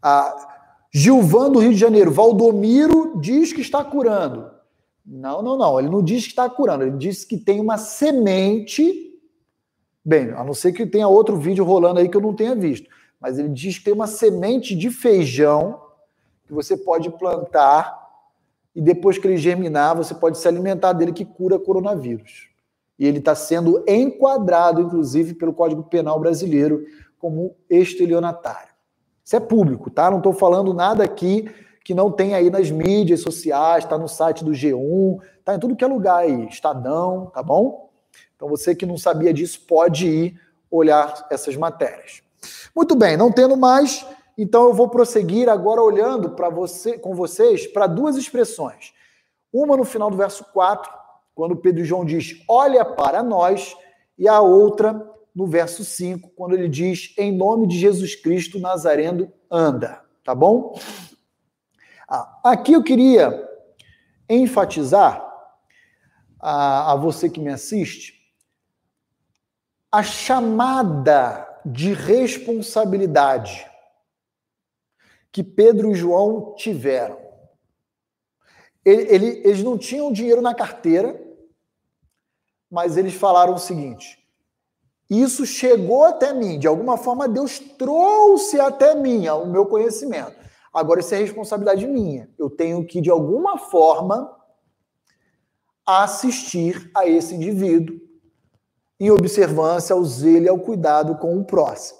A 0.00 0.48
Gilvan 0.92 1.50
do 1.50 1.58
Rio 1.58 1.72
de 1.72 1.78
Janeiro, 1.78 2.12
Valdomiro 2.12 3.20
diz 3.20 3.52
que 3.52 3.60
está 3.60 3.84
curando. 3.84 4.50
Não, 5.04 5.42
não, 5.42 5.58
não. 5.58 5.78
Ele 5.78 5.88
não 5.88 6.02
diz 6.02 6.22
que 6.22 6.30
está 6.30 6.48
curando, 6.48 6.84
ele 6.84 6.96
diz 6.96 7.24
que 7.24 7.36
tem 7.36 7.60
uma 7.60 7.76
semente. 7.76 9.18
Bem, 10.04 10.30
a 10.30 10.44
não 10.44 10.54
ser 10.54 10.72
que 10.72 10.86
tenha 10.86 11.08
outro 11.08 11.36
vídeo 11.36 11.64
rolando 11.64 12.00
aí 12.00 12.08
que 12.08 12.16
eu 12.16 12.20
não 12.20 12.34
tenha 12.34 12.54
visto. 12.54 12.88
Mas 13.20 13.38
ele 13.38 13.48
diz 13.48 13.78
que 13.78 13.84
tem 13.84 13.92
uma 13.92 14.06
semente 14.06 14.74
de 14.74 14.90
feijão 14.90 15.82
que 16.46 16.54
você 16.54 16.76
pode 16.76 17.10
plantar 17.10 18.00
e 18.74 18.80
depois 18.80 19.18
que 19.18 19.26
ele 19.26 19.36
germinar, 19.36 19.96
você 19.96 20.14
pode 20.14 20.38
se 20.38 20.46
alimentar 20.46 20.92
dele 20.92 21.12
que 21.12 21.24
cura 21.24 21.58
coronavírus. 21.58 22.49
E 23.00 23.06
ele 23.06 23.18
está 23.18 23.34
sendo 23.34 23.82
enquadrado, 23.88 24.82
inclusive, 24.82 25.32
pelo 25.32 25.54
Código 25.54 25.82
Penal 25.82 26.20
brasileiro 26.20 26.84
como 27.18 27.56
estelionatário. 27.70 28.68
Isso 29.24 29.34
é 29.34 29.40
público, 29.40 29.90
tá? 29.90 30.10
Não 30.10 30.18
estou 30.18 30.34
falando 30.34 30.74
nada 30.74 31.02
aqui 31.02 31.50
que 31.82 31.94
não 31.94 32.12
tem 32.12 32.34
aí 32.34 32.50
nas 32.50 32.70
mídias 32.70 33.22
sociais, 33.22 33.84
está 33.84 33.96
no 33.96 34.06
site 34.06 34.44
do 34.44 34.50
G1, 34.50 35.18
está 35.38 35.54
em 35.54 35.58
tudo 35.58 35.74
que 35.74 35.82
é 35.82 35.86
lugar 35.86 36.18
aí, 36.18 36.46
Estadão, 36.46 37.30
tá 37.32 37.42
bom? 37.42 37.90
Então 38.36 38.48
você 38.48 38.74
que 38.74 38.84
não 38.84 38.98
sabia 38.98 39.32
disso 39.32 39.62
pode 39.66 40.06
ir 40.06 40.40
olhar 40.70 41.26
essas 41.30 41.56
matérias. 41.56 42.22
Muito 42.76 42.94
bem, 42.94 43.16
não 43.16 43.32
tendo 43.32 43.56
mais, 43.56 44.06
então 44.36 44.64
eu 44.64 44.74
vou 44.74 44.90
prosseguir 44.90 45.48
agora 45.48 45.82
olhando 45.82 46.30
para 46.30 46.50
você, 46.50 46.98
com 46.98 47.14
vocês 47.14 47.66
para 47.66 47.86
duas 47.86 48.16
expressões. 48.16 48.92
Uma 49.50 49.74
no 49.74 49.84
final 49.84 50.10
do 50.10 50.18
verso 50.18 50.44
4, 50.52 50.99
quando 51.40 51.56
Pedro 51.56 51.80
e 51.80 51.86
João 51.86 52.04
diz: 52.04 52.38
"Olha 52.46 52.84
para 52.84 53.22
nós", 53.22 53.74
e 54.18 54.28
a 54.28 54.42
outra 54.42 55.10
no 55.34 55.46
verso 55.46 55.82
5, 55.82 56.32
quando 56.36 56.52
ele 56.52 56.68
diz: 56.68 57.14
"Em 57.16 57.34
nome 57.34 57.66
de 57.66 57.78
Jesus 57.78 58.14
Cristo 58.14 58.60
Nazareno, 58.60 59.32
anda". 59.50 60.04
Tá 60.22 60.34
bom? 60.34 60.78
Ah, 62.06 62.40
aqui 62.44 62.74
eu 62.74 62.82
queria 62.82 63.42
enfatizar 64.28 65.26
a, 66.38 66.92
a 66.92 66.96
você 66.96 67.30
que 67.30 67.40
me 67.40 67.48
assiste 67.48 68.20
a 69.90 70.02
chamada 70.02 71.48
de 71.64 71.94
responsabilidade 71.94 73.66
que 75.32 75.42
Pedro 75.42 75.90
e 75.90 75.94
João 75.94 76.54
tiveram. 76.54 77.18
Ele, 78.84 79.02
ele, 79.14 79.26
eles 79.42 79.62
não 79.62 79.78
tinham 79.78 80.12
dinheiro 80.12 80.42
na 80.42 80.54
carteira, 80.54 81.29
mas 82.70 82.96
eles 82.96 83.14
falaram 83.14 83.54
o 83.54 83.58
seguinte: 83.58 84.18
isso 85.08 85.44
chegou 85.44 86.04
até 86.04 86.32
mim, 86.32 86.58
de 86.58 86.68
alguma 86.68 86.96
forma 86.96 87.28
Deus 87.28 87.58
trouxe 87.58 88.60
até 88.60 88.94
mim 88.94 89.28
o 89.28 89.46
meu 89.46 89.66
conhecimento. 89.66 90.38
Agora 90.72 91.00
isso 91.00 91.14
é 91.14 91.18
responsabilidade 91.18 91.84
minha. 91.86 92.30
Eu 92.38 92.48
tenho 92.48 92.86
que, 92.86 93.00
de 93.00 93.10
alguma 93.10 93.58
forma, 93.58 94.30
assistir 95.84 96.90
a 96.96 97.08
esse 97.08 97.34
indivíduo 97.34 97.98
em 99.00 99.10
observância 99.10 99.94
ao 99.94 100.04
zelo 100.04 100.44
e 100.44 100.48
ao 100.48 100.60
cuidado 100.60 101.16
com 101.16 101.36
o 101.36 101.44
próximo, 101.44 101.98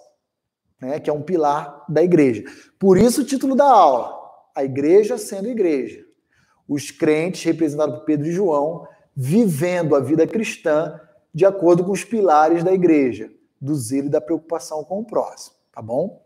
né, 0.81 1.01
que 1.01 1.11
é 1.11 1.13
um 1.13 1.23
pilar 1.23 1.85
da 1.89 2.03
igreja. 2.03 2.45
Por 2.79 2.97
isso 2.97 3.23
o 3.23 3.25
título 3.25 3.57
da 3.57 3.69
aula, 3.69 4.17
a 4.55 4.63
igreja 4.63 5.19
sendo 5.19 5.49
igreja. 5.49 6.05
Os 6.69 6.93
crentes, 6.93 7.43
representados 7.43 7.99
por 7.99 8.05
Pedro 8.05 8.29
e 8.29 8.33
João, 8.33 8.87
vivendo 9.15 9.95
a 9.95 10.01
vida 10.01 10.27
cristã 10.27 11.01
de 11.33 11.45
acordo 11.45 11.85
com 11.85 11.93
os 11.93 12.05
pilares 12.05 12.65
da 12.65 12.73
igreja, 12.73 13.31
do 13.61 13.75
zelo 13.75 14.07
e 14.07 14.11
da 14.11 14.21
preocupação 14.21 14.83
com 14.85 15.01
o 15.01 15.05
próximo, 15.05 15.57
tá 15.73 15.81
bom? 15.81 16.25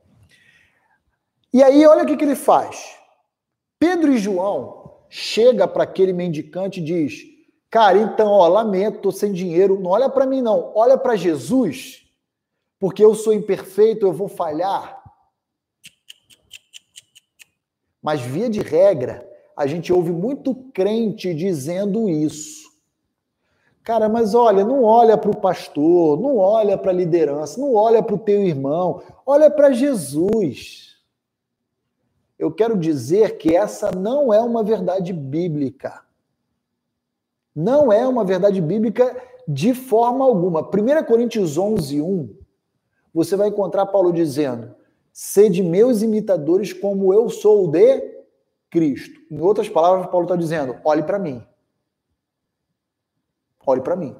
E 1.52 1.62
aí, 1.62 1.86
olha 1.86 2.02
o 2.02 2.06
que, 2.06 2.16
que 2.16 2.24
ele 2.24 2.35
faz. 2.35 2.97
Pedro 3.78 4.12
e 4.12 4.19
João 4.19 5.05
chega 5.09 5.69
para 5.69 5.85
aquele 5.85 6.12
mendicante 6.12 6.81
e 6.81 6.85
diz: 6.85 7.23
Cara, 7.70 7.98
então, 7.98 8.28
ó, 8.28 8.48
lamento, 8.48 9.01
tô 9.01 9.12
sem 9.12 9.32
dinheiro. 9.32 9.78
Não 9.78 9.90
olha 9.90 10.09
para 10.09 10.27
mim, 10.27 10.40
não. 10.40 10.73
Olha 10.74 10.98
para 10.98 11.16
Jesus, 11.16 12.02
porque 12.78 13.05
eu 13.05 13.15
sou 13.15 13.32
imperfeito, 13.32 14.06
eu 14.06 14.12
vou 14.12 14.28
falhar. 14.28 15.02
Mas, 18.02 18.20
via 18.20 18.51
de 18.51 18.61
regra, 18.61 19.28
a 19.56 19.66
gente 19.66 19.93
ouve 19.93 20.11
muito 20.11 20.55
crente 20.73 21.32
dizendo 21.32 22.09
isso. 22.09 22.64
Cara, 23.85 24.09
mas 24.09 24.35
olha, 24.35 24.65
não 24.65 24.82
olha 24.82 25.16
para 25.16 25.31
o 25.31 25.36
pastor, 25.36 26.19
não 26.19 26.39
olha 26.39 26.77
para 26.77 26.90
a 26.90 26.94
liderança, 26.94 27.61
não 27.61 27.74
olha 27.74 28.02
para 28.02 28.15
o 28.15 28.19
teu 28.19 28.40
irmão, 28.40 29.02
olha 29.27 29.51
para 29.51 29.73
Jesus 29.73 30.94
eu 32.39 32.51
quero 32.51 32.77
dizer 32.77 33.39
que 33.39 33.56
essa 33.56 33.90
não 33.90 34.32
é 34.32 34.40
uma 34.40 34.62
verdade 34.62 35.12
bíblica. 35.12 36.02
Não 37.55 37.93
é 37.93 38.06
uma 38.06 38.24
verdade 38.24 38.61
bíblica 38.61 39.16
de 39.47 39.73
forma 39.73 40.24
alguma. 40.24 40.61
1 40.61 41.05
Coríntios 41.05 41.56
11, 41.56 42.01
1 42.01 42.36
você 43.15 43.36
vai 43.36 43.48
encontrar 43.48 43.86
Paulo 43.86 44.12
dizendo: 44.12 44.74
sede 45.12 45.62
meus 45.62 46.02
imitadores 46.02 46.73
como 46.73 47.15
eu 47.15 47.31
sou 47.31 47.69
de 47.69 48.24
Cristo. 48.69 49.20
Em 49.31 49.40
outras 49.40 49.69
palavras, 49.69 50.09
Paulo 50.09 50.24
está 50.24 50.36
dizendo: 50.36 50.77
olhe 50.85 51.02
para 51.02 51.19
mim. 51.19 51.43
Olhe 53.66 53.81
para 53.81 53.97
mim. 53.97 54.16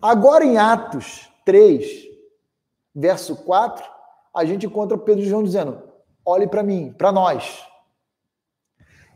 Agora 0.00 0.44
em 0.44 0.58
Atos 0.58 1.30
3, 1.44 2.08
verso 2.94 3.36
4, 3.44 3.84
a 4.34 4.44
gente 4.44 4.66
encontra 4.66 4.98
Pedro 4.98 5.22
e 5.22 5.28
João 5.28 5.42
dizendo: 5.42 5.82
olhe 6.24 6.46
para 6.46 6.62
mim, 6.62 6.92
para 6.92 7.12
nós. 7.12 7.66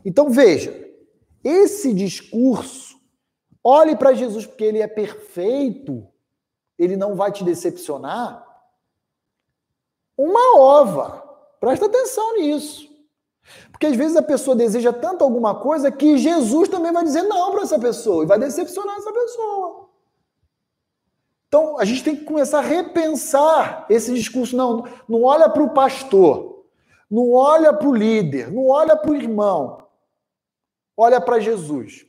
Então 0.05 0.29
veja, 0.29 0.73
esse 1.43 1.93
discurso, 1.93 2.97
olhe 3.63 3.95
para 3.95 4.13
Jesus 4.13 4.45
porque 4.45 4.63
ele 4.63 4.81
é 4.81 4.87
perfeito, 4.87 6.07
ele 6.77 6.95
não 6.95 7.15
vai 7.15 7.31
te 7.31 7.43
decepcionar. 7.43 8.45
Uma 10.17 10.59
ova. 10.59 11.23
Presta 11.59 11.85
atenção 11.85 12.37
nisso. 12.37 12.86
Porque 13.71 13.87
às 13.87 13.95
vezes 13.95 14.17
a 14.17 14.21
pessoa 14.21 14.55
deseja 14.55 14.91
tanto 14.91 15.23
alguma 15.23 15.55
coisa 15.55 15.91
que 15.91 16.17
Jesus 16.17 16.67
também 16.69 16.91
vai 16.91 17.03
dizer 17.03 17.23
não 17.23 17.51
para 17.51 17.63
essa 17.63 17.79
pessoa 17.79 18.23
e 18.23 18.27
vai 18.27 18.39
decepcionar 18.39 18.97
essa 18.97 19.11
pessoa. 19.11 19.87
Então 21.47 21.79
a 21.79 21.85
gente 21.85 22.03
tem 22.03 22.15
que 22.15 22.25
começar 22.25 22.59
a 22.59 22.61
repensar 22.61 23.85
esse 23.89 24.13
discurso. 24.13 24.55
Não, 24.55 24.85
não 25.07 25.23
olha 25.23 25.49
para 25.49 25.63
o 25.63 25.69
pastor, 25.69 26.65
não 27.09 27.31
olha 27.31 27.73
para 27.73 27.87
o 27.87 27.95
líder, 27.95 28.51
não 28.51 28.67
olha 28.67 28.95
para 28.95 29.11
o 29.11 29.15
irmão. 29.15 29.83
Olha 30.95 31.21
para 31.21 31.39
Jesus. 31.39 32.05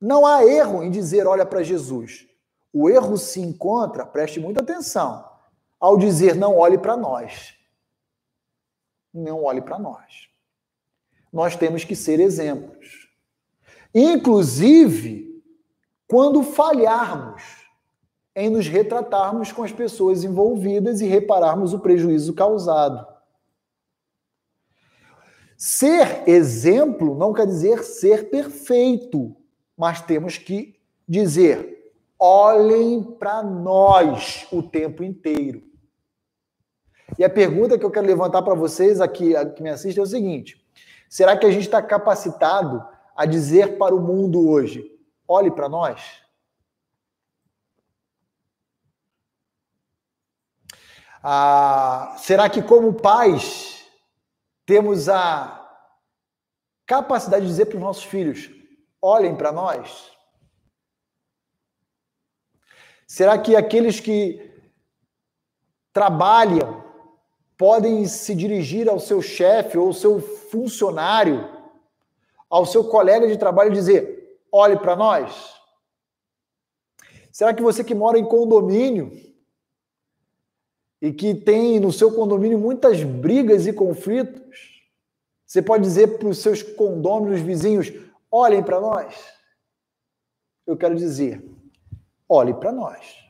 Não 0.00 0.26
há 0.26 0.44
erro 0.44 0.82
em 0.82 0.90
dizer 0.90 1.26
olha 1.26 1.46
para 1.46 1.62
Jesus. 1.62 2.26
O 2.72 2.90
erro 2.90 3.16
se 3.16 3.40
encontra, 3.40 4.04
preste 4.04 4.40
muita 4.40 4.60
atenção, 4.60 5.24
ao 5.78 5.96
dizer 5.96 6.34
não 6.34 6.56
olhe 6.56 6.78
para 6.78 6.96
nós. 6.96 7.54
Não 9.14 9.44
olhe 9.44 9.60
para 9.60 9.78
nós. 9.78 10.31
Nós 11.32 11.56
temos 11.56 11.84
que 11.84 11.96
ser 11.96 12.20
exemplos. 12.20 13.08
Inclusive, 13.94 15.42
quando 16.06 16.42
falharmos 16.42 17.62
em 18.34 18.48
nos 18.48 18.66
retratarmos 18.66 19.52
com 19.52 19.62
as 19.62 19.72
pessoas 19.72 20.24
envolvidas 20.24 21.00
e 21.00 21.06
repararmos 21.06 21.74
o 21.74 21.78
prejuízo 21.78 22.34
causado. 22.34 23.06
Ser 25.56 26.28
exemplo 26.28 27.14
não 27.16 27.32
quer 27.32 27.46
dizer 27.46 27.84
ser 27.84 28.30
perfeito, 28.30 29.36
mas 29.76 30.00
temos 30.00 30.38
que 30.38 30.74
dizer: 31.06 31.92
olhem 32.18 33.02
para 33.02 33.42
nós 33.42 34.46
o 34.50 34.62
tempo 34.62 35.04
inteiro. 35.04 35.62
E 37.18 37.24
a 37.24 37.30
pergunta 37.30 37.78
que 37.78 37.84
eu 37.84 37.90
quero 37.90 38.06
levantar 38.06 38.42
para 38.42 38.54
vocês 38.54 39.00
aqui 39.00 39.34
que 39.54 39.62
me 39.62 39.70
assistem 39.70 40.00
é 40.00 40.04
o 40.04 40.08
seguinte: 40.08 40.61
será 41.12 41.36
que 41.36 41.44
a 41.44 41.50
gente 41.50 41.64
está 41.64 41.82
capacitado 41.82 42.82
a 43.14 43.26
dizer 43.26 43.76
para 43.76 43.94
o 43.94 44.00
mundo 44.00 44.48
hoje: 44.48 44.98
olhe 45.28 45.50
para 45.50 45.68
nós? 45.68 46.22
Ah, 51.22 52.16
será 52.16 52.48
que, 52.48 52.62
como 52.62 52.94
pais, 52.94 53.86
temos 54.64 55.10
a 55.10 55.58
capacidade 56.86 57.42
de 57.42 57.50
dizer 57.50 57.66
para 57.66 57.76
os 57.76 57.82
nossos 57.82 58.04
filhos: 58.04 58.48
olhem 58.98 59.36
para 59.36 59.52
nós? 59.52 60.10
Será 63.06 63.38
que 63.38 63.54
aqueles 63.54 64.00
que 64.00 64.50
trabalham 65.92 66.81
podem 67.56 68.06
se 68.06 68.34
dirigir 68.34 68.88
ao 68.88 68.98
seu 68.98 69.22
chefe 69.22 69.78
ou 69.78 69.88
ao 69.88 69.92
seu 69.92 70.20
funcionário, 70.20 71.48
ao 72.48 72.66
seu 72.66 72.84
colega 72.84 73.26
de 73.26 73.36
trabalho 73.36 73.70
e 73.70 73.74
dizer: 73.74 74.38
olhe 74.50 74.78
para 74.78 74.96
nós? 74.96 75.54
Será 77.30 77.54
que 77.54 77.62
você 77.62 77.82
que 77.82 77.94
mora 77.94 78.18
em 78.18 78.24
condomínio 78.24 79.10
e 81.00 81.12
que 81.12 81.34
tem 81.34 81.80
no 81.80 81.90
seu 81.90 82.14
condomínio 82.14 82.58
muitas 82.58 83.02
brigas 83.02 83.66
e 83.66 83.72
conflitos, 83.72 84.82
você 85.44 85.60
pode 85.60 85.82
dizer 85.82 86.18
para 86.18 86.28
os 86.28 86.38
seus 86.38 86.62
condôminos 86.62 87.40
vizinhos: 87.40 87.92
olhem 88.30 88.62
para 88.62 88.80
nós. 88.80 89.32
Eu 90.66 90.76
quero 90.76 90.94
dizer, 90.94 91.44
olhe 92.28 92.54
para 92.54 92.70
nós. 92.70 93.22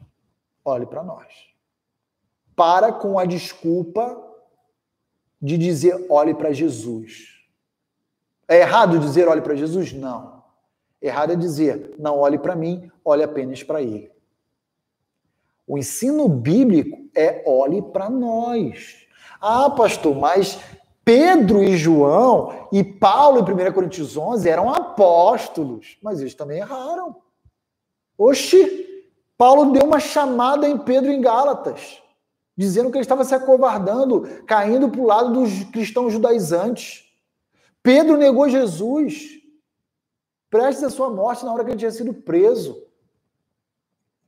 Olhe 0.65 0.87
para 0.87 1.03
nós. 1.03 1.52
Para 2.55 2.93
com 2.93 3.19
a 3.19 3.25
desculpa 3.25 4.21
de 5.41 5.57
dizer 5.59 6.07
olhe 6.09 6.35
para 6.35 6.53
Jesus. 6.53 7.29
É 8.47 8.59
errado 8.61 8.99
dizer 8.99 9.29
olhe 9.29 9.41
para 9.41 9.55
Jesus? 9.55 9.93
Não. 9.93 10.43
Errado 11.01 11.33
é 11.33 11.37
dizer 11.37 11.95
não 11.99 12.19
olhe 12.19 12.39
para 12.39 12.55
mim, 12.55 12.91
olhe 13.05 13.23
apenas 13.23 13.63
para 13.63 13.83
ele. 13.83 14.11
O 15.67 15.79
ensino 15.79 16.29
bíblico 16.29 17.09
é 17.15 17.43
olhe 17.47 17.81
para 17.81 18.11
nós. 18.11 19.07
Ah, 19.41 19.71
pastor, 19.71 20.15
mas 20.15 20.61
Pedro 21.05 21.63
e 21.63 21.77
João 21.77 22.69
e 22.71 22.85
Paulo 22.85 23.41
em 23.41 23.69
1 23.69 23.73
Coríntios 23.73 24.17
11 24.17 24.49
eram 24.49 24.71
apóstolos, 24.73 25.99
mas 26.03 26.21
eles 26.21 26.35
também 26.35 26.59
erraram. 26.59 27.17
Oxi, 28.17 29.05
Paulo 29.37 29.73
deu 29.73 29.85
uma 29.85 29.99
chamada 29.99 30.69
em 30.69 30.79
Pedro 30.79 31.11
em 31.11 31.21
Gálatas, 31.21 32.02
dizendo 32.63 32.91
que 32.91 32.97
ele 32.97 33.03
estava 33.03 33.25
se 33.25 33.35
acovardando, 33.35 34.23
caindo 34.47 34.89
para 34.89 35.01
o 35.01 35.07
lado 35.07 35.33
dos 35.33 35.65
cristãos 35.65 36.13
judaizantes. 36.13 37.05
Pedro 37.83 38.17
negou 38.17 38.49
Jesus, 38.49 39.31
prestes 40.49 40.85
a 40.85 40.91
sua 40.91 41.11
morte 41.11 41.45
na 41.45 41.53
hora 41.53 41.65
que 41.65 41.71
ele 41.73 41.79
tinha 41.79 41.91
sido 41.91 42.15
preso. 42.15 42.81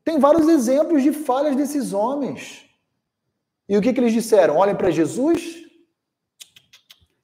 Tem 0.02 0.18
vários 0.18 0.48
exemplos 0.48 1.02
de 1.02 1.12
falhas 1.12 1.54
desses 1.54 1.92
homens. 1.92 2.68
E 3.68 3.78
o 3.78 3.80
que, 3.80 3.92
que 3.92 4.00
eles 4.00 4.12
disseram? 4.12 4.56
Olhem 4.56 4.74
para 4.74 4.90
Jesus? 4.90 5.64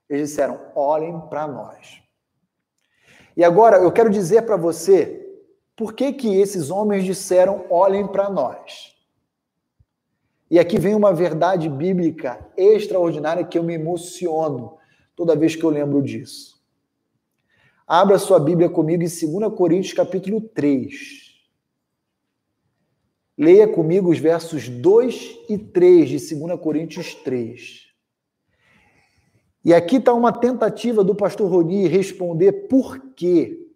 Eles 0.09 0.29
disseram: 0.31 0.61
olhem 0.77 1.21
para 1.29 1.49
nós. 1.49 2.01
E 3.37 3.43
agora 3.43 3.79
eu 3.79 3.91
quero 3.91 4.11
dizer 4.11 4.43
para 4.43 4.57
você 4.57 5.29
por 5.77 5.93
que, 5.93 6.13
que 6.13 6.37
esses 6.37 6.71
homens 6.71 7.05
disseram: 7.05 7.67
olhem 7.69 8.07
para 8.07 8.31
nós. 8.31 8.95
E 10.51 10.59
aqui 10.59 10.81
vem 10.81 10.95
uma 10.95 11.15
verdade 11.15 11.69
bíblica 11.69 12.45
extraordinária 12.57 13.45
que 13.45 13.57
eu 13.57 13.63
me 13.63 13.75
emociono 13.75 14.77
toda 15.15 15.37
vez 15.37 15.55
que 15.55 15.63
eu 15.63 15.71
lembro 15.71 16.03
disso. 16.03 16.61
Abra 17.87 18.19
sua 18.19 18.41
Bíblia 18.41 18.69
comigo 18.69 19.03
em 19.03 19.07
2 19.07 19.55
Coríntios 19.55 19.93
capítulo 19.93 20.41
3. 20.41 20.95
Leia 23.39 23.69
comigo 23.69 24.11
os 24.11 24.19
versos 24.19 24.69
2 24.69 25.39
e 25.49 25.57
3 25.57 26.09
de 26.09 26.35
2 26.35 26.61
Coríntios 26.61 27.15
3. 27.15 27.87
E 29.65 29.73
aqui 29.73 29.97
está 29.97 30.13
uma 30.13 30.33
tentativa 30.33 31.05
do 31.05 31.15
pastor 31.15 31.51
Roni 31.51 31.87
responder 31.87 32.69
por 32.69 32.99
que 33.15 33.71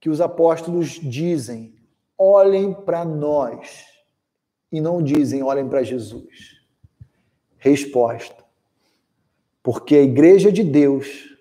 que 0.00 0.10
os 0.10 0.20
apóstolos 0.20 1.00
dizem: 1.02 1.74
olhem 2.16 2.72
para 2.72 3.04
nós, 3.04 3.84
e 4.70 4.80
não 4.80 5.02
dizem 5.02 5.42
olhem 5.42 5.68
para 5.68 5.82
Jesus. 5.82 6.58
Resposta: 7.56 8.48
porque 9.62 9.96
a 9.96 10.02
igreja 10.02 10.50
de 10.50 10.64
Deus, 10.64 11.36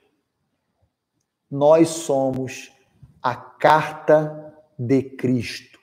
nós 1.49 1.87
somos 1.87 2.71
a 3.21 3.33
carta 3.35 4.53
de 4.77 5.01
Cristo. 5.01 5.79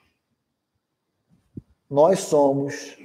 Nós 1.89 2.19
somos 2.19 2.97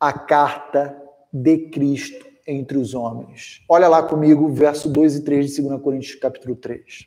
a 0.00 0.12
carta 0.12 1.00
de 1.32 1.70
Cristo 1.70 2.26
entre 2.44 2.76
os 2.76 2.92
homens. 2.92 3.64
Olha 3.68 3.86
lá 3.86 4.02
comigo, 4.02 4.48
verso 4.48 4.88
2 4.88 5.16
e 5.16 5.24
3 5.24 5.54
de 5.54 5.62
2 5.62 5.80
Coríntios, 5.80 6.16
capítulo 6.16 6.56
3. 6.56 7.06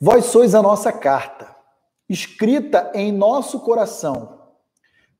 Vós 0.00 0.26
sois 0.26 0.54
a 0.54 0.62
nossa 0.62 0.92
carta, 0.92 1.54
escrita 2.08 2.90
em 2.94 3.12
nosso 3.12 3.60
coração, 3.60 4.40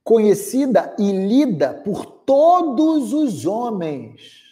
conhecida 0.03 0.95
e 0.99 1.11
lida 1.13 1.83
por 1.85 2.05
todos 2.05 3.13
os 3.13 3.47
homens 3.47 4.45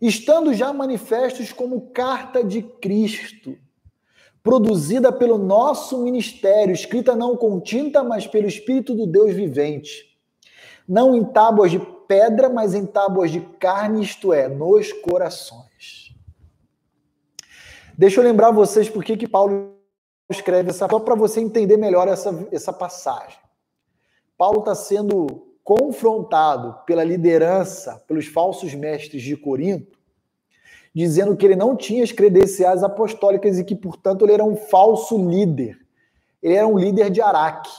estando 0.00 0.54
já 0.54 0.72
manifestos 0.72 1.52
como 1.52 1.90
carta 1.90 2.44
de 2.44 2.62
Cristo, 2.62 3.56
produzida 4.42 5.12
pelo 5.12 5.36
nosso 5.36 6.02
ministério, 6.02 6.72
escrita 6.72 7.16
não 7.16 7.36
com 7.36 7.60
tinta, 7.60 8.02
mas 8.02 8.26
pelo 8.26 8.46
Espírito 8.46 8.94
do 8.94 9.06
Deus 9.06 9.34
vivente, 9.34 10.16
não 10.88 11.14
em 11.14 11.24
tábuas 11.24 11.70
de 11.70 11.80
pedra, 12.06 12.48
mas 12.48 12.74
em 12.74 12.86
tábuas 12.86 13.30
de 13.30 13.40
carne, 13.58 14.02
isto 14.02 14.32
é, 14.32 14.48
nos 14.48 14.92
corações. 14.92 15.67
Deixa 17.98 18.20
eu 18.20 18.24
lembrar 18.24 18.52
vocês 18.52 18.88
por 18.88 19.02
que, 19.02 19.16
que 19.16 19.26
Paulo 19.26 19.74
escreve 20.30 20.70
essa, 20.70 20.88
só 20.88 21.00
para 21.00 21.16
você 21.16 21.40
entender 21.40 21.76
melhor 21.76 22.06
essa, 22.06 22.46
essa 22.52 22.72
passagem. 22.72 23.40
Paulo 24.36 24.60
está 24.60 24.72
sendo 24.72 25.26
confrontado 25.64 26.78
pela 26.86 27.02
liderança, 27.02 28.00
pelos 28.06 28.28
falsos 28.28 28.72
mestres 28.72 29.20
de 29.20 29.36
Corinto, 29.36 29.98
dizendo 30.94 31.36
que 31.36 31.44
ele 31.44 31.56
não 31.56 31.74
tinha 31.74 32.04
as 32.04 32.12
credenciais 32.12 32.84
apostólicas 32.84 33.58
e 33.58 33.64
que, 33.64 33.74
portanto, 33.74 34.24
ele 34.24 34.34
era 34.34 34.44
um 34.44 34.54
falso 34.54 35.18
líder. 35.18 35.76
Ele 36.40 36.54
era 36.54 36.68
um 36.68 36.78
líder 36.78 37.10
de 37.10 37.20
Araque. 37.20 37.72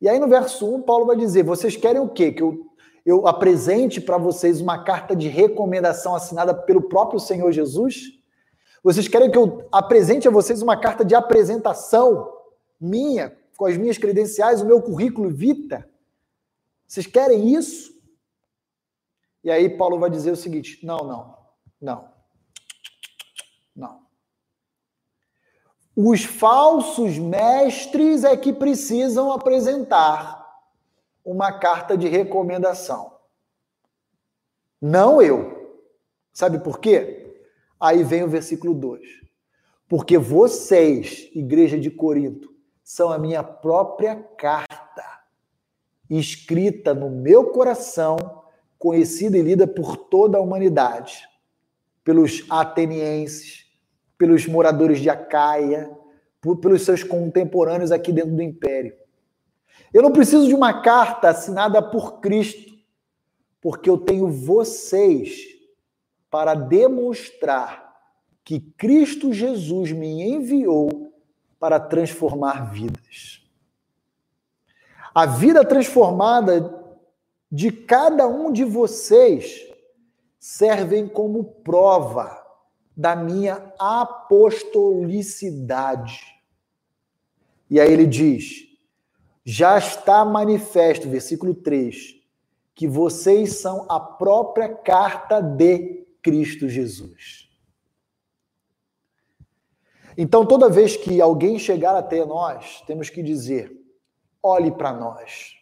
E 0.00 0.08
aí, 0.08 0.18
no 0.18 0.28
verso 0.28 0.74
1, 0.74 0.80
Paulo 0.80 1.04
vai 1.04 1.16
dizer: 1.16 1.42
Vocês 1.42 1.76
querem 1.76 2.00
o 2.00 2.08
quê? 2.08 2.32
Que 2.32 2.42
eu, 2.42 2.66
eu 3.04 3.26
apresente 3.28 4.00
para 4.00 4.16
vocês 4.16 4.62
uma 4.62 4.82
carta 4.82 5.14
de 5.14 5.28
recomendação 5.28 6.14
assinada 6.14 6.54
pelo 6.54 6.88
próprio 6.88 7.20
Senhor 7.20 7.52
Jesus? 7.52 8.21
Vocês 8.82 9.06
querem 9.06 9.30
que 9.30 9.38
eu 9.38 9.68
apresente 9.70 10.26
a 10.26 10.30
vocês 10.30 10.60
uma 10.60 10.76
carta 10.76 11.04
de 11.04 11.14
apresentação 11.14 12.36
minha, 12.80 13.36
com 13.56 13.64
as 13.66 13.76
minhas 13.76 13.96
credenciais, 13.96 14.60
o 14.60 14.66
meu 14.66 14.82
currículo 14.82 15.30
vita? 15.30 15.88
Vocês 16.86 17.06
querem 17.06 17.54
isso? 17.54 17.92
E 19.44 19.50
aí 19.50 19.68
Paulo 19.68 19.98
vai 19.98 20.10
dizer 20.10 20.32
o 20.32 20.36
seguinte: 20.36 20.84
não, 20.84 20.98
não, 20.98 21.38
não, 21.80 22.08
não. 23.74 24.02
Os 25.94 26.24
falsos 26.24 27.18
mestres 27.18 28.24
é 28.24 28.36
que 28.36 28.52
precisam 28.52 29.30
apresentar 29.30 30.42
uma 31.24 31.52
carta 31.52 31.96
de 31.96 32.08
recomendação. 32.08 33.12
Não 34.80 35.22
eu. 35.22 35.80
Sabe 36.32 36.58
por 36.58 36.80
quê? 36.80 37.21
Aí 37.82 38.04
vem 38.04 38.22
o 38.22 38.28
versículo 38.28 38.74
2. 38.74 39.00
Porque 39.88 40.16
vocês, 40.16 41.28
igreja 41.34 41.76
de 41.76 41.90
Corinto, 41.90 42.54
são 42.80 43.10
a 43.10 43.18
minha 43.18 43.42
própria 43.42 44.14
carta, 44.14 45.04
escrita 46.08 46.94
no 46.94 47.10
meu 47.10 47.46
coração, 47.46 48.16
conhecida 48.78 49.36
e 49.36 49.42
lida 49.42 49.66
por 49.66 49.96
toda 49.96 50.38
a 50.38 50.40
humanidade, 50.40 51.28
pelos 52.04 52.46
atenienses, 52.48 53.66
pelos 54.16 54.46
moradores 54.46 55.00
de 55.00 55.10
Acaia, 55.10 55.90
pelos 56.60 56.82
seus 56.82 57.02
contemporâneos 57.02 57.90
aqui 57.90 58.12
dentro 58.12 58.36
do 58.36 58.42
império. 58.42 58.94
Eu 59.92 60.02
não 60.02 60.12
preciso 60.12 60.46
de 60.46 60.54
uma 60.54 60.82
carta 60.82 61.30
assinada 61.30 61.82
por 61.82 62.20
Cristo, 62.20 62.78
porque 63.60 63.90
eu 63.90 63.98
tenho 63.98 64.28
vocês 64.28 65.61
para 66.32 66.54
demonstrar 66.54 67.94
que 68.42 68.58
Cristo 68.58 69.32
Jesus 69.34 69.92
me 69.92 70.22
enviou 70.22 71.12
para 71.60 71.78
transformar 71.78 72.72
vidas. 72.72 73.42
A 75.14 75.26
vida 75.26 75.62
transformada 75.62 76.74
de 77.50 77.70
cada 77.70 78.26
um 78.26 78.50
de 78.50 78.64
vocês 78.64 79.70
servem 80.40 81.06
como 81.06 81.44
prova 81.44 82.42
da 82.96 83.14
minha 83.14 83.70
apostolicidade. 83.78 86.18
E 87.68 87.78
aí 87.78 87.92
ele 87.92 88.06
diz: 88.06 88.66
já 89.44 89.76
está 89.76 90.24
manifesto, 90.24 91.10
versículo 91.10 91.54
3, 91.54 92.14
que 92.74 92.88
vocês 92.88 93.60
são 93.60 93.84
a 93.90 94.00
própria 94.00 94.74
carta 94.74 95.42
de 95.42 96.01
Cristo 96.22 96.68
Jesus. 96.68 97.50
Então, 100.16 100.46
toda 100.46 100.68
vez 100.68 100.96
que 100.96 101.20
alguém 101.20 101.58
chegar 101.58 101.96
até 101.96 102.24
nós, 102.24 102.82
temos 102.86 103.08
que 103.08 103.22
dizer: 103.22 103.72
olhe 104.42 104.70
para 104.70 104.92
nós, 104.92 105.56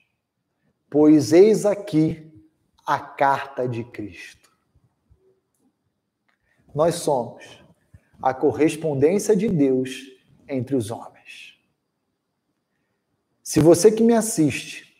pois 0.89 1.33
eis 1.33 1.65
aqui 1.65 2.31
a 2.85 2.99
carta 2.99 3.69
de 3.69 3.85
Cristo. 3.85 4.51
Nós 6.75 6.97
somos 6.97 7.65
a 8.23 8.35
correspondência 8.35 9.35
de 9.37 9.49
Deus 9.49 10.07
entre 10.49 10.77
os 10.77 10.91
homens. 10.91 11.59
Se 13.43 13.61
você 13.61 13.91
que 13.91 14.03
me 14.03 14.15
assiste 14.15 14.91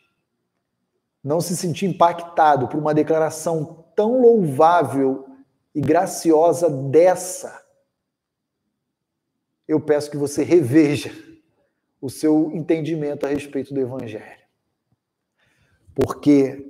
não 1.23 1.39
se 1.39 1.55
sentir 1.55 1.85
impactado 1.85 2.67
por 2.67 2.79
uma 2.79 2.93
declaração 2.93 3.85
tão 3.95 4.19
louvável 4.19 5.30
e 5.73 5.81
graciosa 5.81 6.69
dessa, 6.69 7.63
eu 9.67 9.79
peço 9.79 10.11
que 10.11 10.17
você 10.17 10.43
reveja 10.43 11.11
o 12.01 12.09
seu 12.09 12.51
entendimento 12.53 13.25
a 13.25 13.29
respeito 13.29 13.73
do 13.73 13.79
Evangelho. 13.79 14.41
Porque 15.95 16.67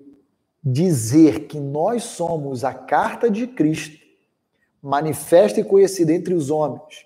dizer 0.64 1.48
que 1.48 1.60
nós 1.60 2.04
somos 2.04 2.64
a 2.64 2.74
carta 2.74 3.30
de 3.30 3.48
Cristo, 3.48 4.00
manifesta 4.82 5.60
e 5.60 5.64
conhecida 5.64 6.14
entre 6.14 6.34
os 6.34 6.52
homens, 6.52 7.06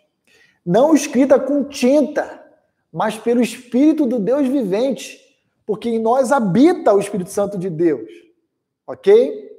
não 0.65 0.95
escrita 0.95 1.39
com 1.39 1.63
tinta, 1.63 2.43
mas 2.91 3.17
pelo 3.17 3.41
Espírito 3.41 4.05
do 4.05 4.19
Deus 4.19 4.47
vivente, 4.47 5.21
porque 5.65 5.89
em 5.89 5.99
nós 5.99 6.31
habita 6.31 6.93
o 6.93 6.99
Espírito 6.99 7.29
Santo 7.29 7.57
de 7.57 7.69
Deus. 7.69 8.09
Ok? 8.87 9.54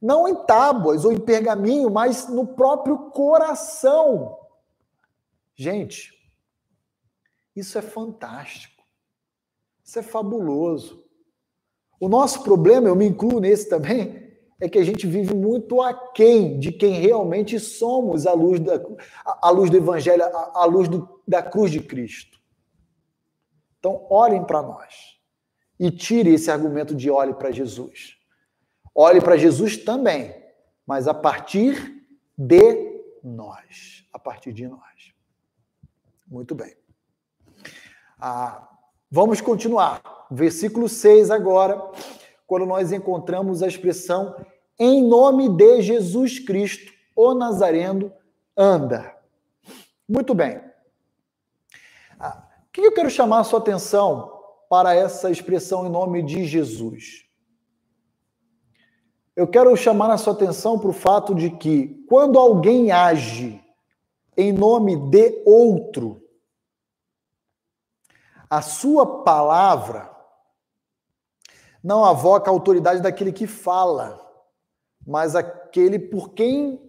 Não 0.00 0.28
em 0.28 0.34
tábuas 0.44 1.04
ou 1.04 1.12
em 1.12 1.18
pergaminho, 1.18 1.90
mas 1.90 2.28
no 2.28 2.46
próprio 2.46 3.10
coração. 3.10 4.38
Gente, 5.54 6.12
isso 7.54 7.78
é 7.78 7.82
fantástico. 7.82 8.84
Isso 9.82 9.98
é 9.98 10.02
fabuloso. 10.02 11.04
O 11.98 12.08
nosso 12.08 12.42
problema, 12.42 12.88
eu 12.88 12.96
me 12.96 13.06
incluo 13.06 13.40
nesse 13.40 13.68
também, 13.68 14.26
é 14.60 14.68
que 14.68 14.78
a 14.78 14.84
gente 14.84 15.06
vive 15.06 15.34
muito 15.34 15.80
aquém 15.80 16.58
de 16.58 16.72
quem 16.72 17.00
realmente 17.00 17.58
somos 17.60 18.26
à 18.26 18.32
luz, 18.32 18.60
da, 18.60 18.80
à 19.24 19.50
luz 19.50 19.70
do 19.70 19.76
Evangelho, 19.76 20.22
à 20.24 20.64
luz 20.64 20.88
do, 20.88 21.22
da 21.26 21.42
cruz 21.42 21.70
de 21.70 21.80
Cristo. 21.80 22.38
Então, 23.78 24.06
olhem 24.10 24.44
para 24.44 24.62
nós 24.62 25.18
e 25.78 25.90
tire 25.90 26.34
esse 26.34 26.50
argumento 26.50 26.94
de 26.94 27.10
olhe 27.10 27.34
para 27.34 27.50
Jesus. 27.50 28.16
Olhe 28.98 29.20
para 29.20 29.36
Jesus 29.36 29.76
também, 29.76 30.34
mas 30.86 31.06
a 31.06 31.12
partir 31.12 32.02
de 32.36 33.02
nós. 33.22 34.06
A 34.10 34.18
partir 34.18 34.54
de 34.54 34.66
nós. 34.66 35.12
Muito 36.26 36.54
bem. 36.54 36.74
Ah, 38.18 38.66
vamos 39.10 39.42
continuar. 39.42 40.00
Versículo 40.30 40.88
6 40.88 41.30
agora, 41.30 41.78
quando 42.46 42.64
nós 42.64 42.90
encontramos 42.90 43.62
a 43.62 43.66
expressão 43.66 44.34
em 44.78 45.06
nome 45.06 45.50
de 45.50 45.82
Jesus 45.82 46.38
Cristo, 46.38 46.90
o 47.14 47.34
Nazareno 47.34 48.10
anda. 48.56 49.14
Muito 50.08 50.34
bem. 50.34 50.58
Ah, 52.18 52.48
o 52.66 52.72
que 52.72 52.80
eu 52.80 52.92
quero 52.92 53.10
chamar 53.10 53.40
a 53.40 53.44
sua 53.44 53.58
atenção 53.58 54.40
para 54.70 54.94
essa 54.94 55.30
expressão 55.30 55.86
em 55.86 55.90
nome 55.90 56.22
de 56.22 56.46
Jesus? 56.46 57.25
Eu 59.36 59.46
quero 59.46 59.76
chamar 59.76 60.10
a 60.10 60.16
sua 60.16 60.32
atenção 60.32 60.78
para 60.78 60.88
o 60.88 60.94
fato 60.94 61.34
de 61.34 61.50
que, 61.50 62.02
quando 62.08 62.38
alguém 62.38 62.90
age 62.90 63.62
em 64.34 64.50
nome 64.50 64.96
de 65.10 65.42
outro, 65.44 66.22
a 68.48 68.62
sua 68.62 69.22
palavra 69.22 70.10
não 71.84 72.02
avoca 72.02 72.50
a 72.50 72.52
autoridade 72.52 73.02
daquele 73.02 73.30
que 73.30 73.46
fala, 73.46 74.18
mas 75.06 75.36
aquele 75.36 75.98
por 75.98 76.30
quem 76.30 76.80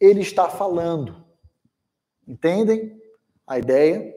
ele 0.00 0.20
está 0.20 0.48
falando. 0.48 1.24
Entendem 2.26 2.98
a 3.46 3.58
ideia? 3.58 4.14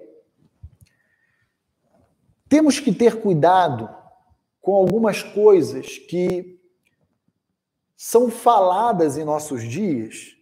Temos 2.47 2.79
que 2.79 2.93
ter 2.93 3.21
cuidado 3.21 3.89
com 4.61 4.73
algumas 4.75 5.21
coisas 5.21 5.97
que 5.97 6.58
são 8.01 8.31
faladas 8.31 9.17
em 9.17 9.25
nossos 9.25 9.61
dias 9.61 10.33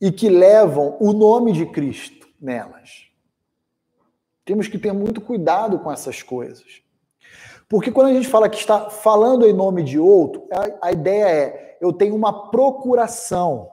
e 0.00 0.12
que 0.12 0.28
levam 0.28 0.96
o 1.00 1.12
nome 1.12 1.50
de 1.50 1.66
Cristo 1.66 2.28
nelas. 2.40 3.08
Temos 4.44 4.68
que 4.68 4.78
ter 4.78 4.92
muito 4.92 5.20
cuidado 5.20 5.80
com 5.80 5.90
essas 5.90 6.22
coisas. 6.22 6.80
Porque 7.68 7.90
quando 7.90 8.10
a 8.10 8.12
gente 8.12 8.28
fala 8.28 8.48
que 8.48 8.58
está 8.58 8.88
falando 8.90 9.44
em 9.44 9.52
nome 9.52 9.82
de 9.82 9.98
outro, 9.98 10.46
a, 10.80 10.92
ideia 10.92 11.24
é: 11.24 11.78
eu 11.80 11.92
tenho 11.92 12.14
uma 12.14 12.48
procuração 12.48 13.72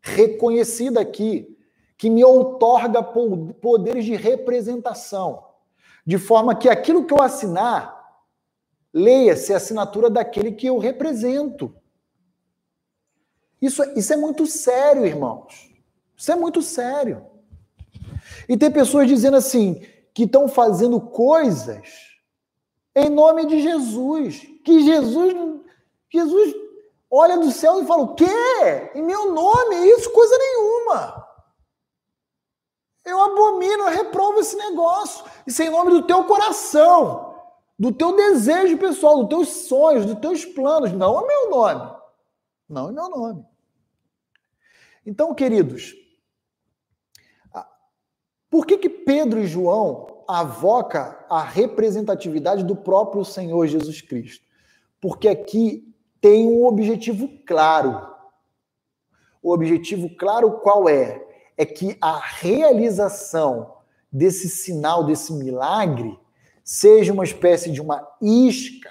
reconhecida 0.00 0.98
aqui, 0.98 1.58
que 1.98 2.08
me 2.08 2.24
outorga 2.24 3.02
poderes 3.02 4.06
de 4.06 4.16
representação, 4.16 5.44
de 6.06 6.16
forma 6.16 6.54
que 6.54 6.70
aquilo 6.70 7.04
que 7.04 7.12
eu 7.12 7.20
assinar 7.20 7.93
leia-se 8.94 9.52
a 9.52 9.56
assinatura 9.56 10.08
daquele 10.08 10.52
que 10.52 10.68
eu 10.68 10.78
represento. 10.78 11.74
Isso, 13.60 13.82
isso 13.96 14.12
é 14.12 14.16
muito 14.16 14.46
sério, 14.46 15.04
irmãos. 15.04 15.68
Isso 16.16 16.30
é 16.30 16.36
muito 16.36 16.62
sério. 16.62 17.26
E 18.48 18.56
tem 18.56 18.70
pessoas 18.70 19.08
dizendo 19.08 19.36
assim, 19.36 19.84
que 20.14 20.22
estão 20.22 20.46
fazendo 20.46 21.00
coisas 21.00 21.88
em 22.94 23.10
nome 23.10 23.46
de 23.46 23.60
Jesus, 23.60 24.46
que 24.64 24.84
Jesus, 24.84 25.34
Jesus 26.12 26.54
olha 27.10 27.36
do 27.38 27.50
céu 27.50 27.82
e 27.82 27.86
fala: 27.86 28.02
O 28.02 28.14
quê? 28.14 28.90
Em 28.94 29.02
meu 29.02 29.32
nome? 29.32 29.76
Isso, 29.90 30.10
coisa 30.12 30.38
nenhuma. 30.38 31.24
Eu 33.04 33.20
abomino, 33.20 33.84
eu 33.84 33.90
reprovo 33.90 34.40
esse 34.40 34.56
negócio. 34.56 35.24
Isso 35.46 35.60
é 35.62 35.66
em 35.66 35.70
nome 35.70 35.90
do 35.90 36.06
teu 36.06 36.24
coração, 36.24 37.33
do 37.78 37.92
teu 37.92 38.14
desejo 38.16 38.78
pessoal, 38.78 39.24
dos 39.24 39.28
teus 39.28 39.48
sonhos, 39.66 40.06
dos 40.06 40.18
teus 40.18 40.44
planos. 40.44 40.92
Não 40.92 41.20
é 41.20 41.26
meu 41.26 41.50
nome. 41.50 41.96
Não 42.68 42.88
é 42.88 42.92
meu 42.92 43.08
nome. 43.08 43.44
Então, 45.04 45.34
queridos, 45.34 45.94
por 48.48 48.66
que, 48.66 48.78
que 48.78 48.88
Pedro 48.88 49.40
e 49.40 49.46
João 49.46 50.22
avoca 50.28 51.26
a 51.28 51.42
representatividade 51.42 52.64
do 52.64 52.76
próprio 52.76 53.24
Senhor 53.24 53.66
Jesus 53.66 54.00
Cristo? 54.00 54.46
Porque 55.00 55.28
aqui 55.28 55.92
tem 56.20 56.46
um 56.46 56.64
objetivo 56.64 57.28
claro. 57.44 58.08
O 59.42 59.52
objetivo 59.52 60.08
claro 60.16 60.52
qual 60.60 60.88
é? 60.88 61.22
É 61.56 61.66
que 61.66 61.98
a 62.00 62.18
realização 62.18 63.74
desse 64.10 64.48
sinal, 64.48 65.04
desse 65.04 65.32
milagre, 65.32 66.18
seja 66.64 67.12
uma 67.12 67.24
espécie 67.24 67.70
de 67.70 67.80
uma 67.80 68.08
isca 68.20 68.90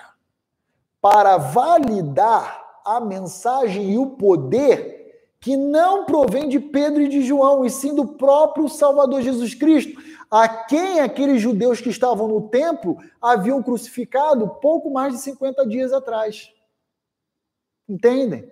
para 1.01 1.37
validar 1.37 2.63
a 2.85 3.01
mensagem 3.01 3.91
e 3.91 3.97
o 3.97 4.11
poder 4.11 4.93
que 5.39 5.57
não 5.57 6.05
provém 6.05 6.47
de 6.47 6.59
Pedro 6.59 7.01
e 7.01 7.09
de 7.09 7.21
João, 7.21 7.65
e 7.65 7.69
sim 7.69 7.93
do 7.93 8.07
próprio 8.07 8.69
Salvador 8.69 9.21
Jesus 9.21 9.53
Cristo, 9.53 10.01
a 10.31 10.47
quem 10.47 11.01
aqueles 11.01 11.41
judeus 11.41 11.81
que 11.81 11.89
estavam 11.89 12.27
no 12.29 12.47
templo 12.47 12.97
haviam 13.21 13.61
crucificado 13.61 14.47
pouco 14.61 14.89
mais 14.89 15.13
de 15.13 15.19
50 15.19 15.67
dias 15.67 15.91
atrás. 15.91 16.49
Entendem? 17.89 18.49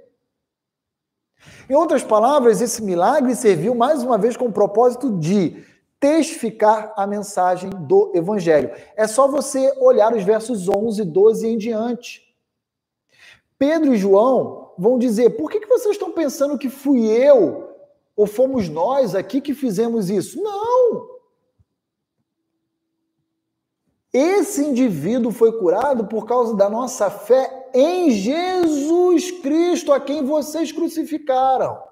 Em 1.69 1.73
outras 1.73 2.03
palavras, 2.03 2.59
esse 2.59 2.83
milagre 2.83 3.35
serviu 3.35 3.73
mais 3.73 4.03
uma 4.03 4.17
vez 4.17 4.35
com 4.35 4.45
o 4.45 4.53
propósito 4.53 5.17
de 5.17 5.65
testificar 6.01 6.93
a 6.97 7.05
mensagem 7.05 7.69
do 7.69 8.11
evangelho. 8.15 8.71
É 8.97 9.05
só 9.05 9.27
você 9.27 9.71
olhar 9.79 10.13
os 10.13 10.23
versos 10.23 10.67
11, 10.67 11.05
12 11.05 11.47
em 11.47 11.57
diante. 11.57 12.35
Pedro 13.57 13.93
e 13.93 13.97
João 13.97 14.73
vão 14.77 14.97
dizer: 14.97 15.37
por 15.37 15.51
que, 15.51 15.59
que 15.59 15.67
vocês 15.67 15.93
estão 15.93 16.11
pensando 16.11 16.57
que 16.57 16.69
fui 16.69 17.05
eu 17.07 17.69
ou 18.15 18.25
fomos 18.25 18.67
nós 18.67 19.13
aqui 19.13 19.39
que 19.39 19.53
fizemos 19.53 20.09
isso? 20.09 20.41
Não! 20.41 21.11
Esse 24.11 24.65
indivíduo 24.65 25.31
foi 25.31 25.57
curado 25.57 26.07
por 26.07 26.25
causa 26.25 26.55
da 26.55 26.69
nossa 26.69 27.09
fé 27.11 27.69
em 27.73 28.09
Jesus 28.09 29.31
Cristo, 29.31 29.93
a 29.93 29.99
quem 29.99 30.25
vocês 30.25 30.71
crucificaram. 30.71 31.90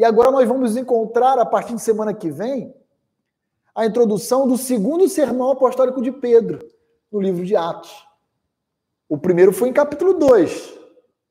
E 0.00 0.04
agora 0.04 0.30
nós 0.30 0.48
vamos 0.48 0.78
encontrar, 0.78 1.38
a 1.38 1.44
partir 1.44 1.74
de 1.74 1.82
semana 1.82 2.14
que 2.14 2.30
vem, 2.30 2.74
a 3.74 3.84
introdução 3.84 4.48
do 4.48 4.56
segundo 4.56 5.06
sermão 5.06 5.50
apostólico 5.50 6.00
de 6.00 6.10
Pedro, 6.10 6.58
no 7.12 7.20
livro 7.20 7.44
de 7.44 7.54
Atos. 7.54 8.08
O 9.06 9.18
primeiro 9.18 9.52
foi 9.52 9.68
em 9.68 9.74
capítulo 9.74 10.14
2, 10.14 10.72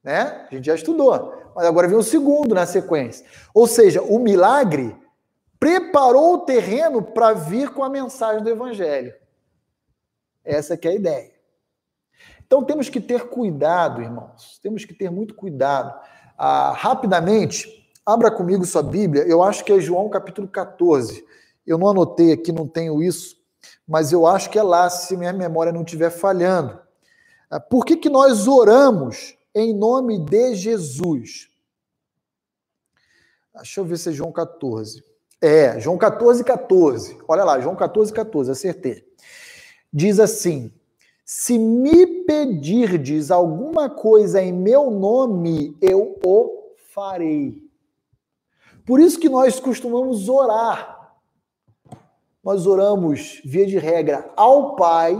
né? 0.03 0.45
A 0.47 0.53
gente 0.53 0.67
já 0.67 0.75
estudou. 0.75 1.33
Mas 1.55 1.65
agora 1.65 1.87
vem 1.87 1.97
o 1.97 2.03
segundo 2.03 2.53
na 2.53 2.67
sequência. 2.67 3.25
Ou 3.55 3.65
seja, 3.65 4.03
o 4.03 4.19
milagre 4.19 4.95
preparou 5.59 6.35
o 6.35 6.45
terreno 6.45 7.01
para 7.01 7.33
vir 7.33 7.73
com 7.73 7.83
a 7.83 7.89
mensagem 7.89 8.43
do 8.43 8.51
evangelho. 8.51 9.15
Essa 10.45 10.77
que 10.77 10.87
é 10.87 10.91
a 10.91 10.95
ideia. 10.95 11.31
Então 12.45 12.63
temos 12.63 12.87
que 12.87 13.01
ter 13.01 13.29
cuidado, 13.29 13.99
irmãos. 13.99 14.59
Temos 14.61 14.85
que 14.85 14.93
ter 14.93 15.09
muito 15.09 15.33
cuidado. 15.33 15.99
Ah, 16.37 16.71
rapidamente, 16.71 17.78
abra 18.09 18.31
comigo 18.31 18.65
sua 18.65 18.81
Bíblia. 18.81 19.23
Eu 19.23 19.43
acho 19.43 19.63
que 19.63 19.71
é 19.71 19.79
João 19.79 20.09
capítulo 20.09 20.47
14. 20.47 21.25
Eu 21.65 21.77
não 21.77 21.87
anotei 21.87 22.31
aqui, 22.31 22.51
não 22.51 22.67
tenho 22.67 23.01
isso, 23.01 23.37
mas 23.87 24.11
eu 24.11 24.25
acho 24.25 24.49
que 24.49 24.57
é 24.57 24.63
lá, 24.63 24.89
se 24.89 25.15
minha 25.15 25.31
memória 25.31 25.71
não 25.71 25.83
estiver 25.83 26.09
falhando. 26.09 26.79
Ah, 27.49 27.59
por 27.59 27.85
que, 27.85 27.95
que 27.95 28.09
nós 28.09 28.47
oramos 28.47 29.37
em 29.53 29.73
nome 29.73 30.19
de 30.19 30.55
Jesus? 30.55 31.47
Deixa 33.55 33.79
eu 33.79 33.85
ver 33.85 33.97
se 33.97 34.09
é 34.09 34.11
João 34.11 34.31
14. 34.31 35.03
É, 35.41 35.79
João 35.79 35.97
14, 35.97 36.43
14. 36.43 37.17
Olha 37.27 37.43
lá, 37.43 37.59
João 37.59 37.75
14, 37.75 38.11
14, 38.11 38.51
acertei. 38.51 39.05
Diz 39.91 40.19
assim: 40.19 40.71
se 41.25 41.59
me 41.59 42.23
pedirdes 42.23 43.29
alguma 43.29 43.89
coisa 43.89 44.41
em 44.41 44.51
meu 44.51 44.89
nome, 44.89 45.77
eu 45.79 46.19
o 46.25 46.73
farei. 46.91 47.68
Por 48.85 48.99
isso 48.99 49.19
que 49.19 49.29
nós 49.29 49.59
costumamos 49.59 50.27
orar. 50.27 51.15
Nós 52.43 52.65
oramos, 52.65 53.41
via 53.43 53.65
de 53.65 53.77
regra, 53.77 54.31
ao 54.35 54.75
Pai, 54.75 55.15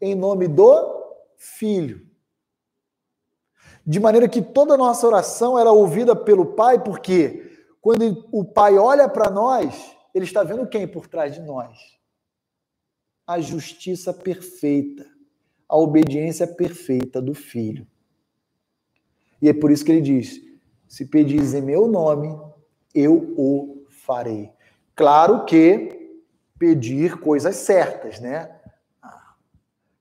em 0.00 0.14
nome 0.14 0.48
do 0.48 1.16
Filho. 1.36 2.06
De 3.86 3.98
maneira 3.98 4.28
que 4.28 4.42
toda 4.42 4.74
a 4.74 4.78
nossa 4.78 5.06
oração 5.06 5.58
era 5.58 5.72
ouvida 5.72 6.14
pelo 6.14 6.54
Pai, 6.54 6.82
porque 6.82 7.50
quando 7.80 8.28
o 8.30 8.44
Pai 8.44 8.76
olha 8.76 9.08
para 9.08 9.30
nós, 9.30 9.96
ele 10.14 10.24
está 10.24 10.42
vendo 10.42 10.68
quem 10.68 10.86
por 10.86 11.06
trás 11.06 11.34
de 11.34 11.40
nós? 11.40 12.00
a 13.30 13.40
justiça 13.40 14.12
perfeita, 14.12 15.06
a 15.68 15.76
obediência 15.76 16.48
perfeita 16.48 17.22
do 17.22 17.32
Filho. 17.32 17.86
E 19.40 19.48
é 19.48 19.52
por 19.52 19.70
isso 19.70 19.84
que 19.84 19.92
ele 19.92 20.00
diz: 20.00 20.40
se 20.90 21.06
pedis 21.06 21.54
em 21.54 21.62
meu 21.62 21.86
nome, 21.86 22.36
eu 22.92 23.32
o 23.38 23.86
farei. 23.88 24.50
Claro 24.96 25.44
que 25.44 26.18
pedir 26.58 27.20
coisas 27.20 27.54
certas, 27.54 28.18
né? 28.18 28.50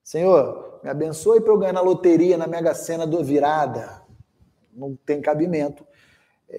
Senhor, 0.03 0.79
me 0.83 0.89
abençoe 0.89 1.41
para 1.41 1.53
eu 1.53 1.59
ganhar 1.59 1.73
na 1.73 1.81
loteria, 1.81 2.39
na 2.39 2.47
Mega 2.47 2.73
Sena 2.73 3.05
do 3.05 3.23
virada. 3.23 4.01
Não 4.73 4.97
tem 5.05 5.21
cabimento. 5.21 5.85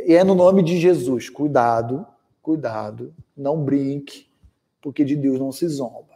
E 0.06 0.14
é 0.14 0.22
no 0.22 0.36
nome 0.36 0.62
de 0.62 0.78
Jesus. 0.78 1.28
Cuidado, 1.28 2.06
cuidado, 2.40 3.12
não 3.36 3.60
brinque, 3.60 4.28
porque 4.80 5.04
de 5.04 5.16
Deus 5.16 5.40
não 5.40 5.50
se 5.50 5.66
zomba. 5.66 6.14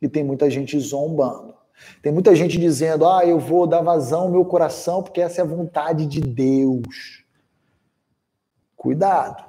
E 0.00 0.08
tem 0.08 0.22
muita 0.22 0.48
gente 0.48 0.78
zombando. 0.78 1.52
Tem 2.00 2.12
muita 2.12 2.32
gente 2.36 2.60
dizendo: 2.60 3.08
ah, 3.08 3.26
eu 3.26 3.40
vou 3.40 3.66
dar 3.66 3.82
vazão 3.82 4.20
ao 4.20 4.30
meu 4.30 4.44
coração 4.44 5.02
porque 5.02 5.20
essa 5.20 5.40
é 5.40 5.44
a 5.44 5.48
vontade 5.48 6.06
de 6.06 6.20
Deus. 6.20 7.25
Cuidado. 8.76 9.44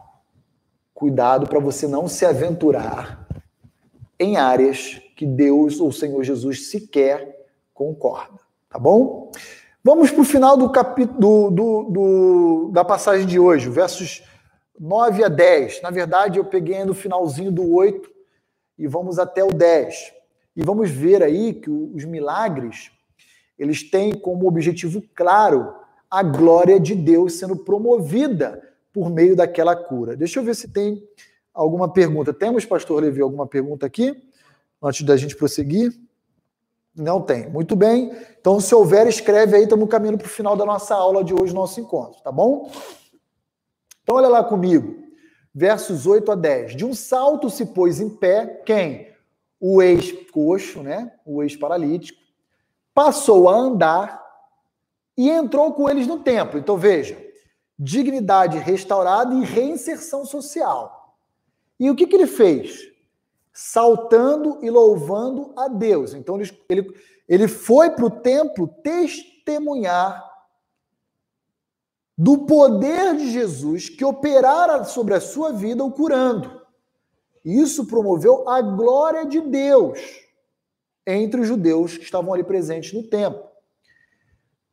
Cuidado 0.94 1.48
para 1.48 1.60
você 1.60 1.88
não 1.88 2.08
se 2.08 2.26
aventurar 2.26 3.28
em 4.20 4.38
áreas 4.38 5.02
que 5.16 5.26
Deus 5.26 5.80
ou 5.80 5.92
Senhor 5.92 6.24
Jesus 6.24 6.70
sequer 6.70 7.48
concorda. 7.74 8.40
Tá 8.70 8.80
bom? 8.80 9.32
Vamos 9.84 10.12
para 10.12 10.22
o 10.22 10.26
final 10.26 10.58
do 10.58 10.72
capítulo 10.72 11.52
do, 11.52 11.84
do, 11.84 12.72
da 12.74 12.84
passagem 12.84 13.28
de 13.28 13.40
hoje, 13.40 13.70
versos 13.70 14.24
9 14.80 15.24
a 15.24 15.28
10. 15.28 15.82
Na 15.82 15.90
verdade, 15.92 16.40
eu 16.40 16.46
peguei 16.46 16.84
no 16.84 16.94
finalzinho 16.94 17.52
do 17.52 17.74
8 17.74 18.10
e 18.78 18.88
vamos 18.88 19.20
até 19.20 19.44
o 19.44 19.54
10. 19.54 20.14
E 20.56 20.64
vamos 20.64 20.90
ver 20.90 21.22
aí 21.22 21.54
que 21.54 21.70
os 21.70 22.04
milagres, 22.04 22.92
eles 23.58 23.90
têm 23.90 24.14
como 24.14 24.48
objetivo 24.48 25.02
claro 25.16 25.74
a 26.10 26.24
glória 26.24 26.80
de 26.80 26.96
Deus 26.96 27.34
sendo 27.34 27.56
promovida 27.56 28.67
por 28.98 29.12
meio 29.12 29.36
daquela 29.36 29.76
cura. 29.76 30.16
Deixa 30.16 30.40
eu 30.40 30.44
ver 30.44 30.56
se 30.56 30.68
tem 30.68 31.04
alguma 31.54 31.94
pergunta. 31.94 32.34
Temos, 32.34 32.66
pastor 32.66 33.04
Levi, 33.04 33.22
alguma 33.22 33.46
pergunta 33.46 33.86
aqui? 33.86 34.20
Antes 34.82 35.04
da 35.04 35.16
gente 35.16 35.36
prosseguir? 35.36 35.94
Não 36.96 37.22
tem. 37.22 37.48
Muito 37.48 37.76
bem. 37.76 38.12
Então, 38.40 38.60
se 38.60 38.74
houver, 38.74 39.06
escreve 39.06 39.56
aí, 39.56 39.64
estamos 39.64 39.88
caminhando 39.88 40.18
para 40.18 40.26
o 40.26 40.30
final 40.30 40.58
da 40.58 40.66
nossa 40.66 40.96
aula 40.96 41.24
de 41.24 41.32
hoje, 41.32 41.54
nosso 41.54 41.80
encontro, 41.80 42.20
tá 42.24 42.32
bom? 42.32 42.72
Então, 44.02 44.16
olha 44.16 44.30
lá 44.30 44.44
comigo. 44.44 45.04
Versos 45.54 46.08
8 46.08 46.32
a 46.32 46.36
10. 46.36 46.76
De 46.76 46.84
um 46.84 46.96
salto 46.96 47.52
se 47.52 47.68
pôs 47.68 48.00
em 48.00 48.10
pé 48.10 48.64
quem? 48.66 49.08
o 49.60 49.82
ex-coxo, 49.82 50.82
né, 50.82 51.12
o 51.26 51.42
ex-paralítico, 51.42 52.20
passou 52.94 53.50
a 53.50 53.56
andar 53.56 54.24
e 55.18 55.30
entrou 55.30 55.74
com 55.74 55.90
eles 55.90 56.08
no 56.08 56.20
templo. 56.20 56.60
Então 56.60 56.78
veja, 56.78 57.18
dignidade 57.78 58.58
restaurada 58.58 59.34
e 59.36 59.44
reinserção 59.44 60.26
social. 60.26 61.16
E 61.80 61.90
o 61.90 61.96
que, 61.96 62.08
que 62.08 62.16
ele 62.16 62.28
fez? 62.28 62.92
Saltando 63.54 64.60
e 64.64 64.70
louvando 64.70 65.54
a 65.56 65.68
Deus. 65.68 66.14
Então 66.14 66.40
ele, 66.40 66.52
ele, 66.70 67.02
ele 67.28 67.48
foi 67.48 67.92
para 67.92 68.06
o 68.06 68.10
templo 68.10 68.68
testemunhar 68.84 70.26
do 72.18 72.46
poder 72.46 73.16
de 73.16 73.32
Jesus 73.32 73.90
que 73.90 74.04
operara 74.04 74.84
sobre 74.84 75.14
a 75.14 75.22
sua 75.22 75.52
vida 75.52 75.84
o 75.84 75.92
curando. 75.92 76.66
Isso 77.46 77.86
promoveu 77.86 78.50
a 78.50 78.60
glória 78.62 79.26
de 79.26 79.40
Deus 79.40 80.00
entre 81.06 81.42
os 81.42 81.48
judeus 81.48 81.96
que 81.96 82.04
estavam 82.04 82.34
ali 82.34 82.44
presentes 82.44 82.92
no 82.92 83.04
templo. 83.04 83.47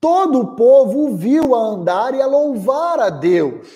Todo 0.05 0.39
o 0.39 0.55
povo 0.55 1.07
o 1.07 1.17
viu 1.17 1.55
a 1.55 1.59
andar 1.59 2.15
e 2.15 2.21
a 2.21 2.27
louvar 2.27 3.01
a 3.01 3.09
Deus. 3.09 3.67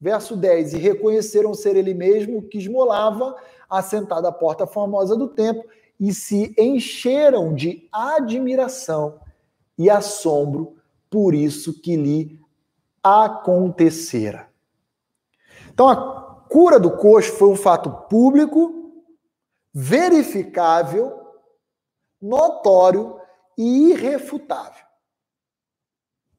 Verso 0.00 0.36
10: 0.36 0.74
E 0.74 0.78
reconheceram 0.78 1.52
ser 1.54 1.74
ele 1.74 1.92
mesmo 1.92 2.40
que 2.40 2.58
esmolava, 2.58 3.34
assentado 3.68 4.28
à 4.28 4.32
porta 4.32 4.64
famosa 4.64 5.16
do 5.16 5.26
templo, 5.26 5.64
e 5.98 6.14
se 6.14 6.54
encheram 6.56 7.52
de 7.52 7.88
admiração 7.90 9.18
e 9.76 9.90
assombro 9.90 10.76
por 11.10 11.34
isso 11.34 11.82
que 11.82 11.96
lhe 11.96 12.38
acontecera. 13.02 14.48
Então, 15.72 15.88
a 15.88 16.44
cura 16.48 16.78
do 16.78 16.92
coxo 16.92 17.32
foi 17.32 17.48
um 17.48 17.56
fato 17.56 17.90
público, 18.08 19.02
verificável, 19.72 21.12
notório 22.22 23.18
e 23.58 23.90
irrefutável. 23.90 24.83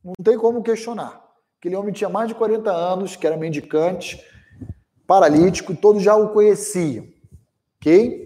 Não 0.06 0.14
tem 0.24 0.38
como 0.38 0.62
questionar. 0.62 1.20
Aquele 1.58 1.76
homem 1.76 1.92
tinha 1.92 2.10
mais 2.10 2.28
de 2.28 2.36
40 2.36 2.72
anos, 2.72 3.16
que 3.16 3.26
era 3.26 3.36
mendicante, 3.36 4.24
paralítico, 5.08 5.76
todos 5.76 6.04
já 6.04 6.16
o 6.16 6.32
conheciam. 6.32 7.08
Ok? 7.78 8.26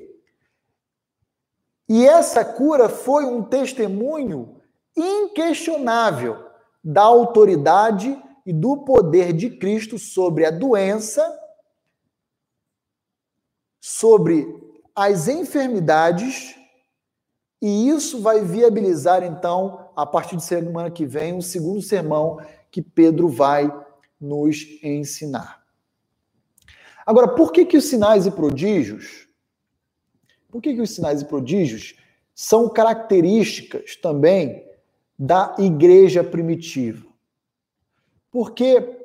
E 1.87 2.05
essa 2.05 2.43
cura 2.43 2.89
foi 2.89 3.23
um 3.23 3.41
testemunho 3.41 4.61
inquestionável 4.95 6.45
da 6.83 7.03
autoridade 7.03 8.21
e 8.45 8.51
do 8.51 8.83
poder 8.83 9.31
de 9.31 9.49
Cristo 9.57 9.97
sobre 9.97 10.45
a 10.45 10.51
doença, 10.51 11.39
sobre 13.79 14.45
as 14.93 15.27
enfermidades, 15.29 16.55
e 17.61 17.89
isso 17.89 18.21
vai 18.21 18.41
viabilizar, 18.41 19.23
então, 19.23 19.88
a 20.01 20.05
partir 20.05 20.35
de 20.35 20.43
semana 20.43 20.89
que 20.89 21.05
vem, 21.05 21.33
um 21.33 21.41
segundo 21.41 21.81
sermão 21.81 22.39
que 22.71 22.81
Pedro 22.81 23.27
vai 23.27 23.71
nos 24.19 24.65
ensinar. 24.83 25.63
Agora, 27.05 27.27
por 27.27 27.51
que, 27.51 27.65
que 27.65 27.77
os 27.77 27.85
sinais 27.85 28.25
e 28.25 28.31
prodígios 28.31 29.29
por 30.49 30.61
que, 30.61 30.73
que 30.73 30.81
os 30.81 30.91
sinais 30.91 31.21
e 31.21 31.25
prodígios 31.25 31.95
são 32.33 32.67
características 32.67 33.95
também 33.95 34.67
da 35.17 35.55
igreja 35.59 36.23
primitiva? 36.23 37.05
Porque 38.31 38.97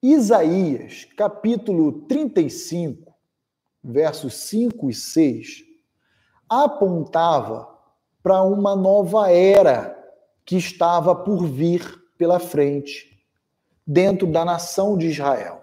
Isaías, 0.00 1.04
capítulo 1.16 2.02
35, 2.02 3.12
versos 3.82 4.34
5 4.34 4.90
e 4.90 4.94
6, 4.94 5.64
apontava 6.48 7.76
para 8.22 8.42
uma 8.42 8.76
nova 8.76 9.32
era 9.32 9.97
que 10.48 10.56
estava 10.56 11.14
por 11.14 11.46
vir 11.46 11.84
pela 12.16 12.40
frente, 12.40 13.22
dentro 13.86 14.26
da 14.26 14.44
nação 14.44 14.96
de 14.96 15.08
Israel. 15.08 15.62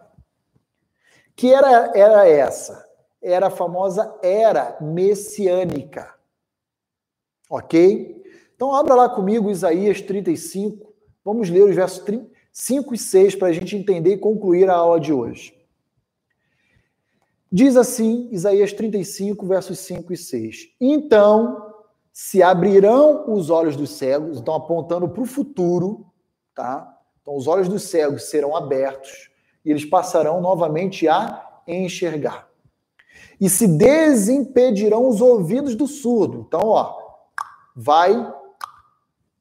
Que 1.36 1.52
era, 1.52 1.92
era 1.98 2.26
essa? 2.30 2.86
era 3.26 3.48
a 3.48 3.52
famosa 3.52 4.16
era 4.22 4.78
messiânica. 4.80 6.14
Ok? 7.50 8.24
Então, 8.56 8.74
abra 8.74 8.94
lá 8.94 9.10
comigo 9.10 9.50
Isaías 9.50 10.00
35. 10.00 10.94
Vamos 11.24 11.50
ler 11.50 11.64
os 11.64 11.76
versos 11.76 12.06
5 12.54 12.94
e 12.94 12.98
6 12.98 13.36
para 13.36 13.48
a 13.48 13.52
gente 13.52 13.76
entender 13.76 14.14
e 14.14 14.18
concluir 14.20 14.70
a 14.70 14.76
aula 14.76 15.00
de 15.00 15.12
hoje. 15.12 15.56
Diz 17.52 17.76
assim, 17.76 18.30
Isaías 18.32 18.72
35, 18.74 19.44
versos 19.48 19.80
5 19.80 20.14
e 20.14 20.18
6. 20.18 20.76
Então 20.80 21.75
se 22.18 22.42
abrirão 22.42 23.26
os 23.28 23.50
olhos 23.50 23.76
dos 23.76 23.90
cegos, 23.90 24.38
estão 24.38 24.54
apontando 24.54 25.10
para 25.10 25.22
o 25.22 25.26
futuro, 25.26 26.06
tá? 26.56 26.98
Então, 27.22 27.36
os 27.36 27.46
olhos 27.46 27.68
dos 27.68 27.84
cegos 27.84 28.30
serão 28.30 28.56
abertos 28.56 29.30
e 29.66 29.70
eles 29.70 29.84
passarão 29.84 30.40
novamente 30.40 31.10
a 31.10 31.62
enxergar 31.68 32.48
e 33.40 33.50
se 33.50 33.68
desimpedirão 33.68 35.10
os 35.10 35.20
ouvidos 35.20 35.76
do 35.76 35.88
surdo. 35.88 36.46
Então, 36.48 36.62
ó, 36.70 36.98
vai 37.76 38.34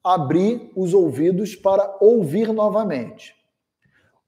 abrir 0.03 0.73
os 0.75 0.93
ouvidos 0.93 1.55
para 1.55 1.97
ouvir 2.01 2.53
novamente. 2.53 3.37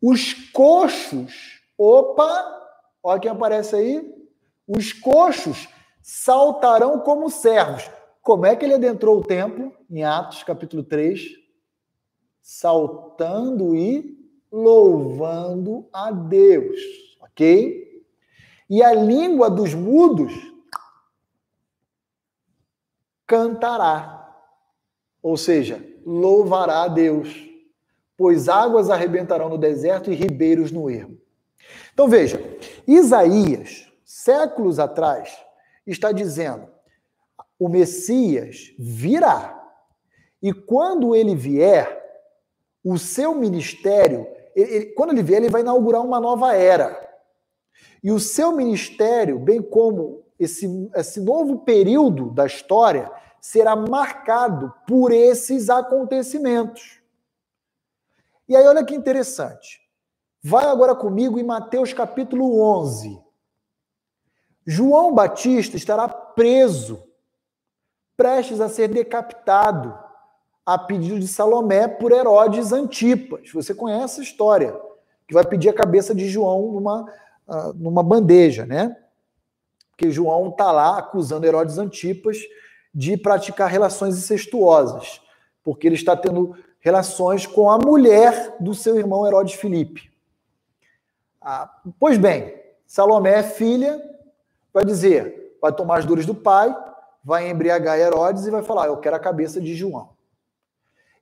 Os 0.01 0.33
coxos, 0.53 1.63
opa, 1.77 2.63
olha 3.03 3.19
quem 3.19 3.31
aparece 3.31 3.75
aí. 3.75 4.15
Os 4.69 4.93
coxos 4.93 5.69
saltarão 6.01 7.01
como 7.01 7.29
servos. 7.29 7.91
Como 8.27 8.45
é 8.45 8.57
que 8.57 8.65
ele 8.65 8.75
adentrou 8.75 9.21
o 9.21 9.25
templo? 9.25 9.73
Em 9.89 10.03
Atos, 10.03 10.43
capítulo 10.43 10.83
3. 10.83 11.29
Saltando 12.43 13.77
e 13.77 14.19
louvando 14.51 15.89
a 15.93 16.11
Deus. 16.11 16.77
Ok? 17.21 18.05
E 18.69 18.83
a 18.83 18.93
língua 18.93 19.49
dos 19.49 19.75
mudos 19.75 20.33
cantará. 23.25 24.37
Ou 25.23 25.37
seja, 25.37 25.81
louvará 26.05 26.83
a 26.83 26.89
Deus, 26.89 27.33
pois 28.17 28.49
águas 28.49 28.91
arrebentarão 28.91 29.49
no 29.49 29.57
deserto 29.57 30.11
e 30.11 30.17
ribeiros 30.17 30.73
no 30.73 30.91
ermo. 30.91 31.17
Então 31.95 32.09
veja, 32.09 32.41
Isaías, 32.89 33.89
séculos 34.05 34.81
atrás, 34.81 35.39
está 35.87 36.11
dizendo: 36.11 36.75
o 37.59 37.69
Messias 37.69 38.73
virá. 38.79 39.53
E 40.43 40.53
quando 40.53 41.15
ele 41.15 41.35
vier, 41.35 42.05
o 42.85 42.99
seu 42.99 43.35
ministério, 43.35 44.27
ele, 44.55 44.87
quando 44.93 45.11
ele 45.11 45.23
vier, 45.23 45.43
ele 45.43 45.51
vai 45.51 45.63
inaugurar 45.63 46.03
uma 46.03 46.21
nova 46.21 46.55
era. 46.55 47.05
E 48.03 48.13
o 48.13 48.21
seu 48.21 48.53
ministério, 48.53 49.39
bem 49.39 49.61
como 49.61 50.25
esse, 50.39 50.69
esse 50.95 51.21
novo 51.21 51.61
período 51.61 52.31
da 52.31 52.47
história, 52.47 53.11
será 53.41 53.75
marcado 53.75 54.73
por 54.87 55.11
esses 55.13 55.69
acontecimentos. 55.69 57.01
E 58.49 58.55
aí, 58.55 58.67
olha 58.67 58.85
que 58.85 58.95
interessante. 58.95 59.81
Vai 60.43 60.67
agora 60.67 60.95
comigo 60.95 61.39
em 61.39 61.43
Mateus 61.43 61.93
capítulo 61.93 62.61
11. 62.61 63.21
João 64.65 65.13
Batista 65.13 65.77
estará 65.77 66.09
preso, 66.09 67.03
prestes 68.17 68.61
a 68.61 68.69
ser 68.69 68.89
decapitado, 68.89 69.97
a 70.65 70.79
pedido 70.79 71.21
de 71.21 71.29
Salomé 71.29 71.87
por 71.87 72.13
Herodes 72.13 72.73
Antipas. 72.73 73.51
Você 73.53 73.75
conhece 73.75 74.21
a 74.21 74.25
história, 74.25 74.75
que 75.29 75.35
vai 75.35 75.45
pedir 75.45 75.69
a 75.69 75.75
cabeça 75.75 76.15
de 76.15 76.29
João 76.29 76.73
numa 76.73 77.07
uh, 77.47 77.73
numa 77.75 78.03
bandeja, 78.03 78.67
né? 78.67 78.97
Porque 79.91 80.11
João 80.11 80.51
está 80.51 80.71
lá 80.73 80.99
acusando 80.99 81.47
Herodes 81.47 81.79
Antipas 81.79 82.39
de 82.95 83.17
praticar 83.17 83.71
relações 83.71 84.17
incestuosas, 84.17 85.21
porque 85.63 85.87
ele 85.87 85.95
está 85.95 86.17
tendo 86.17 86.57
relações 86.81 87.47
com 87.47 87.71
a 87.71 87.79
mulher 87.79 88.57
do 88.61 88.75
seu 88.75 88.99
irmão 88.99 89.27
Herodes 89.27 89.55
Filipe. 89.55 90.11
Ah, 91.41 91.71
pois 91.99 92.19
bem, 92.19 92.55
Salomé, 92.87 93.43
filha, 93.43 94.01
vai 94.73 94.85
dizer, 94.85 95.57
vai 95.61 95.73
tomar 95.73 95.99
as 95.99 96.05
dores 96.05 96.27
do 96.27 96.35
pai, 96.35 96.75
vai 97.27 97.51
embriagar 97.51 97.99
Herodes 97.99 98.47
e 98.47 98.51
vai 98.53 98.63
falar: 98.63 98.87
Eu 98.87 98.99
quero 98.99 99.17
a 99.17 99.19
cabeça 99.19 99.61
de 99.61 99.75
João. 99.75 100.11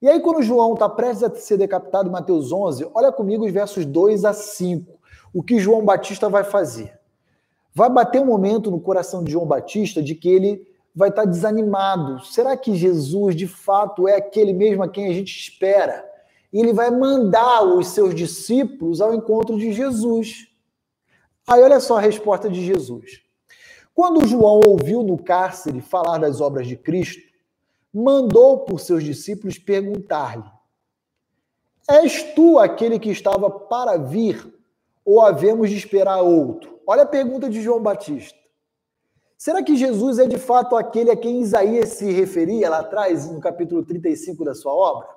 E 0.02 0.08
aí, 0.08 0.20
quando 0.20 0.42
João 0.42 0.74
está 0.74 0.86
prestes 0.86 1.22
a 1.22 1.34
ser 1.34 1.56
decapitado 1.56 2.10
em 2.10 2.12
Mateus 2.12 2.52
11, 2.52 2.90
olha 2.92 3.10
comigo 3.10 3.46
os 3.46 3.50
versos 3.50 3.86
2 3.86 4.26
a 4.26 4.34
5 4.34 5.02
o 5.34 5.42
que 5.42 5.58
João 5.58 5.84
Batista 5.84 6.28
vai 6.28 6.44
fazer? 6.44 6.96
Vai 7.74 7.90
bater 7.90 8.20
um 8.20 8.26
momento 8.26 8.70
no 8.70 8.80
coração 8.80 9.24
de 9.24 9.32
João 9.32 9.44
Batista 9.44 10.00
de 10.00 10.14
que 10.14 10.28
ele 10.28 10.64
vai 10.94 11.08
estar 11.08 11.24
desanimado. 11.24 12.24
Será 12.24 12.56
que 12.56 12.76
Jesus 12.76 13.34
de 13.34 13.48
fato 13.48 14.06
é 14.06 14.14
aquele 14.14 14.52
mesmo 14.52 14.84
a 14.84 14.88
quem 14.88 15.08
a 15.08 15.12
gente 15.12 15.36
espera? 15.36 16.08
E 16.52 16.60
ele 16.60 16.72
vai 16.72 16.88
mandar 16.88 17.64
os 17.64 17.88
seus 17.88 18.14
discípulos 18.14 19.00
ao 19.00 19.12
encontro 19.12 19.58
de 19.58 19.72
Jesus. 19.72 20.46
Aí 21.48 21.60
olha 21.60 21.80
só 21.80 21.98
a 21.98 22.00
resposta 22.00 22.48
de 22.48 22.64
Jesus. 22.64 23.23
Quando 23.94 24.26
João 24.26 24.60
ouviu 24.66 25.02
no 25.02 25.22
cárcere 25.22 25.80
falar 25.80 26.18
das 26.18 26.40
obras 26.40 26.66
de 26.66 26.76
Cristo, 26.76 27.22
mandou 27.92 28.60
por 28.60 28.80
seus 28.80 29.04
discípulos 29.04 29.58
perguntar-lhe: 29.58 30.44
És 31.88 32.22
tu 32.34 32.58
aquele 32.58 32.98
que 32.98 33.10
estava 33.10 33.48
para 33.48 33.96
vir 33.96 34.52
ou 35.04 35.20
havemos 35.20 35.70
de 35.70 35.76
esperar 35.76 36.20
outro? 36.20 36.80
Olha 36.86 37.02
a 37.02 37.06
pergunta 37.06 37.48
de 37.48 37.62
João 37.62 37.80
Batista. 37.80 38.38
Será 39.38 39.62
que 39.62 39.76
Jesus 39.76 40.18
é 40.18 40.26
de 40.26 40.38
fato 40.38 40.76
aquele 40.76 41.10
a 41.10 41.16
quem 41.16 41.40
Isaías 41.40 41.90
se 41.90 42.10
referia 42.10 42.70
lá 42.70 42.80
atrás, 42.80 43.30
no 43.30 43.40
capítulo 43.40 43.84
35 43.84 44.44
da 44.44 44.54
sua 44.54 44.72
obra? 44.72 45.14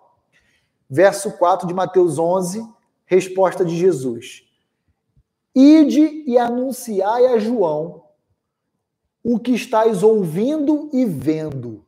verso 0.89 1.37
4 1.37 1.67
de 1.67 1.73
Mateus 1.73 2.17
11, 2.17 2.65
resposta 3.05 3.65
de 3.65 3.75
Jesus. 3.75 4.43
Ide 5.53 6.23
e 6.25 6.37
anunciai 6.37 7.25
a 7.27 7.39
João 7.39 8.03
o 9.29 9.37
que 9.37 9.51
estáis 9.51 10.03
ouvindo 10.03 10.89
e 10.93 11.03
vendo. 11.03 11.85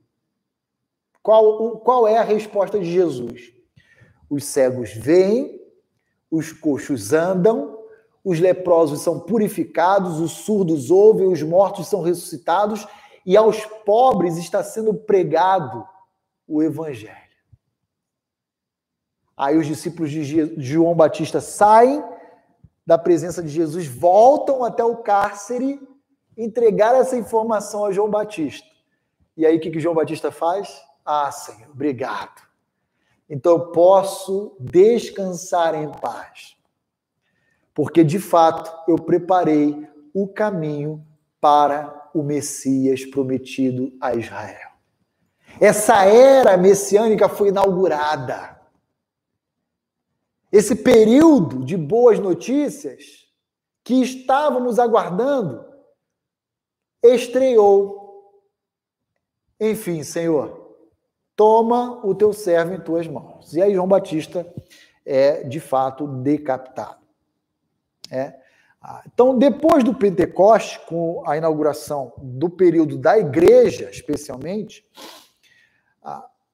Qual, 1.24 1.78
qual 1.80 2.06
é 2.06 2.18
a 2.18 2.24
resposta 2.24 2.78
de 2.78 2.92
Jesus? 2.92 3.54
Os 4.30 4.44
cegos 4.44 4.92
veem, 4.92 5.58
os 6.30 6.52
coxos 6.52 7.14
andam, 7.14 7.80
os 8.26 8.42
leprosos 8.42 9.00
são 9.00 9.22
purificados, 9.22 10.20
os 10.20 10.32
surdos 10.32 10.92
ouvem, 10.92 11.32
os 11.32 11.42
mortos 11.42 11.88
são 11.88 12.02
ressuscitados 12.02 12.86
e 13.26 13.38
aos 13.38 13.66
pobres 13.86 14.36
está 14.36 14.62
sendo 14.62 14.94
pregado 14.94 15.88
o 16.46 16.62
evangelho. 16.62 17.16
Aí 19.38 19.56
os 19.56 19.66
discípulos 19.66 20.12
de 20.12 20.62
João 20.62 20.94
Batista 20.94 21.40
saem 21.40 22.04
da 22.86 22.98
presença 22.98 23.42
de 23.42 23.48
Jesus, 23.48 23.88
voltam 23.88 24.62
até 24.62 24.84
o 24.84 24.98
cárcere 24.98 25.80
entregar 26.40 26.96
essa 26.96 27.18
informação 27.18 27.84
a 27.84 27.92
João 27.92 28.10
Batista. 28.10 28.68
E 29.36 29.46
aí 29.46 29.58
o 29.58 29.60
que, 29.60 29.70
que 29.70 29.80
João 29.80 29.94
Batista 29.94 30.32
faz? 30.32 30.82
Ah, 31.06 31.30
Senhor, 31.32 31.70
obrigado. 31.70 32.42
Então 33.30 33.52
eu 33.52 33.72
posso 33.72 34.56
descansar 34.58 35.76
em 35.76 35.92
paz. 35.92 36.56
Porque 37.74 38.04
de 38.04 38.20
fato 38.20 38.72
eu 38.90 38.96
preparei 38.96 39.88
o 40.14 40.28
caminho 40.28 41.06
para 41.42 42.10
o 42.14 42.24
Messias 42.24 43.06
prometido 43.06 43.94
a 44.00 44.16
Israel. 44.16 44.70
Essa 45.60 46.06
era 46.06 46.56
messiânica 46.56 47.28
foi 47.28 47.50
inaugurada. 47.50 48.60
Esse 50.52 50.76
período 50.76 51.64
de 51.66 51.76
boas 51.76 52.18
notícias 52.18 53.28
que 53.84 54.02
estávamos 54.02 54.80
aguardando 54.80 55.69
estreou. 57.04 58.44
Enfim, 59.60 60.04
Senhor, 60.04 60.76
toma 61.36 62.06
o 62.06 62.14
teu 62.16 62.34
servo 62.34 62.74
em 62.74 62.80
tuas 62.80 63.08
mãos. 63.08 63.54
E 63.54 63.62
aí 63.62 63.74
João 63.74 63.88
Batista 63.88 64.46
é 65.06 65.44
de 65.44 65.60
fato 65.60 66.08
decapitado. 66.08 67.00
É. 68.12 68.34
Então, 69.06 69.38
depois 69.38 69.84
do 69.84 69.94
Pentecoste, 69.94 70.80
com 70.88 71.22
a 71.28 71.36
inauguração 71.36 72.14
do 72.18 72.50
período 72.50 72.98
da 72.98 73.18
igreja, 73.18 73.90
especialmente, 73.90 74.86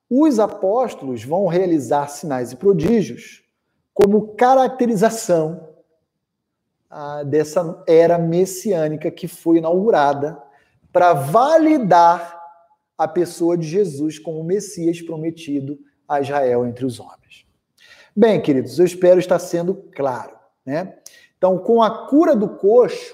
os 0.09 0.39
apóstolos 0.39 1.23
vão 1.23 1.47
realizar 1.47 2.07
sinais 2.07 2.51
e 2.51 2.55
prodígios 2.55 3.43
como 3.93 4.35
caracterização 4.35 5.74
dessa 7.25 7.83
era 7.87 8.17
messiânica 8.17 9.11
que 9.11 9.27
foi 9.27 9.57
inaugurada 9.57 10.41
para 10.91 11.13
validar 11.13 12.39
a 12.97 13.07
pessoa 13.07 13.57
de 13.57 13.67
Jesus 13.67 14.17
como 14.17 14.43
Messias 14.43 15.01
prometido 15.01 15.77
a 16.07 16.21
Israel 16.21 16.65
entre 16.65 16.85
os 16.85 16.99
homens. 16.99 17.45
Bem, 18.15 18.41
queridos, 18.41 18.79
eu 18.79 18.85
espero 18.85 19.19
estar 19.19 19.39
sendo 19.39 19.75
claro, 19.93 20.37
né? 20.65 20.97
Então, 21.37 21.57
com 21.57 21.81
a 21.83 22.07
cura 22.07 22.35
do 22.35 22.47
coxo, 22.47 23.13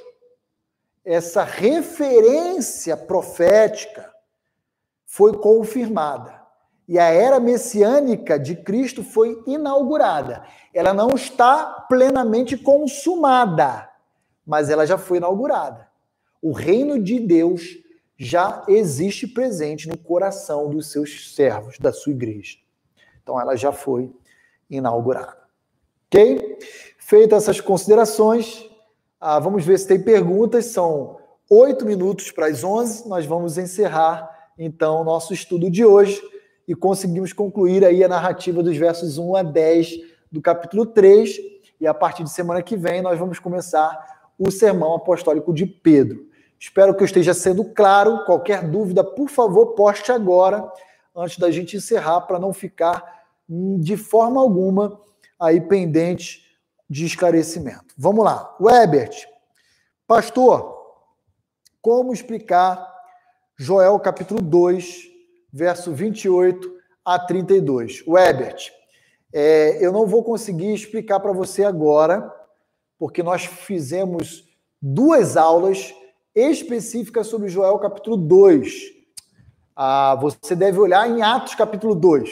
essa 1.04 1.44
referência 1.44 2.96
profética 2.96 4.12
foi 5.06 5.34
confirmada 5.34 6.41
e 6.88 7.00
a 7.00 7.06
era 7.06 7.40
messiânica 7.40 8.38
de 8.38 8.56
Cristo 8.56 9.04
foi 9.04 9.42
inaugurada. 9.48 10.44
Ela 10.74 10.94
não 10.94 11.12
está 11.12 11.86
plenamente 11.88 12.58
consumada, 12.58 13.90
mas 14.46 14.70
ela 14.70 14.86
já 14.86 14.98
foi 14.98 15.18
inaugurada. 15.18 15.88
O 16.42 16.52
reino 16.52 17.02
de 17.02 17.20
Deus 17.20 17.78
já 18.18 18.64
existe 18.68 19.28
presente 19.28 19.88
no 19.88 19.98
coração 19.98 20.70
dos 20.70 20.92
seus 20.92 21.34
servos, 21.34 21.78
da 21.80 21.94
sua 21.94 22.12
igreja. 22.12 22.58
Então 23.22 23.40
ela 23.40 23.56
já 23.56 23.72
foi 23.72 24.14
inaugurada. 24.70 25.38
Ok? 26.08 26.58
Feitas 26.98 27.44
essas 27.44 27.62
considerações, 27.62 28.70
ah, 29.20 29.40
vamos 29.40 29.64
ver 29.64 29.78
se 29.78 29.88
tem 29.88 30.02
perguntas. 30.02 30.66
São 30.68 31.20
oito 31.50 31.86
minutos 31.86 32.32
para 32.32 32.48
as 32.48 32.64
onze. 32.64 33.08
Nós 33.08 33.26
vamos 33.26 33.58
encerrar 33.58 34.52
então 34.58 35.02
o 35.02 35.04
nosso 35.04 35.34
estudo 35.34 35.70
de 35.70 35.86
hoje 35.86 36.22
e 36.68 36.76
conseguimos 36.76 37.34
concluir 37.34 37.84
aí 37.86 38.04
a 38.04 38.08
narrativa 38.08 38.62
dos 38.64 38.78
versos 38.78 39.18
1 39.18 39.36
a 39.36 39.44
10 39.44 39.90
do 40.32 40.42
capítulo 40.42 40.86
3. 40.86 41.38
E 41.80 41.88
a 41.88 41.94
partir 41.94 42.24
de 42.24 42.30
semana 42.30 42.62
que 42.62 42.78
vem 42.78 43.02
nós 43.02 43.18
vamos 43.18 43.40
começar 43.40 44.30
o 44.38 44.50
sermão 44.50 44.96
apostólico 44.96 45.54
de 45.54 45.66
Pedro. 45.66 46.28
Espero 46.60 46.96
que 46.96 47.02
eu 47.02 47.06
esteja 47.06 47.34
sendo 47.34 47.66
claro. 47.66 48.24
Qualquer 48.26 48.68
dúvida, 48.70 49.04
por 49.04 49.30
favor, 49.30 49.74
poste 49.74 50.12
agora, 50.12 50.72
antes 51.16 51.38
da 51.38 51.50
gente 51.50 51.76
encerrar, 51.76 52.22
para 52.22 52.40
não 52.40 52.54
ficar 52.54 53.22
de 53.80 53.98
forma 53.98 54.40
alguma 54.40 55.00
aí 55.40 55.60
pendente 55.60 56.46
de 56.90 57.06
esclarecimento. 57.06 57.94
Vamos 57.98 58.24
lá. 58.24 58.56
Webert, 58.60 59.26
pastor, 60.08 60.78
como 61.82 62.14
explicar 62.14 62.88
Joel 63.58 64.00
capítulo 64.00 64.42
2, 64.42 65.11
verso 65.52 65.92
28 65.92 66.72
a 67.04 67.20
32. 67.20 68.04
O 68.06 68.18
Ebert, 68.18 68.72
é, 69.34 69.84
eu 69.86 69.92
não 69.92 70.06
vou 70.06 70.24
conseguir 70.24 70.74
explicar 70.74 71.20
para 71.20 71.32
você 71.32 71.64
agora, 71.64 72.32
porque 72.98 73.24
nós 73.24 73.46
fizemos 73.46 74.46
duas 74.82 75.36
aulas 75.38 75.94
específicas 76.36 77.28
sobre 77.28 77.50
Joel 77.50 77.80
capítulo 77.80 78.18
2. 78.18 79.02
Ah, 79.76 80.18
você 80.20 80.56
deve 80.56 80.80
olhar 80.80 81.10
em 81.10 81.22
Atos 81.22 81.56
capítulo 81.56 81.96
2, 81.96 82.30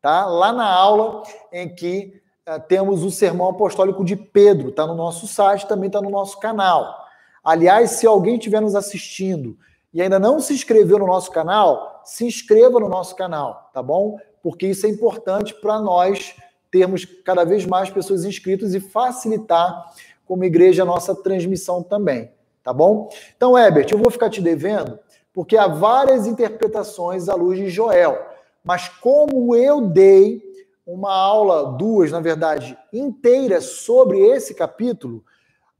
tá? 0.00 0.26
Lá 0.26 0.52
na 0.52 0.66
aula 0.66 1.22
em 1.52 1.72
que 1.74 2.20
ah, 2.44 2.58
temos 2.58 3.04
o 3.04 3.10
sermão 3.10 3.50
apostólico 3.50 4.04
de 4.04 4.16
Pedro, 4.16 4.70
está 4.70 4.86
no 4.86 4.94
nosso 4.94 5.26
site, 5.26 5.68
também 5.68 5.86
está 5.86 6.00
no 6.00 6.10
nosso 6.10 6.40
canal. 6.40 7.02
Aliás, 7.44 7.92
se 7.92 8.06
alguém 8.06 8.36
estiver 8.36 8.60
nos 8.60 8.74
assistindo 8.74 9.56
e 9.92 10.00
ainda 10.00 10.18
não 10.18 10.40
se 10.40 10.54
inscreveu 10.54 10.98
no 10.98 11.06
nosso 11.06 11.30
canal, 11.30 12.00
se 12.04 12.26
inscreva 12.26 12.80
no 12.80 12.88
nosso 12.88 13.14
canal, 13.14 13.70
tá 13.72 13.82
bom? 13.82 14.18
Porque 14.42 14.66
isso 14.66 14.86
é 14.86 14.88
importante 14.88 15.54
para 15.54 15.78
nós 15.80 16.34
termos 16.70 17.04
cada 17.04 17.44
vez 17.44 17.66
mais 17.66 17.90
pessoas 17.90 18.24
inscritas 18.24 18.74
e 18.74 18.80
facilitar 18.80 19.92
como 20.26 20.44
igreja 20.44 20.82
a 20.82 20.86
nossa 20.86 21.14
transmissão 21.14 21.82
também, 21.82 22.30
tá 22.62 22.72
bom? 22.72 23.10
Então, 23.36 23.58
Herbert, 23.58 23.88
eu 23.92 23.98
vou 23.98 24.10
ficar 24.10 24.30
te 24.30 24.40
devendo, 24.40 24.98
porque 25.32 25.56
há 25.56 25.66
várias 25.66 26.26
interpretações 26.26 27.28
à 27.28 27.34
luz 27.34 27.58
de 27.58 27.68
Joel, 27.68 28.18
mas 28.64 28.88
como 28.88 29.54
eu 29.54 29.82
dei 29.82 30.42
uma 30.86 31.12
aula, 31.12 31.76
duas, 31.76 32.10
na 32.10 32.20
verdade, 32.20 32.76
inteiras 32.92 33.64
sobre 33.64 34.18
esse 34.18 34.54
capítulo, 34.54 35.22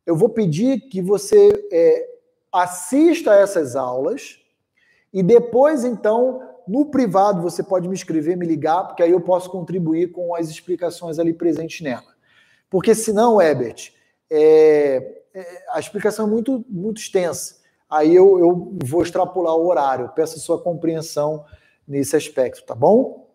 eu 0.04 0.16
vou 0.16 0.28
pedir 0.28 0.80
que 0.88 1.00
você 1.00 1.50
é, 1.72 2.11
assista 2.52 3.32
a 3.32 3.40
essas 3.40 3.74
aulas 3.74 4.38
e 5.12 5.22
depois, 5.22 5.84
então, 5.84 6.40
no 6.66 6.86
privado, 6.86 7.42
você 7.42 7.62
pode 7.62 7.88
me 7.88 7.94
escrever, 7.94 8.36
me 8.36 8.46
ligar, 8.46 8.84
porque 8.84 9.02
aí 9.02 9.10
eu 9.10 9.20
posso 9.20 9.50
contribuir 9.50 10.12
com 10.12 10.34
as 10.34 10.48
explicações 10.48 11.18
ali 11.18 11.32
presentes 11.32 11.80
nela. 11.80 12.12
Porque 12.70 12.94
senão, 12.94 13.40
Ebert, 13.40 13.92
é, 14.30 15.22
é, 15.34 15.64
a 15.70 15.78
explicação 15.78 16.26
é 16.26 16.30
muito, 16.30 16.64
muito 16.68 17.00
extensa. 17.00 17.60
Aí 17.90 18.14
eu, 18.14 18.38
eu 18.38 18.78
vou 18.82 19.02
extrapolar 19.02 19.54
o 19.54 19.66
horário. 19.66 20.08
peço 20.14 20.36
a 20.36 20.40
sua 20.40 20.62
compreensão 20.62 21.44
nesse 21.86 22.16
aspecto, 22.16 22.64
tá 22.64 22.74
bom? 22.74 23.30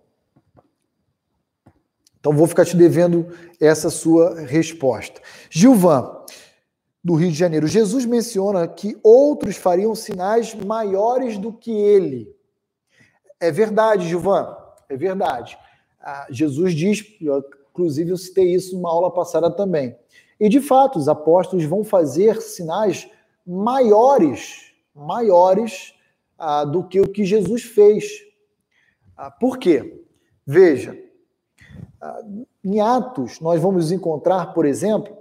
Então 2.19 2.33
vou 2.33 2.47
ficar 2.47 2.65
te 2.65 2.75
devendo 2.75 3.27
essa 3.61 3.91
sua 3.91 4.41
resposta. 4.41 5.21
Gilvan, 5.51 6.16
do 7.03 7.15
Rio 7.15 7.31
de 7.31 7.37
Janeiro. 7.37 7.67
Jesus 7.67 8.05
menciona 8.05 8.67
que 8.67 8.97
outros 9.03 9.55
fariam 9.55 9.95
sinais 9.95 10.53
maiores 10.53 11.37
do 11.37 11.53
que 11.53 11.71
ele. 11.71 12.35
É 13.39 13.51
verdade, 13.51 14.07
Gilvan, 14.07 14.55
é 14.89 14.97
verdade. 14.97 15.57
Ah, 16.01 16.27
Jesus 16.29 16.73
diz, 16.73 17.05
inclusive 17.71 18.11
eu 18.11 18.17
citei 18.17 18.53
isso 18.53 18.75
numa 18.75 18.89
aula 18.89 19.11
passada 19.13 19.49
também. 19.51 19.95
E 20.39 20.49
de 20.49 20.61
fato, 20.61 20.99
os 20.99 21.07
apóstolos 21.07 21.65
vão 21.65 21.83
fazer 21.83 22.41
sinais 22.41 23.09
maiores, 23.45 24.73
maiores 24.93 25.93
ah, 26.37 26.63
do 26.63 26.83
que 26.83 26.99
o 26.99 27.09
que 27.09 27.25
Jesus 27.25 27.63
fez. 27.63 28.05
Ah, 29.15 29.31
por 29.31 29.57
quê? 29.57 30.03
Veja, 30.45 30.97
ah, 32.01 32.21
em 32.63 32.79
Atos, 32.79 33.39
nós 33.39 33.61
vamos 33.61 33.91
encontrar, 33.91 34.53
por 34.53 34.65
exemplo, 34.65 35.16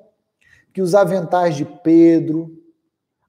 que 0.76 0.82
os 0.82 0.94
aventais 0.94 1.56
de 1.56 1.64
Pedro, 1.64 2.62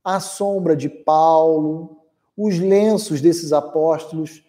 a 0.04 0.20
sombra 0.20 0.76
de 0.76 0.90
Paulo, 0.90 2.04
os 2.36 2.60
lenços 2.60 3.22
desses 3.22 3.54
apóstolos, 3.54 4.44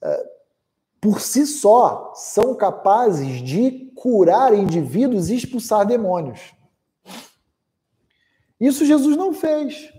eh, 0.00 0.30
por 0.98 1.20
si 1.20 1.46
só, 1.46 2.10
são 2.14 2.54
capazes 2.54 3.42
de 3.42 3.92
curar 3.94 4.54
indivíduos 4.54 5.28
e 5.28 5.36
expulsar 5.36 5.84
demônios. 5.86 6.54
Isso 8.58 8.86
Jesus 8.86 9.14
não 9.14 9.34
fez. 9.34 9.92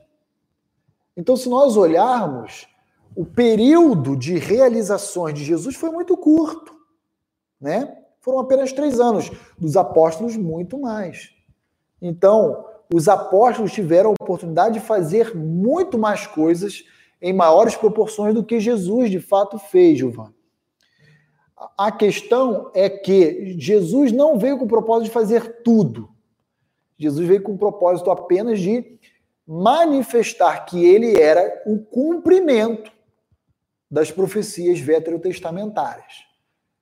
Então, 1.15 1.37
se 1.37 1.47
nós 1.47 1.77
olharmos, 1.77 2.67
o 3.15 3.23
período 3.23 4.17
de 4.17 4.39
realizações 4.39 5.35
de 5.35 5.43
Jesus 5.43 5.75
foi 5.75 5.91
muito 5.91 6.17
curto, 6.17 6.73
né? 7.61 7.95
Foram 8.21 8.39
apenas 8.39 8.73
três 8.73 8.99
anos. 8.99 9.29
Dos 9.55 9.77
apóstolos, 9.77 10.35
muito 10.35 10.79
mais. 10.79 11.31
Então, 12.05 12.65
os 12.93 13.07
apóstolos 13.07 13.71
tiveram 13.71 14.09
a 14.09 14.23
oportunidade 14.23 14.73
de 14.73 14.85
fazer 14.85 15.33
muito 15.33 15.97
mais 15.97 16.27
coisas 16.27 16.83
em 17.21 17.31
maiores 17.31 17.77
proporções 17.77 18.35
do 18.35 18.43
que 18.43 18.59
Jesus 18.59 19.09
de 19.09 19.21
fato 19.21 19.57
fez, 19.57 19.97
Gilvan. 19.97 20.33
A 21.77 21.89
questão 21.93 22.69
é 22.75 22.89
que 22.89 23.57
Jesus 23.57 24.11
não 24.11 24.37
veio 24.37 24.57
com 24.57 24.65
o 24.65 24.67
propósito 24.67 25.05
de 25.05 25.11
fazer 25.13 25.63
tudo. 25.63 26.09
Jesus 26.97 27.25
veio 27.25 27.41
com 27.41 27.53
o 27.53 27.57
propósito 27.57 28.11
apenas 28.11 28.59
de 28.59 28.99
manifestar 29.47 30.65
que 30.65 30.85
ele 30.85 31.17
era 31.17 31.63
o 31.65 31.79
cumprimento 31.79 32.91
das 33.89 34.11
profecias 34.11 34.79
veterotestamentárias. 34.79 36.25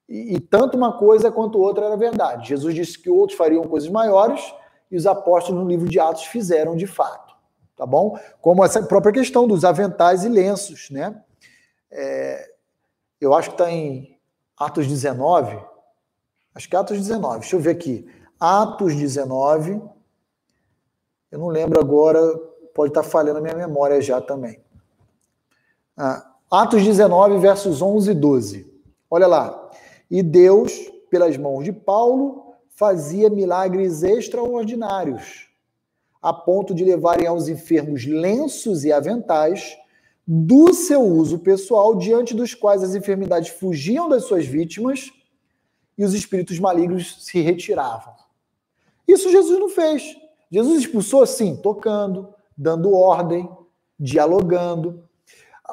E, 0.09 0.35
e 0.35 0.39
tanto 0.39 0.75
uma 0.75 0.97
coisa 0.97 1.31
quanto 1.31 1.59
outra 1.59 1.85
era 1.85 1.95
verdade. 1.95 2.49
Jesus 2.49 2.73
disse 2.73 2.97
que 2.99 3.09
outros 3.09 3.37
fariam 3.37 3.63
coisas 3.65 3.89
maiores 3.89 4.41
e 4.91 4.97
os 4.97 5.07
apóstolos 5.07 5.63
no 5.63 5.69
livro 5.69 5.87
de 5.87 5.99
Atos 5.99 6.25
fizeram 6.25 6.75
de 6.75 6.85
fato. 6.85 7.33
Tá 7.75 7.85
bom? 7.85 8.19
Como 8.41 8.63
essa 8.63 8.83
própria 8.83 9.13
questão 9.13 9.47
dos 9.47 9.63
aventais 9.63 10.23
e 10.23 10.29
lenços, 10.29 10.89
né? 10.91 11.23
É, 11.89 12.51
eu 13.19 13.33
acho 13.33 13.49
que 13.49 13.55
está 13.55 13.71
em 13.71 14.19
Atos 14.57 14.85
19. 14.85 15.57
Acho 16.53 16.69
que 16.69 16.75
é 16.75 16.79
Atos 16.79 16.97
19. 16.97 17.39
Deixa 17.39 17.55
eu 17.55 17.59
ver 17.59 17.71
aqui. 17.71 18.07
Atos 18.39 18.93
19. 18.95 19.81
Eu 21.31 21.39
não 21.39 21.47
lembro 21.47 21.79
agora, 21.79 22.19
pode 22.75 22.91
estar 22.91 23.03
falhando 23.03 23.39
a 23.39 23.41
minha 23.41 23.55
memória 23.55 24.01
já 24.01 24.19
também. 24.19 24.61
Ah, 25.95 26.29
Atos 26.51 26.83
19, 26.83 27.39
versos 27.39 27.81
11 27.81 28.11
e 28.11 28.13
12. 28.13 28.83
Olha 29.09 29.27
lá. 29.27 29.71
E 30.09 30.21
Deus, 30.21 30.73
pelas 31.09 31.37
mãos 31.37 31.63
de 31.63 31.71
Paulo, 31.71 32.50
fazia 32.75 33.29
milagres 33.29 34.03
extraordinários, 34.03 35.49
a 36.21 36.33
ponto 36.33 36.73
de 36.73 36.83
levarem 36.83 37.27
aos 37.27 37.47
enfermos 37.47 38.05
lenços 38.05 38.83
e 38.83 38.91
aventais 38.91 39.77
do 40.25 40.73
seu 40.73 41.01
uso 41.01 41.39
pessoal, 41.39 41.95
diante 41.95 42.33
dos 42.33 42.53
quais 42.53 42.83
as 42.83 42.95
enfermidades 42.95 43.49
fugiam 43.49 44.07
das 44.07 44.23
suas 44.25 44.45
vítimas 44.45 45.11
e 45.97 46.05
os 46.05 46.13
espíritos 46.13 46.59
malignos 46.59 47.25
se 47.25 47.41
retiravam. 47.41 48.13
Isso 49.07 49.29
Jesus 49.29 49.59
não 49.59 49.69
fez. 49.69 50.15
Jesus 50.49 50.81
expulsou, 50.81 51.25
sim, 51.25 51.55
tocando, 51.55 52.33
dando 52.57 52.93
ordem, 52.93 53.49
dialogando. 53.99 55.03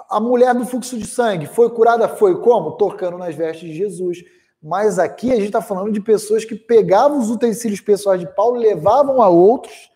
A 0.08 0.20
mulher 0.20 0.54
do 0.54 0.66
fluxo 0.66 0.98
de 0.98 1.06
sangue 1.06 1.46
foi 1.46 1.70
curada? 1.70 2.08
Foi 2.08 2.40
como? 2.40 2.72
Tocando 2.72 3.18
nas 3.18 3.34
vestes 3.34 3.68
de 3.68 3.74
Jesus. 3.74 4.24
Mas 4.62 4.98
aqui 4.98 5.30
a 5.32 5.36
gente 5.36 5.46
está 5.46 5.62
falando 5.62 5.92
de 5.92 6.00
pessoas 6.00 6.44
que 6.44 6.54
pegavam 6.54 7.18
os 7.18 7.30
utensílios 7.30 7.80
pessoais 7.80 8.20
de 8.20 8.26
Paulo, 8.34 8.56
levavam 8.56 9.22
a 9.22 9.28
outros 9.28 9.90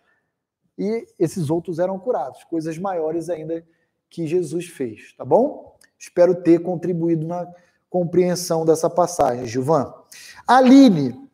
e 0.79 1.07
esses 1.19 1.51
outros 1.51 1.79
eram 1.79 1.99
curados. 1.99 2.45
Coisas 2.45 2.79
maiores 2.79 3.29
ainda 3.29 3.65
que 4.09 4.27
Jesus 4.27 4.67
fez, 4.67 5.15
tá 5.17 5.25
bom? 5.25 5.77
Espero 5.99 6.35
ter 6.43 6.61
contribuído 6.61 7.27
na 7.27 7.47
compreensão 7.89 8.65
dessa 8.65 8.89
passagem, 8.89 9.47
Gilvan. 9.47 9.93
Aline, 10.47 11.29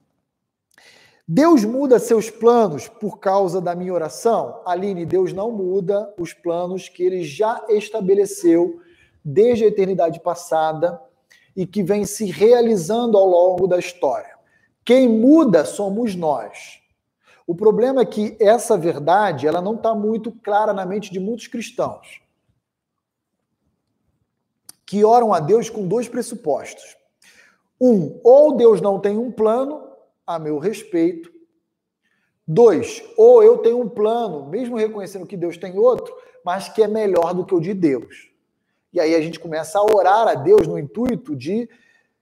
Deus 1.27 1.65
muda 1.65 1.99
seus 1.99 2.31
planos 2.31 2.89
por 2.89 3.19
causa 3.19 3.61
da 3.61 3.75
minha 3.75 3.93
oração? 3.93 4.63
Aline, 4.65 5.05
Deus 5.05 5.33
não 5.33 5.53
muda 5.53 6.13
os 6.19 6.33
planos 6.33 6.89
que 6.89 7.03
ele 7.03 7.23
já 7.23 7.65
estabeleceu 7.69 8.81
desde 9.23 9.65
a 9.65 9.69
eternidade 9.69 10.21
passada 10.21 10.99
e 11.57 11.67
que 11.67 11.83
vem 11.83 12.05
se 12.05 12.27
realizando 12.31 13.17
ao 13.17 13.27
longo 13.27 13.67
da 13.67 13.79
história. 13.79 14.37
Quem 14.85 15.09
muda 15.09 15.65
somos 15.65 16.15
nós. 16.15 16.81
O 17.47 17.55
problema 17.55 18.03
é 18.03 18.07
que 18.07 18.37
essa 18.41 18.77
verdade 18.77 19.47
ela 19.47 19.61
não 19.61 19.75
está 19.75 19.95
muito 19.95 20.31
clara 20.31 20.73
na 20.73 20.85
mente 20.85 21.11
de 21.11 21.19
muitos 21.19 21.47
cristãos 21.47 22.23
que 24.89 25.05
oram 25.05 25.35
a 25.35 25.39
Deus 25.39 25.69
com 25.69 25.87
dois 25.87 26.09
pressupostos. 26.09 26.97
Um, 27.79 28.19
ou 28.25 28.57
Deus 28.57 28.81
não 28.81 28.99
tem 28.99 29.19
um 29.19 29.31
plano 29.31 29.87
a 30.27 30.39
meu 30.39 30.59
respeito. 30.59 31.31
Dois, 32.47 33.05
ou 33.15 33.43
eu 33.43 33.59
tenho 33.59 33.79
um 33.79 33.89
plano, 33.89 34.47
mesmo 34.47 34.79
reconhecendo 34.79 35.27
que 35.27 35.37
Deus 35.37 35.59
tem 35.59 35.79
outro, 35.79 36.17
mas 36.43 36.71
que 36.71 36.83
é 36.83 36.89
melhor 36.89 37.35
do 37.35 37.45
que 37.45 37.55
o 37.55 37.61
de 37.61 37.75
Deus. 37.75 38.31
E 38.93 39.01
aí 39.01 39.15
a 39.15 39.21
gente 39.21 39.39
começa 39.39 39.79
a 39.79 39.85
orar 39.85 40.29
a 40.29 40.35
Deus 40.35 40.67
no 40.67 40.79
intuito 40.79 41.37
de 41.37 41.69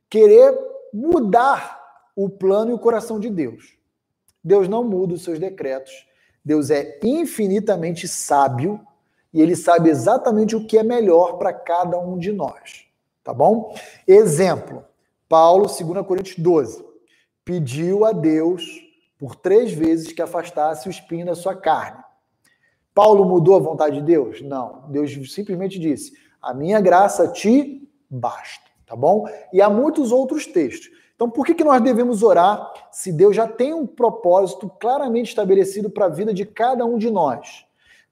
querer 0.09 0.57
mudar 0.93 1.81
o 2.15 2.29
plano 2.29 2.71
e 2.71 2.75
o 2.75 2.79
coração 2.79 3.21
de 3.21 3.29
Deus. 3.29 3.77
Deus 4.43 4.69
não 4.69 4.85
muda 4.85 5.15
os 5.15 5.23
seus 5.23 5.39
decretos. 5.39 6.07
Deus 6.45 6.71
é 6.71 6.99
infinitamente 7.03 8.07
sábio 8.07 8.81
e 9.33 9.43
ele 9.43 9.57
sabe 9.57 9.91
exatamente 9.91 10.57
o 10.57 10.67
que 10.67 10.79
é 10.79 10.83
melhor 10.83 11.39
para 11.39 11.53
cada 11.53 11.99
um 11.99 12.17
de 12.19 12.33
nós. 12.33 12.87
Tá 13.23 13.35
bom? 13.35 13.77
Exemplo: 14.07 14.85
Paulo, 15.29 15.67
2 15.67 16.07
Coríntios 16.07 16.39
12, 16.39 16.85
pediu 17.45 18.05
a 18.05 18.13
Deus 18.13 18.63
por 19.19 19.35
três 19.35 19.73
vezes 19.73 20.13
que 20.13 20.23
afastasse 20.23 20.89
o 20.89 20.91
espinho 20.91 21.27
da 21.27 21.35
sua 21.35 21.55
carne. 21.55 22.03
Paulo 22.95 23.25
mudou 23.25 23.57
a 23.57 23.59
vontade 23.59 23.97
de 23.97 24.03
Deus? 24.03 24.41
Não. 24.41 24.85
Deus 24.89 25.13
simplesmente 25.35 25.79
disse: 25.79 26.13
A 26.47 26.55
minha 26.55 26.81
graça 26.81 27.29
te 27.29 27.89
basta. 28.09 28.65
Tá 28.87 28.95
bom? 28.95 29.27
E 29.53 29.61
há 29.61 29.69
muitos 29.69 30.13
outros 30.13 30.47
textos. 30.47 30.91
Então, 31.15 31.29
por 31.29 31.45
que, 31.45 31.55
que 31.55 31.65
nós 31.65 31.83
devemos 31.83 32.23
orar 32.23 32.73
se 32.93 33.13
Deus 33.13 33.35
já 33.35 33.49
tem 33.49 33.75
um 33.75 33.87
propósito 33.87 34.71
claramente 34.81 35.29
estabelecido 35.29 35.91
para 35.91 36.07
a 36.07 36.11
vida 36.11 36.33
de 36.33 36.45
cada 36.45 36.85
um 36.85 36.99
de 36.99 37.11
nós? 37.11 37.67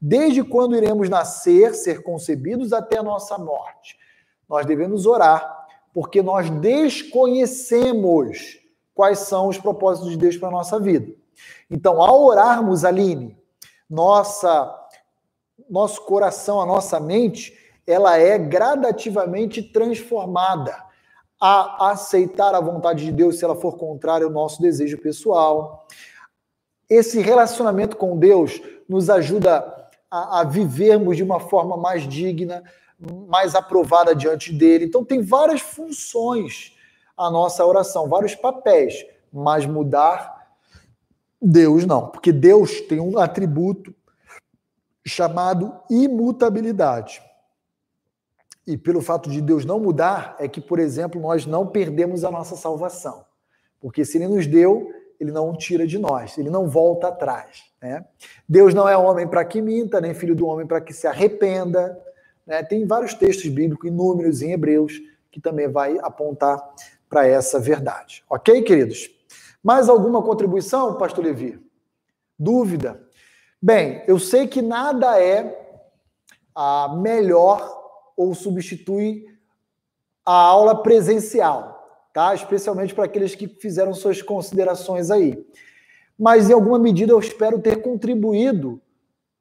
desde 0.06 0.44
quando 0.44 0.76
iremos 0.76 1.08
nascer, 1.08 1.74
ser 1.74 2.02
concebidos 2.02 2.74
até 2.74 2.98
a 2.98 3.02
nossa 3.02 3.38
morte. 3.38 3.98
Nós 4.46 4.66
devemos 4.66 5.06
orar, 5.06 5.66
porque 5.94 6.20
nós 6.20 6.50
desconhecemos 6.50 8.60
quais 8.94 9.20
são 9.20 9.48
os 9.48 9.56
propósitos 9.56 10.10
de 10.10 10.18
Deus 10.18 10.36
para 10.36 10.48
a 10.48 10.52
nossa 10.52 10.78
vida. 10.78 11.10
Então, 11.70 12.02
ao 12.02 12.22
orarmos, 12.22 12.84
Aline, 12.84 13.34
nossa, 13.88 14.78
nosso 15.70 16.02
coração, 16.02 16.60
a 16.60 16.66
nossa 16.66 17.00
mente, 17.00 17.58
ela 17.86 18.18
é 18.18 18.38
gradativamente 18.38 19.62
transformada 19.62 20.84
a 21.40 21.90
aceitar 21.90 22.54
a 22.54 22.60
vontade 22.60 23.04
de 23.04 23.12
Deus 23.12 23.38
se 23.38 23.44
ela 23.44 23.56
for 23.56 23.76
contrária 23.76 24.24
ao 24.24 24.32
nosso 24.32 24.62
desejo 24.62 24.98
pessoal. 24.98 25.86
Esse 26.88 27.20
relacionamento 27.20 27.96
com 27.96 28.16
Deus 28.18 28.60
nos 28.88 29.10
ajuda 29.10 29.90
a, 30.10 30.40
a 30.40 30.44
vivermos 30.44 31.16
de 31.16 31.22
uma 31.22 31.40
forma 31.40 31.76
mais 31.76 32.08
digna, 32.08 32.62
mais 33.28 33.54
aprovada 33.54 34.14
diante 34.14 34.52
dele. 34.52 34.86
Então, 34.86 35.04
tem 35.04 35.20
várias 35.22 35.60
funções 35.60 36.72
a 37.16 37.30
nossa 37.30 37.64
oração, 37.64 38.08
vários 38.08 38.34
papéis, 38.34 39.04
mas 39.32 39.66
mudar 39.66 40.34
Deus 41.40 41.84
não, 41.84 42.08
porque 42.08 42.32
Deus 42.32 42.80
tem 42.80 43.00
um 43.00 43.18
atributo 43.18 43.94
chamado 45.06 45.74
imutabilidade. 45.90 47.22
E 48.66 48.76
pelo 48.76 49.00
fato 49.00 49.30
de 49.30 49.40
Deus 49.40 49.64
não 49.64 49.78
mudar, 49.78 50.36
é 50.38 50.48
que, 50.48 50.60
por 50.60 50.78
exemplo, 50.78 51.20
nós 51.20 51.44
não 51.44 51.66
perdemos 51.66 52.24
a 52.24 52.30
nossa 52.30 52.56
salvação. 52.56 53.24
Porque 53.80 54.04
se 54.04 54.16
ele 54.16 54.28
nos 54.28 54.46
deu, 54.46 54.90
ele 55.20 55.30
não 55.30 55.54
tira 55.54 55.86
de 55.86 55.98
nós, 55.98 56.38
ele 56.38 56.50
não 56.50 56.66
volta 56.66 57.08
atrás. 57.08 57.64
Né? 57.80 58.04
Deus 58.48 58.72
não 58.72 58.88
é 58.88 58.96
homem 58.96 59.28
para 59.28 59.44
que 59.44 59.60
minta, 59.60 60.00
nem 60.00 60.14
filho 60.14 60.34
do 60.34 60.46
homem 60.46 60.66
para 60.66 60.80
que 60.80 60.92
se 60.92 61.06
arrependa. 61.06 61.98
Né? 62.46 62.62
Tem 62.62 62.86
vários 62.86 63.12
textos 63.12 63.48
bíblicos, 63.48 63.88
inúmeros 63.88 64.40
em 64.40 64.52
Hebreus, 64.52 64.94
que 65.30 65.40
também 65.40 65.68
vai 65.68 65.98
apontar 65.98 66.62
para 67.08 67.26
essa 67.26 67.60
verdade. 67.60 68.24
Ok, 68.28 68.62
queridos? 68.62 69.10
Mais 69.62 69.88
alguma 69.88 70.22
contribuição, 70.22 70.96
pastor 70.96 71.24
Levi? 71.24 71.60
Dúvida? 72.38 73.02
Bem, 73.60 74.02
eu 74.06 74.18
sei 74.18 74.46
que 74.46 74.60
nada 74.60 75.20
é 75.20 75.60
a 76.54 76.94
melhor 76.96 77.83
ou 78.16 78.34
substitui 78.34 79.26
a 80.24 80.34
aula 80.34 80.82
presencial 80.82 81.74
tá? 82.14 82.32
Especialmente 82.32 82.94
para 82.94 83.04
aqueles 83.04 83.34
que 83.34 83.48
fizeram 83.48 83.92
suas 83.92 84.22
considerações 84.22 85.10
aí. 85.10 85.44
Mas 86.16 86.48
em 86.48 86.52
alguma 86.52 86.78
medida 86.78 87.12
eu 87.12 87.18
espero 87.18 87.60
ter 87.60 87.82
contribuído 87.82 88.80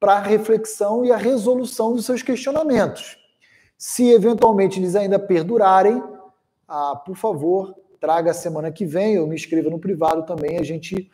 para 0.00 0.14
a 0.14 0.20
reflexão 0.20 1.04
e 1.04 1.12
a 1.12 1.16
resolução 1.16 1.94
dos 1.94 2.04
seus 2.04 2.20
questionamentos. 2.20 3.16
Se 3.78 4.10
eventualmente 4.10 4.80
eles 4.80 4.96
ainda 4.96 5.20
perdurarem, 5.20 6.02
ah, 6.66 6.96
por 6.96 7.16
favor, 7.16 7.76
traga 8.00 8.32
a 8.32 8.34
semana 8.34 8.72
que 8.72 8.84
vem, 8.84 9.14
eu 9.14 9.26
me 9.26 9.36
inscreva 9.36 9.70
no 9.70 9.78
privado 9.78 10.26
também, 10.26 10.58
a 10.58 10.64
gente 10.64 11.08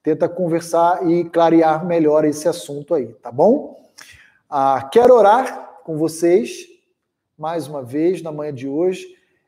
tenta 0.00 0.28
conversar 0.28 1.10
e 1.10 1.24
clarear 1.24 1.84
melhor 1.84 2.24
esse 2.24 2.48
assunto 2.48 2.94
aí, 2.94 3.06
tá 3.14 3.32
bom? 3.32 3.82
Ah, 4.48 4.88
quero 4.92 5.12
orar 5.12 5.80
com 5.82 5.98
vocês 5.98 6.73
mais 7.38 7.66
uma 7.66 7.82
vez 7.82 8.22
na 8.22 8.30
manhã 8.30 8.52
de 8.52 8.68
hoje 8.68 9.06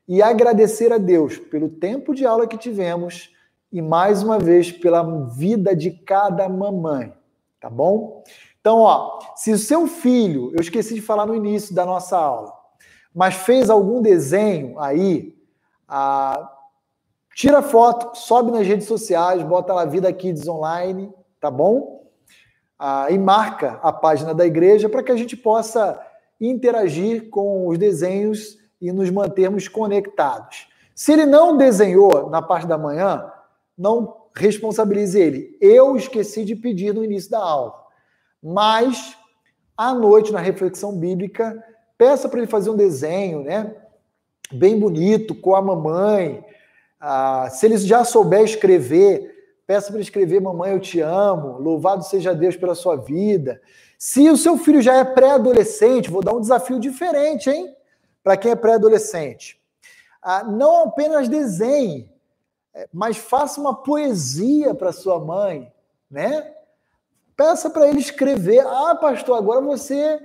e 0.08 0.22
agradecer 0.22 0.92
a 0.92 0.98
Deus 0.98 1.38
pelo 1.38 1.68
tempo 1.68 2.14
de 2.14 2.24
aula 2.24 2.46
que 2.46 2.58
tivemos 2.58 3.34
e 3.72 3.82
mais 3.82 4.22
uma 4.22 4.38
vez 4.38 4.70
pela 4.70 5.02
vida 5.28 5.74
de 5.74 5.90
cada 5.90 6.48
mamãe, 6.48 7.12
tá 7.60 7.68
bom? 7.68 8.22
Então, 8.60 8.80
ó, 8.80 9.20
se 9.36 9.52
o 9.52 9.58
seu 9.58 9.86
filho, 9.86 10.52
eu 10.54 10.60
esqueci 10.60 10.94
de 10.94 11.02
falar 11.02 11.26
no 11.26 11.34
início 11.34 11.74
da 11.74 11.84
nossa 11.84 12.16
aula, 12.16 12.52
mas 13.14 13.34
fez 13.34 13.70
algum 13.70 14.00
desenho 14.00 14.78
aí, 14.78 15.36
ah, 15.88 16.52
tira 17.34 17.62
foto, 17.62 18.16
sobe 18.16 18.50
nas 18.50 18.66
redes 18.66 18.86
sociais, 18.86 19.42
bota 19.42 19.72
lá 19.72 19.84
Vida 19.84 20.12
Kids 20.12 20.48
Online, 20.48 21.12
tá 21.40 21.50
bom? 21.50 22.10
Ah, 22.78 23.06
e 23.10 23.18
marca 23.18 23.78
a 23.82 23.92
página 23.92 24.34
da 24.34 24.46
igreja 24.46 24.88
para 24.88 25.02
que 25.02 25.12
a 25.12 25.16
gente 25.16 25.36
possa 25.36 26.00
interagir 26.40 27.28
com 27.30 27.68
os 27.68 27.78
desenhos 27.78 28.58
e 28.80 28.92
nos 28.92 29.10
mantermos 29.10 29.68
conectados. 29.68 30.68
Se 30.94 31.12
ele 31.12 31.26
não 31.26 31.56
desenhou 31.56 32.30
na 32.30 32.40
parte 32.40 32.66
da 32.66 32.78
manhã, 32.78 33.30
não 33.76 34.16
responsabilize 34.34 35.18
ele. 35.18 35.56
Eu 35.60 35.96
esqueci 35.96 36.44
de 36.44 36.54
pedir 36.54 36.94
no 36.94 37.04
início 37.04 37.30
da 37.30 37.38
aula. 37.38 37.74
Mas, 38.42 39.16
à 39.76 39.92
noite, 39.92 40.32
na 40.32 40.40
reflexão 40.40 40.96
bíblica, 40.96 41.62
peça 41.98 42.28
para 42.28 42.38
ele 42.38 42.46
fazer 42.46 42.70
um 42.70 42.76
desenho, 42.76 43.42
né? 43.42 43.74
Bem 44.52 44.78
bonito, 44.78 45.34
com 45.34 45.56
a 45.56 45.62
mamãe. 45.62 46.44
Ah, 47.00 47.48
se 47.50 47.66
ele 47.66 47.76
já 47.78 48.04
souber 48.04 48.42
escrever, 48.42 49.35
peça 49.66 49.90
para 49.90 50.00
escrever: 50.00 50.40
Mamãe, 50.40 50.72
eu 50.72 50.80
te 50.80 51.00
amo, 51.00 51.58
louvado 51.58 52.04
seja 52.04 52.34
Deus 52.34 52.56
pela 52.56 52.74
sua 52.74 52.96
vida. 52.96 53.60
Se 53.98 54.28
o 54.28 54.36
seu 54.36 54.56
filho 54.58 54.80
já 54.80 54.94
é 54.94 55.04
pré-adolescente, 55.04 56.10
vou 56.10 56.22
dar 56.22 56.34
um 56.34 56.40
desafio 56.40 56.78
diferente, 56.78 57.50
hein? 57.50 57.74
Para 58.22 58.36
quem 58.36 58.50
é 58.50 58.56
pré-adolescente. 58.56 59.60
Ah, 60.22 60.44
não 60.44 60.88
apenas 60.88 61.28
desenhe, 61.28 62.10
é, 62.74 62.88
mas 62.92 63.16
faça 63.16 63.60
uma 63.60 63.74
poesia 63.74 64.74
para 64.74 64.92
sua 64.92 65.18
mãe, 65.18 65.72
né? 66.10 66.52
Peça 67.36 67.70
para 67.70 67.88
ele 67.88 68.00
escrever. 68.00 68.66
Ah, 68.66 68.94
pastor, 68.94 69.36
agora 69.36 69.60
você 69.60 70.20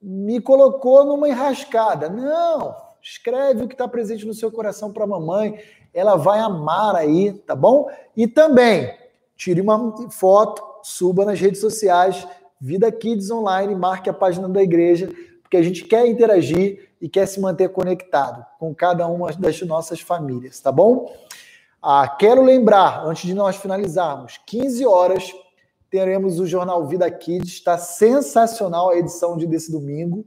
me 0.00 0.40
colocou 0.40 1.04
numa 1.04 1.28
enrascada. 1.28 2.08
Não, 2.08 2.76
escreve 3.02 3.64
o 3.64 3.68
que 3.68 3.74
está 3.74 3.88
presente 3.88 4.26
no 4.26 4.34
seu 4.34 4.50
coração 4.50 4.92
para 4.92 5.04
a 5.04 5.08
mamãe. 5.08 5.58
Ela 5.94 6.16
vai 6.16 6.40
amar 6.40 6.96
aí, 6.96 7.32
tá 7.32 7.54
bom? 7.54 7.88
E 8.16 8.26
também 8.26 8.92
tire 9.36 9.60
uma 9.60 10.10
foto, 10.10 10.62
suba 10.82 11.24
nas 11.24 11.40
redes 11.40 11.60
sociais, 11.60 12.26
Vida 12.60 12.90
Kids 12.90 13.30
Online, 13.30 13.74
marque 13.74 14.10
a 14.10 14.12
página 14.12 14.48
da 14.48 14.62
igreja, 14.62 15.08
porque 15.42 15.56
a 15.56 15.62
gente 15.62 15.84
quer 15.84 16.06
interagir 16.06 16.90
e 17.00 17.08
quer 17.08 17.26
se 17.26 17.40
manter 17.40 17.68
conectado 17.68 18.44
com 18.58 18.74
cada 18.74 19.06
uma 19.06 19.32
das 19.32 19.60
nossas 19.62 20.00
famílias, 20.00 20.60
tá 20.60 20.72
bom? 20.72 21.12
Ah, 21.82 22.08
quero 22.08 22.42
lembrar, 22.42 23.06
antes 23.06 23.24
de 23.26 23.34
nós 23.34 23.56
finalizarmos, 23.56 24.40
15 24.46 24.86
horas 24.86 25.32
teremos 25.94 26.40
o 26.40 26.46
Jornal 26.46 26.84
Vida 26.88 27.08
Kids. 27.08 27.52
Está 27.52 27.78
sensacional 27.78 28.90
a 28.90 28.96
edição 28.96 29.36
de 29.36 29.46
desse 29.46 29.70
domingo. 29.70 30.26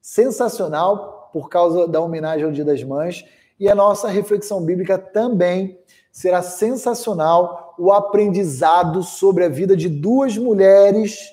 Sensacional 0.00 1.28
por 1.32 1.48
causa 1.48 1.88
da 1.88 2.00
homenagem 2.00 2.44
ao 2.44 2.52
Dia 2.52 2.64
das 2.64 2.84
Mães. 2.84 3.24
E 3.58 3.68
a 3.68 3.74
nossa 3.74 4.08
reflexão 4.08 4.64
bíblica 4.64 4.96
também 4.96 5.78
será 6.12 6.42
sensacional. 6.42 7.74
O 7.78 7.92
aprendizado 7.92 9.02
sobre 9.02 9.44
a 9.44 9.48
vida 9.48 9.76
de 9.76 9.88
duas 9.88 10.36
mulheres 10.36 11.32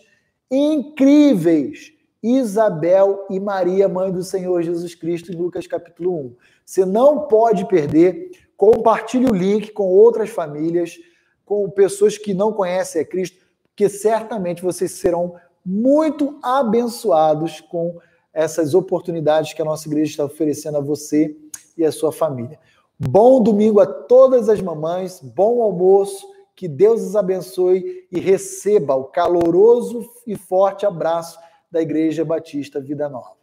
incríveis. 0.50 1.94
Isabel 2.24 3.28
e 3.30 3.40
Maria, 3.40 3.88
mãe 3.88 4.12
do 4.12 4.24
Senhor 4.24 4.64
Jesus 4.64 4.96
Cristo, 4.96 5.32
em 5.32 5.36
Lucas 5.36 5.68
capítulo 5.68 6.20
1. 6.20 6.36
Você 6.66 6.84
não 6.84 7.28
pode 7.28 7.68
perder. 7.68 8.32
Compartilhe 8.58 9.28
o 9.28 9.36
link 9.36 9.72
com 9.72 9.84
outras 9.84 10.32
famílias, 10.32 10.98
com 11.46 11.70
pessoas 11.70 12.18
que 12.18 12.34
não 12.34 12.52
conhecem 12.52 13.02
a 13.02 13.06
Cristo, 13.06 13.38
porque 13.68 13.88
certamente 13.88 14.64
vocês 14.64 14.92
serão 14.94 15.36
muito 15.64 16.40
abençoados 16.42 17.62
com 17.62 18.00
essas 18.34 18.74
oportunidades 18.74 19.54
que 19.54 19.62
a 19.62 19.66
nossa 19.66 19.88
igreja 19.88 20.12
está 20.12 20.26
oferecendo 20.26 20.78
a 20.78 20.82
você 20.82 21.36
e 21.78 21.86
a 21.86 21.92
sua 21.92 22.12
família. 22.12 22.60
Bom 22.98 23.42
domingo 23.42 23.80
a 23.80 23.86
todas 23.86 24.48
as 24.48 24.62
mamães, 24.62 25.20
bom 25.20 25.62
almoço, 25.62 26.26
que 26.56 26.68
Deus 26.68 27.02
os 27.02 27.16
abençoe 27.16 28.08
e 28.10 28.20
receba 28.20 28.96
o 28.96 29.04
caloroso 29.04 30.10
e 30.26 30.36
forte 30.38 30.86
abraço 30.86 31.38
da 31.70 31.82
Igreja 31.82 32.24
Batista 32.24 32.80
Vida 32.80 33.10
Nova. 33.10 33.36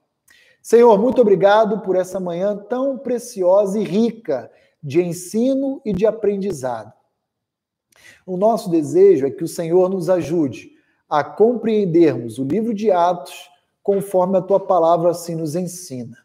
Senhor, 0.63 0.99
muito 0.99 1.21
obrigado 1.21 1.81
por 1.81 1.97
essa 1.97 2.19
manhã 2.19 2.57
tão 2.57 2.97
preciosa 2.97 3.79
e 3.79 3.85
rica 3.85 4.51
de 4.83 5.03
ensino 5.03 5.81
e 5.85 5.93
de 5.93 6.07
aprendizado. 6.07 6.93
O 8.25 8.37
nosso 8.37 8.71
desejo 8.71 9.27
é 9.27 9.31
que 9.31 9.45
o 9.45 9.49
Senhor 9.49 9.91
nos 9.91 10.09
ajude 10.09 10.73
a 11.09 11.23
compreendermos 11.23 12.39
o 12.39 12.45
livro 12.45 12.73
de 12.73 12.91
Atos 12.91 13.51
conforme 13.83 14.39
a 14.39 14.43
tua 14.43 14.61
palavra 14.61 15.11
assim 15.11 15.35
nos 15.35 15.55
ensina. 15.55 16.17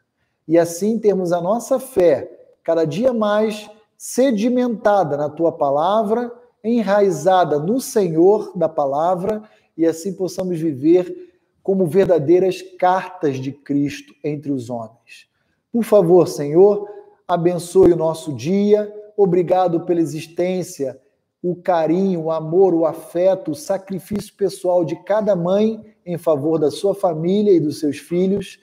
E 0.47 0.57
assim 0.57 0.97
termos 0.97 1.31
a 1.31 1.41
nossa 1.41 1.79
fé 1.79 2.31
cada 2.63 2.85
dia 2.85 3.13
mais 3.13 3.69
sedimentada 3.97 5.17
na 5.17 5.29
tua 5.29 5.51
palavra, 5.51 6.31
enraizada 6.63 7.59
no 7.59 7.79
Senhor 7.79 8.51
da 8.55 8.69
palavra, 8.69 9.41
e 9.77 9.85
assim 9.85 10.13
possamos 10.13 10.59
viver 10.59 11.27
como 11.63 11.85
verdadeiras 11.85 12.61
cartas 12.79 13.37
de 13.37 13.51
Cristo 13.51 14.13
entre 14.23 14.51
os 14.51 14.69
homens. 14.69 15.27
Por 15.71 15.83
favor, 15.83 16.27
Senhor, 16.27 16.87
abençoe 17.27 17.91
o 17.91 17.97
nosso 17.97 18.33
dia. 18.33 18.93
Obrigado 19.17 19.81
pela 19.81 19.99
existência, 19.99 20.99
o 21.41 21.55
carinho, 21.55 22.23
o 22.23 22.31
amor, 22.31 22.73
o 22.73 22.85
afeto, 22.85 23.51
o 23.51 23.55
sacrifício 23.55 24.33
pessoal 24.35 24.85
de 24.85 24.95
cada 25.03 25.35
mãe 25.35 25.83
em 26.05 26.17
favor 26.17 26.57
da 26.57 26.71
sua 26.71 26.95
família 26.95 27.51
e 27.51 27.59
dos 27.59 27.79
seus 27.79 27.97
filhos. 27.97 28.59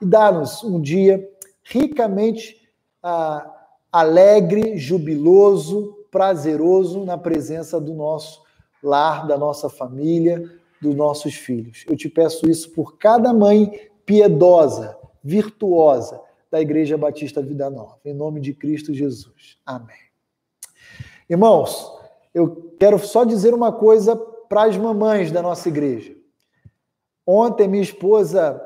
E 0.00 0.06
dá-nos 0.06 0.62
um 0.62 0.80
dia 0.80 1.28
ricamente 1.62 2.68
ah, 3.02 3.54
alegre, 3.92 4.76
jubiloso, 4.76 5.96
prazeroso 6.10 7.04
na 7.04 7.18
presença 7.18 7.80
do 7.80 7.94
nosso 7.94 8.42
lar, 8.82 9.26
da 9.26 9.36
nossa 9.36 9.68
família, 9.68 10.50
dos 10.80 10.94
nossos 10.94 11.34
filhos. 11.34 11.84
Eu 11.88 11.96
te 11.96 12.08
peço 12.08 12.48
isso 12.48 12.70
por 12.70 12.96
cada 12.96 13.32
mãe 13.32 13.90
piedosa, 14.06 14.96
virtuosa, 15.22 16.20
da 16.50 16.60
Igreja 16.60 16.96
Batista 16.96 17.42
Vida 17.42 17.68
Nova. 17.68 17.98
Em 18.04 18.14
nome 18.14 18.40
de 18.40 18.54
Cristo 18.54 18.94
Jesus. 18.94 19.58
Amém. 19.66 19.96
Irmãos, 21.28 21.92
eu 22.32 22.74
quero 22.78 22.98
só 22.98 23.24
dizer 23.24 23.52
uma 23.52 23.70
coisa 23.70 24.16
para 24.16 24.64
as 24.64 24.76
mamães 24.76 25.30
da 25.30 25.42
nossa 25.42 25.68
igreja. 25.68 26.16
Ontem 27.26 27.68
minha 27.68 27.82
esposa 27.82 28.58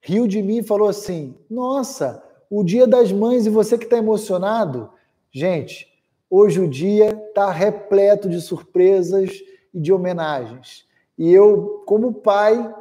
riu 0.00 0.26
de 0.26 0.42
mim 0.42 0.58
e 0.58 0.62
falou 0.62 0.88
assim: 0.88 1.34
Nossa, 1.48 2.22
o 2.48 2.64
dia 2.64 2.86
das 2.86 3.12
mães 3.12 3.46
e 3.46 3.50
você 3.50 3.78
que 3.78 3.84
está 3.84 3.98
emocionado. 3.98 4.90
Gente, 5.30 5.86
hoje 6.28 6.60
o 6.60 6.68
dia 6.68 7.10
está 7.28 7.50
repleto 7.50 8.28
de 8.28 8.40
surpresas 8.40 9.30
e 9.72 9.80
de 9.80 9.92
homenagens. 9.92 10.84
E 11.16 11.32
eu, 11.32 11.84
como 11.86 12.12
pai, 12.12 12.74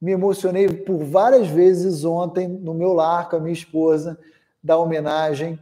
me 0.00 0.12
emocionei 0.12 0.68
por 0.68 0.98
várias 0.98 1.48
vezes 1.48 2.04
ontem 2.04 2.46
no 2.48 2.72
meu 2.72 2.92
lar 2.92 3.28
com 3.28 3.36
a 3.36 3.40
minha 3.40 3.52
esposa, 3.52 4.18
da 4.62 4.78
homenagem 4.78 5.58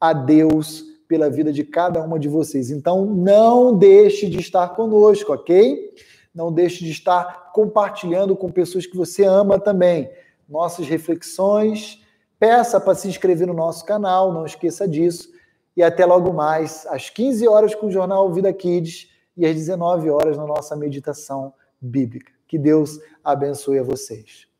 a 0.00 0.12
Deus 0.12 0.84
pela 1.08 1.30
vida 1.30 1.52
de 1.52 1.64
cada 1.64 2.02
uma 2.02 2.18
de 2.18 2.28
vocês. 2.28 2.70
Então, 2.70 3.04
não 3.04 3.76
deixe 3.76 4.28
de 4.28 4.38
estar 4.38 4.68
conosco, 4.70 5.32
ok? 5.32 5.92
Não 6.34 6.52
deixe 6.52 6.84
de 6.84 6.90
estar 6.90 7.52
compartilhando 7.52 8.36
com 8.36 8.50
pessoas 8.50 8.86
que 8.86 8.96
você 8.96 9.24
ama 9.24 9.58
também. 9.58 10.10
Nossas 10.48 10.86
reflexões. 10.88 12.02
Peça 12.38 12.80
para 12.80 12.94
se 12.94 13.08
inscrever 13.08 13.46
no 13.46 13.54
nosso 13.54 13.84
canal, 13.84 14.32
não 14.32 14.44
esqueça 14.44 14.86
disso. 14.86 15.32
E 15.76 15.82
até 15.82 16.04
logo 16.04 16.32
mais, 16.32 16.86
às 16.86 17.10
15 17.10 17.48
horas 17.48 17.74
com 17.74 17.86
o 17.86 17.90
Jornal 17.90 18.32
Vida 18.32 18.52
Kids 18.52 19.08
e 19.36 19.44
às 19.44 19.54
19 19.54 20.10
horas 20.10 20.36
na 20.36 20.46
nossa 20.46 20.76
meditação 20.76 21.52
bíblica. 21.80 22.32
Que 22.46 22.58
Deus 22.58 23.00
abençoe 23.24 23.78
a 23.78 23.82
vocês. 23.82 24.53